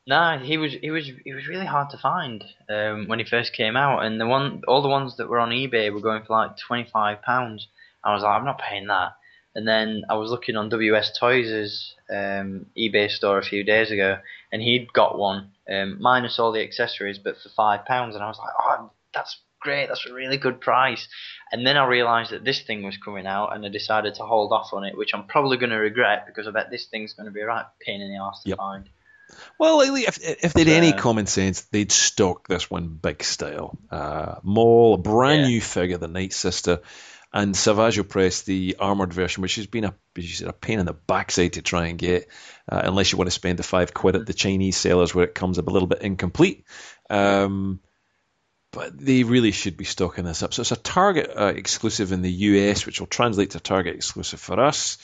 No, 0.08 0.40
he 0.40 0.58
was 0.58 0.74
he 0.74 0.90
was 0.90 1.10
he 1.24 1.34
was 1.34 1.48
really 1.48 1.66
hard 1.66 1.92
to 1.92 1.98
find 1.98 2.44
um, 2.70 3.08
when 3.08 3.20
he 3.20 3.26
first 3.26 3.54
came 3.54 3.78
out, 3.78 4.04
and 4.04 4.20
the 4.20 4.26
one 4.26 4.64
all 4.68 4.82
the 4.82 4.88
ones 4.88 5.18
that 5.18 5.30
were 5.30 5.40
on 5.40 5.52
eBay 5.52 5.94
were 5.94 6.02
going 6.02 6.24
for 6.24 6.36
like 6.36 6.58
twenty 6.58 6.90
five 6.90 7.22
pounds. 7.22 7.68
I 8.04 8.14
was 8.14 8.24
like, 8.24 8.34
I'm 8.36 8.46
not 8.46 8.60
paying 8.60 8.88
that. 8.88 9.14
And 9.54 9.68
then 9.68 10.04
I 10.10 10.16
was 10.16 10.32
looking 10.32 10.56
on 10.56 10.70
WS 10.70 11.18
Toys' 11.20 11.96
um, 12.10 12.68
eBay 12.78 13.10
store 13.10 13.38
a 13.38 13.44
few 13.44 13.64
days 13.64 13.92
ago, 13.92 14.18
and 14.52 14.62
he'd 14.62 14.94
got 14.94 15.18
one 15.18 15.52
um, 15.70 15.98
minus 16.02 16.40
all 16.40 16.52
the 16.52 16.64
accessories, 16.64 17.18
but 17.18 17.38
for 17.38 17.50
five 17.50 17.86
pounds. 17.86 18.16
And 18.16 18.24
I 18.24 18.28
was 18.28 18.38
like, 18.38 18.54
oh, 18.60 18.92
that's 19.14 19.40
great, 19.60 19.88
that's 19.90 20.06
a 20.06 20.14
really 20.14 20.38
good 20.38 20.62
price. 20.62 21.08
And 21.52 21.68
then 21.68 21.76
I 21.78 21.86
realised 21.86 22.32
that 22.32 22.46
this 22.46 22.62
thing 22.62 22.84
was 22.84 22.98
coming 22.98 23.28
out, 23.28 23.54
and 23.54 23.66
I 23.66 23.70
decided 23.70 24.16
to 24.16 24.24
hold 24.24 24.54
off 24.54 24.72
on 24.74 24.86
it, 24.86 24.98
which 24.98 25.14
I'm 25.14 25.26
probably 25.28 25.58
going 25.58 25.70
to 25.72 25.78
regret 25.78 26.26
because 26.28 26.48
I 26.48 26.52
bet 26.52 26.70
this 26.72 26.86
thing's 26.86 27.14
going 27.14 27.28
to 27.28 27.32
be 27.34 27.42
a 27.42 27.46
right 27.46 27.66
pain 27.86 28.02
in 28.02 28.10
the 28.10 28.20
arse 28.20 28.42
to 28.44 28.50
Yep. 28.50 28.58
find. 28.58 28.90
Well, 29.58 29.82
if 29.82 30.18
if 30.22 30.54
they'd 30.54 30.68
any 30.68 30.92
common 30.94 31.26
sense, 31.26 31.62
they'd 31.62 31.92
stock 31.92 32.48
this 32.48 32.70
one 32.70 32.88
big 33.02 33.24
style. 33.24 33.78
Uh, 33.90 34.36
Maul, 34.44 34.96
a 34.96 34.98
brand 34.98 35.42
Yeah. 35.44 35.48
new 35.48 35.62
figure, 35.62 35.98
the 35.98 36.10
Night 36.10 36.34
Sister, 36.34 36.82
and 37.34 37.56
Savage 37.56 37.98
Opress, 37.98 38.44
the 38.44 38.76
armored 38.80 39.14
version, 39.14 39.42
which 39.42 39.56
has 39.56 39.68
been 39.68 39.86
a, 39.86 39.94
a 40.46 40.54
pain 40.54 40.80
in 40.80 40.86
the 40.86 40.94
backside 40.94 41.54
to 41.54 41.62
try 41.62 41.88
and 41.88 41.98
get, 41.98 42.28
uh, 42.70 42.82
unless 42.84 43.12
you 43.12 43.18
want 43.18 43.28
to 43.28 43.32
spend 43.32 43.60
the 43.60 43.64
five 43.64 43.94
quid 43.94 44.16
at 44.16 44.26
the 44.26 44.34
Chinese 44.34 44.78
sellers 44.78 45.16
where 45.16 45.26
it 45.26 45.36
comes 45.36 45.58
up 45.58 45.68
a 45.68 45.72
little 45.72 45.88
bit 45.88 46.02
incomplete. 46.02 46.66
Um, 47.10 47.80
but 48.72 48.98
they 48.98 49.24
really 49.24 49.52
should 49.52 49.78
be 49.78 49.84
stocking 49.86 50.26
this 50.26 50.44
up. 50.44 50.54
So 50.54 50.62
it's 50.62 50.72
a 50.72 50.78
Target 50.78 51.32
uh, 51.36 51.54
exclusive 51.56 52.12
in 52.12 52.22
the 52.22 52.32
US, 52.32 52.86
which 52.86 53.00
will 53.00 53.08
translate 53.08 53.52
to 53.52 53.60
Target 53.60 53.96
exclusive 53.96 54.40
for 54.40 54.60
us. 54.60 54.98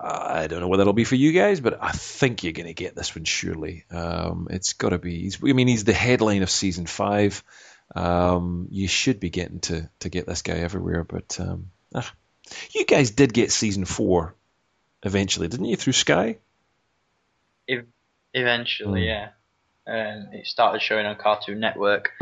I 0.00 0.46
don't 0.46 0.60
know 0.60 0.68
whether 0.68 0.82
it'll 0.82 0.92
be 0.92 1.04
for 1.04 1.16
you 1.16 1.32
guys, 1.32 1.58
but 1.58 1.78
I 1.82 1.90
think 1.90 2.44
you're 2.44 2.52
going 2.52 2.66
to 2.66 2.74
get 2.74 2.94
this 2.94 3.16
one 3.16 3.24
surely. 3.24 3.84
Um, 3.90 4.46
it's 4.48 4.74
got 4.74 4.90
to 4.90 4.98
be. 4.98 5.32
I 5.44 5.52
mean, 5.52 5.66
he's 5.66 5.82
the 5.82 5.92
headline 5.92 6.42
of 6.42 6.50
season 6.50 6.86
five. 6.86 7.42
Um, 7.94 8.68
you 8.70 8.86
should 8.88 9.18
be 9.20 9.30
getting 9.30 9.60
to 9.60 9.88
to 10.00 10.08
get 10.08 10.26
this 10.26 10.42
guy 10.42 10.54
everywhere, 10.58 11.04
but 11.04 11.38
um, 11.40 11.70
ah. 11.94 12.12
you 12.72 12.84
guys 12.84 13.10
did 13.10 13.32
get 13.32 13.50
season 13.52 13.84
four 13.84 14.34
eventually, 15.02 15.48
didn't 15.48 15.66
you? 15.66 15.76
Through 15.76 15.94
Sky. 15.94 16.38
Eventually, 18.34 19.02
Hmm. 19.02 19.06
yeah. 19.06 19.28
Um, 19.86 20.28
it 20.34 20.46
started 20.46 20.82
showing 20.82 21.06
on 21.06 21.16
Cartoon 21.16 21.60
Network, 21.60 22.12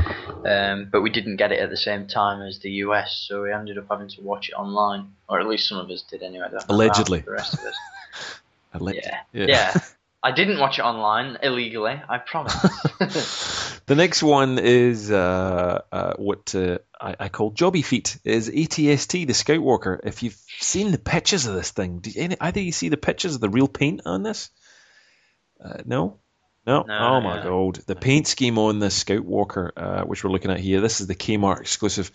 um, 0.46 0.88
but 0.90 1.00
we 1.02 1.10
didn't 1.10 1.34
get 1.36 1.50
it 1.50 1.58
at 1.58 1.68
the 1.68 1.76
same 1.76 2.06
time 2.06 2.40
as 2.40 2.60
the 2.60 2.70
US, 2.84 3.24
so 3.28 3.42
we 3.42 3.52
ended 3.52 3.76
up 3.76 3.86
having 3.90 4.08
to 4.10 4.20
watch 4.20 4.48
it 4.50 4.52
online, 4.52 5.14
or 5.28 5.40
at 5.40 5.48
least 5.48 5.68
some 5.68 5.78
of 5.78 5.90
us 5.90 6.02
did 6.02 6.22
anyway. 6.22 6.44
I 6.46 6.50
don't 6.50 6.52
know 6.52 6.58
about 6.58 6.70
Allegedly. 6.70 7.20
the 7.20 7.32
rest 7.32 7.54
of 7.54 7.60
us. 7.60 7.74
Like- 8.78 8.96
Yeah. 8.96 9.20
yeah. 9.32 9.46
yeah, 9.48 9.80
I 10.26 10.32
didn't 10.32 10.58
watch 10.58 10.80
it 10.80 10.82
online 10.82 11.38
illegally. 11.40 12.02
I 12.08 12.18
promise. 12.18 13.76
The 13.86 13.94
next 13.94 14.20
one 14.20 14.58
is 14.58 15.12
uh, 15.12 15.82
uh, 15.92 16.14
what 16.16 16.56
uh, 16.56 16.78
I, 17.00 17.14
I 17.20 17.28
call 17.28 17.52
Jobby 17.52 17.84
Feet 17.84 18.18
is 18.24 18.50
ATST, 18.50 19.28
the 19.28 19.32
Scout 19.32 19.60
Walker. 19.60 20.00
If 20.02 20.24
you've 20.24 20.36
seen 20.58 20.90
the 20.90 20.98
pictures 20.98 21.46
of 21.46 21.54
this 21.54 21.70
thing, 21.70 22.00
did 22.00 22.16
any, 22.16 22.36
either 22.40 22.58
you 22.58 22.72
see 22.72 22.88
the 22.88 22.96
pictures 22.96 23.36
of 23.36 23.40
the 23.40 23.48
real 23.48 23.68
paint 23.68 24.00
on 24.04 24.24
this? 24.24 24.50
Uh, 25.64 25.82
no? 25.84 26.18
No? 26.66 26.82
No, 26.82 26.98
oh 26.98 27.20
my 27.20 27.44
no. 27.44 27.70
god. 27.70 27.84
The 27.86 27.94
paint 27.94 28.26
scheme 28.26 28.58
on 28.58 28.80
this 28.80 28.96
Scout 28.96 29.24
Walker, 29.24 29.72
uh, 29.76 30.02
which 30.02 30.24
we're 30.24 30.32
looking 30.32 30.50
at 30.50 30.58
here, 30.58 30.80
this 30.80 31.00
is 31.00 31.06
the 31.06 31.14
Kmart 31.14 31.60
exclusive. 31.60 32.10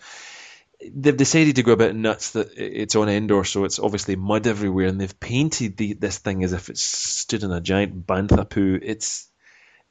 They've 0.94 1.16
decided 1.16 1.56
to 1.56 1.62
go 1.62 1.72
a 1.72 1.76
bit 1.76 1.94
nuts 1.94 2.32
that 2.32 2.52
it's 2.56 2.96
on 2.96 3.08
Endor, 3.08 3.44
so 3.44 3.64
it's 3.64 3.78
obviously 3.78 4.16
mud 4.16 4.46
everywhere, 4.46 4.86
and 4.86 5.00
they've 5.00 5.20
painted 5.20 5.76
the, 5.76 5.94
this 5.94 6.18
thing 6.18 6.42
as 6.44 6.52
if 6.52 6.68
it's 6.70 6.82
stood 6.82 7.44
in 7.44 7.52
a 7.52 7.60
giant 7.60 8.06
bantha 8.06 8.48
poo. 8.48 8.78
It's 8.82 9.28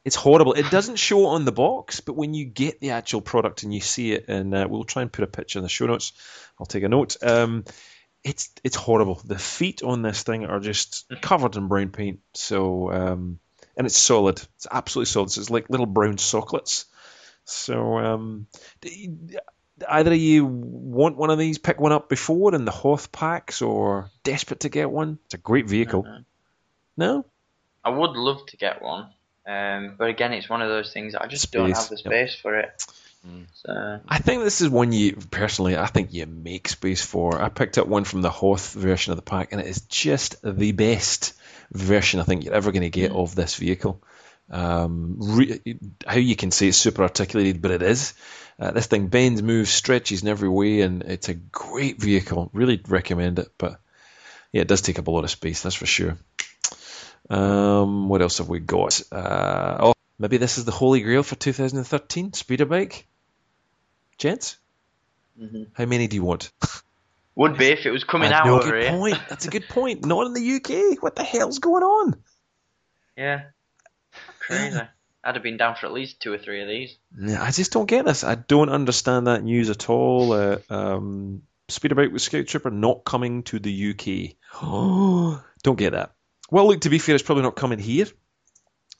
it's 0.04 0.16
horrible. 0.16 0.54
It 0.54 0.70
doesn't 0.70 0.96
show 0.96 1.26
on 1.26 1.44
the 1.44 1.52
box, 1.52 2.00
but 2.00 2.16
when 2.16 2.34
you 2.34 2.44
get 2.44 2.80
the 2.80 2.90
actual 2.90 3.20
product 3.20 3.62
and 3.62 3.72
you 3.72 3.80
see 3.80 4.12
it, 4.12 4.26
and 4.28 4.54
uh, 4.54 4.66
we'll 4.68 4.84
try 4.84 5.02
and 5.02 5.12
put 5.12 5.24
a 5.24 5.28
picture 5.28 5.58
in 5.58 5.62
the 5.62 5.68
show 5.68 5.86
notes. 5.86 6.12
I'll 6.58 6.66
take 6.66 6.82
a 6.82 6.88
note. 6.88 7.16
Um, 7.22 7.64
it's 8.24 8.50
it's 8.64 8.76
horrible. 8.76 9.20
The 9.24 9.38
feet 9.38 9.82
on 9.82 10.02
this 10.02 10.22
thing 10.22 10.44
are 10.46 10.60
just 10.60 11.12
covered 11.20 11.56
in 11.56 11.68
brown 11.68 11.90
paint. 11.90 12.20
So 12.34 12.92
um, 12.92 13.38
and 13.76 13.86
it's 13.86 13.96
solid. 13.96 14.40
It's 14.56 14.66
absolutely 14.70 15.10
solid. 15.10 15.30
So 15.30 15.40
it's 15.40 15.50
like 15.50 15.70
little 15.70 15.86
brown 15.86 16.16
socklets. 16.16 16.86
So 17.44 17.98
um, 17.98 18.46
d- 19.78 19.86
either 19.88 20.14
you 20.14 20.44
want 20.44 21.16
one 21.16 21.30
of 21.30 21.38
these, 21.38 21.58
pick 21.58 21.80
one 21.80 21.92
up 21.92 22.08
before 22.08 22.54
in 22.54 22.64
the 22.64 22.70
Hoth 22.70 23.12
packs, 23.12 23.62
or 23.62 24.10
desperate 24.24 24.60
to 24.60 24.68
get 24.68 24.90
one. 24.90 25.18
It's 25.26 25.34
a 25.34 25.38
great 25.38 25.66
vehicle. 25.68 26.04
Mhm. 26.04 26.24
No, 26.96 27.24
I 27.84 27.90
would 27.90 28.12
love 28.12 28.46
to 28.46 28.56
get 28.56 28.82
one, 28.82 29.08
um, 29.46 29.94
but 29.98 30.08
again, 30.08 30.32
it's 30.32 30.48
one 30.48 30.62
of 30.62 30.68
those 30.68 30.92
things 30.92 31.12
that 31.14 31.22
I 31.22 31.26
just 31.26 31.52
don't 31.52 31.70
have 31.70 31.88
the 31.88 31.96
yep. 31.96 32.04
space 32.04 32.34
for 32.34 32.58
it. 32.58 32.86
Mm. 33.26 33.46
So 33.54 34.00
I 34.08 34.18
think 34.18 34.42
this 34.42 34.60
is 34.60 34.68
one 34.68 34.92
you 34.92 35.16
personally. 35.30 35.76
I 35.76 35.86
think 35.86 36.12
you 36.12 36.26
make 36.26 36.68
space 36.68 37.02
for. 37.02 37.40
I 37.40 37.48
picked 37.48 37.78
up 37.78 37.86
one 37.86 38.04
from 38.04 38.22
the 38.22 38.30
Hoth 38.30 38.72
version 38.72 39.12
of 39.12 39.16
the 39.16 39.22
pack, 39.22 39.52
and 39.52 39.60
it 39.60 39.66
is 39.66 39.82
just 39.82 40.42
the 40.42 40.72
best 40.72 41.34
version 41.70 42.20
I 42.20 42.24
think 42.24 42.44
you're 42.44 42.54
ever 42.54 42.72
going 42.72 42.82
to 42.82 42.90
get 42.90 43.12
of 43.12 43.34
this 43.34 43.54
vehicle. 43.54 44.02
Um, 44.50 45.16
re- 45.18 45.78
how 46.06 46.16
you 46.16 46.36
can 46.36 46.50
say 46.50 46.68
it's 46.68 46.76
super 46.76 47.02
articulated, 47.02 47.62
but 47.62 47.70
it 47.70 47.82
is. 47.82 48.14
Uh, 48.62 48.70
this 48.70 48.86
thing 48.86 49.08
bends, 49.08 49.42
moves, 49.42 49.70
stretches 49.70 50.22
in 50.22 50.28
every 50.28 50.48
way, 50.48 50.82
and 50.82 51.02
it's 51.02 51.28
a 51.28 51.34
great 51.34 52.00
vehicle. 52.00 52.48
Really 52.52 52.80
recommend 52.86 53.40
it. 53.40 53.48
But 53.58 53.80
yeah, 54.52 54.60
it 54.62 54.68
does 54.68 54.82
take 54.82 55.00
up 55.00 55.08
a 55.08 55.10
lot 55.10 55.24
of 55.24 55.30
space, 55.30 55.62
that's 55.62 55.74
for 55.74 55.86
sure. 55.86 56.16
Um, 57.28 58.08
what 58.08 58.22
else 58.22 58.38
have 58.38 58.48
we 58.48 58.60
got? 58.60 59.00
Uh, 59.10 59.78
oh, 59.80 59.94
maybe 60.16 60.36
this 60.36 60.58
is 60.58 60.64
the 60.64 60.70
holy 60.70 61.00
grail 61.00 61.24
for 61.24 61.34
2013 61.34 62.34
speeder 62.34 62.66
bike. 62.66 63.08
Gents, 64.18 64.58
Mhm. 65.40 65.66
how 65.72 65.86
many 65.86 66.06
do 66.06 66.14
you 66.14 66.22
want? 66.22 66.52
Would 67.34 67.58
be 67.58 67.66
if 67.66 67.84
it 67.84 67.90
was 67.90 68.04
coming 68.04 68.30
out 68.30 68.46
no, 68.46 68.60
over 68.60 68.70
good 68.70 68.82
here. 68.82 68.90
point. 68.92 69.18
That's 69.28 69.46
a 69.46 69.50
good 69.50 69.68
point. 69.68 70.04
Not 70.04 70.26
in 70.26 70.34
the 70.34 70.54
UK. 70.56 71.02
What 71.02 71.16
the 71.16 71.24
hell's 71.24 71.58
going 71.58 71.82
on? 71.82 72.22
Yeah. 73.16 73.46
Crazy. 74.38 74.78
I'd 75.24 75.36
have 75.36 75.42
been 75.42 75.56
down 75.56 75.76
for 75.76 75.86
at 75.86 75.92
least 75.92 76.20
two 76.20 76.32
or 76.32 76.38
three 76.38 76.62
of 76.62 76.68
these. 76.68 76.96
Yeah, 77.18 77.42
I 77.42 77.50
just 77.50 77.72
don't 77.72 77.86
get 77.86 78.04
this. 78.04 78.24
I 78.24 78.34
don't 78.34 78.70
understand 78.70 79.28
that 79.28 79.44
news 79.44 79.70
at 79.70 79.88
all. 79.88 80.32
Uh, 80.32 80.58
um, 80.68 81.42
with 81.68 82.22
Scout 82.22 82.46
Trooper 82.46 82.70
not 82.70 83.04
coming 83.04 83.44
to 83.44 83.58
the 83.58 83.90
UK. 83.90 84.36
don't 85.62 85.78
get 85.78 85.92
that. 85.92 86.14
Well, 86.50 86.66
look, 86.68 86.80
to 86.82 86.90
be 86.90 86.98
fair, 86.98 87.14
it's 87.14 87.24
probably 87.24 87.44
not 87.44 87.56
coming 87.56 87.78
here. 87.78 88.06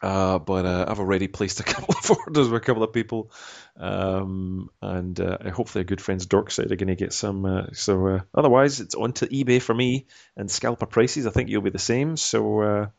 Uh, 0.00 0.40
but 0.40 0.66
uh, 0.66 0.84
I've 0.88 0.98
already 0.98 1.28
placed 1.28 1.60
a 1.60 1.62
couple 1.64 1.94
of 1.96 2.10
orders 2.10 2.48
with 2.48 2.60
a 2.60 2.64
couple 2.64 2.82
of 2.82 2.92
people, 2.92 3.30
um, 3.76 4.68
and 4.80 5.20
uh, 5.20 5.38
hopefully 5.50 5.82
our 5.82 5.86
good 5.86 6.00
friends 6.00 6.26
Dorkside 6.26 6.72
are 6.72 6.76
going 6.76 6.88
to 6.88 6.96
get 6.96 7.12
some. 7.12 7.44
Uh, 7.44 7.66
so 7.72 8.06
uh, 8.08 8.20
otherwise, 8.34 8.80
it's 8.80 8.96
on 8.96 9.12
to 9.14 9.28
eBay 9.28 9.62
for 9.62 9.74
me 9.74 10.06
and 10.36 10.50
scalper 10.50 10.86
prices. 10.86 11.26
I 11.26 11.30
think 11.30 11.50
you'll 11.50 11.62
be 11.62 11.70
the 11.70 11.78
same. 11.78 12.16
So 12.16 12.90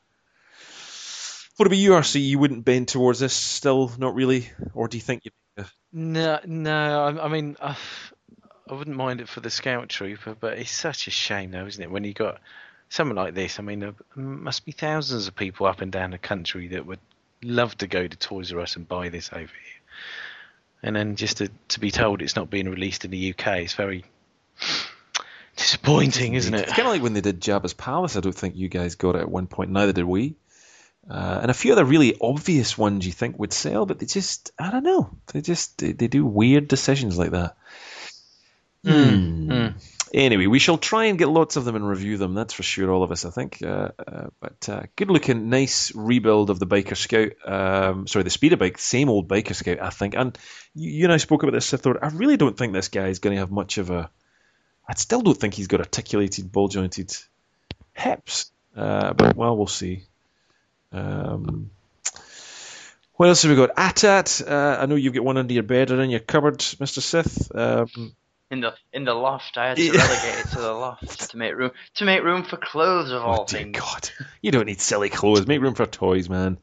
uh, 1.53 1.57
what 1.57 1.67
about 1.67 1.77
you, 1.77 1.91
RC? 1.91 2.21
You 2.21 2.39
wouldn't 2.39 2.65
bend 2.65 2.87
towards 2.87 3.19
this 3.19 3.33
still, 3.33 3.91
not 3.97 4.15
really, 4.15 4.49
or 4.73 4.87
do 4.87 4.97
you 4.97 5.01
think 5.01 5.25
you? 5.25 5.31
No, 5.91 6.39
no. 6.45 7.03
I, 7.03 7.25
I 7.25 7.27
mean, 7.27 7.55
uh, 7.61 7.75
I 8.69 8.73
wouldn't 8.73 8.97
mind 8.97 9.21
it 9.21 9.29
for 9.29 9.39
the 9.39 9.49
scout 9.49 9.89
trooper, 9.89 10.35
but 10.39 10.57
it's 10.57 10.71
such 10.71 11.07
a 11.07 11.11
shame, 11.11 11.51
though, 11.51 11.65
isn't 11.65 11.81
it? 11.83 11.91
When 11.91 12.03
you 12.03 12.13
got 12.13 12.39
something 12.89 13.15
like 13.15 13.35
this, 13.35 13.59
I 13.59 13.61
mean, 13.63 13.79
there 13.79 13.93
must 14.15 14.65
be 14.65 14.71
thousands 14.71 15.27
of 15.27 15.35
people 15.35 15.67
up 15.67 15.81
and 15.81 15.91
down 15.91 16.11
the 16.11 16.17
country 16.17 16.69
that 16.69 16.85
would 16.85 16.99
love 17.43 17.77
to 17.77 17.87
go 17.87 18.07
to 18.07 18.17
Toys 18.17 18.51
R 18.51 18.61
Us 18.61 18.75
and 18.75 18.87
buy 18.87 19.09
this 19.09 19.29
over 19.31 19.41
here, 19.41 19.81
and 20.81 20.95
then 20.95 21.15
just 21.15 21.37
to, 21.37 21.49
to 21.69 21.79
be 21.79 21.91
told 21.91 22.21
it's 22.21 22.35
not 22.35 22.49
being 22.49 22.69
released 22.69 23.05
in 23.05 23.11
the 23.11 23.31
UK, 23.31 23.47
it's 23.59 23.73
very 23.73 24.05
disappointing, 25.55 26.33
isn't 26.33 26.53
it? 26.53 26.61
It's 26.61 26.73
kind 26.73 26.87
of 26.87 26.93
like 26.93 27.03
when 27.03 27.13
they 27.13 27.21
did 27.21 27.41
Jabba's 27.41 27.73
Palace. 27.73 28.15
I 28.15 28.21
don't 28.21 28.33
think 28.33 28.55
you 28.55 28.69
guys 28.69 28.95
got 28.95 29.15
it 29.15 29.21
at 29.21 29.29
one 29.29 29.47
point. 29.47 29.71
Neither 29.71 29.93
did 29.93 30.05
we. 30.05 30.35
Uh, 31.09 31.39
and 31.41 31.51
a 31.51 31.53
few 31.53 31.73
other 31.73 31.83
really 31.83 32.15
obvious 32.21 32.77
ones 32.77 33.05
you 33.05 33.11
think 33.11 33.37
would 33.37 33.51
sell, 33.51 33.85
but 33.85 33.99
they 33.99 34.05
just, 34.05 34.51
I 34.57 34.71
don't 34.71 34.83
know. 34.83 35.09
They 35.33 35.41
just, 35.41 35.77
they, 35.77 35.91
they 35.91 36.07
do 36.07 36.25
weird 36.25 36.67
decisions 36.67 37.17
like 37.17 37.31
that. 37.31 37.57
Hmm. 38.85 39.51
Mm. 39.51 39.73
Anyway, 40.13 40.45
we 40.45 40.59
shall 40.59 40.77
try 40.77 41.05
and 41.05 41.17
get 41.17 41.27
lots 41.27 41.55
of 41.55 41.65
them 41.65 41.75
and 41.75 41.87
review 41.87 42.17
them. 42.17 42.35
That's 42.35 42.53
for 42.53 42.61
sure, 42.63 42.91
all 42.91 43.01
of 43.01 43.11
us, 43.11 43.25
I 43.25 43.31
think. 43.31 43.63
Uh, 43.63 43.89
uh, 43.97 44.27
but 44.39 44.69
uh, 44.69 44.83
good 44.95 45.09
looking, 45.09 45.49
nice 45.49 45.93
rebuild 45.95 46.51
of 46.51 46.59
the 46.59 46.67
Biker 46.67 46.95
Scout. 46.95 47.31
Um, 47.45 48.05
sorry, 48.05 48.23
the 48.23 48.29
Speeder 48.29 48.57
Bike, 48.57 48.77
same 48.77 49.09
old 49.09 49.27
Biker 49.27 49.55
Scout, 49.55 49.81
I 49.81 49.89
think. 49.89 50.15
And 50.15 50.37
you, 50.75 50.91
you 50.91 51.03
and 51.05 51.13
I 51.13 51.17
spoke 51.17 51.41
about 51.41 51.53
this, 51.53 51.65
Sith 51.65 51.85
Lord. 51.85 51.97
I 52.01 52.09
really 52.09 52.37
don't 52.37 52.55
think 52.55 52.73
this 52.73 52.89
guy 52.89 53.07
is 53.07 53.19
going 53.19 53.35
to 53.35 53.39
have 53.39 53.51
much 53.51 53.79
of 53.79 53.89
a. 53.89 54.09
I 54.87 54.93
still 54.95 55.21
don't 55.21 55.37
think 55.37 55.55
he's 55.55 55.67
got 55.67 55.79
articulated, 55.79 56.51
ball 56.51 56.67
jointed 56.67 57.15
hips. 57.93 58.51
Uh, 58.75 59.13
but, 59.13 59.35
well, 59.35 59.57
we'll 59.57 59.67
see. 59.67 60.03
Um, 60.93 61.71
what 63.15 63.29
else 63.29 63.43
have 63.43 63.51
we 63.51 63.57
got? 63.57 63.71
AT-AT. 63.77 64.41
Uh, 64.47 64.77
I 64.79 64.85
know 64.85 64.95
you've 64.95 65.13
got 65.13 65.23
one 65.23 65.37
under 65.37 65.53
your 65.53 65.63
bed 65.63 65.91
or 65.91 66.01
in 66.01 66.09
your 66.09 66.19
cupboard, 66.19 66.59
Mr. 66.59 67.01
Sith. 67.01 67.55
Um, 67.55 68.15
In 68.49 68.61
the 68.61 68.73
in 68.91 69.03
the 69.03 69.13
loft, 69.13 69.57
I 69.57 69.69
had 69.69 69.77
to 69.77 69.83
Yeah. 69.83 69.91
relegate 69.91 70.45
it 70.45 70.49
to 70.53 70.59
the 70.59 70.73
loft 70.73 71.29
to 71.31 71.37
make 71.37 71.55
room 71.55 71.71
to 71.95 72.05
make 72.05 72.23
room 72.23 72.43
for 72.43 72.57
clothes 72.57 73.11
of 73.11 73.23
all 73.23 73.41
oh, 73.41 73.45
dear 73.45 73.63
things. 73.63 73.79
God. 73.79 74.09
You 74.41 74.51
don't 74.51 74.65
need 74.65 74.81
silly 74.81 75.09
clothes. 75.09 75.47
Make 75.47 75.61
room 75.61 75.75
for 75.75 75.85
toys, 75.85 76.29
man. 76.29 76.57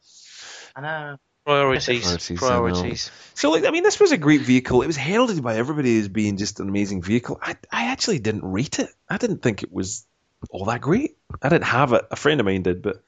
I 0.75 0.81
know. 0.81 1.17
Priorities, 1.45 2.01
Priorities, 2.03 2.39
priorities. 2.39 3.11
So, 3.33 3.49
like, 3.49 3.65
I 3.65 3.71
mean, 3.71 3.81
this 3.81 3.99
was 3.99 4.11
a 4.11 4.17
great 4.17 4.41
vehicle. 4.41 4.83
It 4.83 4.87
was 4.87 4.95
heralded 4.95 5.41
by 5.41 5.55
everybody 5.55 5.97
as 5.99 6.07
being 6.07 6.37
just 6.37 6.59
an 6.59 6.69
amazing 6.69 7.01
vehicle. 7.01 7.39
I, 7.41 7.55
I 7.71 7.87
actually 7.87 8.19
didn't 8.19 8.45
rate 8.45 8.77
it. 8.77 8.89
I 9.09 9.17
didn't 9.17 9.41
think 9.41 9.63
it 9.63 9.71
was 9.71 10.05
all 10.51 10.65
that 10.65 10.81
great. 10.81 11.17
I 11.41 11.49
didn't 11.49 11.65
have 11.65 11.93
it. 11.93 12.05
A 12.11 12.15
friend 12.15 12.39
of 12.39 12.45
mine 12.45 12.61
did, 12.61 12.83
but 12.83 13.03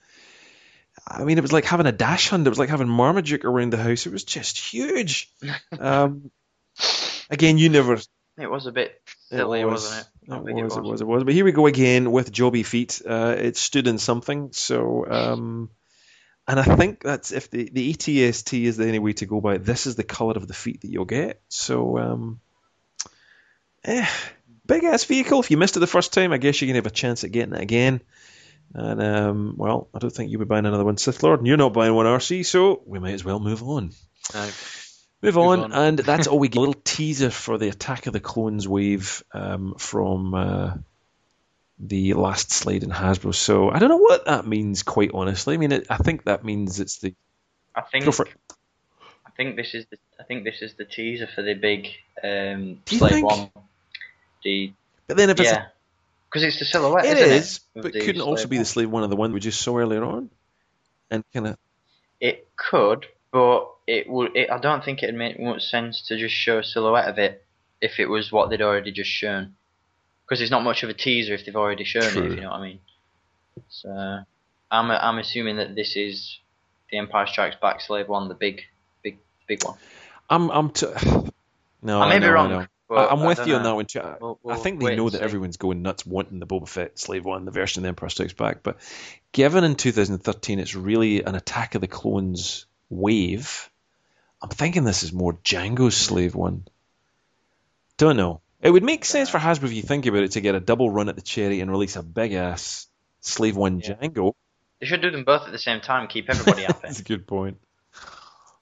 I 1.05 1.23
mean, 1.23 1.37
it 1.37 1.41
was 1.41 1.51
like 1.51 1.65
having 1.65 1.85
a 1.85 1.91
dachshund. 1.91 2.47
It 2.47 2.49
was 2.49 2.59
like 2.59 2.69
having 2.69 2.87
Marmaduke 2.87 3.45
around 3.45 3.73
the 3.73 3.77
house. 3.77 4.05
It 4.05 4.13
was 4.13 4.23
just 4.23 4.57
huge. 4.57 5.31
Um, 5.79 6.31
again, 7.29 7.57
you 7.57 7.69
never. 7.69 7.99
It 8.37 8.49
was 8.49 8.65
a 8.65 8.71
bit 8.71 8.99
silly, 9.29 9.61
it 9.61 9.65
was, 9.65 9.83
wasn't 9.83 10.01
it? 10.01 10.07
It 10.23 10.31
How 10.31 10.39
was, 10.39 10.77
it 10.77 10.83
was, 10.83 11.01
it 11.01 11.07
was. 11.07 11.23
But 11.23 11.33
here 11.33 11.45
we 11.45 11.51
go 11.51 11.67
again 11.67 12.11
with 12.11 12.31
Joby 12.31 12.63
feet. 12.63 13.01
Uh, 13.05 13.35
it 13.37 13.57
stood 13.57 13.87
in 13.87 13.97
something. 13.97 14.51
So, 14.53 15.05
um, 15.09 15.69
and 16.47 16.59
I 16.59 16.63
think 16.63 17.03
that's 17.03 17.31
if 17.31 17.49
the, 17.51 17.69
the 17.71 17.93
ATST 17.93 18.63
is 18.63 18.77
the 18.77 18.85
only 18.85 18.99
way 18.99 19.13
to 19.13 19.25
go 19.25 19.41
by 19.41 19.55
it, 19.55 19.65
this 19.65 19.85
is 19.85 19.95
the 19.95 20.03
colour 20.03 20.33
of 20.33 20.47
the 20.47 20.53
feet 20.53 20.81
that 20.81 20.89
you'll 20.89 21.05
get. 21.05 21.41
So, 21.49 21.97
um, 21.97 22.39
eh, 23.83 24.07
big 24.65 24.83
ass 24.83 25.03
vehicle. 25.03 25.39
If 25.39 25.51
you 25.51 25.57
missed 25.57 25.77
it 25.77 25.81
the 25.81 25.87
first 25.87 26.13
time, 26.13 26.33
I 26.33 26.37
guess 26.37 26.61
you're 26.61 26.67
going 26.67 26.81
to 26.81 26.87
have 26.87 26.91
a 26.91 26.95
chance 26.95 27.23
at 27.23 27.31
getting 27.31 27.53
it 27.53 27.61
again. 27.61 28.01
And, 28.73 29.01
um, 29.01 29.53
well, 29.57 29.87
I 29.93 29.99
don't 29.99 30.11
think 30.11 30.31
you'll 30.31 30.39
be 30.39 30.45
buying 30.45 30.65
another 30.65 30.85
one, 30.85 30.97
Sith 30.97 31.21
Lord, 31.21 31.39
and 31.39 31.47
you're 31.47 31.57
not 31.57 31.73
buying 31.73 31.93
one, 31.93 32.05
RC, 32.05 32.45
so 32.45 32.81
we 32.85 32.99
might 32.99 33.13
as 33.13 33.23
well 33.23 33.39
move 33.39 33.61
on. 33.61 33.91
No. 34.33 34.49
Move 35.21 35.37
on, 35.37 35.59
on. 35.59 35.71
and 35.71 35.99
that's 35.99 36.27
all 36.27 36.39
we 36.39 36.47
get. 36.49 36.57
A 36.57 36.61
little 36.61 36.81
teaser 36.83 37.29
for 37.29 37.57
the 37.57 37.69
Attack 37.69 38.07
of 38.07 38.13
the 38.13 38.19
Clones 38.19 38.67
wave 38.67 39.23
um, 39.31 39.75
from 39.77 40.33
uh, 40.33 40.73
the 41.79 42.13
last 42.13 42.51
slide 42.51 42.83
in 42.83 42.89
Hasbro. 42.89 43.33
So 43.33 43.69
I 43.69 43.79
don't 43.79 43.89
know 43.89 43.97
what 43.97 44.25
that 44.25 44.45
means, 44.45 44.83
quite 44.83 45.11
honestly. 45.13 45.53
I 45.53 45.57
mean, 45.57 45.71
it, 45.71 45.87
I 45.89 45.97
think 45.97 46.25
that 46.25 46.43
means 46.43 46.79
it's 46.79 46.97
the. 46.97 47.15
I 47.75 47.81
think 47.81 48.05
Go 48.05 48.11
for 48.11 48.25
it. 48.25 48.33
I 49.25 49.29
think 49.37 49.55
this 49.55 49.73
is 49.73 49.85
the 49.89 49.97
I 50.19 50.23
think 50.23 50.43
this 50.43 50.61
is 50.61 50.75
the 50.75 50.85
teaser 50.85 51.27
for 51.27 51.41
the 51.41 51.53
big 51.53 51.87
um, 52.23 52.79
think? 52.85 53.25
One. 53.25 53.49
The 54.43 54.73
But 55.07 55.17
then 55.17 55.29
if 55.29 55.39
it's 55.39 55.49
yeah, 55.49 55.67
because 56.33 56.43
it's 56.43 56.57
the 56.57 56.65
silhouette. 56.65 57.05
it 57.05 57.19
is, 57.19 57.59
it, 57.75 57.81
but 57.83 57.93
couldn't 57.93 58.21
also 58.21 58.47
be 58.47 58.57
the 58.57 58.65
slave 58.65 58.89
one 58.89 59.03
of 59.03 59.11
the 59.11 59.15
one 59.15 59.33
we 59.33 59.39
just 59.39 59.61
saw 59.61 59.77
earlier 59.77 60.03
on, 60.03 60.31
and 61.11 61.23
kind 61.31 61.47
of. 61.47 61.57
It 62.19 62.47
could, 62.55 63.05
but 63.31 63.69
it 63.85 64.09
would. 64.09 64.35
It, 64.35 64.49
I 64.49 64.57
don't 64.57 64.83
think 64.83 65.03
it'd 65.03 65.13
make 65.13 65.39
much 65.39 65.63
sense 65.69 66.07
to 66.07 66.17
just 66.17 66.33
show 66.33 66.59
a 66.59 66.63
silhouette 66.63 67.07
of 67.07 67.19
it 67.19 67.45
if 67.81 67.99
it 67.99 68.07
was 68.07 68.31
what 68.31 68.49
they'd 68.49 68.63
already 68.63 68.91
just 68.91 69.11
shown. 69.11 69.53
Because 70.25 70.41
it's 70.41 70.49
not 70.49 70.63
much 70.63 70.81
of 70.81 70.89
a 70.89 70.93
teaser 70.93 71.35
if 71.35 71.45
they've 71.45 71.55
already 71.55 71.83
shown 71.83 72.03
it. 72.03 72.31
If 72.31 72.35
you 72.35 72.41
know 72.41 72.49
what 72.49 72.61
I 72.61 72.63
mean. 72.63 72.79
So 73.69 73.89
I'm 74.71 74.91
I'm 74.91 75.19
assuming 75.19 75.57
that 75.57 75.75
this 75.75 75.95
is 75.95 76.39
the 76.89 76.97
Empire 76.97 77.27
Strikes 77.27 77.57
Back 77.61 77.79
Slave 77.81 78.07
One, 78.07 78.27
the 78.27 78.33
big, 78.33 78.63
big, 79.03 79.19
big 79.47 79.63
one. 79.63 79.77
I'm. 80.31 80.49
I'm. 80.49 80.71
T- 80.71 80.87
no, 81.83 82.01
I 82.01 82.09
may 82.09 82.15
I 82.15 82.19
be 82.19 82.25
know, 82.25 82.31
wrong, 82.31 82.67
I 82.95 83.05
I- 83.05 83.11
I'm 83.11 83.21
with 83.25 83.45
you 83.47 83.55
on 83.55 83.63
that 83.63 83.75
one. 83.75 83.85
too. 83.85 83.99
I- 83.99 84.17
We'll- 84.19 84.39
we'll 84.43 84.55
think 84.57 84.79
they 84.81 84.95
know 84.95 85.09
that 85.09 85.17
see. 85.19 85.23
everyone's 85.23 85.57
going 85.57 85.81
nuts 85.81 86.05
wanting 86.05 86.39
the 86.39 86.47
Boba 86.47 86.67
Fett 86.67 86.97
Slave 86.99 87.25
One, 87.25 87.45
the 87.45 87.51
version 87.51 87.79
of 87.79 87.83
the 87.83 87.89
Emperor 87.89 88.09
Strikes 88.09 88.33
Back. 88.33 88.63
But 88.63 88.77
given 89.31 89.63
in 89.63 89.75
2013 89.75 90.59
it's 90.59 90.75
really 90.75 91.23
an 91.23 91.35
Attack 91.35 91.75
of 91.75 91.81
the 91.81 91.87
Clones 91.87 92.65
wave, 92.89 93.69
I'm 94.41 94.49
thinking 94.49 94.83
this 94.83 95.03
is 95.03 95.13
more 95.13 95.33
Django's 95.33 95.95
Slave 95.95 96.35
One. 96.35 96.65
Don't 97.97 98.17
know. 98.17 98.41
It 98.61 98.69
would 98.71 98.83
make 98.83 99.03
sense 99.05 99.29
for 99.29 99.37
Hasbro 99.39 99.65
if 99.65 99.73
you 99.73 99.81
think 99.81 100.05
about 100.05 100.23
it 100.23 100.31
to 100.31 100.41
get 100.41 100.55
a 100.55 100.59
double 100.59 100.89
run 100.89 101.09
at 101.09 101.15
the 101.15 101.21
cherry 101.21 101.59
and 101.59 101.69
release 101.69 101.95
a 101.95 102.03
big 102.03 102.33
ass 102.33 102.87
Slave 103.21 103.55
One 103.57 103.79
Yeah. 103.79 103.93
Django. 103.95 104.33
They 104.79 104.87
should 104.87 105.01
do 105.01 105.11
them 105.11 105.23
both 105.23 105.43
at 105.45 105.51
the 105.51 105.57
same 105.59 105.79
time. 105.81 106.07
Keep 106.07 106.29
everybody 106.29 106.63
happy. 106.63 106.79
That's 106.83 106.99
a 106.99 107.03
good 107.03 107.25
point. 107.27 107.57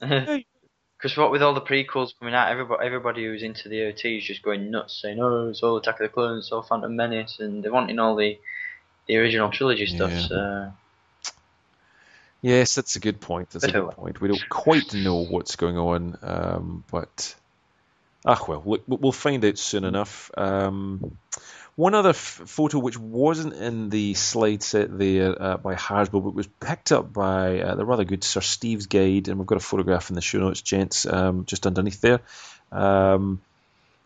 Because 1.02 1.16
what 1.16 1.32
with 1.32 1.42
all 1.42 1.54
the 1.54 1.60
prequels 1.60 2.12
coming 2.16 2.34
out, 2.34 2.52
everybody 2.52 2.86
everybody 2.86 3.24
who's 3.24 3.42
into 3.42 3.68
the 3.68 3.88
OT 3.88 4.18
is 4.18 4.24
just 4.24 4.42
going 4.42 4.70
nuts, 4.70 5.00
saying, 5.02 5.18
"Oh, 5.20 5.48
it's 5.48 5.62
all 5.62 5.76
Attack 5.76 6.00
of 6.00 6.04
the 6.04 6.08
Clones, 6.08 6.44
it's 6.44 6.52
all 6.52 6.62
Phantom 6.62 6.94
Menace," 6.94 7.40
and 7.40 7.62
they're 7.62 7.72
wanting 7.72 7.98
all 7.98 8.14
the 8.14 8.38
the 9.08 9.16
original 9.16 9.50
trilogy 9.50 9.86
stuff. 9.86 10.12
Yeah. 10.12 10.20
So 10.20 10.72
Yes, 12.42 12.74
that's 12.74 12.96
a 12.96 13.00
good 13.00 13.20
point. 13.20 13.50
That's 13.50 13.64
a 13.64 13.70
good 13.70 13.92
point. 13.92 14.20
We 14.20 14.26
don't 14.26 14.48
quite 14.48 14.92
know 14.94 15.24
what's 15.24 15.54
going 15.54 15.78
on, 15.78 16.18
um, 16.22 16.84
but 16.90 17.36
ah 18.26 18.44
well, 18.48 18.60
we'll 18.64 18.82
we'll 18.88 19.12
find 19.12 19.44
out 19.44 19.58
soon 19.58 19.84
enough. 19.84 20.28
Um, 20.36 21.16
one 21.76 21.94
other 21.94 22.10
f- 22.10 22.42
photo 22.46 22.78
which 22.78 22.98
wasn't 22.98 23.54
in 23.54 23.88
the 23.88 24.14
slide 24.14 24.62
set 24.62 24.96
there 24.96 25.40
uh, 25.40 25.56
by 25.56 25.74
Hasbro, 25.74 26.22
but 26.24 26.34
was 26.34 26.46
picked 26.60 26.92
up 26.92 27.12
by 27.12 27.60
uh, 27.60 27.74
the 27.74 27.84
rather 27.84 28.04
good 28.04 28.24
Sir 28.24 28.40
Steve's 28.40 28.86
Guide, 28.86 29.28
and 29.28 29.38
we've 29.38 29.46
got 29.46 29.56
a 29.56 29.60
photograph 29.60 30.10
in 30.10 30.14
the 30.14 30.22
show 30.22 30.38
notes, 30.38 30.60
gents, 30.62 31.06
um, 31.06 31.44
just 31.46 31.66
underneath 31.66 32.00
there. 32.00 32.20
Um, 32.70 33.40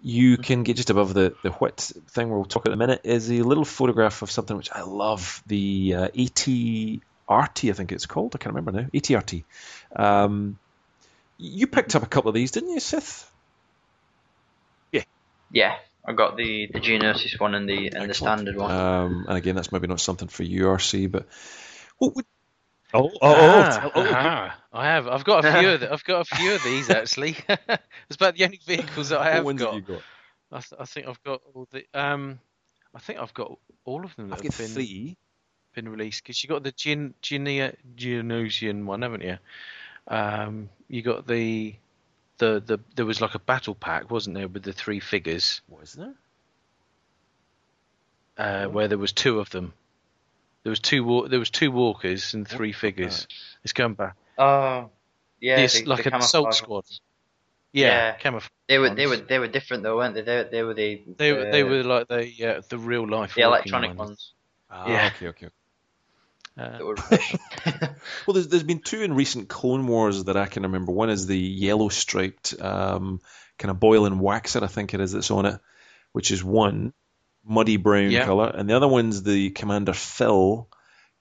you 0.02 0.36
can 0.36 0.62
get 0.62 0.76
just 0.76 0.90
above 0.90 1.14
the, 1.14 1.34
the 1.42 1.54
wit 1.60 1.92
thing 2.08 2.28
we'll 2.28 2.44
talk 2.44 2.64
about 2.64 2.72
in 2.72 2.80
a 2.80 2.86
minute 2.86 3.00
is 3.04 3.30
a 3.30 3.42
little 3.42 3.64
photograph 3.64 4.22
of 4.22 4.30
something 4.30 4.56
which 4.56 4.70
I 4.70 4.82
love 4.82 5.42
the 5.46 5.94
uh, 5.96 6.04
AT 6.04 6.48
ATRT, 7.28 7.70
I 7.70 7.72
think 7.72 7.92
it's 7.92 8.06
called. 8.06 8.34
I 8.34 8.38
can't 8.38 8.54
remember 8.54 8.82
now. 8.82 8.88
ATRT. 8.94 9.44
Um, 9.94 10.58
you 11.38 11.66
picked 11.66 11.94
up 11.94 12.02
a 12.02 12.06
couple 12.06 12.28
of 12.28 12.34
these, 12.34 12.50
didn't 12.50 12.70
you, 12.70 12.80
Sith? 12.80 13.30
Yeah. 14.92 15.02
Yeah, 15.50 15.76
I 16.06 16.12
got 16.12 16.36
the 16.36 16.68
the 16.72 16.80
Geonosis 16.80 17.40
one 17.40 17.54
and 17.54 17.68
the 17.68 17.88
and 17.88 18.08
the 18.08 18.14
standard 18.14 18.56
one. 18.56 18.70
Um, 18.70 19.26
and 19.28 19.36
again, 19.36 19.56
that's 19.56 19.72
maybe 19.72 19.88
not 19.88 20.00
something 20.00 20.28
for 20.28 20.44
you, 20.44 20.64
RC, 20.64 21.10
but 21.10 21.26
what 21.98 22.14
would? 22.14 22.24
Oh, 22.94 23.10
oh, 23.12 23.20
Ah, 23.22 23.80
oh, 23.84 23.90
oh, 23.94 24.06
ah, 24.12 24.60
I 24.72 24.84
have. 24.86 25.08
I've 25.08 25.24
got 25.24 25.44
a 25.44 25.52
few. 25.52 25.70
Of 25.70 25.80
the, 25.80 25.92
I've 25.92 26.04
got 26.04 26.20
a 26.20 26.36
few 26.36 26.54
of 26.54 26.62
these 26.62 26.88
actually. 27.00 27.36
it's 27.48 28.16
about 28.16 28.36
the 28.36 28.44
only 28.44 28.60
vehicles 28.64 29.08
that 29.08 29.20
I 29.20 29.24
what 29.24 29.32
have 29.32 29.44
ones 29.44 29.60
got. 29.60 29.74
have 29.74 29.82
you 29.82 29.94
got? 29.94 30.02
I, 30.52 30.60
th- 30.60 30.80
I 30.80 30.84
think 30.84 31.06
I've 31.08 31.22
got 31.24 31.40
all 31.54 31.66
the. 31.72 31.84
Um, 31.92 32.38
I 32.94 33.00
think 33.00 33.18
I've 33.18 33.34
got 33.34 33.58
all 33.84 34.04
of 34.04 34.14
them 34.16 34.28
that 34.28 34.38
I've 34.38 34.42
got 34.44 34.52
have 34.52 34.58
been 34.58 34.74
three. 34.74 35.16
been 35.74 35.88
released 35.88 36.22
because 36.22 36.42
you 36.42 36.48
got 36.48 36.62
the 36.62 36.72
Gen 36.72 37.14
Genia 37.20 37.74
Geonosian 37.96 38.84
one, 38.84 39.02
haven't 39.02 39.22
you? 39.22 39.38
Um, 40.08 40.68
you 40.88 41.02
got 41.02 41.26
the 41.26 41.74
the 42.38 42.62
the 42.64 42.80
there 42.94 43.06
was 43.06 43.20
like 43.20 43.34
a 43.34 43.38
battle 43.38 43.74
pack, 43.74 44.10
wasn't 44.10 44.36
there, 44.36 44.48
with 44.48 44.62
the 44.62 44.72
three 44.72 45.00
figures, 45.00 45.60
Wasn't 45.68 46.16
uh, 48.36 48.66
where 48.66 48.88
there 48.88 48.98
was 48.98 49.12
two 49.12 49.40
of 49.40 49.50
them. 49.50 49.72
There 50.62 50.70
was 50.70 50.80
two 50.80 51.26
there 51.30 51.38
was 51.38 51.50
two 51.50 51.70
walkers 51.70 52.34
and 52.34 52.46
three 52.46 52.72
figures. 52.72 53.26
It's 53.62 53.72
going 53.72 53.94
back. 53.94 54.16
oh, 54.38 54.90
yeah, 55.40 55.58
it's 55.60 55.80
the, 55.80 55.86
like 55.86 56.02
the 56.04 56.14
an 56.14 56.20
assault 56.20 56.54
squad. 56.54 56.84
Yeah, 57.72 57.88
Yeah. 57.88 58.12
camouflage. 58.16 58.50
They 58.68 58.78
were 58.78 58.90
they 58.90 59.06
were 59.06 59.16
they 59.16 59.38
were 59.38 59.48
different 59.48 59.84
though, 59.84 59.96
weren't 59.96 60.14
they? 60.14 60.22
They 60.22 60.42
they 60.50 60.62
were 60.62 60.74
the 60.74 61.02
They 61.16 61.32
were 61.32 61.44
they 61.44 61.62
were 61.62 61.82
like 61.84 62.08
the 62.08 62.56
uh, 62.56 62.62
the 62.68 62.78
real 62.78 63.08
life 63.08 63.34
the 63.34 63.42
electronic 63.42 63.90
ones. 63.90 63.98
ones 63.98 64.32
Ah, 64.70 64.90
Yeah. 64.90 65.10
okay, 65.14 65.28
okay. 65.28 65.48
Uh, 66.58 66.70
that 66.78 66.84
were 66.84 66.94
rubbish. 66.94 67.36
Well, 68.26 68.34
there's, 68.34 68.48
there's 68.48 68.62
been 68.62 68.80
two 68.80 69.02
in 69.02 69.14
recent 69.14 69.48
Clone 69.48 69.86
Wars 69.86 70.24
that 70.24 70.36
I 70.36 70.46
can 70.46 70.62
remember. 70.64 70.92
One 70.92 71.10
is 71.10 71.26
the 71.26 71.38
yellow 71.38 71.88
striped 71.88 72.60
um, 72.60 73.20
kind 73.58 73.70
of 73.70 73.78
boil 73.78 74.06
and 74.06 74.20
waxer, 74.20 74.62
I 74.62 74.66
think 74.66 74.94
it 74.94 75.00
is, 75.00 75.12
that's 75.12 75.30
on 75.30 75.46
it, 75.46 75.60
which 76.12 76.30
is 76.30 76.42
one 76.42 76.92
muddy 77.44 77.76
brown 77.76 78.10
Yeah. 78.10 78.24
color, 78.24 78.50
and 78.54 78.68
the 78.68 78.74
other 78.76 78.88
one's 78.88 79.22
the 79.22 79.50
Commander 79.50 79.92
Phil 79.92 80.68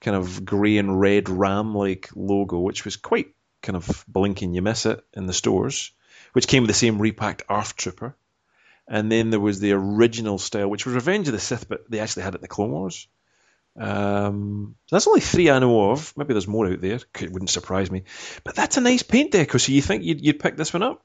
kind 0.00 0.16
of 0.16 0.44
grey 0.44 0.78
and 0.78 0.98
red 1.00 1.28
ram 1.28 1.74
like 1.74 2.10
logo, 2.14 2.58
which 2.58 2.84
was 2.84 2.96
quite 2.96 3.34
kind 3.62 3.76
of 3.76 4.04
blinking. 4.08 4.54
You 4.54 4.62
miss 4.62 4.86
it 4.86 5.04
in 5.14 5.26
the 5.26 5.32
stores, 5.32 5.92
which 6.32 6.48
came 6.48 6.62
with 6.62 6.68
the 6.68 6.74
same 6.74 6.98
repacked 7.00 7.42
ARF 7.48 7.76
Trooper. 7.76 8.16
And 8.88 9.10
then 9.10 9.30
there 9.30 9.40
was 9.40 9.58
the 9.58 9.72
original 9.72 10.38
style, 10.38 10.68
which 10.68 10.86
was 10.86 10.94
Revenge 10.94 11.26
of 11.28 11.32
the 11.32 11.40
Sith, 11.40 11.68
but 11.68 11.90
they 11.90 11.98
actually 12.00 12.22
had 12.22 12.34
it 12.34 12.38
in 12.38 12.42
the 12.42 12.48
Clone 12.48 12.70
Wars. 12.70 13.08
Um, 13.78 14.76
so 14.86 14.96
that's 14.96 15.06
only 15.06 15.20
three 15.20 15.50
I 15.50 15.58
know 15.58 15.90
of. 15.90 16.16
Maybe 16.16 16.34
there's 16.34 16.48
more 16.48 16.66
out 16.66 16.80
there. 16.80 16.98
Could, 17.12 17.32
wouldn't 17.32 17.50
surprise 17.50 17.90
me. 17.90 18.04
But 18.44 18.54
that's 18.54 18.76
a 18.76 18.80
nice 18.80 19.02
paint 19.02 19.32
deco. 19.32 19.60
So 19.60 19.72
you 19.72 19.82
think 19.82 20.04
you'd, 20.04 20.24
you'd 20.24 20.40
pick 20.40 20.56
this 20.56 20.72
one 20.72 20.82
up? 20.82 21.02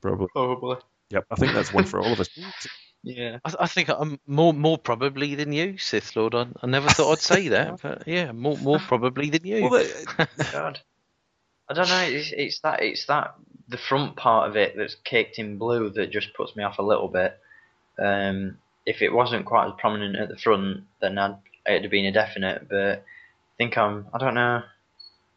Probably. 0.00 0.28
Probably. 0.32 0.76
Yep. 1.10 1.26
I 1.30 1.34
think 1.36 1.52
that's 1.52 1.72
one 1.72 1.84
for 1.84 2.00
all 2.00 2.12
of 2.12 2.20
us. 2.20 2.28
Yeah. 3.04 3.38
I, 3.44 3.54
I 3.60 3.66
think 3.66 3.88
I'm 3.88 4.20
more 4.28 4.54
more 4.54 4.78
probably 4.78 5.34
than 5.34 5.52
you, 5.52 5.76
Sith 5.76 6.14
Lord. 6.14 6.36
I, 6.36 6.46
I 6.62 6.68
never 6.68 6.88
thought 6.88 7.10
I'd 7.10 7.18
say 7.18 7.48
that, 7.48 7.82
but 7.82 8.06
yeah, 8.06 8.30
more 8.30 8.56
more 8.58 8.78
probably 8.86 9.28
than 9.28 9.44
you. 9.44 9.62
Well, 9.62 9.82
the, 9.82 10.28
God. 10.52 10.80
I 11.68 11.74
don't 11.74 11.88
know. 11.88 12.02
It's, 12.02 12.32
it's 12.32 12.60
that 12.60 12.80
it's 12.80 13.06
that 13.06 13.34
the 13.66 13.76
front 13.76 14.14
part 14.14 14.50
of 14.50 14.56
it 14.56 14.76
that's 14.76 14.94
caked 14.94 15.40
in 15.40 15.58
blue 15.58 15.90
that 15.90 16.12
just 16.12 16.32
puts 16.34 16.54
me 16.54 16.62
off 16.62 16.78
a 16.78 16.82
little 16.82 17.08
bit. 17.08 17.36
Um, 17.98 18.58
if 18.86 19.02
it 19.02 19.12
wasn't 19.12 19.44
quite 19.46 19.66
as 19.66 19.72
prominent 19.78 20.16
at 20.16 20.28
the 20.28 20.36
front, 20.36 20.82
then 21.00 21.18
I'd, 21.18 21.36
it'd 21.66 21.82
have 21.82 21.90
been 21.90 22.06
a 22.06 22.12
definite. 22.12 22.68
But 22.68 22.98
I 22.98 23.56
think 23.58 23.76
I'm. 23.78 24.06
I 24.12 24.18
don't 24.18 24.34
know. 24.34 24.62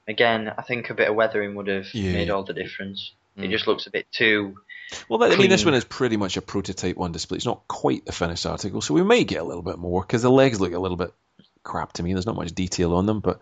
Again, 0.07 0.51
I 0.57 0.61
think 0.61 0.89
a 0.89 0.93
bit 0.93 1.09
of 1.09 1.15
weathering 1.15 1.55
would 1.55 1.67
have 1.67 1.93
Yeah. 1.93 2.13
made 2.13 2.29
all 2.29 2.43
the 2.43 2.53
difference. 2.53 3.11
It 3.37 3.47
Mm. 3.47 3.51
just 3.51 3.67
looks 3.67 3.87
a 3.87 3.91
bit 3.91 4.05
too. 4.11 4.55
well, 5.09 5.23
I 5.23 5.35
mean, 5.35 5.49
this 5.49 5.65
one 5.65 5.73
is 5.73 5.83
pretty 5.83 6.15
much 6.15 6.37
a 6.37 6.41
prototype 6.41 6.99
on 6.99 7.11
display. 7.11 7.37
It's 7.37 7.45
not 7.45 7.67
quite 7.67 8.05
the 8.05 8.11
finished 8.11 8.45
article, 8.45 8.81
so 8.81 8.93
we 8.93 9.03
may 9.03 9.23
get 9.23 9.41
a 9.41 9.43
little 9.43 9.63
bit 9.63 9.77
more 9.79 10.01
because 10.01 10.21
the 10.21 10.29
legs 10.31 10.61
look 10.61 10.73
a 10.73 10.79
little 10.79 10.95
bit 10.97 11.11
crap 11.63 11.93
to 11.93 12.03
me. 12.03 12.13
There's 12.13 12.27
not 12.27 12.35
much 12.35 12.53
detail 12.53 12.93
on 12.93 13.05
them, 13.07 13.19
but 13.19 13.39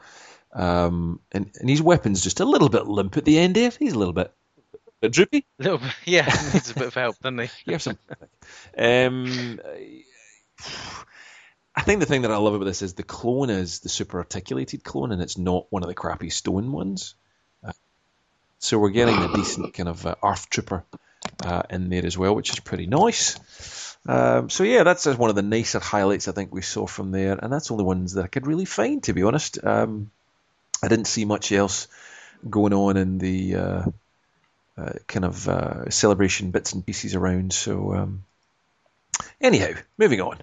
um, 0.53 1.19
and, 1.31 1.51
and 1.59 1.69
his 1.69 1.81
weapon's 1.81 2.21
just 2.21 2.39
a 2.39 2.45
little 2.45 2.69
bit 2.69 2.87
limp 2.87 3.17
at 3.17 3.25
the 3.25 3.37
end 3.39 3.55
there. 3.55 3.71
He's 3.77 3.93
a 3.93 3.99
little 3.99 4.13
bit, 4.13 4.31
bit 5.03 5.11
droopy. 5.11 5.45
A 5.59 5.63
little 5.63 5.77
bit, 5.77 5.93
yeah, 6.05 6.25
needs 6.53 6.71
a 6.71 6.73
bit 6.73 6.87
of 6.87 6.93
help, 6.93 7.19
doesn't 7.19 7.39
he? 7.39 7.49
You 7.65 7.73
have 7.73 7.81
some. 7.81 7.97
um, 8.77 9.59
I 11.75 11.81
think 11.81 11.99
the 11.99 12.05
thing 12.05 12.21
that 12.21 12.31
I 12.31 12.37
love 12.37 12.53
about 12.53 12.65
this 12.65 12.81
is 12.81 12.93
the 12.93 13.03
clone 13.03 13.49
is 13.49 13.79
the 13.79 13.89
super 13.89 14.19
articulated 14.19 14.83
clone, 14.83 15.11
and 15.11 15.21
it's 15.21 15.37
not 15.37 15.65
one 15.69 15.83
of 15.83 15.89
the 15.89 15.95
crappy 15.95 16.29
stone 16.29 16.71
ones. 16.71 17.15
Uh, 17.65 17.71
so 18.59 18.77
we're 18.77 18.89
getting 18.89 19.17
a 19.17 19.33
decent 19.33 19.73
kind 19.73 19.89
of 19.89 20.05
uh, 20.05 20.15
ARF 20.21 20.49
Trooper 20.49 20.83
uh, 21.43 21.63
in 21.69 21.89
there 21.89 22.05
as 22.05 22.17
well, 22.17 22.35
which 22.35 22.51
is 22.51 22.59
pretty 22.59 22.85
nice. 22.85 23.97
Um, 24.05 24.49
so 24.49 24.63
yeah, 24.63 24.83
that's 24.83 25.07
uh, 25.07 25.15
one 25.15 25.29
of 25.29 25.35
the 25.35 25.41
nicer 25.41 25.79
highlights 25.79 26.27
I 26.27 26.33
think 26.33 26.53
we 26.53 26.61
saw 26.61 26.85
from 26.85 27.11
there, 27.11 27.37
and 27.41 27.51
that's 27.51 27.71
only 27.71 27.83
ones 27.83 28.13
that 28.13 28.23
I 28.23 28.27
could 28.27 28.47
really 28.47 28.65
find, 28.65 29.01
to 29.03 29.13
be 29.13 29.23
honest. 29.23 29.63
Um, 29.63 30.11
I 30.83 30.89
didn't 30.89 31.05
see 31.05 31.25
much 31.25 31.51
else 31.51 31.87
going 32.47 32.73
on 32.73 32.97
in 32.97 33.17
the 33.17 33.55
uh, 34.77 34.93
kind 35.07 35.25
of 35.25 35.47
uh, 35.47 35.89
celebration 35.89 36.51
bits 36.51 36.73
and 36.73 36.85
pieces 36.85 37.15
around. 37.15 37.53
So 37.53 37.93
um, 37.93 38.23
anyhow, 39.41 39.73
moving 39.97 40.21
on. 40.21 40.39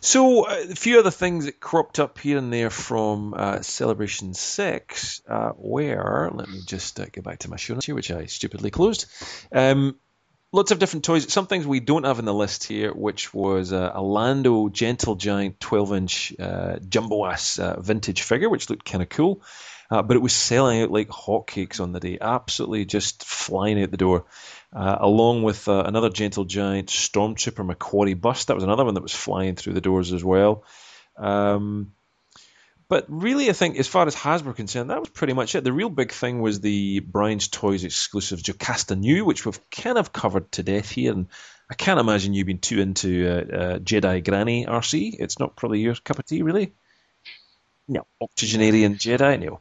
So 0.00 0.46
uh, 0.46 0.66
a 0.70 0.74
few 0.74 0.98
other 0.98 1.10
things 1.10 1.46
that 1.46 1.60
cropped 1.60 1.98
up 1.98 2.18
here 2.18 2.38
and 2.38 2.52
there 2.52 2.70
from 2.70 3.34
uh, 3.34 3.62
Celebration 3.62 4.34
Six 4.34 5.22
uh, 5.28 5.52
were 5.56 6.30
let 6.32 6.48
me 6.48 6.60
just 6.64 7.00
uh, 7.00 7.06
get 7.06 7.24
back 7.24 7.40
to 7.40 7.50
my 7.50 7.56
show 7.56 7.74
notes 7.74 7.86
here, 7.86 7.94
which 7.94 8.10
I 8.10 8.26
stupidly 8.26 8.70
closed. 8.70 9.06
Um, 9.52 9.96
lots 10.52 10.70
of 10.70 10.78
different 10.78 11.04
toys. 11.04 11.32
Some 11.32 11.46
things 11.46 11.66
we 11.66 11.80
don't 11.80 12.04
have 12.04 12.18
in 12.18 12.24
the 12.24 12.34
list 12.34 12.64
here, 12.64 12.92
which 12.92 13.32
was 13.32 13.72
uh, 13.72 13.92
a 13.94 14.02
Lando 14.02 14.68
Gentle 14.68 15.14
Giant 15.14 15.58
12-inch 15.58 16.34
uh, 16.38 16.78
jumbo 16.88 17.26
ass 17.26 17.58
uh, 17.58 17.80
vintage 17.80 18.22
figure, 18.22 18.48
which 18.48 18.70
looked 18.70 18.84
kind 18.84 19.02
of 19.02 19.08
cool. 19.08 19.42
Uh, 19.90 20.02
but 20.02 20.16
it 20.16 20.22
was 20.22 20.32
selling 20.32 20.82
out 20.82 20.90
like 20.90 21.08
hotcakes 21.08 21.80
on 21.80 21.92
the 21.92 22.00
day, 22.00 22.18
absolutely 22.20 22.84
just 22.84 23.24
flying 23.24 23.82
out 23.82 23.90
the 23.90 23.96
door. 23.96 24.24
Uh, 24.72 24.96
along 25.00 25.42
with 25.42 25.68
uh, 25.68 25.84
another 25.86 26.10
Gentle 26.10 26.44
Giant 26.44 26.88
Stormtrooper 26.88 27.64
Macquarie 27.64 28.14
bust. 28.14 28.48
That 28.48 28.54
was 28.54 28.64
another 28.64 28.84
one 28.84 28.94
that 28.94 29.02
was 29.02 29.14
flying 29.14 29.54
through 29.54 29.74
the 29.74 29.80
doors 29.80 30.12
as 30.12 30.22
well. 30.22 30.64
Um, 31.16 31.92
but 32.88 33.06
really, 33.08 33.48
I 33.48 33.52
think 33.52 33.78
as 33.78 33.88
far 33.88 34.06
as 34.06 34.14
Hasbro 34.14 34.54
concerned, 34.54 34.90
that 34.90 35.00
was 35.00 35.08
pretty 35.08 35.32
much 35.32 35.54
it. 35.54 35.64
The 35.64 35.72
real 35.72 35.88
big 35.88 36.12
thing 36.12 36.40
was 36.40 36.60
the 36.60 37.00
Brian's 37.00 37.48
Toys 37.48 37.84
exclusive 37.84 38.42
Jocasta 38.42 38.94
Nu, 38.94 39.24
which 39.24 39.44
we've 39.44 39.70
kind 39.70 39.98
of 39.98 40.12
covered 40.12 40.52
to 40.52 40.62
death 40.62 40.90
here. 40.90 41.12
And 41.12 41.26
I 41.68 41.74
can't 41.74 41.98
imagine 41.98 42.34
you 42.34 42.44
being 42.44 42.60
too 42.60 42.80
into 42.80 43.26
uh, 43.26 43.56
uh, 43.56 43.78
Jedi 43.78 44.24
Granny 44.24 44.66
RC. 44.66 45.16
It's 45.18 45.38
not 45.40 45.56
probably 45.56 45.80
your 45.80 45.96
cup 45.96 46.20
of 46.20 46.26
tea, 46.26 46.42
really. 46.42 46.74
No, 47.88 48.04
octogenarian 48.20 48.96
Jedi, 48.96 49.38
no. 49.40 49.60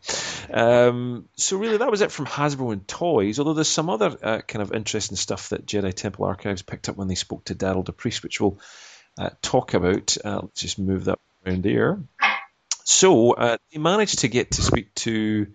Um, 0.52 1.30
so 1.36 1.58
really, 1.58 1.78
that 1.78 1.92
was 1.92 2.02
it 2.02 2.12
from 2.12 2.26
Hasbro 2.26 2.74
and 2.74 2.88
Toys. 2.88 3.38
Although 3.38 3.54
there's 3.54 3.68
some 3.68 3.90
other 3.90 4.18
uh, 4.22 4.42
kind 4.42 4.64
of 4.64 4.74
interesting 4.74 5.16
stuff 5.16 5.50
that 5.50 5.68
Jedi 5.68 5.94
Temple 5.94 6.26
Archives 6.26 6.64
picked 6.64 6.90
up 6.90 6.98
when 6.98 7.08
they 7.08 7.16
spoke 7.16 7.46
to 7.46 7.56
Derryl 7.56 7.86
DePriest, 7.86 8.24
which 8.24 8.42
we'll 8.42 8.60
uh, 9.20 9.30
talk 9.44 9.76
about. 9.76 10.18
Uh, 10.26 10.40
let's 10.42 10.62
just 10.62 10.80
move 10.80 11.06
that 11.06 11.20
around 11.46 11.64
there. 11.64 12.00
So 12.84 13.34
uh, 13.34 13.58
they 13.72 13.80
managed 13.80 14.20
to 14.20 14.28
get 14.28 14.52
to 14.52 14.64
speak 14.64 14.94
to 14.96 15.48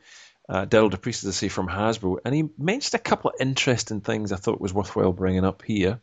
uh, 0.48 0.66
Derryl 0.66 0.90
DePriest, 0.90 1.24
as 1.24 1.28
I 1.28 1.32
say, 1.32 1.48
from 1.48 1.68
Hasbro, 1.68 2.18
and 2.24 2.34
he 2.34 2.48
mentioned 2.58 3.00
a 3.00 3.02
couple 3.02 3.30
of 3.30 3.36
interesting 3.40 4.00
things 4.00 4.32
I 4.32 4.36
thought 4.36 4.60
was 4.60 4.74
worthwhile 4.74 5.12
bringing 5.12 5.44
up 5.44 5.62
here. 5.62 6.00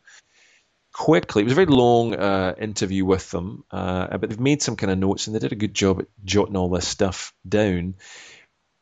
Quickly, 0.98 1.42
it 1.42 1.44
was 1.44 1.52
a 1.52 1.54
very 1.54 1.66
long 1.66 2.12
uh, 2.12 2.56
interview 2.58 3.04
with 3.04 3.30
them, 3.30 3.62
uh, 3.70 4.18
but 4.18 4.28
they've 4.28 4.40
made 4.40 4.62
some 4.62 4.74
kind 4.74 4.90
of 4.90 4.98
notes 4.98 5.28
and 5.28 5.36
they 5.36 5.38
did 5.38 5.52
a 5.52 5.56
good 5.56 5.72
job 5.72 6.00
at 6.00 6.06
jotting 6.24 6.56
all 6.56 6.68
this 6.68 6.88
stuff 6.88 7.32
down. 7.48 7.94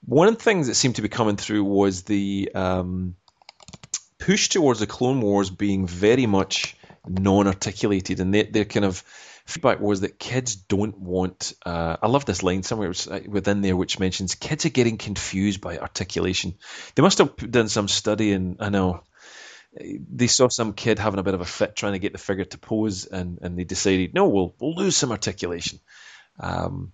One 0.07 0.29
of 0.29 0.39
the 0.39 0.43
things 0.43 0.69
that 0.69 0.77
seemed 0.77 0.97
to 0.97 1.03
be 1.03 1.11
coming 1.11 1.37
through 1.37 1.64
was 1.64 2.05
the 2.05 2.51
um, 2.55 3.17
push 4.19 4.49
towards 4.49 4.81
the 4.81 4.87
Clone 4.87 5.21
Wars 5.21 5.51
being 5.51 5.87
very 5.87 6.25
much 6.25 6.75
non-articulated, 7.07 8.19
and 8.19 8.33
they, 8.33 8.45
their 8.45 8.64
kind 8.64 8.87
of 8.87 9.01
feedback 9.45 9.81
was 9.81 10.01
that 10.01 10.19
kids 10.19 10.57
don't 10.57 10.99
want. 10.99 11.53
Uh, 11.67 11.99
I 12.03 12.09
love 12.09 12.25
this 12.25 12.43
line 12.43 12.62
somewhere 12.62 12.95
uh, 13.11 13.21
within 13.29 13.61
there 13.61 13.77
which 13.77 13.99
mentions 13.99 14.35
kids 14.37 14.64
are 14.64 14.71
getting 14.71 14.97
confused 14.97 15.61
by 15.61 15.77
articulation. 15.77 16.55
They 16.95 17.03
must 17.03 17.19
have 17.19 17.37
done 17.37 17.69
some 17.69 17.89
study, 17.89 18.33
and 18.33 18.57
I 18.61 18.71
know 18.71 19.03
they 19.79 20.27
saw 20.27 20.49
some 20.49 20.72
kid 20.72 20.99
having 20.99 21.18
a 21.18 21.22
bit 21.22 21.35
of 21.35 21.41
a 21.41 21.45
fit 21.45 21.77
trying 21.77 21.93
to 21.93 21.99
get 21.99 22.12
the 22.12 22.18
figure 22.18 22.45
to 22.45 22.59
pose, 22.59 23.05
and, 23.07 23.39
and 23.43 23.59
they 23.59 23.64
decided, 23.64 24.14
no, 24.14 24.29
we'll 24.29 24.55
we'll 24.59 24.74
lose 24.74 24.97
some 24.97 25.12
articulation. 25.12 25.81
Um, 26.39 26.93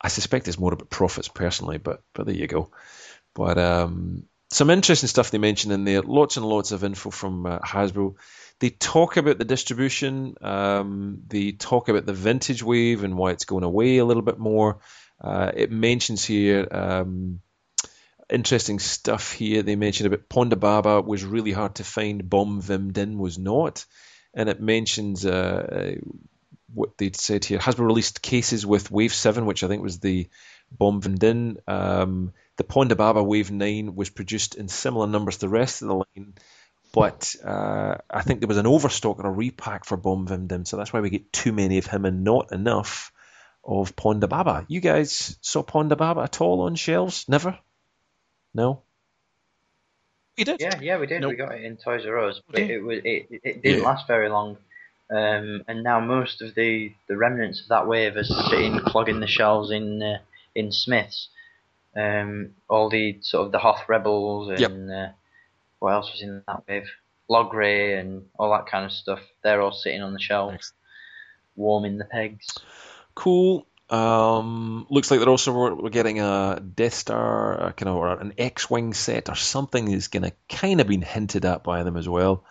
I 0.00 0.08
suspect 0.08 0.48
it's 0.48 0.58
more 0.58 0.72
about 0.72 0.90
profits 0.90 1.28
personally, 1.28 1.78
but 1.78 2.02
but 2.14 2.26
there 2.26 2.34
you 2.34 2.46
go. 2.46 2.70
But 3.34 3.58
um, 3.58 4.24
some 4.50 4.70
interesting 4.70 5.08
stuff 5.08 5.30
they 5.30 5.38
mentioned 5.38 5.72
in 5.72 5.84
there. 5.84 6.02
Lots 6.02 6.36
and 6.36 6.46
lots 6.46 6.72
of 6.72 6.84
info 6.84 7.10
from 7.10 7.46
uh, 7.46 7.58
Hasbro. 7.60 8.14
They 8.60 8.70
talk 8.70 9.16
about 9.16 9.38
the 9.38 9.44
distribution. 9.44 10.34
Um, 10.40 11.22
they 11.28 11.52
talk 11.52 11.88
about 11.88 12.06
the 12.06 12.12
vintage 12.12 12.62
wave 12.62 13.04
and 13.04 13.16
why 13.16 13.30
it's 13.30 13.44
going 13.44 13.64
away 13.64 13.98
a 13.98 14.04
little 14.04 14.22
bit 14.22 14.38
more. 14.38 14.78
Uh, 15.20 15.52
it 15.54 15.70
mentions 15.70 16.24
here 16.24 16.66
um, 16.70 17.40
interesting 18.30 18.78
stuff 18.78 19.32
here. 19.32 19.62
They 19.62 19.76
mentioned 19.76 20.12
about 20.12 20.28
Ponda 20.28 20.58
Baba 20.58 21.00
was 21.00 21.24
really 21.24 21.52
hard 21.52 21.76
to 21.76 21.84
find. 21.84 22.28
Bom 22.28 22.60
Vimdin 22.62 23.16
was 23.16 23.38
not, 23.38 23.84
and 24.34 24.48
it 24.48 24.60
mentions 24.60 25.24
uh, 25.24 25.96
what 26.72 26.96
they'd 26.98 27.16
said 27.16 27.44
here. 27.44 27.58
Hasbro 27.58 27.86
released 27.86 28.22
cases 28.22 28.66
with 28.66 28.90
Wave 28.90 29.14
Seven, 29.14 29.46
which 29.46 29.64
I 29.64 29.68
think 29.68 29.82
was 29.82 30.00
the 30.00 30.28
Bom 30.70 31.00
Vimdin. 31.00 31.56
Um, 31.66 32.32
the 32.56 32.64
Ponda 32.64 32.96
Baba 32.96 33.22
Wave 33.22 33.50
9 33.50 33.94
was 33.94 34.10
produced 34.10 34.56
in 34.56 34.68
similar 34.68 35.06
numbers 35.06 35.36
to 35.36 35.40
the 35.46 35.48
rest 35.48 35.82
of 35.82 35.88
the 35.88 35.94
line, 35.94 36.34
but 36.92 37.34
uh, 37.44 37.96
I 38.10 38.22
think 38.22 38.40
there 38.40 38.48
was 38.48 38.56
an 38.56 38.66
overstock 38.66 39.20
or 39.20 39.28
a 39.28 39.32
repack 39.32 39.84
for 39.84 39.96
Bom 39.96 40.26
Vimdin, 40.26 40.66
so 40.66 40.76
that's 40.76 40.92
why 40.92 41.00
we 41.00 41.10
get 41.10 41.32
too 41.32 41.52
many 41.52 41.78
of 41.78 41.86
him 41.86 42.04
and 42.04 42.24
not 42.24 42.52
enough 42.52 43.12
of 43.64 43.94
Ponda 43.94 44.28
Baba. 44.28 44.64
You 44.68 44.80
guys 44.80 45.38
saw 45.40 45.62
Ponda 45.62 45.96
Baba 45.96 46.22
at 46.22 46.40
all 46.40 46.62
on 46.62 46.74
shelves? 46.74 47.26
Never? 47.28 47.58
No? 48.54 48.82
You 50.36 50.44
did? 50.44 50.60
Yeah, 50.60 50.78
yeah, 50.80 50.98
we 50.98 51.06
did. 51.06 51.20
Nope. 51.20 51.30
We 51.30 51.36
got 51.36 51.54
it 51.54 51.64
in 51.64 51.76
Toys 51.76 52.06
R 52.06 52.18
Us, 52.18 52.40
but 52.50 52.60
it 52.60 52.78
was 52.82 52.98
it, 53.04 53.26
it 53.30 53.62
didn't 53.62 53.80
Yeah. 53.80 53.84
last 53.84 54.06
very 54.06 54.28
long. 54.28 54.56
Um, 55.10 55.64
and 55.66 55.82
now 55.82 56.00
most 56.00 56.42
of 56.42 56.54
the, 56.54 56.92
the 57.08 57.16
remnants 57.16 57.62
of 57.62 57.68
that 57.68 57.86
wave 57.88 58.16
are 58.16 58.24
sitting 58.24 58.78
clogging 58.80 59.20
the 59.20 59.26
shelves 59.26 59.70
in 59.70 60.02
uh, 60.02 60.18
in 60.54 60.70
Smiths. 60.70 61.28
Um, 61.96 62.50
all 62.68 62.88
the 62.90 63.18
sort 63.22 63.46
of 63.46 63.52
the 63.52 63.58
Hoth 63.58 63.88
Rebels 63.88 64.50
Yep. 64.56 64.70
and 64.70 64.90
uh, 64.92 65.08
what 65.80 65.92
else 65.94 66.12
was 66.12 66.22
in 66.22 66.42
that 66.46 66.62
wave? 66.68 66.88
Logray 67.30 67.98
and 67.98 68.26
all 68.38 68.50
that 68.52 68.66
kind 68.66 68.84
of 68.84 68.92
stuff. 68.92 69.20
They're 69.42 69.60
all 69.60 69.72
sitting 69.72 70.02
on 70.02 70.12
the 70.12 70.20
shelves, 70.20 70.72
warming 71.56 71.98
the 71.98 72.04
pegs. 72.04 72.46
Cool. 73.14 73.66
Um, 73.90 74.86
looks 74.90 75.10
like 75.10 75.20
they're 75.20 75.28
also 75.28 75.52
we're, 75.52 75.88
getting 75.88 76.20
a 76.20 76.60
Death 76.60 76.94
Star, 76.94 77.72
kind 77.76 77.88
of 77.88 77.96
or 77.96 78.20
an 78.20 78.34
X-wing 78.36 78.92
set 78.92 79.30
or 79.30 79.34
something 79.34 79.90
is 79.90 80.08
going 80.08 80.24
to 80.24 80.32
kind 80.48 80.80
of 80.80 80.86
been 80.86 81.02
hinted 81.02 81.44
at 81.46 81.64
by 81.64 81.82
them 81.84 81.96
as 81.96 82.08
well. 82.08 82.44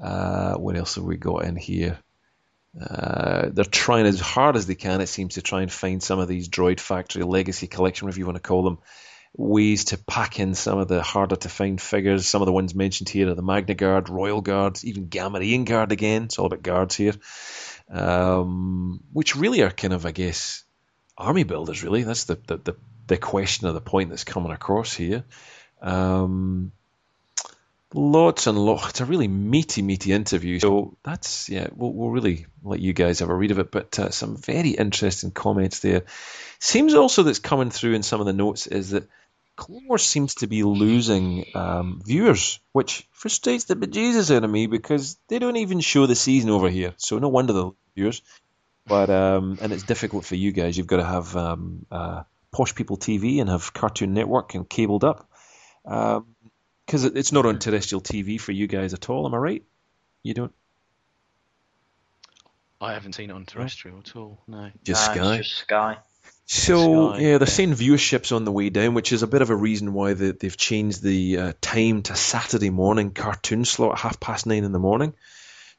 Uh, 0.00 0.54
what 0.54 0.76
else 0.76 0.96
have 0.96 1.04
we 1.04 1.16
got 1.16 1.44
in 1.44 1.54
here? 1.54 1.98
Uh, 2.80 3.50
they're 3.52 3.64
trying 3.64 4.06
as 4.06 4.18
hard 4.18 4.56
as 4.56 4.66
they 4.66 4.74
can, 4.74 5.00
it 5.00 5.08
seems, 5.08 5.34
to 5.34 5.42
try 5.42 5.62
and 5.62 5.70
find 5.70 6.02
some 6.02 6.18
of 6.18 6.26
these 6.26 6.48
Droid 6.48 6.80
Factory 6.80 7.22
Legacy 7.22 7.66
Collection, 7.68 8.06
whatever 8.06 8.18
you 8.18 8.26
want 8.26 8.36
to 8.36 8.42
call 8.42 8.64
them, 8.64 8.78
ways 9.36 9.84
to 9.86 9.98
pack 9.98 10.40
in 10.40 10.54
some 10.54 10.78
of 10.78 10.88
the 10.88 11.02
harder 11.02 11.36
to 11.36 11.48
find 11.48 11.80
figures. 11.80 12.26
Some 12.26 12.42
of 12.42 12.46
the 12.46 12.52
ones 12.52 12.74
mentioned 12.74 13.08
here 13.08 13.28
are 13.28 13.34
the 13.34 13.42
Magna 13.42 13.74
Guard, 13.74 14.08
Royal 14.08 14.40
Guard, 14.40 14.82
even 14.84 15.08
Gamorrean 15.08 15.64
Guard 15.64 15.92
again. 15.92 16.24
It's 16.24 16.38
all 16.38 16.46
about 16.46 16.62
guards 16.62 16.96
here, 16.96 17.14
um, 17.90 19.00
which 19.12 19.36
really 19.36 19.62
are 19.62 19.70
kind 19.70 19.92
of, 19.92 20.06
I 20.06 20.10
guess, 20.12 20.64
army 21.16 21.44
builders. 21.44 21.82
Really, 21.82 22.02
that's 22.02 22.24
the 22.24 22.38
the, 22.46 22.56
the, 22.58 22.76
the 23.06 23.16
question 23.16 23.68
or 23.68 23.72
the 23.72 23.80
point 23.80 24.10
that's 24.10 24.24
coming 24.24 24.52
across 24.52 24.94
here. 24.94 25.24
Um, 25.80 26.72
lots 27.94 28.46
and 28.46 28.58
lots. 28.58 28.90
It's 28.90 29.00
a 29.00 29.04
really 29.04 29.28
meaty, 29.28 29.82
meaty 29.82 30.12
interview. 30.12 30.58
So 30.60 30.96
that's 31.02 31.48
yeah. 31.48 31.68
We'll, 31.74 31.92
we'll 31.92 32.10
really 32.10 32.46
let 32.62 32.80
you 32.80 32.92
guys 32.92 33.20
have 33.20 33.30
a 33.30 33.34
read 33.34 33.50
of 33.50 33.58
it. 33.58 33.70
But 33.70 33.98
uh, 33.98 34.10
some 34.10 34.36
very 34.36 34.70
interesting 34.70 35.30
comments 35.30 35.80
there. 35.80 36.04
Seems 36.58 36.94
also 36.94 37.22
that's 37.22 37.40
coming 37.40 37.70
through 37.70 37.94
in 37.94 38.02
some 38.02 38.20
of 38.20 38.26
the 38.26 38.32
notes 38.32 38.66
is 38.66 38.90
that 38.90 39.08
Clone 39.56 39.86
Wars 39.86 40.02
seems 40.02 40.36
to 40.36 40.46
be 40.46 40.62
losing 40.62 41.44
um, 41.54 42.00
viewers, 42.04 42.60
which 42.72 43.06
frustrates 43.10 43.64
the 43.64 43.76
bejesus 43.76 44.34
out 44.34 44.44
of 44.44 44.50
me 44.50 44.66
because 44.66 45.18
they 45.28 45.38
don't 45.38 45.56
even 45.56 45.80
show 45.80 46.06
the 46.06 46.14
season 46.14 46.50
over 46.50 46.68
here. 46.68 46.94
So 46.96 47.18
no 47.18 47.28
wonder 47.28 47.52
the 47.52 47.70
viewers. 47.94 48.22
But 48.86 49.10
um, 49.10 49.58
and 49.60 49.72
it's 49.72 49.84
difficult 49.84 50.24
for 50.24 50.34
you 50.34 50.52
guys. 50.52 50.76
You've 50.76 50.86
got 50.86 50.96
to 50.96 51.04
have 51.04 51.36
um, 51.36 51.86
uh, 51.90 52.24
Posh 52.50 52.74
People 52.74 52.96
TV 52.96 53.40
and 53.40 53.48
have 53.48 53.72
Cartoon 53.72 54.12
Network 54.12 54.54
and 54.54 54.68
cabled 54.68 55.04
up 55.04 55.28
because 55.84 57.04
it 57.04 57.16
it's 57.16 57.32
not 57.32 57.46
on 57.46 57.58
terrestrial 57.58 58.00
TV 58.00 58.40
for 58.40 58.52
you 58.52 58.66
guys 58.66 58.92
at 58.92 59.08
all. 59.08 59.26
Am 59.26 59.34
I 59.34 59.38
right? 59.38 59.64
You 60.22 60.34
don't 60.34 60.52
I 62.82 62.94
haven't 62.94 63.14
seen 63.14 63.30
it 63.30 63.34
on 63.34 63.46
terrestrial 63.46 63.98
at 63.98 64.16
all. 64.16 64.42
No. 64.48 64.70
just 64.82 65.06
Nah, 65.06 65.12
it's 65.12 65.20
Sky. 65.22 65.36
just 65.38 65.56
Sky. 65.56 65.98
So 66.46 67.12
Sky, 67.12 67.20
yeah, 67.20 67.38
they're 67.38 67.46
yeah. 67.46 67.52
saying 67.52 67.74
viewership's 67.74 68.32
on 68.32 68.44
the 68.44 68.50
way 68.50 68.70
down, 68.70 68.94
which 68.94 69.12
is 69.12 69.22
a 69.22 69.28
bit 69.28 69.40
of 69.40 69.50
a 69.50 69.56
reason 69.56 69.92
why 69.92 70.14
they, 70.14 70.32
they've 70.32 70.56
changed 70.56 71.00
the 71.00 71.38
uh, 71.38 71.52
time 71.60 72.02
to 72.02 72.16
Saturday 72.16 72.70
morning 72.70 73.12
cartoon 73.12 73.64
slot 73.64 73.92
at 73.92 73.98
half 73.98 74.18
past 74.18 74.46
nine 74.46 74.64
in 74.64 74.72
the 74.72 74.80
morning. 74.80 75.14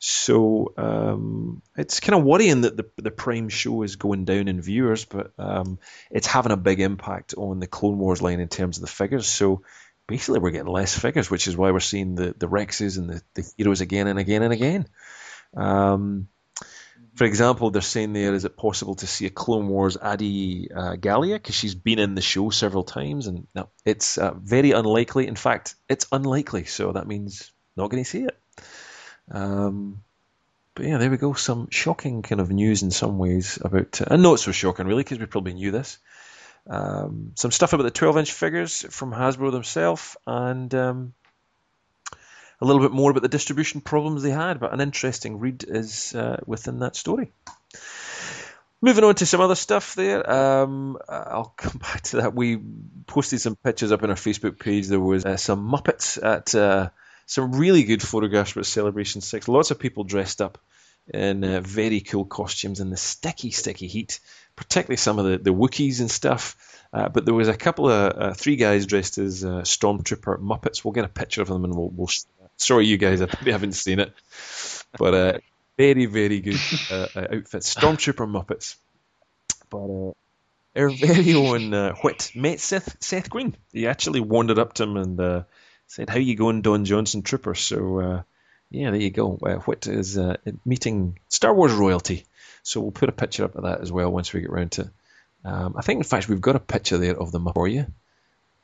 So 0.06 0.74
um, 0.76 1.62
it's 1.78 2.01
kind 2.01 2.20
of 2.20 2.26
worrying 2.26 2.62
that 2.62 2.76
the 2.76 2.89
the 2.97 3.10
Prime 3.10 3.47
show 3.47 3.84
is 3.84 3.95
going 3.95 4.26
down 4.26 4.49
in 4.49 4.60
viewers, 4.60 5.06
but 5.06 5.32
um, 5.38 5.80
it's 6.12 6.28
having 6.28 6.51
a 6.51 6.58
big 6.58 6.82
impact 6.82 7.36
on 7.38 7.62
the 7.62 7.68
Clone 7.68 7.97
Wars 7.97 8.22
line 8.22 8.41
in 8.41 8.49
terms 8.49 8.76
of 8.76 8.82
the 8.82 8.88
figures. 8.88 9.28
So 9.28 9.62
basically, 10.06 10.41
we're 10.41 10.51
getting 10.51 10.68
less 10.68 10.99
figures, 10.99 11.32
which 11.32 11.47
is 11.47 11.56
why 11.56 11.72
we're 11.72 11.80
seeing 11.80 12.16
the 12.16 12.36
the 12.38 12.49
Rexes 12.49 12.97
and 12.97 13.12
the, 13.12 13.22
the 13.36 13.49
heroes 13.56 13.80
again 13.80 14.08
and 14.08 14.20
again 14.20 14.43
and 14.43 14.51
again. 14.51 14.88
Um, 15.56 16.28
for 17.16 17.24
example, 17.24 17.72
they're 17.72 17.82
saying 17.82 18.12
there, 18.12 18.34
is 18.34 18.43
it 18.43 18.58
possible 18.58 18.95
to 18.95 19.08
see 19.08 19.26
a 19.26 19.30
Clone 19.30 19.70
Wars 19.70 19.95
Adi 19.95 20.68
uh, 20.70 20.97
Gallia? 20.97 21.36
Because 21.36 21.56
she's 21.56 21.76
been 21.76 21.99
in 21.99 22.16
the 22.16 22.22
show 22.22 22.49
several 22.49 22.84
times, 22.84 23.28
and 23.28 23.47
no, 23.56 23.70
it's 23.86 24.18
uh, 24.18 24.34
very 24.34 24.72
unlikely. 24.72 25.28
In 25.28 25.38
fact, 25.38 25.76
it's 25.88 26.08
unlikely, 26.12 26.66
so 26.66 26.91
that 26.91 27.08
means 27.08 27.54
not 27.78 27.89
going 27.89 28.04
to 28.04 28.10
see 28.10 28.24
it. 28.24 28.38
Um, 29.32 30.01
but 30.76 30.86
yeah, 30.86 30.97
there 30.97 31.11
we 31.11 31.17
go. 31.17 31.34
Some 31.34 31.69
shocking 31.69 32.24
kind 32.24 32.41
of 32.41 32.49
news 32.49 32.84
in 32.84 32.91
some 32.91 33.17
ways 33.17 33.59
about, 33.61 34.01
uh, 34.01 34.05
and 34.11 34.24
not 34.24 34.39
so 34.39 34.51
shocking 34.51 34.88
really, 34.88 35.03
because 35.03 35.19
we 35.19 35.26
probably 35.26 35.53
knew 35.53 35.71
this. 35.71 35.99
Um, 36.67 37.34
some 37.36 37.51
stuff 37.51 37.74
about 37.74 37.84
the 37.84 37.91
12-inch 37.91 38.32
figures 38.32 38.86
from 38.89 39.11
Hasbro 39.11 39.51
themselves, 39.51 40.15
and 40.26 40.74
um, 40.74 41.13
a 42.61 42.65
little 42.65 42.82
bit 42.82 42.91
more 42.91 43.11
about 43.11 43.21
the 43.21 43.30
distribution 43.30 43.82
problems 43.82 44.24
they 44.24 44.32
had. 44.32 44.59
But 44.59 44.74
an 44.74 44.82
interesting 44.82 45.39
read 45.39 45.65
is 45.67 46.15
uh, 46.15 46.41
within 46.45 46.80
that 46.80 46.95
story. 46.95 47.32
Moving 48.82 49.03
on 49.03 49.15
to 49.15 49.26
some 49.26 49.41
other 49.41 49.55
stuff 49.55 49.95
there. 49.95 50.30
Um, 50.30 50.97
I'll 51.07 51.53
come 51.55 51.78
back 51.82 52.01
to 52.03 52.17
that. 52.17 52.34
We 52.34 52.59
posted 53.05 53.41
some 53.41 53.55
pictures 53.55 53.91
up 53.91 54.03
on 54.03 54.09
our 54.09 54.15
Facebook 54.15 54.59
page. 54.59 54.88
There 54.88 54.99
was 54.99 55.26
uh, 55.26 55.38
some 55.38 55.69
Muppets 55.69 56.21
at 56.21 56.55
uh, 56.55 56.89
some 57.34 57.51
really 57.53 57.84
good 57.84 58.03
photographs 58.03 58.51
about 58.51 58.67
Celebration 58.67 59.19
6. 59.19 59.47
Lots 59.47 59.71
of 59.71 59.79
people 59.79 60.03
dressed 60.03 60.39
up 60.39 60.59
in 61.11 61.43
uh, 61.43 61.61
very 61.61 61.99
cool 61.99 62.25
costumes 62.25 62.79
in 62.79 62.91
the 62.91 62.95
sticky, 62.95 63.49
sticky 63.49 63.88
heat, 63.88 64.19
particularly 64.55 64.97
some 64.97 65.17
of 65.17 65.25
the, 65.25 65.39
the 65.39 65.49
Wookiees 65.49 65.99
and 65.99 66.11
stuff. 66.11 66.55
Uh, 66.93 67.09
but 67.09 67.25
there 67.25 67.34
was 67.34 67.47
a 67.47 67.57
couple 67.57 67.89
of 67.89 68.13
uh, 68.15 68.34
three 68.36 68.55
guys 68.55 68.86
dressed 68.86 69.17
as 69.17 69.43
uh, 69.43 69.63
Stormtrooper 69.63 70.38
Muppets. 70.39 70.86
We'll 70.86 70.91
get 70.91 71.05
a 71.05 71.09
picture 71.09 71.41
of 71.41 71.47
them 71.47 71.63
and 71.63 71.75
we'll. 71.75 71.89
we'll 71.89 72.09
sorry, 72.57 72.86
you 72.86 72.97
guys, 72.97 73.19
I 73.19 73.25
probably 73.25 73.51
haven't 73.51 73.73
seen 73.73 73.99
it, 73.99 74.13
but 74.99 75.13
uh, 75.15 75.38
very, 75.75 76.05
very 76.05 76.39
good 76.39 76.59
uh, 76.91 77.07
outfits. 77.15 77.73
Stormtrooper 77.73 78.29
Muppets. 78.29 78.75
But 79.71 80.13
our 80.79 80.89
very 80.91 81.34
own 81.34 81.73
uh, 81.73 81.95
Whit 82.03 82.31
met 82.36 82.59
Seth 82.59 83.03
Seth 83.03 83.32
Green. 83.32 83.58
He 83.71 83.87
actually 83.87 84.20
wandered 84.20 84.59
up 84.59 84.74
to 84.74 84.83
him 84.83 84.97
and 84.97 85.45
said, 85.93 86.09
"How 86.09 86.17
you 86.17 86.36
going, 86.36 86.61
Don 86.61 86.86
Johnson 86.86 87.21
Trooper?" 87.21 87.55
So 87.55 87.99
uh, 87.99 88.21
yeah, 88.70 88.89
there 88.91 88.99
you 88.99 89.11
go. 89.11 89.37
Uh, 89.41 89.55
Whit 89.59 89.87
is 89.87 90.17
uh, 90.17 90.37
meeting 90.65 91.20
Star 91.29 91.53
Wars 91.53 91.74
royalty. 91.74 92.25
So 92.63 92.82
we'll 92.82 92.91
put 92.91 93.09
a 93.09 93.13
picture 93.13 93.45
up 93.45 93.55
of 93.55 93.63
that 93.63 93.82
as 93.82 93.91
well 93.91 94.11
once 94.11 94.33
we 94.33 94.41
get 94.41 94.49
round 94.49 94.71
to 94.74 94.82
it. 94.82 94.89
Um, 95.45 95.75
I 95.78 95.82
think, 95.82 95.97
in 95.97 96.03
fact, 96.03 96.29
we've 96.29 96.41
got 96.41 96.55
a 96.55 96.59
picture 96.59 96.97
there 96.97 97.20
of 97.20 97.32
them 97.32 97.49
for 97.53 97.67
you. 97.67 97.86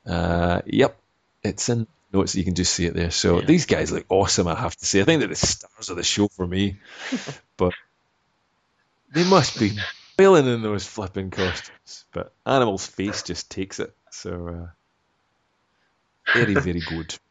Uh, 0.06 0.62
yep, 0.66 0.98
it's 1.42 1.68
in 1.68 1.86
notes. 2.12 2.34
You 2.34 2.44
can 2.44 2.54
just 2.54 2.72
see 2.72 2.86
it 2.86 2.94
there. 2.94 3.10
So 3.10 3.40
Yeah. 3.40 3.46
these 3.46 3.66
guys 3.66 3.92
look 3.92 4.06
awesome. 4.08 4.48
I 4.48 4.54
have 4.54 4.74
to 4.74 4.86
say. 4.86 5.00
I 5.00 5.04
think 5.04 5.20
they're 5.20 5.28
the 5.28 5.36
stars 5.36 5.90
of 5.90 5.96
the 5.96 6.02
show 6.02 6.28
for 6.28 6.46
me. 6.46 6.78
but 7.56 7.74
they 9.12 9.24
must 9.24 9.58
be 9.60 9.78
filling 10.16 10.46
in 10.46 10.62
those 10.62 10.86
flipping 10.86 11.30
costumes. 11.30 12.06
But 12.12 12.32
Animal's 12.46 12.86
face 12.86 13.22
just 13.22 13.50
takes 13.50 13.78
it. 13.78 13.94
So 14.10 14.48
uh, 14.48 14.70
very, 16.34 16.54
very 16.54 16.80
good. 16.80 17.14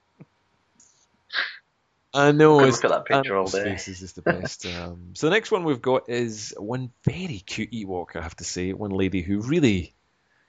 I 2.13 2.31
know. 2.31 2.59
Could 2.59 2.69
it's- 2.69 2.83
look 2.83 2.91
at 2.91 2.97
that 2.97 3.05
picture 3.05 3.37
all 3.37 3.45
day. 3.47 3.63
face 3.63 3.87
is 4.01 4.13
the 4.13 4.21
best. 4.21 4.65
um, 4.65 5.11
so 5.13 5.27
the 5.27 5.31
next 5.31 5.51
one 5.51 5.63
we've 5.63 5.81
got 5.81 6.09
is 6.09 6.53
one 6.57 6.91
very 7.03 7.41
cute 7.45 7.71
Ewok. 7.71 8.15
I 8.15 8.21
have 8.21 8.35
to 8.37 8.43
say, 8.43 8.73
one 8.73 8.91
lady 8.91 9.21
who 9.21 9.41
really, 9.41 9.93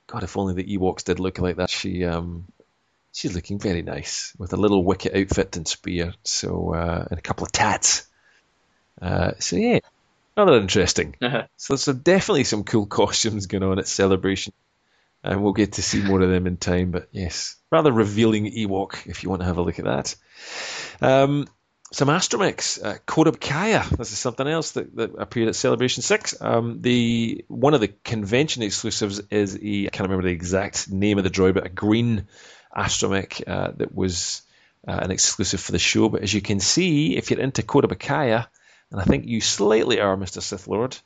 God, 0.07 0.23
if 0.23 0.37
only 0.37 0.55
the 0.55 0.79
Ewoks 0.79 1.05
did 1.05 1.21
look 1.21 1.39
like 1.39 1.57
that. 1.57 1.69
She 1.71 2.05
um, 2.05 2.47
she's 3.13 3.35
looking 3.35 3.59
very 3.59 3.83
nice 3.83 4.33
with 4.39 4.53
a 4.55 4.57
little 4.57 4.83
wicket 4.83 5.15
outfit 5.15 5.57
and 5.57 5.69
spear. 5.69 6.15
So 6.25 6.73
uh, 6.75 7.07
and 7.11 7.19
a 7.19 7.23
couple 7.23 7.45
of 7.45 7.53
tats. 7.53 8.07
Uh, 9.01 9.33
so 9.39 9.57
yeah, 9.57 9.81
rather 10.37 10.57
interesting. 10.57 11.15
So 11.57 11.77
there's 11.77 11.99
definitely 11.99 12.45
some 12.45 12.65
cool 12.65 12.87
costumes 12.87 13.47
going 13.47 13.63
on 13.63 13.79
at 13.79 13.87
Celebration. 13.87 14.55
And 15.23 15.43
we'll 15.43 15.53
get 15.53 15.73
to 15.73 15.83
see 15.83 16.03
more 16.03 16.21
of 16.21 16.31
them 16.31 16.47
in 16.47 16.57
time. 16.57 16.91
But 16.91 17.09
yes, 17.13 17.57
rather 17.71 17.93
revealing 17.93 18.53
Ewok 18.53 19.07
if 19.07 19.23
you 19.23 19.31
want 19.31 19.43
to 19.43 19.47
have 19.47 19.59
a 19.59 19.63
look 19.63 19.79
at 19.79 19.85
that. 19.85 20.17
Um, 21.01 21.47
some 21.93 22.09
Astromechs, 22.09 22.83
uh, 22.85 22.99
Code 23.05 23.27
Kaya. 23.41 23.85
This 23.99 24.13
is 24.13 24.19
something 24.19 24.47
else 24.47 24.73
that, 24.73 24.95
that 24.97 25.11
appeared 25.19 25.49
at 25.49 25.57
Celebration 25.57 26.03
Six. 26.03 26.41
Um, 26.41 26.83
the 26.83 27.45
one 27.49 27.75
of 27.75 27.81
the 27.81 27.89
convention 27.89 28.63
exclusives 28.63 29.21
is 29.31 29.57
a 29.57 29.87
I 29.87 29.91
can't 29.91 30.09
remember 30.09 30.29
the 30.29 30.35
exact 30.35 30.91
name 30.91 31.19
of 31.19 31.25
the 31.25 31.31
droid, 31.31 31.55
but 31.55 31.67
a 31.67 31.71
green 31.71 32.29
Astromech 32.77 33.43
uh, 33.49 33.73
that 33.77 33.93
was 33.93 34.43
uh, 34.87 35.01
an 35.03 35.11
exclusive 35.11 35.61
for 35.61 35.73
the 35.73 35.81
show. 35.81 36.09
But 36.09 36.23
as 36.23 36.33
you 36.33 36.41
can 36.41 36.61
see, 36.61 37.17
if 37.17 37.31
you're 37.31 37.41
into 37.41 37.63
of 37.63 37.99
Kaya, 37.99 38.49
and 38.93 39.01
I 39.01 39.05
think 39.05 39.27
you 39.27 39.41
slightly 39.41 40.01
are, 40.01 40.17
Mister 40.17 40.41
Sith 40.41 40.69
Lord, 40.69 40.97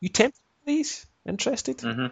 you 0.00 0.08
tempted 0.08 0.40
these? 0.64 1.06
Interested? 1.24 1.80
hmm 1.80 2.06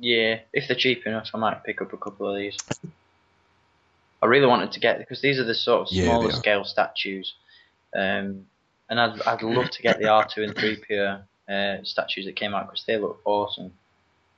Yeah, 0.00 0.40
if 0.52 0.66
they're 0.66 0.76
cheap 0.76 1.06
enough, 1.06 1.30
I 1.34 1.38
might 1.38 1.62
pick 1.62 1.82
up 1.82 1.92
a 1.92 1.96
couple 1.98 2.30
of 2.30 2.36
these. 2.38 2.56
I 4.22 4.26
really 4.26 4.46
wanted 4.46 4.72
to 4.72 4.80
get 4.80 4.98
because 4.98 5.20
these 5.20 5.38
are 5.38 5.44
the 5.44 5.54
sort 5.54 5.82
of 5.82 5.88
smaller 5.88 6.28
they 6.28 6.34
are. 6.34 6.36
scale 6.36 6.64
statues, 6.64 7.34
um, 7.94 8.46
and 8.88 8.98
I'd 9.00 9.20
I'd 9.22 9.42
love 9.42 9.70
to 9.70 9.82
get 9.82 9.98
the 9.98 10.08
R 10.08 10.26
two 10.26 10.42
and 10.42 10.56
three 10.56 10.76
PO 10.76 11.20
uh, 11.48 11.84
statues 11.84 12.24
that 12.24 12.36
came 12.36 12.54
out 12.54 12.66
because 12.66 12.84
they 12.86 12.98
look 12.98 13.20
awesome. 13.24 13.72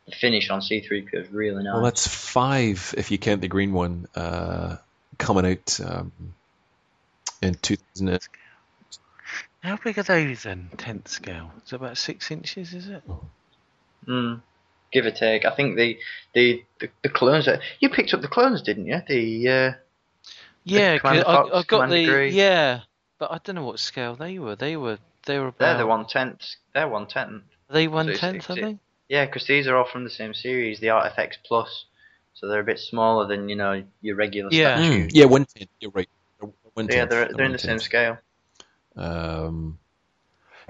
The 0.06 0.12
finish 0.12 0.50
on 0.50 0.62
C 0.62 0.80
three 0.80 1.02
PO 1.02 1.18
is 1.18 1.30
really 1.30 1.62
nice. 1.62 1.72
Well, 1.72 1.84
that's 1.84 2.08
five 2.08 2.94
if 2.98 3.10
you 3.10 3.18
count 3.18 3.40
the 3.40 3.48
green 3.48 3.72
one 3.72 4.08
uh, 4.16 4.76
coming 5.18 5.46
out 5.46 5.80
um, 5.84 6.12
in 7.40 7.54
2000. 7.54 8.20
How 9.62 9.76
big 9.76 9.96
are 9.98 10.02
those 10.02 10.42
then? 10.42 10.70
Tenth 10.76 11.06
scale. 11.06 11.52
It's 11.58 11.72
about 11.72 11.96
six 11.96 12.32
inches, 12.32 12.74
is 12.74 12.88
it? 12.88 13.02
Mm, 14.08 14.40
give 14.92 15.06
or 15.06 15.10
take. 15.10 15.44
I 15.44 15.54
think 15.54 15.76
the 15.76 15.98
the 16.34 16.62
the, 16.80 16.88
the 17.02 17.08
clones 17.08 17.46
that 17.46 17.60
you 17.80 17.88
picked 17.88 18.14
up 18.14 18.20
the 18.20 18.28
clones, 18.28 18.62
didn't 18.62 18.86
you? 18.86 19.00
The 19.08 19.48
uh, 19.48 19.72
Yeah, 20.64 20.98
'cause 20.98 21.00
Commander 21.00 21.28
I, 21.28 21.34
Fox, 21.34 21.48
I 21.48 21.52
got 21.54 21.66
Commander 21.68 21.94
the 21.96 22.04
Grey. 22.06 22.30
yeah, 22.30 22.80
but 23.18 23.32
I 23.32 23.38
don't 23.42 23.56
know 23.56 23.64
what 23.64 23.80
scale 23.80 24.14
they 24.16 24.38
were. 24.38 24.56
They 24.56 24.76
were 24.76 24.98
they 25.26 25.38
were 25.38 25.48
about 25.48 25.58
they're 25.58 25.78
the 25.78 25.86
one 25.86 26.06
tenth. 26.06 26.42
They're 26.74 26.88
one 26.88 27.06
tenth. 27.06 27.42
Are 27.70 27.72
they 27.72 27.88
one 27.88 28.08
it's- 28.08 28.20
tenth, 28.20 28.50
are 28.50 28.54
they? 28.54 28.78
Yeah, 29.08 29.26
because 29.26 29.46
these 29.46 29.66
are 29.66 29.76
all 29.76 29.84
from 29.84 30.04
the 30.04 30.10
same 30.10 30.32
series, 30.32 30.80
the 30.80 30.88
Artifacts 30.90 31.36
Plus. 31.44 31.84
So 32.34 32.48
they're 32.48 32.60
a 32.60 32.64
bit 32.64 32.78
smaller 32.78 33.26
than 33.26 33.48
you 33.48 33.56
know 33.56 33.82
your 34.00 34.16
regular 34.16 34.48
Yeah. 34.50 34.76
statues. 34.76 35.12
yeah, 35.14 35.26
one 35.26 35.44
tenth. 35.44 35.68
You're 35.80 35.90
right. 35.90 36.08
One 36.74 36.88
yeah, 36.88 37.04
they're 37.04 37.26
they're 37.26 37.44
in 37.44 37.50
one 37.50 37.52
the 37.52 37.58
same 37.58 37.78
scale. 37.78 38.16
Um, 38.96 39.78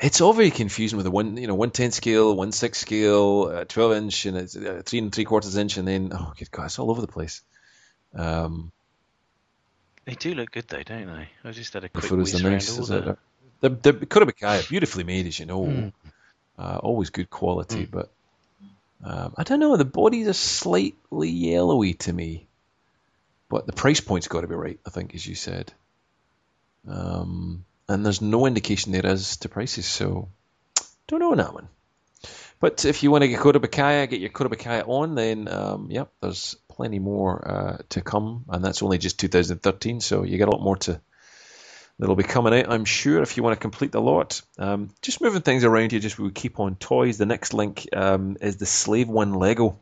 it's 0.02 0.20
all 0.20 0.32
very 0.32 0.50
confusing 0.50 0.96
with 0.96 1.04
the 1.04 1.10
one, 1.10 1.36
you 1.36 1.46
know, 1.46 1.54
one 1.54 1.70
ten 1.70 1.90
scale, 1.92 2.34
one 2.36 2.52
six 2.52 2.78
scale, 2.78 3.50
uh, 3.54 3.64
twelve 3.64 3.92
inch, 3.92 4.26
and 4.26 4.36
it's 4.36 4.56
uh, 4.56 4.82
three 4.84 4.98
and 4.98 5.14
three 5.14 5.24
quarters 5.24 5.56
inch, 5.56 5.76
and 5.76 5.86
then 5.86 6.10
oh 6.14 6.32
good 6.36 6.50
god, 6.50 6.66
it's 6.66 6.78
all 6.78 6.90
over 6.90 7.00
the 7.00 7.06
place. 7.06 7.40
Um, 8.14 8.72
They 10.04 10.14
do 10.14 10.34
look 10.34 10.50
good 10.50 10.66
though, 10.68 10.82
don't 10.82 11.06
they? 11.06 11.28
I 11.44 11.52
just 11.52 11.72
had 11.72 11.84
a 11.84 11.88
quick 11.88 12.02
before 12.02 12.20
it's 12.20 12.32
whiz 12.32 12.42
the 12.42 12.48
around 12.48 12.54
nice, 12.54 12.76
all 12.76 12.82
is 12.82 12.88
the- 12.88 13.16
The 13.60 13.68
the 13.70 13.92
Kotobukiya, 14.06 14.68
beautifully 14.68 15.04
made, 15.04 15.26
as 15.28 15.38
you 15.38 15.46
know, 15.46 15.64
Mm. 15.64 15.92
uh, 16.58 16.78
always 16.82 17.10
good 17.10 17.30
quality, 17.30 17.86
Mm. 17.86 17.90
but 17.92 18.10
um, 19.04 19.34
I 19.36 19.44
don't 19.44 19.60
know. 19.60 19.76
The 19.76 19.84
bodies 19.84 20.26
are 20.28 20.32
slightly 20.32 21.28
yellowy 21.28 21.94
to 21.94 22.12
me, 22.12 22.46
but 23.48 23.66
the 23.66 23.72
price 23.72 24.00
point's 24.00 24.28
got 24.28 24.40
to 24.42 24.46
be 24.48 24.54
right. 24.56 24.80
I 24.86 24.90
think, 24.90 25.14
as 25.14 25.24
you 25.26 25.34
said. 25.36 25.72
Um, 26.88 27.64
and 27.92 28.04
there's 28.04 28.22
no 28.22 28.46
indication 28.46 28.92
there 28.92 29.06
is 29.06 29.36
to 29.38 29.48
prices, 29.48 29.86
so 29.86 30.28
don't 31.06 31.20
know 31.20 31.34
that 31.34 31.54
one. 31.54 31.68
But 32.60 32.84
if 32.84 33.02
you 33.02 33.10
want 33.10 33.22
to 33.22 33.28
get 33.28 33.40
Kotobukiya, 33.40 34.08
get 34.08 34.20
your 34.20 34.30
Kotobukiya 34.30 34.86
on, 34.86 35.14
then 35.14 35.48
um, 35.48 35.90
yep, 35.90 36.12
there's 36.20 36.56
plenty 36.68 37.00
more 37.00 37.48
uh, 37.48 37.78
to 37.90 38.00
come, 38.00 38.44
and 38.48 38.64
that's 38.64 38.82
only 38.82 38.98
just 38.98 39.18
2013, 39.18 40.00
so 40.00 40.22
you 40.22 40.38
get 40.38 40.48
a 40.48 40.50
lot 40.50 40.62
more 40.62 40.76
to 40.76 41.00
that'll 41.98 42.16
be 42.16 42.22
coming 42.22 42.54
out, 42.54 42.72
I'm 42.72 42.84
sure, 42.84 43.22
if 43.22 43.36
you 43.36 43.42
want 43.42 43.56
to 43.56 43.60
complete 43.60 43.92
the 43.92 44.00
lot. 44.00 44.42
Um, 44.58 44.90
just 45.02 45.20
moving 45.20 45.42
things 45.42 45.64
around 45.64 45.92
here, 45.92 46.00
just 46.00 46.18
we 46.18 46.30
keep 46.30 46.58
on 46.58 46.76
toys. 46.76 47.18
The 47.18 47.26
next 47.26 47.54
link 47.54 47.88
um, 47.92 48.36
is 48.40 48.56
the 48.56 48.66
Slave 48.66 49.08
One 49.08 49.34
Lego. 49.34 49.78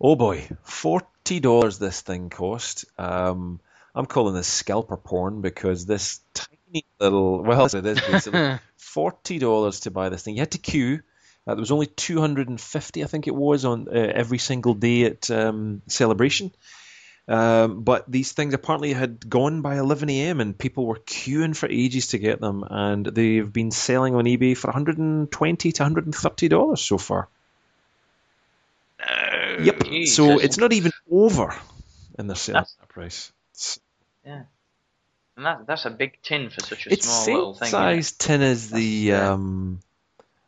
Oh 0.00 0.16
boy, 0.16 0.48
forty 0.62 1.40
dollars 1.40 1.78
this 1.78 2.00
thing 2.00 2.30
cost. 2.30 2.84
Um, 2.98 3.60
I'm 3.94 4.06
calling 4.06 4.34
this 4.34 4.48
scalper 4.48 4.96
porn 4.96 5.40
because 5.40 5.86
this 5.86 6.20
little 7.00 7.42
well, 7.42 7.66
it 7.66 7.86
is 7.86 8.00
basically 8.00 8.58
forty 8.76 9.38
dollars 9.38 9.80
to 9.80 9.90
buy 9.90 10.08
this 10.08 10.22
thing. 10.22 10.34
You 10.34 10.40
had 10.40 10.52
to 10.52 10.58
queue. 10.58 11.02
Uh, 11.46 11.54
there 11.54 11.60
was 11.60 11.72
only 11.72 11.86
250, 11.86 13.04
I 13.04 13.06
think 13.06 13.26
it 13.26 13.34
was, 13.34 13.66
on 13.66 13.86
uh, 13.88 13.92
every 13.92 14.38
single 14.38 14.72
day 14.72 15.04
at 15.04 15.30
um, 15.30 15.82
celebration. 15.88 16.52
Um, 17.28 17.82
but 17.82 18.10
these 18.10 18.32
things 18.32 18.54
apparently 18.54 18.94
had 18.94 19.28
gone 19.28 19.60
by 19.62 19.76
11 19.78 20.08
a.m. 20.10 20.40
and 20.40 20.56
people 20.56 20.86
were 20.86 20.96
queuing 20.98 21.54
for 21.56 21.68
ages 21.68 22.08
to 22.08 22.18
get 22.18 22.40
them, 22.40 22.64
and 22.68 23.04
they've 23.06 23.50
been 23.50 23.70
selling 23.70 24.14
on 24.14 24.24
eBay 24.24 24.56
for 24.56 24.68
120 24.68 25.72
to 25.72 25.82
130 25.82 26.48
dollars 26.48 26.80
so 26.80 26.98
far. 26.98 27.28
Yep. 29.62 29.82
So 30.06 30.38
it's 30.38 30.58
not 30.58 30.72
even 30.72 30.92
over 31.10 31.54
in 32.18 32.26
the 32.26 32.36
sale 32.36 32.66
price. 32.88 33.32
It's, 33.52 33.80
And 35.36 35.46
that 35.46 35.66
that's 35.66 35.84
a 35.84 35.90
big 35.90 36.18
tin 36.22 36.50
for 36.50 36.60
such 36.60 36.86
a 36.86 36.92
it's 36.92 37.06
small 37.06 37.24
same 37.24 37.34
little 37.34 37.54
thing. 37.54 37.68
size 37.70 38.12
tin 38.12 38.40
as 38.42 38.70
the 38.70 39.14
um, 39.14 39.80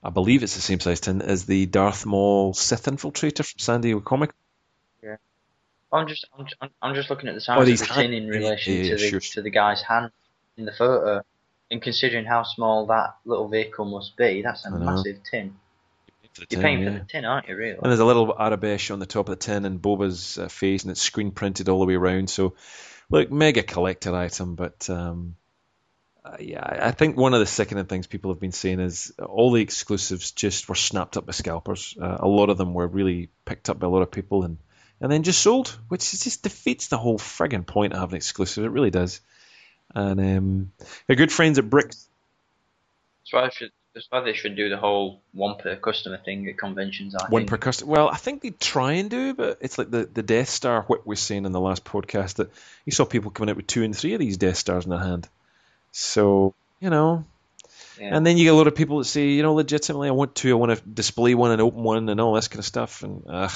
I 0.02 0.10
believe 0.10 0.42
it's 0.44 0.54
the 0.54 0.60
same 0.60 0.78
size 0.80 1.00
tin 1.00 1.22
as 1.22 1.44
the 1.44 1.66
Darth 1.66 2.06
Maul 2.06 2.54
Sith 2.54 2.84
Infiltrator 2.84 3.44
from 3.44 3.58
San 3.58 3.80
Diego 3.80 4.00
Comic. 4.00 4.30
Yeah, 5.02 5.16
I'm 5.92 6.06
just 6.06 6.26
I'm, 6.38 6.46
I'm- 6.60 6.70
I'm 6.80 6.94
just 6.94 7.10
looking 7.10 7.28
at 7.28 7.34
the 7.34 7.40
Oh, 7.52 7.64
size 7.64 7.80
of 7.82 7.88
the 7.88 7.94
hand- 7.94 8.12
tin 8.12 8.12
in 8.14 8.28
relation 8.28 8.74
yeah, 8.74 8.82
yeah, 8.82 8.90
to 8.90 8.96
the 8.96 9.08
sure. 9.08 9.20
to 9.20 9.42
the 9.42 9.50
guy's 9.50 9.82
hand 9.82 10.12
in 10.56 10.66
the 10.66 10.72
photo, 10.72 11.22
and 11.70 11.82
considering 11.82 12.24
how 12.24 12.44
small 12.44 12.86
that 12.86 13.16
little 13.24 13.48
vehicle 13.48 13.84
must 13.86 14.16
be, 14.16 14.42
that's 14.42 14.64
a 14.66 14.70
massive 14.70 15.18
tin. 15.28 15.56
You're 16.38 16.46
tin, 16.46 16.60
paying 16.60 16.82
yeah. 16.82 16.92
for 16.92 16.98
the 16.98 17.04
tin, 17.06 17.24
aren't 17.24 17.48
you? 17.48 17.56
Really? 17.56 17.78
And 17.78 17.86
there's 17.86 17.98
a 17.98 18.04
little 18.04 18.32
Aurebesh 18.34 18.90
on 18.92 18.98
the 19.00 19.06
top 19.06 19.28
of 19.28 19.32
the 19.38 19.44
tin 19.44 19.64
and 19.64 19.80
Boba's 19.82 20.38
uh, 20.38 20.48
face, 20.48 20.82
and 20.84 20.90
it's 20.92 21.00
screen 21.00 21.30
printed 21.32 21.68
all 21.70 21.80
the 21.80 21.86
way 21.86 21.94
around. 21.94 22.28
So, 22.30 22.54
look, 23.10 23.30
mega 23.30 23.62
collector 23.62 24.14
item, 24.14 24.54
but 24.54 24.88
um, 24.90 25.36
uh, 26.24 26.36
yeah, 26.40 26.62
I 26.64 26.90
think 26.90 27.16
one 27.16 27.34
of 27.34 27.40
the 27.40 27.46
sickening 27.46 27.86
things 27.86 28.06
people 28.06 28.30
have 28.32 28.40
been 28.40 28.52
saying 28.52 28.80
is 28.80 29.12
all 29.24 29.52
the 29.52 29.62
exclusives 29.62 30.32
just 30.32 30.68
were 30.68 30.74
snapped 30.74 31.16
up 31.16 31.26
by 31.26 31.32
scalpers. 31.32 31.96
Uh, 32.00 32.18
a 32.20 32.28
lot 32.28 32.50
of 32.50 32.58
them 32.58 32.74
were 32.74 32.86
really 32.86 33.30
picked 33.44 33.70
up 33.70 33.78
by 33.78 33.86
a 33.86 33.90
lot 33.90 34.02
of 34.02 34.10
people 34.10 34.42
and, 34.42 34.58
and 35.00 35.12
then 35.12 35.22
just 35.22 35.40
sold, 35.40 35.68
which 35.88 36.10
just 36.10 36.42
defeats 36.42 36.88
the 36.88 36.98
whole 36.98 37.18
friggin' 37.18 37.66
point 37.66 37.92
of 37.92 38.00
having 38.00 38.16
exclusive. 38.16 38.64
It 38.64 38.70
really 38.70 38.90
does. 38.90 39.20
And 39.94 40.20
um, 40.20 40.72
our 41.08 41.14
good 41.14 41.30
friends 41.30 41.58
at 41.58 41.70
Bricks 41.70 42.08
why 43.32 43.46
I 43.46 43.48
should. 43.50 43.72
That's 43.96 44.06
why 44.10 44.20
they 44.20 44.34
should 44.34 44.56
do 44.56 44.68
the 44.68 44.76
whole 44.76 45.22
one 45.32 45.56
per 45.56 45.74
customer 45.74 46.18
thing 46.18 46.46
at 46.48 46.58
conventions. 46.58 47.14
I 47.14 47.30
One 47.30 47.40
think. 47.40 47.48
per 47.50 47.56
customer. 47.56 47.90
Well, 47.92 48.08
I 48.10 48.16
think 48.18 48.42
they 48.42 48.50
try 48.50 48.92
and 48.92 49.08
do, 49.08 49.32
but 49.32 49.56
it's 49.62 49.78
like 49.78 49.90
the, 49.90 50.04
the 50.04 50.22
Death 50.22 50.50
Star. 50.50 50.82
What 50.82 51.06
was 51.06 51.18
saying 51.18 51.46
in 51.46 51.52
the 51.52 51.60
last 51.60 51.82
podcast 51.82 52.34
that 52.34 52.50
you 52.84 52.92
saw 52.92 53.06
people 53.06 53.30
coming 53.30 53.48
out 53.48 53.56
with 53.56 53.66
two 53.66 53.82
and 53.84 53.96
three 53.96 54.12
of 54.12 54.20
these 54.20 54.36
Death 54.36 54.58
Stars 54.58 54.84
in 54.84 54.90
their 54.90 54.98
hand. 55.00 55.26
So 55.92 56.52
you 56.78 56.90
know, 56.90 57.24
Yeah. 57.98 58.14
and 58.14 58.26
then 58.26 58.36
you 58.36 58.44
get 58.44 58.52
a 58.52 58.56
lot 58.56 58.66
of 58.66 58.74
people 58.74 58.98
that 58.98 59.06
say, 59.06 59.28
you 59.28 59.42
know, 59.42 59.54
legitimately, 59.54 60.08
I 60.08 60.12
want 60.12 60.34
two. 60.34 60.50
I 60.50 60.54
want 60.60 60.78
to 60.78 60.86
display 60.86 61.34
one 61.34 61.52
and 61.52 61.62
open 61.62 61.82
one 61.82 62.06
and 62.10 62.20
all 62.20 62.34
this 62.34 62.48
kind 62.48 62.58
of 62.58 62.66
stuff. 62.66 63.02
And 63.02 63.22
ugh. 63.26 63.50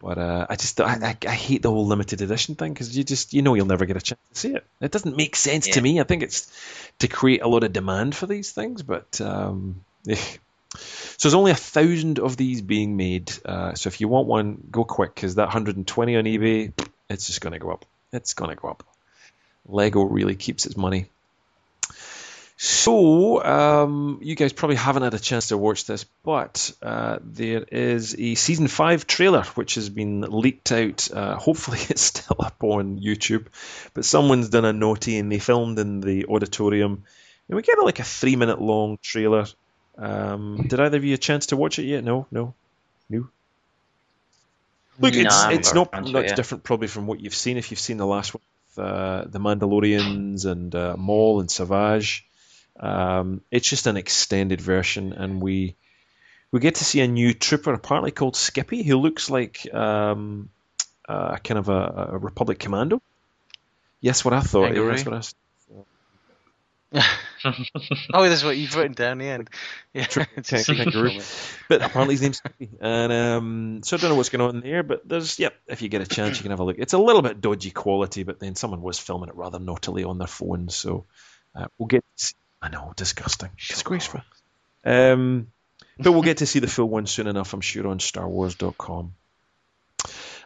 But 0.00 0.18
uh, 0.18 0.46
I 0.50 0.56
just 0.56 0.80
I, 0.80 0.94
I, 0.94 1.16
I 1.26 1.34
hate 1.34 1.62
the 1.62 1.70
whole 1.70 1.86
limited 1.86 2.20
edition 2.20 2.56
thing 2.56 2.72
because 2.72 2.96
you 2.96 3.04
just 3.04 3.32
you 3.32 3.42
know 3.42 3.54
you'll 3.54 3.66
never 3.66 3.86
get 3.86 3.96
a 3.96 4.00
chance 4.00 4.20
to 4.32 4.38
see 4.38 4.54
it. 4.54 4.66
It 4.80 4.90
doesn't 4.90 5.16
make 5.16 5.36
sense 5.36 5.68
to 5.68 5.80
me. 5.80 6.00
I 6.00 6.04
think 6.04 6.22
it's 6.22 6.50
to 6.98 7.08
create 7.08 7.42
a 7.42 7.48
lot 7.48 7.64
of 7.64 7.72
demand 7.72 8.14
for 8.14 8.26
these 8.26 8.52
things, 8.52 8.82
but 8.82 9.20
um, 9.20 9.84
eh. 10.08 10.16
so 10.16 11.28
there's 11.28 11.34
only 11.34 11.52
a 11.52 11.56
thousand 11.56 12.18
of 12.18 12.36
these 12.36 12.60
being 12.60 12.96
made. 12.96 13.32
Uh, 13.44 13.74
so 13.74 13.88
if 13.88 14.00
you 14.00 14.08
want 14.08 14.26
one, 14.26 14.62
go 14.70 14.84
quick 14.84 15.14
because 15.14 15.36
that 15.36 15.46
120 15.46 16.16
on 16.16 16.24
eBay, 16.24 16.72
it's 17.08 17.26
just 17.26 17.40
going 17.40 17.52
to 17.52 17.58
go 17.58 17.70
up. 17.70 17.84
It's 18.12 18.34
going 18.34 18.50
to 18.50 18.56
go 18.56 18.68
up. 18.68 18.84
Lego 19.66 20.02
really 20.02 20.36
keeps 20.36 20.66
its 20.66 20.76
money. 20.76 21.06
So, 22.56 23.44
um, 23.44 24.20
you 24.22 24.36
guys 24.36 24.52
probably 24.52 24.76
haven't 24.76 25.02
had 25.02 25.14
a 25.14 25.18
chance 25.18 25.48
to 25.48 25.58
watch 25.58 25.86
this, 25.86 26.04
but 26.22 26.72
uh, 26.82 27.18
there 27.20 27.64
is 27.64 28.14
a 28.16 28.36
season 28.36 28.68
five 28.68 29.08
trailer 29.08 29.42
which 29.56 29.74
has 29.74 29.90
been 29.90 30.20
leaked 30.20 30.70
out. 30.70 31.08
Uh, 31.12 31.36
hopefully, 31.36 31.78
it's 31.88 32.02
still 32.02 32.36
up 32.38 32.62
on 32.62 33.00
YouTube, 33.00 33.46
but 33.92 34.04
someone's 34.04 34.50
done 34.50 34.64
a 34.64 34.72
naughty 34.72 35.18
and 35.18 35.32
they 35.32 35.40
filmed 35.40 35.78
in 35.80 36.00
the 36.00 36.26
auditorium, 36.26 37.02
and 37.48 37.56
we 37.56 37.62
get 37.62 37.78
like 37.82 37.98
a 37.98 38.04
three 38.04 38.36
minute 38.36 38.60
long 38.60 38.98
trailer. 39.02 39.46
Um, 39.98 40.66
did 40.68 40.78
either 40.78 40.96
of 40.96 41.04
you 41.04 41.14
a 41.14 41.18
chance 41.18 41.46
to 41.46 41.56
watch 41.56 41.78
it 41.80 41.84
yet? 41.84 42.04
No, 42.04 42.26
no, 42.30 42.54
no. 43.10 43.28
Look, 45.00 45.14
No, 45.14 45.20
it's 45.20 45.44
it's 45.50 45.74
not 45.74 45.92
to 45.92 45.98
it 45.98 46.12
much 46.12 46.36
different 46.36 46.62
probably 46.62 46.86
from 46.86 47.08
what 47.08 47.20
you've 47.20 47.34
seen 47.34 47.56
if 47.56 47.72
you've 47.72 47.80
seen 47.80 47.96
the 47.96 48.06
last 48.06 48.32
one 48.32 48.42
with 48.76 48.84
uh, 48.84 49.24
the 49.26 49.40
Mandalorians 49.40 50.46
and 50.46 50.72
uh, 50.72 50.96
Maul 50.96 51.40
and 51.40 51.50
Savage. 51.50 52.24
Um, 52.78 53.40
it's 53.50 53.68
just 53.68 53.86
an 53.86 53.96
extended 53.96 54.60
version, 54.60 55.12
and 55.12 55.40
we 55.40 55.76
We 56.52 56.60
get 56.60 56.76
to 56.76 56.84
see 56.84 57.00
a 57.00 57.08
new 57.08 57.34
trooper, 57.34 57.72
apparently 57.72 58.10
called 58.12 58.36
Skippy, 58.36 58.82
who 58.84 58.96
looks 58.98 59.28
like 59.30 59.66
um, 59.74 60.50
uh, 61.08 61.36
kind 61.38 61.58
of 61.58 61.68
a, 61.68 62.10
a 62.12 62.18
Republic 62.18 62.58
commando. 62.60 63.00
Yes, 64.00 64.24
what 64.24 64.34
I 64.34 64.40
thought. 64.40 64.66
Kangaroo? 64.66 64.90
That's 64.90 65.04
what 65.04 65.14
I 65.14 65.18
s- 65.18 65.34
oh, 68.14 68.28
that's 68.28 68.44
what 68.44 68.56
you've 68.56 68.74
written 68.76 68.92
down 68.92 69.18
the 69.18 69.26
end. 69.26 69.50
Yeah, 69.92 70.06
it's 70.36 70.52
a 70.52 70.74
Kan- 70.74 70.76
kangaroo. 70.76 71.10
But 71.68 71.82
apparently 71.82 72.14
his 72.14 72.22
name's 72.22 72.36
Skippy. 72.38 72.70
And 72.80 73.12
um, 73.12 73.80
so 73.82 73.96
I 73.96 74.00
don't 74.00 74.10
know 74.10 74.16
what's 74.16 74.28
going 74.28 74.42
on 74.48 74.60
there, 74.60 74.82
but 74.82 75.08
there's, 75.08 75.38
yep, 75.38 75.54
if 75.66 75.82
you 75.82 75.88
get 75.88 76.02
a 76.02 76.06
chance, 76.06 76.36
you 76.38 76.42
can 76.42 76.50
have 76.50 76.60
a 76.60 76.64
look. 76.64 76.76
It's 76.78 76.92
a 76.92 76.98
little 76.98 77.22
bit 77.22 77.40
dodgy 77.40 77.70
quality, 77.70 78.22
but 78.22 78.38
then 78.40 78.54
someone 78.54 78.80
was 78.82 78.98
filming 78.98 79.28
it 79.28 79.34
rather 79.36 79.58
naughtily 79.58 80.04
on 80.04 80.18
their 80.18 80.26
phone, 80.28 80.68
so 80.68 81.04
uh, 81.54 81.66
we'll 81.78 81.86
get 81.88 82.04
to 82.16 82.24
see. 82.24 82.34
I 82.64 82.70
know, 82.70 82.94
disgusting. 82.96 83.50
Disgraceful. 83.68 84.22
Um, 84.86 85.48
but 85.98 86.12
we'll 86.12 86.22
get 86.22 86.38
to 86.38 86.46
see 86.46 86.60
the 86.60 86.66
full 86.66 86.88
one 86.88 87.06
soon 87.06 87.26
enough, 87.26 87.52
I'm 87.52 87.60
sure, 87.60 87.86
on 87.86 87.98
StarWars.com. 87.98 89.14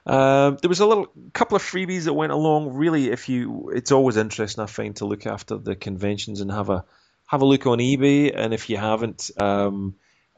Um, 0.04 0.58
there 0.60 0.68
was 0.68 0.80
a 0.80 0.86
little 0.86 1.12
couple 1.32 1.54
of 1.54 1.62
freebies 1.62 2.04
that 2.04 2.14
went 2.14 2.32
along. 2.32 2.74
Really, 2.74 3.10
if 3.10 3.28
you, 3.28 3.70
it's 3.72 3.92
always 3.92 4.16
interesting 4.16 4.64
I 4.64 4.66
find 4.66 4.96
to 4.96 5.04
look 5.04 5.26
after 5.26 5.58
the 5.58 5.76
conventions 5.76 6.40
and 6.40 6.50
have 6.50 6.70
a 6.70 6.84
have 7.26 7.42
a 7.42 7.46
look 7.46 7.66
on 7.68 7.78
eBay. 7.78 8.32
And 8.34 8.52
if 8.52 8.68
you 8.68 8.78
haven't, 8.78 9.30
um, 9.38 9.94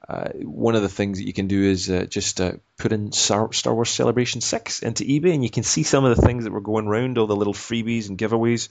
uh, 0.07 0.31
one 0.35 0.75
of 0.75 0.83
the 0.83 0.89
things 0.91 1.17
that 1.17 1.27
you 1.27 1.33
can 1.33 1.47
do 1.47 1.63
is 1.63 1.89
uh, 1.89 2.05
just 2.05 2.43
uh, 2.43 2.53
put 2.77 2.93
in 2.93 3.13
Star, 3.13 3.55
Star 3.55 3.75
Wars 3.75 3.89
Celebration 3.89 4.43
Six 4.43 4.83
into 4.83 5.05
eBay, 5.05 5.33
and 5.33 5.43
you 5.43 5.51
can 5.51 5.63
see 5.63 5.83
some 5.83 6.05
of 6.05 6.15
the 6.15 6.23
things 6.27 6.45
that 6.45 6.53
were 6.53 6.61
going 6.61 6.89
around, 6.89 7.17
all 7.17 7.27
the 7.27 7.37
little 7.37 7.55
freebies 7.55 8.11
and 8.11 8.19
giveaways. 8.19 8.69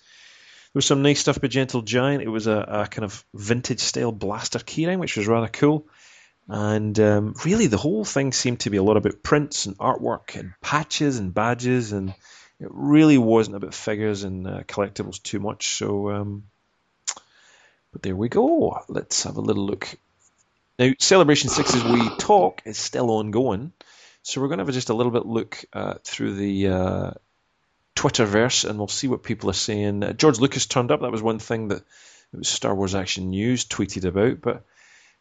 Was 0.80 0.85
some 0.85 1.01
nice 1.01 1.19
stuff 1.19 1.41
by 1.41 1.49
Gentle 1.49 1.81
Giant. 1.81 2.23
It 2.23 2.30
was 2.30 2.47
a, 2.47 2.53
a 2.53 2.88
kind 2.88 3.03
of 3.03 3.26
vintage 3.34 3.81
style 3.81 4.14
blaster 4.14 4.60
keyring, 4.60 4.99
which 4.99 5.18
was 5.18 5.27
rather 5.27 5.49
cool. 5.49 5.85
And 6.47 6.97
um, 7.01 7.35
really, 7.43 7.68
the 7.68 7.76
whole 7.76 8.06
thing 8.06 8.31
seemed 8.31 8.61
to 8.61 8.69
be 8.69 8.77
a 8.77 8.81
lot 8.81 8.95
about 8.95 9.22
prints 9.22 9.65
and 9.65 9.77
artwork 9.77 10.39
and 10.39 10.53
patches 10.61 11.19
and 11.19 11.34
badges, 11.34 11.91
and 11.91 12.11
it 12.61 12.69
really 12.72 13.18
wasn't 13.18 13.57
about 13.57 13.73
figures 13.73 14.23
and 14.23 14.47
uh, 14.47 14.64
collectibles 14.64 15.22
too 15.22 15.41
much. 15.41 15.68
So, 15.76 16.11
um, 16.11 16.43
but 17.91 18.01
there 18.01 18.15
we 18.15 18.30
go. 18.30 18.81
Let's 18.88 19.23
have 19.23 19.35
a 19.35 19.41
little 19.41 19.65
look. 19.65 19.93
Now, 20.77 20.93
Celebration 20.97 21.49
Six, 21.49 21.76
as 21.76 21.84
we 21.84 22.10
talk, 22.19 22.61
is 22.64 22.77
still 22.77 23.10
ongoing, 23.10 23.73
so 24.22 24.39
we're 24.39 24.47
going 24.47 24.60
to 24.60 24.64
have 24.64 24.73
just 24.73 24.91
a 24.91 24.93
little 24.93 25.11
bit 25.11 25.26
look 25.26 25.61
uh, 25.73 25.95
through 26.06 26.35
the 26.35 26.69
uh, 26.69 27.11
Twitterverse, 28.00 28.70
and 28.70 28.78
we'll 28.78 28.88
see 28.88 29.08
what 29.08 29.24
people 29.24 29.50
are 29.50 29.54
saying. 29.54 30.04
Uh, 30.04 30.14
George 30.14 30.40
Lucas 30.40 30.66
turned 30.66 30.92
up. 30.92 31.02
That 31.02 31.12
was 31.12 31.22
one 31.22 31.40
thing 31.40 31.68
that 31.70 31.84
it 32.34 32.38
was 32.38 32.48
Star 32.48 32.74
Wars 32.74 32.96
Action 32.96 33.30
News 33.30 33.66
tweeted 33.66 34.06
about, 34.06 34.42
but. 34.42 34.66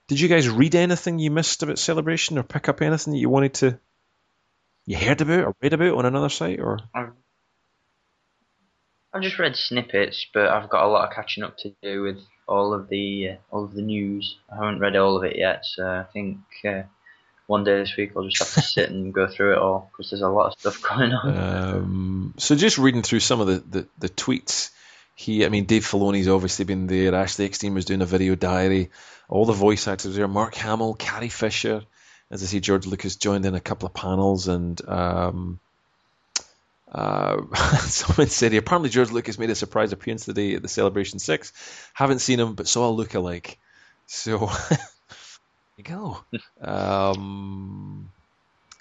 Did 0.06 0.20
you 0.20 0.28
guys 0.28 0.48
read 0.48 0.74
anything 0.74 1.18
you 1.18 1.30
missed 1.30 1.62
about 1.62 1.78
Celebration 1.78 2.38
or 2.38 2.42
pick 2.42 2.70
up 2.70 2.80
anything 2.80 3.12
that 3.12 3.18
you 3.18 3.28
wanted 3.28 3.52
to 3.54 3.78
you 4.88 4.96
heard 4.96 5.20
about 5.20 5.44
or 5.44 5.54
read 5.60 5.74
about 5.74 5.98
on 5.98 6.06
another 6.06 6.30
site 6.30 6.58
or 6.60 6.78
I've, 6.94 7.12
just 9.20 9.38
read 9.38 9.54
snippets, 9.54 10.26
but 10.32 10.48
I've 10.48 10.70
got 10.70 10.84
a 10.84 10.88
lot 10.88 11.06
of 11.06 11.14
catching 11.14 11.44
up 11.44 11.58
to 11.58 11.74
do 11.82 12.02
with 12.02 12.18
all 12.46 12.72
of 12.72 12.88
the 12.88 13.32
uh, 13.32 13.36
all 13.50 13.64
of 13.64 13.74
the 13.74 13.82
news. 13.82 14.38
I 14.50 14.56
haven't 14.56 14.80
read 14.80 14.96
all 14.96 15.18
of 15.18 15.24
it 15.24 15.36
yet, 15.36 15.66
so 15.66 15.86
I 15.86 16.04
think 16.04 16.38
uh, 16.64 16.84
one 17.48 17.64
day 17.64 17.78
this 17.78 17.96
week 17.96 18.12
I'll 18.14 18.28
just 18.28 18.38
have 18.38 18.54
to 18.54 18.62
sit 18.62 18.90
and 18.90 19.12
go 19.12 19.26
through 19.26 19.54
it 19.54 19.58
all 19.58 19.90
because 19.90 20.10
there's 20.10 20.22
a 20.22 20.28
lot 20.28 20.52
of 20.52 20.60
stuff 20.60 20.82
going 20.88 21.12
on. 21.12 21.36
um, 21.36 22.34
so 22.36 22.54
just 22.54 22.78
reading 22.78 23.02
through 23.02 23.20
some 23.20 23.40
of 23.40 23.46
the, 23.46 23.58
the, 23.58 23.88
the 23.98 24.08
tweets 24.08 24.70
he 25.16 25.44
I 25.44 25.48
mean 25.48 25.64
Dave 25.64 25.84
Filoni's 25.84 26.28
obviously 26.28 26.66
been 26.66 26.86
there 26.86 27.14
Ashley 27.14 27.46
Eckstein 27.46 27.74
was 27.74 27.86
doing 27.86 28.02
a 28.02 28.06
video 28.06 28.34
diary 28.34 28.90
all 29.28 29.46
the 29.46 29.54
voice 29.54 29.88
actors 29.88 30.14
there 30.14 30.28
Mark 30.28 30.54
Hamill 30.56 30.94
Carrie 30.94 31.30
Fisher 31.30 31.82
as 32.30 32.42
I 32.42 32.46
see 32.46 32.60
George 32.60 32.86
Lucas 32.86 33.16
joined 33.16 33.46
in 33.46 33.54
a 33.54 33.60
couple 33.60 33.86
of 33.86 33.94
panels 33.94 34.46
and 34.48 34.86
um, 34.86 35.58
uh, 36.92 37.42
someone 37.78 38.28
said 38.28 38.52
he 38.52 38.58
apparently 38.58 38.90
George 38.90 39.10
Lucas 39.10 39.38
made 39.38 39.50
a 39.50 39.54
surprise 39.54 39.92
appearance 39.92 40.26
today 40.26 40.54
at 40.54 40.62
the 40.62 40.68
Celebration 40.68 41.18
Six. 41.18 41.52
Haven't 41.94 42.20
seen 42.20 42.40
him, 42.40 42.54
but 42.54 42.68
saw 42.68 42.88
a 42.88 42.92
look-alike. 42.92 43.58
So 44.06 44.50
you 45.78 45.84
go. 45.84 46.20
Um, 46.60 48.10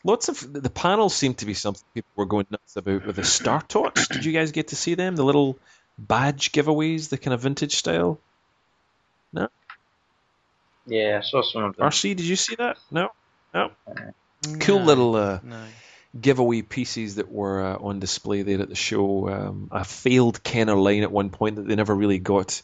lots 0.04 0.30
of 0.30 0.52
the 0.54 0.70
panels 0.70 1.16
seem 1.16 1.36
to 1.36 1.46
be 1.46 1.54
something 1.54 1.84
people 1.94 2.10
were 2.16 2.26
going 2.26 2.48
nuts 2.50 2.76
about 2.76 3.06
with 3.06 3.16
the 3.16 3.24
Star 3.24 3.62
Torch. 3.62 4.08
Did 4.10 4.26
you 4.26 4.32
guys 4.34 4.52
get 4.52 4.70
to 4.70 4.76
see 4.76 4.96
them? 4.96 5.16
The 5.16 5.24
little 5.24 5.58
badge 5.98 6.52
giveaways, 6.52 7.10
the 7.10 7.18
kind 7.18 7.34
of 7.34 7.42
vintage 7.42 7.76
style. 7.76 8.20
No. 9.34 9.48
Yeah, 10.86 11.20
I 11.22 11.26
saw 11.26 11.42
some 11.44 11.64
of 11.66 11.76
them. 11.76 11.88
RC, 11.88 12.16
did 12.16 12.26
you 12.26 12.36
see 12.36 12.56
that? 12.56 12.78
No, 12.92 13.10
no. 13.54 13.72
Cool 14.60 14.82
little. 14.82 15.16
Uh, 15.16 15.40
No. 15.44 15.66
giveaway 16.20 16.62
pieces 16.62 17.16
that 17.16 17.30
were 17.32 17.62
uh, 17.64 17.78
on 17.78 18.00
display 18.00 18.42
there 18.42 18.62
at 18.62 18.70
the 18.70 18.76
show. 18.76 19.30
Um, 19.30 19.68
a 19.72 19.84
failed 19.84 20.42
Kenner 20.44 20.76
line 20.76 21.04
at 21.04 21.12
one 21.12 21.30
point 21.30 21.58
that 21.58 21.68
they 21.68 21.76
never 21.76 21.94
really 21.94 22.18
got 22.20 22.62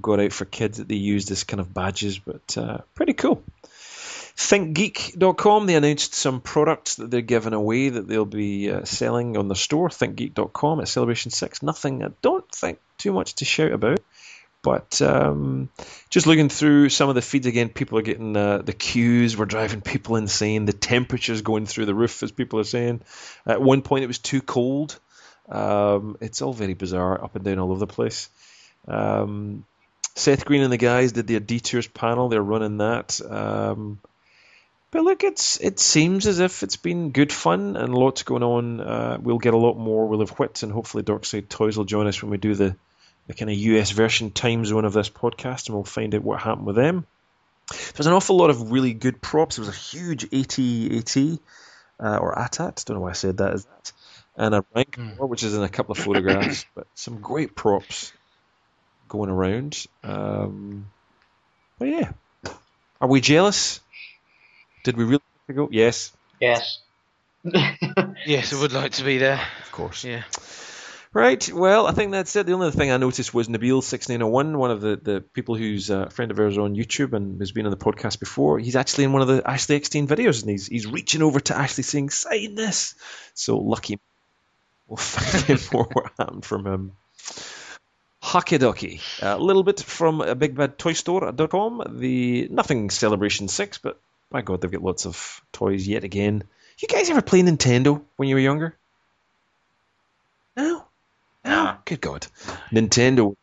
got 0.00 0.20
out 0.20 0.32
for 0.32 0.44
kids 0.44 0.78
that 0.78 0.88
they 0.88 0.96
used 0.96 1.30
as 1.30 1.44
kind 1.44 1.60
of 1.60 1.72
badges, 1.72 2.18
but 2.18 2.56
uh, 2.56 2.78
pretty 2.94 3.12
cool. 3.12 3.42
ThinkGeek.com 4.36 5.66
they 5.66 5.74
announced 5.74 6.14
some 6.14 6.40
products 6.40 6.96
that 6.96 7.10
they're 7.10 7.20
giving 7.20 7.52
away 7.52 7.90
that 7.90 8.08
they'll 8.08 8.24
be 8.24 8.70
uh, 8.70 8.84
selling 8.84 9.36
on 9.36 9.48
the 9.48 9.54
store. 9.54 9.88
ThinkGeek.com 9.88 10.80
at 10.80 10.88
Celebration 10.88 11.30
Six. 11.30 11.62
Nothing 11.62 12.02
I 12.02 12.08
don't 12.22 12.50
think 12.50 12.78
too 12.96 13.12
much 13.12 13.34
to 13.36 13.44
shout 13.44 13.72
about. 13.72 14.00
But 14.62 15.02
um, 15.02 15.70
just 16.08 16.28
looking 16.28 16.48
through 16.48 16.88
some 16.88 17.08
of 17.08 17.16
the 17.16 17.22
feeds 17.22 17.46
again, 17.46 17.68
people 17.68 17.98
are 17.98 18.02
getting 18.02 18.36
uh, 18.36 18.58
the 18.58 18.72
queues 18.72 19.36
were 19.36 19.44
driving 19.44 19.80
people 19.80 20.16
insane. 20.16 20.64
The 20.64 20.72
temperatures 20.72 21.42
going 21.42 21.66
through 21.66 21.86
the 21.86 21.94
roof, 21.94 22.22
as 22.22 22.30
people 22.30 22.60
are 22.60 22.64
saying. 22.64 23.00
At 23.44 23.60
one 23.60 23.82
point, 23.82 24.04
it 24.04 24.08
was 24.08 24.20
too 24.20 24.40
cold. 24.40 24.98
Um, 25.48 26.16
it's 26.20 26.42
all 26.42 26.52
very 26.52 26.74
bizarre, 26.74 27.22
up 27.22 27.34
and 27.34 27.44
down 27.44 27.58
all 27.58 27.72
over 27.72 27.80
the 27.80 27.86
place. 27.88 28.28
Um, 28.86 29.64
Seth 30.14 30.44
Green 30.44 30.62
and 30.62 30.72
the 30.72 30.76
guys 30.78 31.12
did 31.12 31.26
their 31.26 31.40
detours 31.40 31.86
panel. 31.86 32.28
They're 32.28 32.42
running 32.42 32.78
that. 32.78 33.20
Um, 33.28 33.98
but 34.90 35.04
look, 35.04 35.24
it's 35.24 35.58
it 35.60 35.80
seems 35.80 36.26
as 36.26 36.38
if 36.38 36.62
it's 36.62 36.76
been 36.76 37.12
good 37.12 37.32
fun 37.32 37.76
and 37.76 37.94
lots 37.94 38.24
going 38.24 38.42
on. 38.42 38.80
Uh, 38.80 39.18
we'll 39.20 39.38
get 39.38 39.54
a 39.54 39.58
lot 39.58 39.78
more. 39.78 40.06
We'll 40.06 40.20
have 40.20 40.38
Whit 40.38 40.62
and 40.62 40.70
hopefully 40.70 41.02
Dorkside 41.02 41.48
Toys 41.48 41.78
will 41.78 41.86
join 41.86 42.06
us 42.06 42.22
when 42.22 42.30
we 42.30 42.36
do 42.36 42.54
the 42.54 42.76
the 43.26 43.34
kind 43.34 43.50
of 43.50 43.56
US 43.56 43.90
version 43.92 44.30
time 44.32 44.64
zone 44.64 44.84
of 44.84 44.92
this 44.92 45.08
podcast, 45.08 45.66
and 45.66 45.74
we'll 45.76 45.84
find 45.84 46.14
out 46.14 46.22
what 46.22 46.40
happened 46.40 46.66
with 46.66 46.76
them. 46.76 47.06
There's 47.94 48.06
an 48.06 48.12
awful 48.12 48.36
lot 48.36 48.50
of 48.50 48.72
really 48.72 48.92
good 48.92 49.22
props. 49.22 49.56
There 49.56 49.64
was 49.64 49.74
a 49.74 49.78
huge 49.78 50.24
AT-AT, 50.24 51.16
uh, 52.00 52.16
or 52.16 52.34
ATAT, 52.34 52.84
don't 52.84 52.96
know 52.96 53.00
why 53.00 53.10
I 53.10 53.14
said 53.14 53.36
that, 53.38 53.54
is 53.54 53.64
that, 53.64 53.92
and 54.36 54.54
a 54.56 54.64
rank, 54.74 54.96
Hmm. 54.96 55.10
which 55.24 55.44
is 55.44 55.54
in 55.54 55.62
a 55.62 55.68
couple 55.68 55.92
of 55.92 55.98
photographs, 55.98 56.66
but 56.74 56.88
some 56.96 57.20
great 57.20 57.54
props 57.54 58.12
going 59.12 59.28
around. 59.28 59.86
Um, 60.02 60.86
but 61.78 61.88
yeah, 61.88 62.12
are 62.98 63.08
we 63.08 63.20
jealous? 63.20 63.80
Did 64.84 64.96
we 64.96 65.04
really 65.04 65.22
have 65.40 65.46
to 65.48 65.52
go? 65.54 65.68
Yes, 65.70 66.12
Yes. 66.40 66.78
Yes, 68.24 68.52
I 68.52 68.60
would 68.60 68.72
like 68.72 68.92
to 68.92 69.04
be 69.04 69.18
there. 69.18 69.40
of 69.64 69.72
course. 69.72 70.04
Yeah. 70.04 70.22
Right. 71.12 71.52
Well, 71.52 71.86
I 71.86 71.92
think 71.92 72.12
that's 72.12 72.34
it. 72.36 72.46
The 72.46 72.54
only 72.54 72.68
other 72.68 72.76
thing 72.76 72.90
I 72.90 72.96
noticed 72.96 73.34
was 73.34 73.48
Nabil6901, 73.48 74.56
one 74.56 74.70
of 74.70 74.80
the, 74.80 74.96
the 74.96 75.20
people 75.20 75.56
who's 75.56 75.90
a 75.90 76.08
friend 76.08 76.30
of 76.30 76.38
ours 76.38 76.56
on 76.56 76.74
YouTube 76.74 77.12
and 77.12 77.38
has 77.40 77.52
been 77.52 77.66
on 77.66 77.70
the 77.70 77.76
podcast 77.76 78.18
before. 78.18 78.58
He's 78.58 78.76
actually 78.76 79.04
in 79.04 79.12
one 79.12 79.20
of 79.20 79.28
the 79.28 79.42
Ashley 79.46 79.76
Eckstein 79.76 80.06
videos 80.08 80.40
and 80.40 80.50
he's, 80.50 80.68
he's 80.68 80.86
reaching 80.86 81.20
over 81.20 81.38
to 81.40 81.56
Ashley 81.56 81.82
saying, 81.82 82.08
sign 82.10 82.54
this. 82.54 82.94
So 83.34 83.58
lucky. 83.58 83.98
We'll 84.88 84.96
find 84.98 85.50
out 85.50 85.72
more 85.72 85.88
what 85.92 86.12
happened 86.18 86.44
from 86.44 86.66
him. 86.66 86.92
Hockey 88.32 88.56
A 89.20 89.36
little 89.36 89.62
bit 89.62 89.82
from 89.82 90.22
a 90.22 90.34
bigbadtoystore.com. 90.34 91.98
The 92.00 92.48
nothing 92.50 92.88
Celebration 92.88 93.46
6, 93.46 93.76
but 93.76 94.00
by 94.30 94.40
God, 94.40 94.62
they've 94.62 94.70
got 94.70 94.80
lots 94.80 95.04
of 95.04 95.42
toys 95.52 95.86
yet 95.86 96.02
again. 96.02 96.42
You 96.78 96.88
guys 96.88 97.10
ever 97.10 97.20
play 97.20 97.42
Nintendo 97.42 98.00
when 98.16 98.30
you 98.30 98.36
were 98.36 98.40
younger? 98.40 98.74
No? 100.56 100.82
No? 101.44 101.76
Good 101.84 102.00
God. 102.00 102.26
Nintendo. 102.72 103.36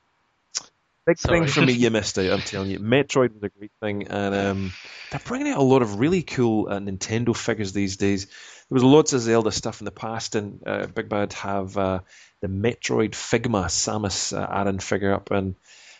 Big 1.05 1.19
Sorry. 1.19 1.41
thing 1.41 1.47
for 1.49 1.61
me 1.61 1.73
you 1.73 1.91
missed 1.91 2.17
out, 2.17 2.31
I'm 2.31 2.41
telling 2.41 2.71
you. 2.71 2.79
Metroid 2.79 3.35
was 3.35 3.43
a 3.43 3.49
great 3.49 3.71
thing, 3.79 4.07
and 4.07 4.33
um, 4.33 4.73
they're 5.11 5.21
bringing 5.23 5.49
out 5.49 5.59
a 5.59 5.63
lot 5.63 5.83
of 5.83 5.99
really 5.99 6.23
cool 6.23 6.67
uh, 6.67 6.79
Nintendo 6.79 7.35
figures 7.35 7.73
these 7.73 7.97
days. 7.97 8.25
There 8.25 8.75
was 8.75 8.83
lots 8.83 9.13
of 9.13 9.21
Zelda 9.21 9.51
stuff 9.51 9.81
in 9.81 9.85
the 9.85 9.91
past, 9.91 10.33
and 10.33 10.63
uh, 10.65 10.87
Big 10.87 11.09
Bad 11.09 11.33
have 11.33 11.77
uh, 11.77 11.99
the 12.41 12.47
Metroid 12.47 13.11
Figma 13.11 13.65
Samus 13.65 14.37
uh, 14.37 14.47
Aran 14.49 14.79
figure 14.79 15.13
up, 15.13 15.31
and 15.31 15.55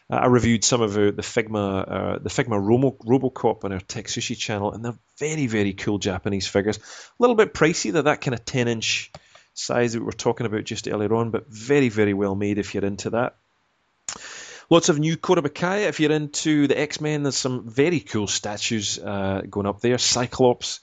uh, 0.10 0.16
I 0.16 0.26
reviewed 0.28 0.64
some 0.64 0.82
of 0.82 0.98
uh, 0.98 1.12
the 1.12 1.22
Figma, 1.22 1.86
uh, 1.88 2.20
the 2.20 2.30
Figma 2.30 2.60
Romo, 2.60 2.98
RoboCop 2.98 3.64
on 3.64 3.74
our 3.74 3.80
Tech 3.80 4.06
Sushi 4.06 4.38
channel, 4.38 4.72
and 4.72 4.84
they're 4.84 4.98
very, 5.18 5.48
very 5.48 5.74
cool 5.74 6.00
Japanese 6.00 6.48
figures. 6.48 6.78
A 6.78 6.82
little 7.20 7.36
bit 7.36 7.54
pricey, 7.54 7.92
they're 7.92 8.04
that 8.04 8.22
kind 8.22 8.34
of 8.34 8.46
10 8.46 8.68
inch 8.68 9.12
size 9.54 9.94
that 9.94 10.00
we 10.00 10.06
were 10.06 10.12
talking 10.12 10.46
about 10.46 10.64
just 10.64 10.88
earlier 10.88 11.14
on, 11.14 11.32
but 11.32 11.48
very, 11.48 11.90
very 11.90 12.14
well 12.14 12.36
made 12.36 12.58
if 12.58 12.74
you're 12.74 12.86
into 12.86 13.12
that. 13.12 13.36
Lots 14.70 14.90
of 14.90 15.00
new 15.00 15.18
Kotobukiya. 15.18 15.88
If 15.88 16.00
you're 16.00 16.12
into 16.12 16.68
the 16.68 16.80
X 16.80 17.02
Men, 17.02 17.24
there's 17.24 17.36
some 17.36 17.68
very 17.68 18.00
cool 18.00 18.28
statues 18.28 19.00
uh, 19.00 19.42
going 19.50 19.66
up 19.66 19.82
there. 19.82 19.98
Cyclops. 19.98 20.80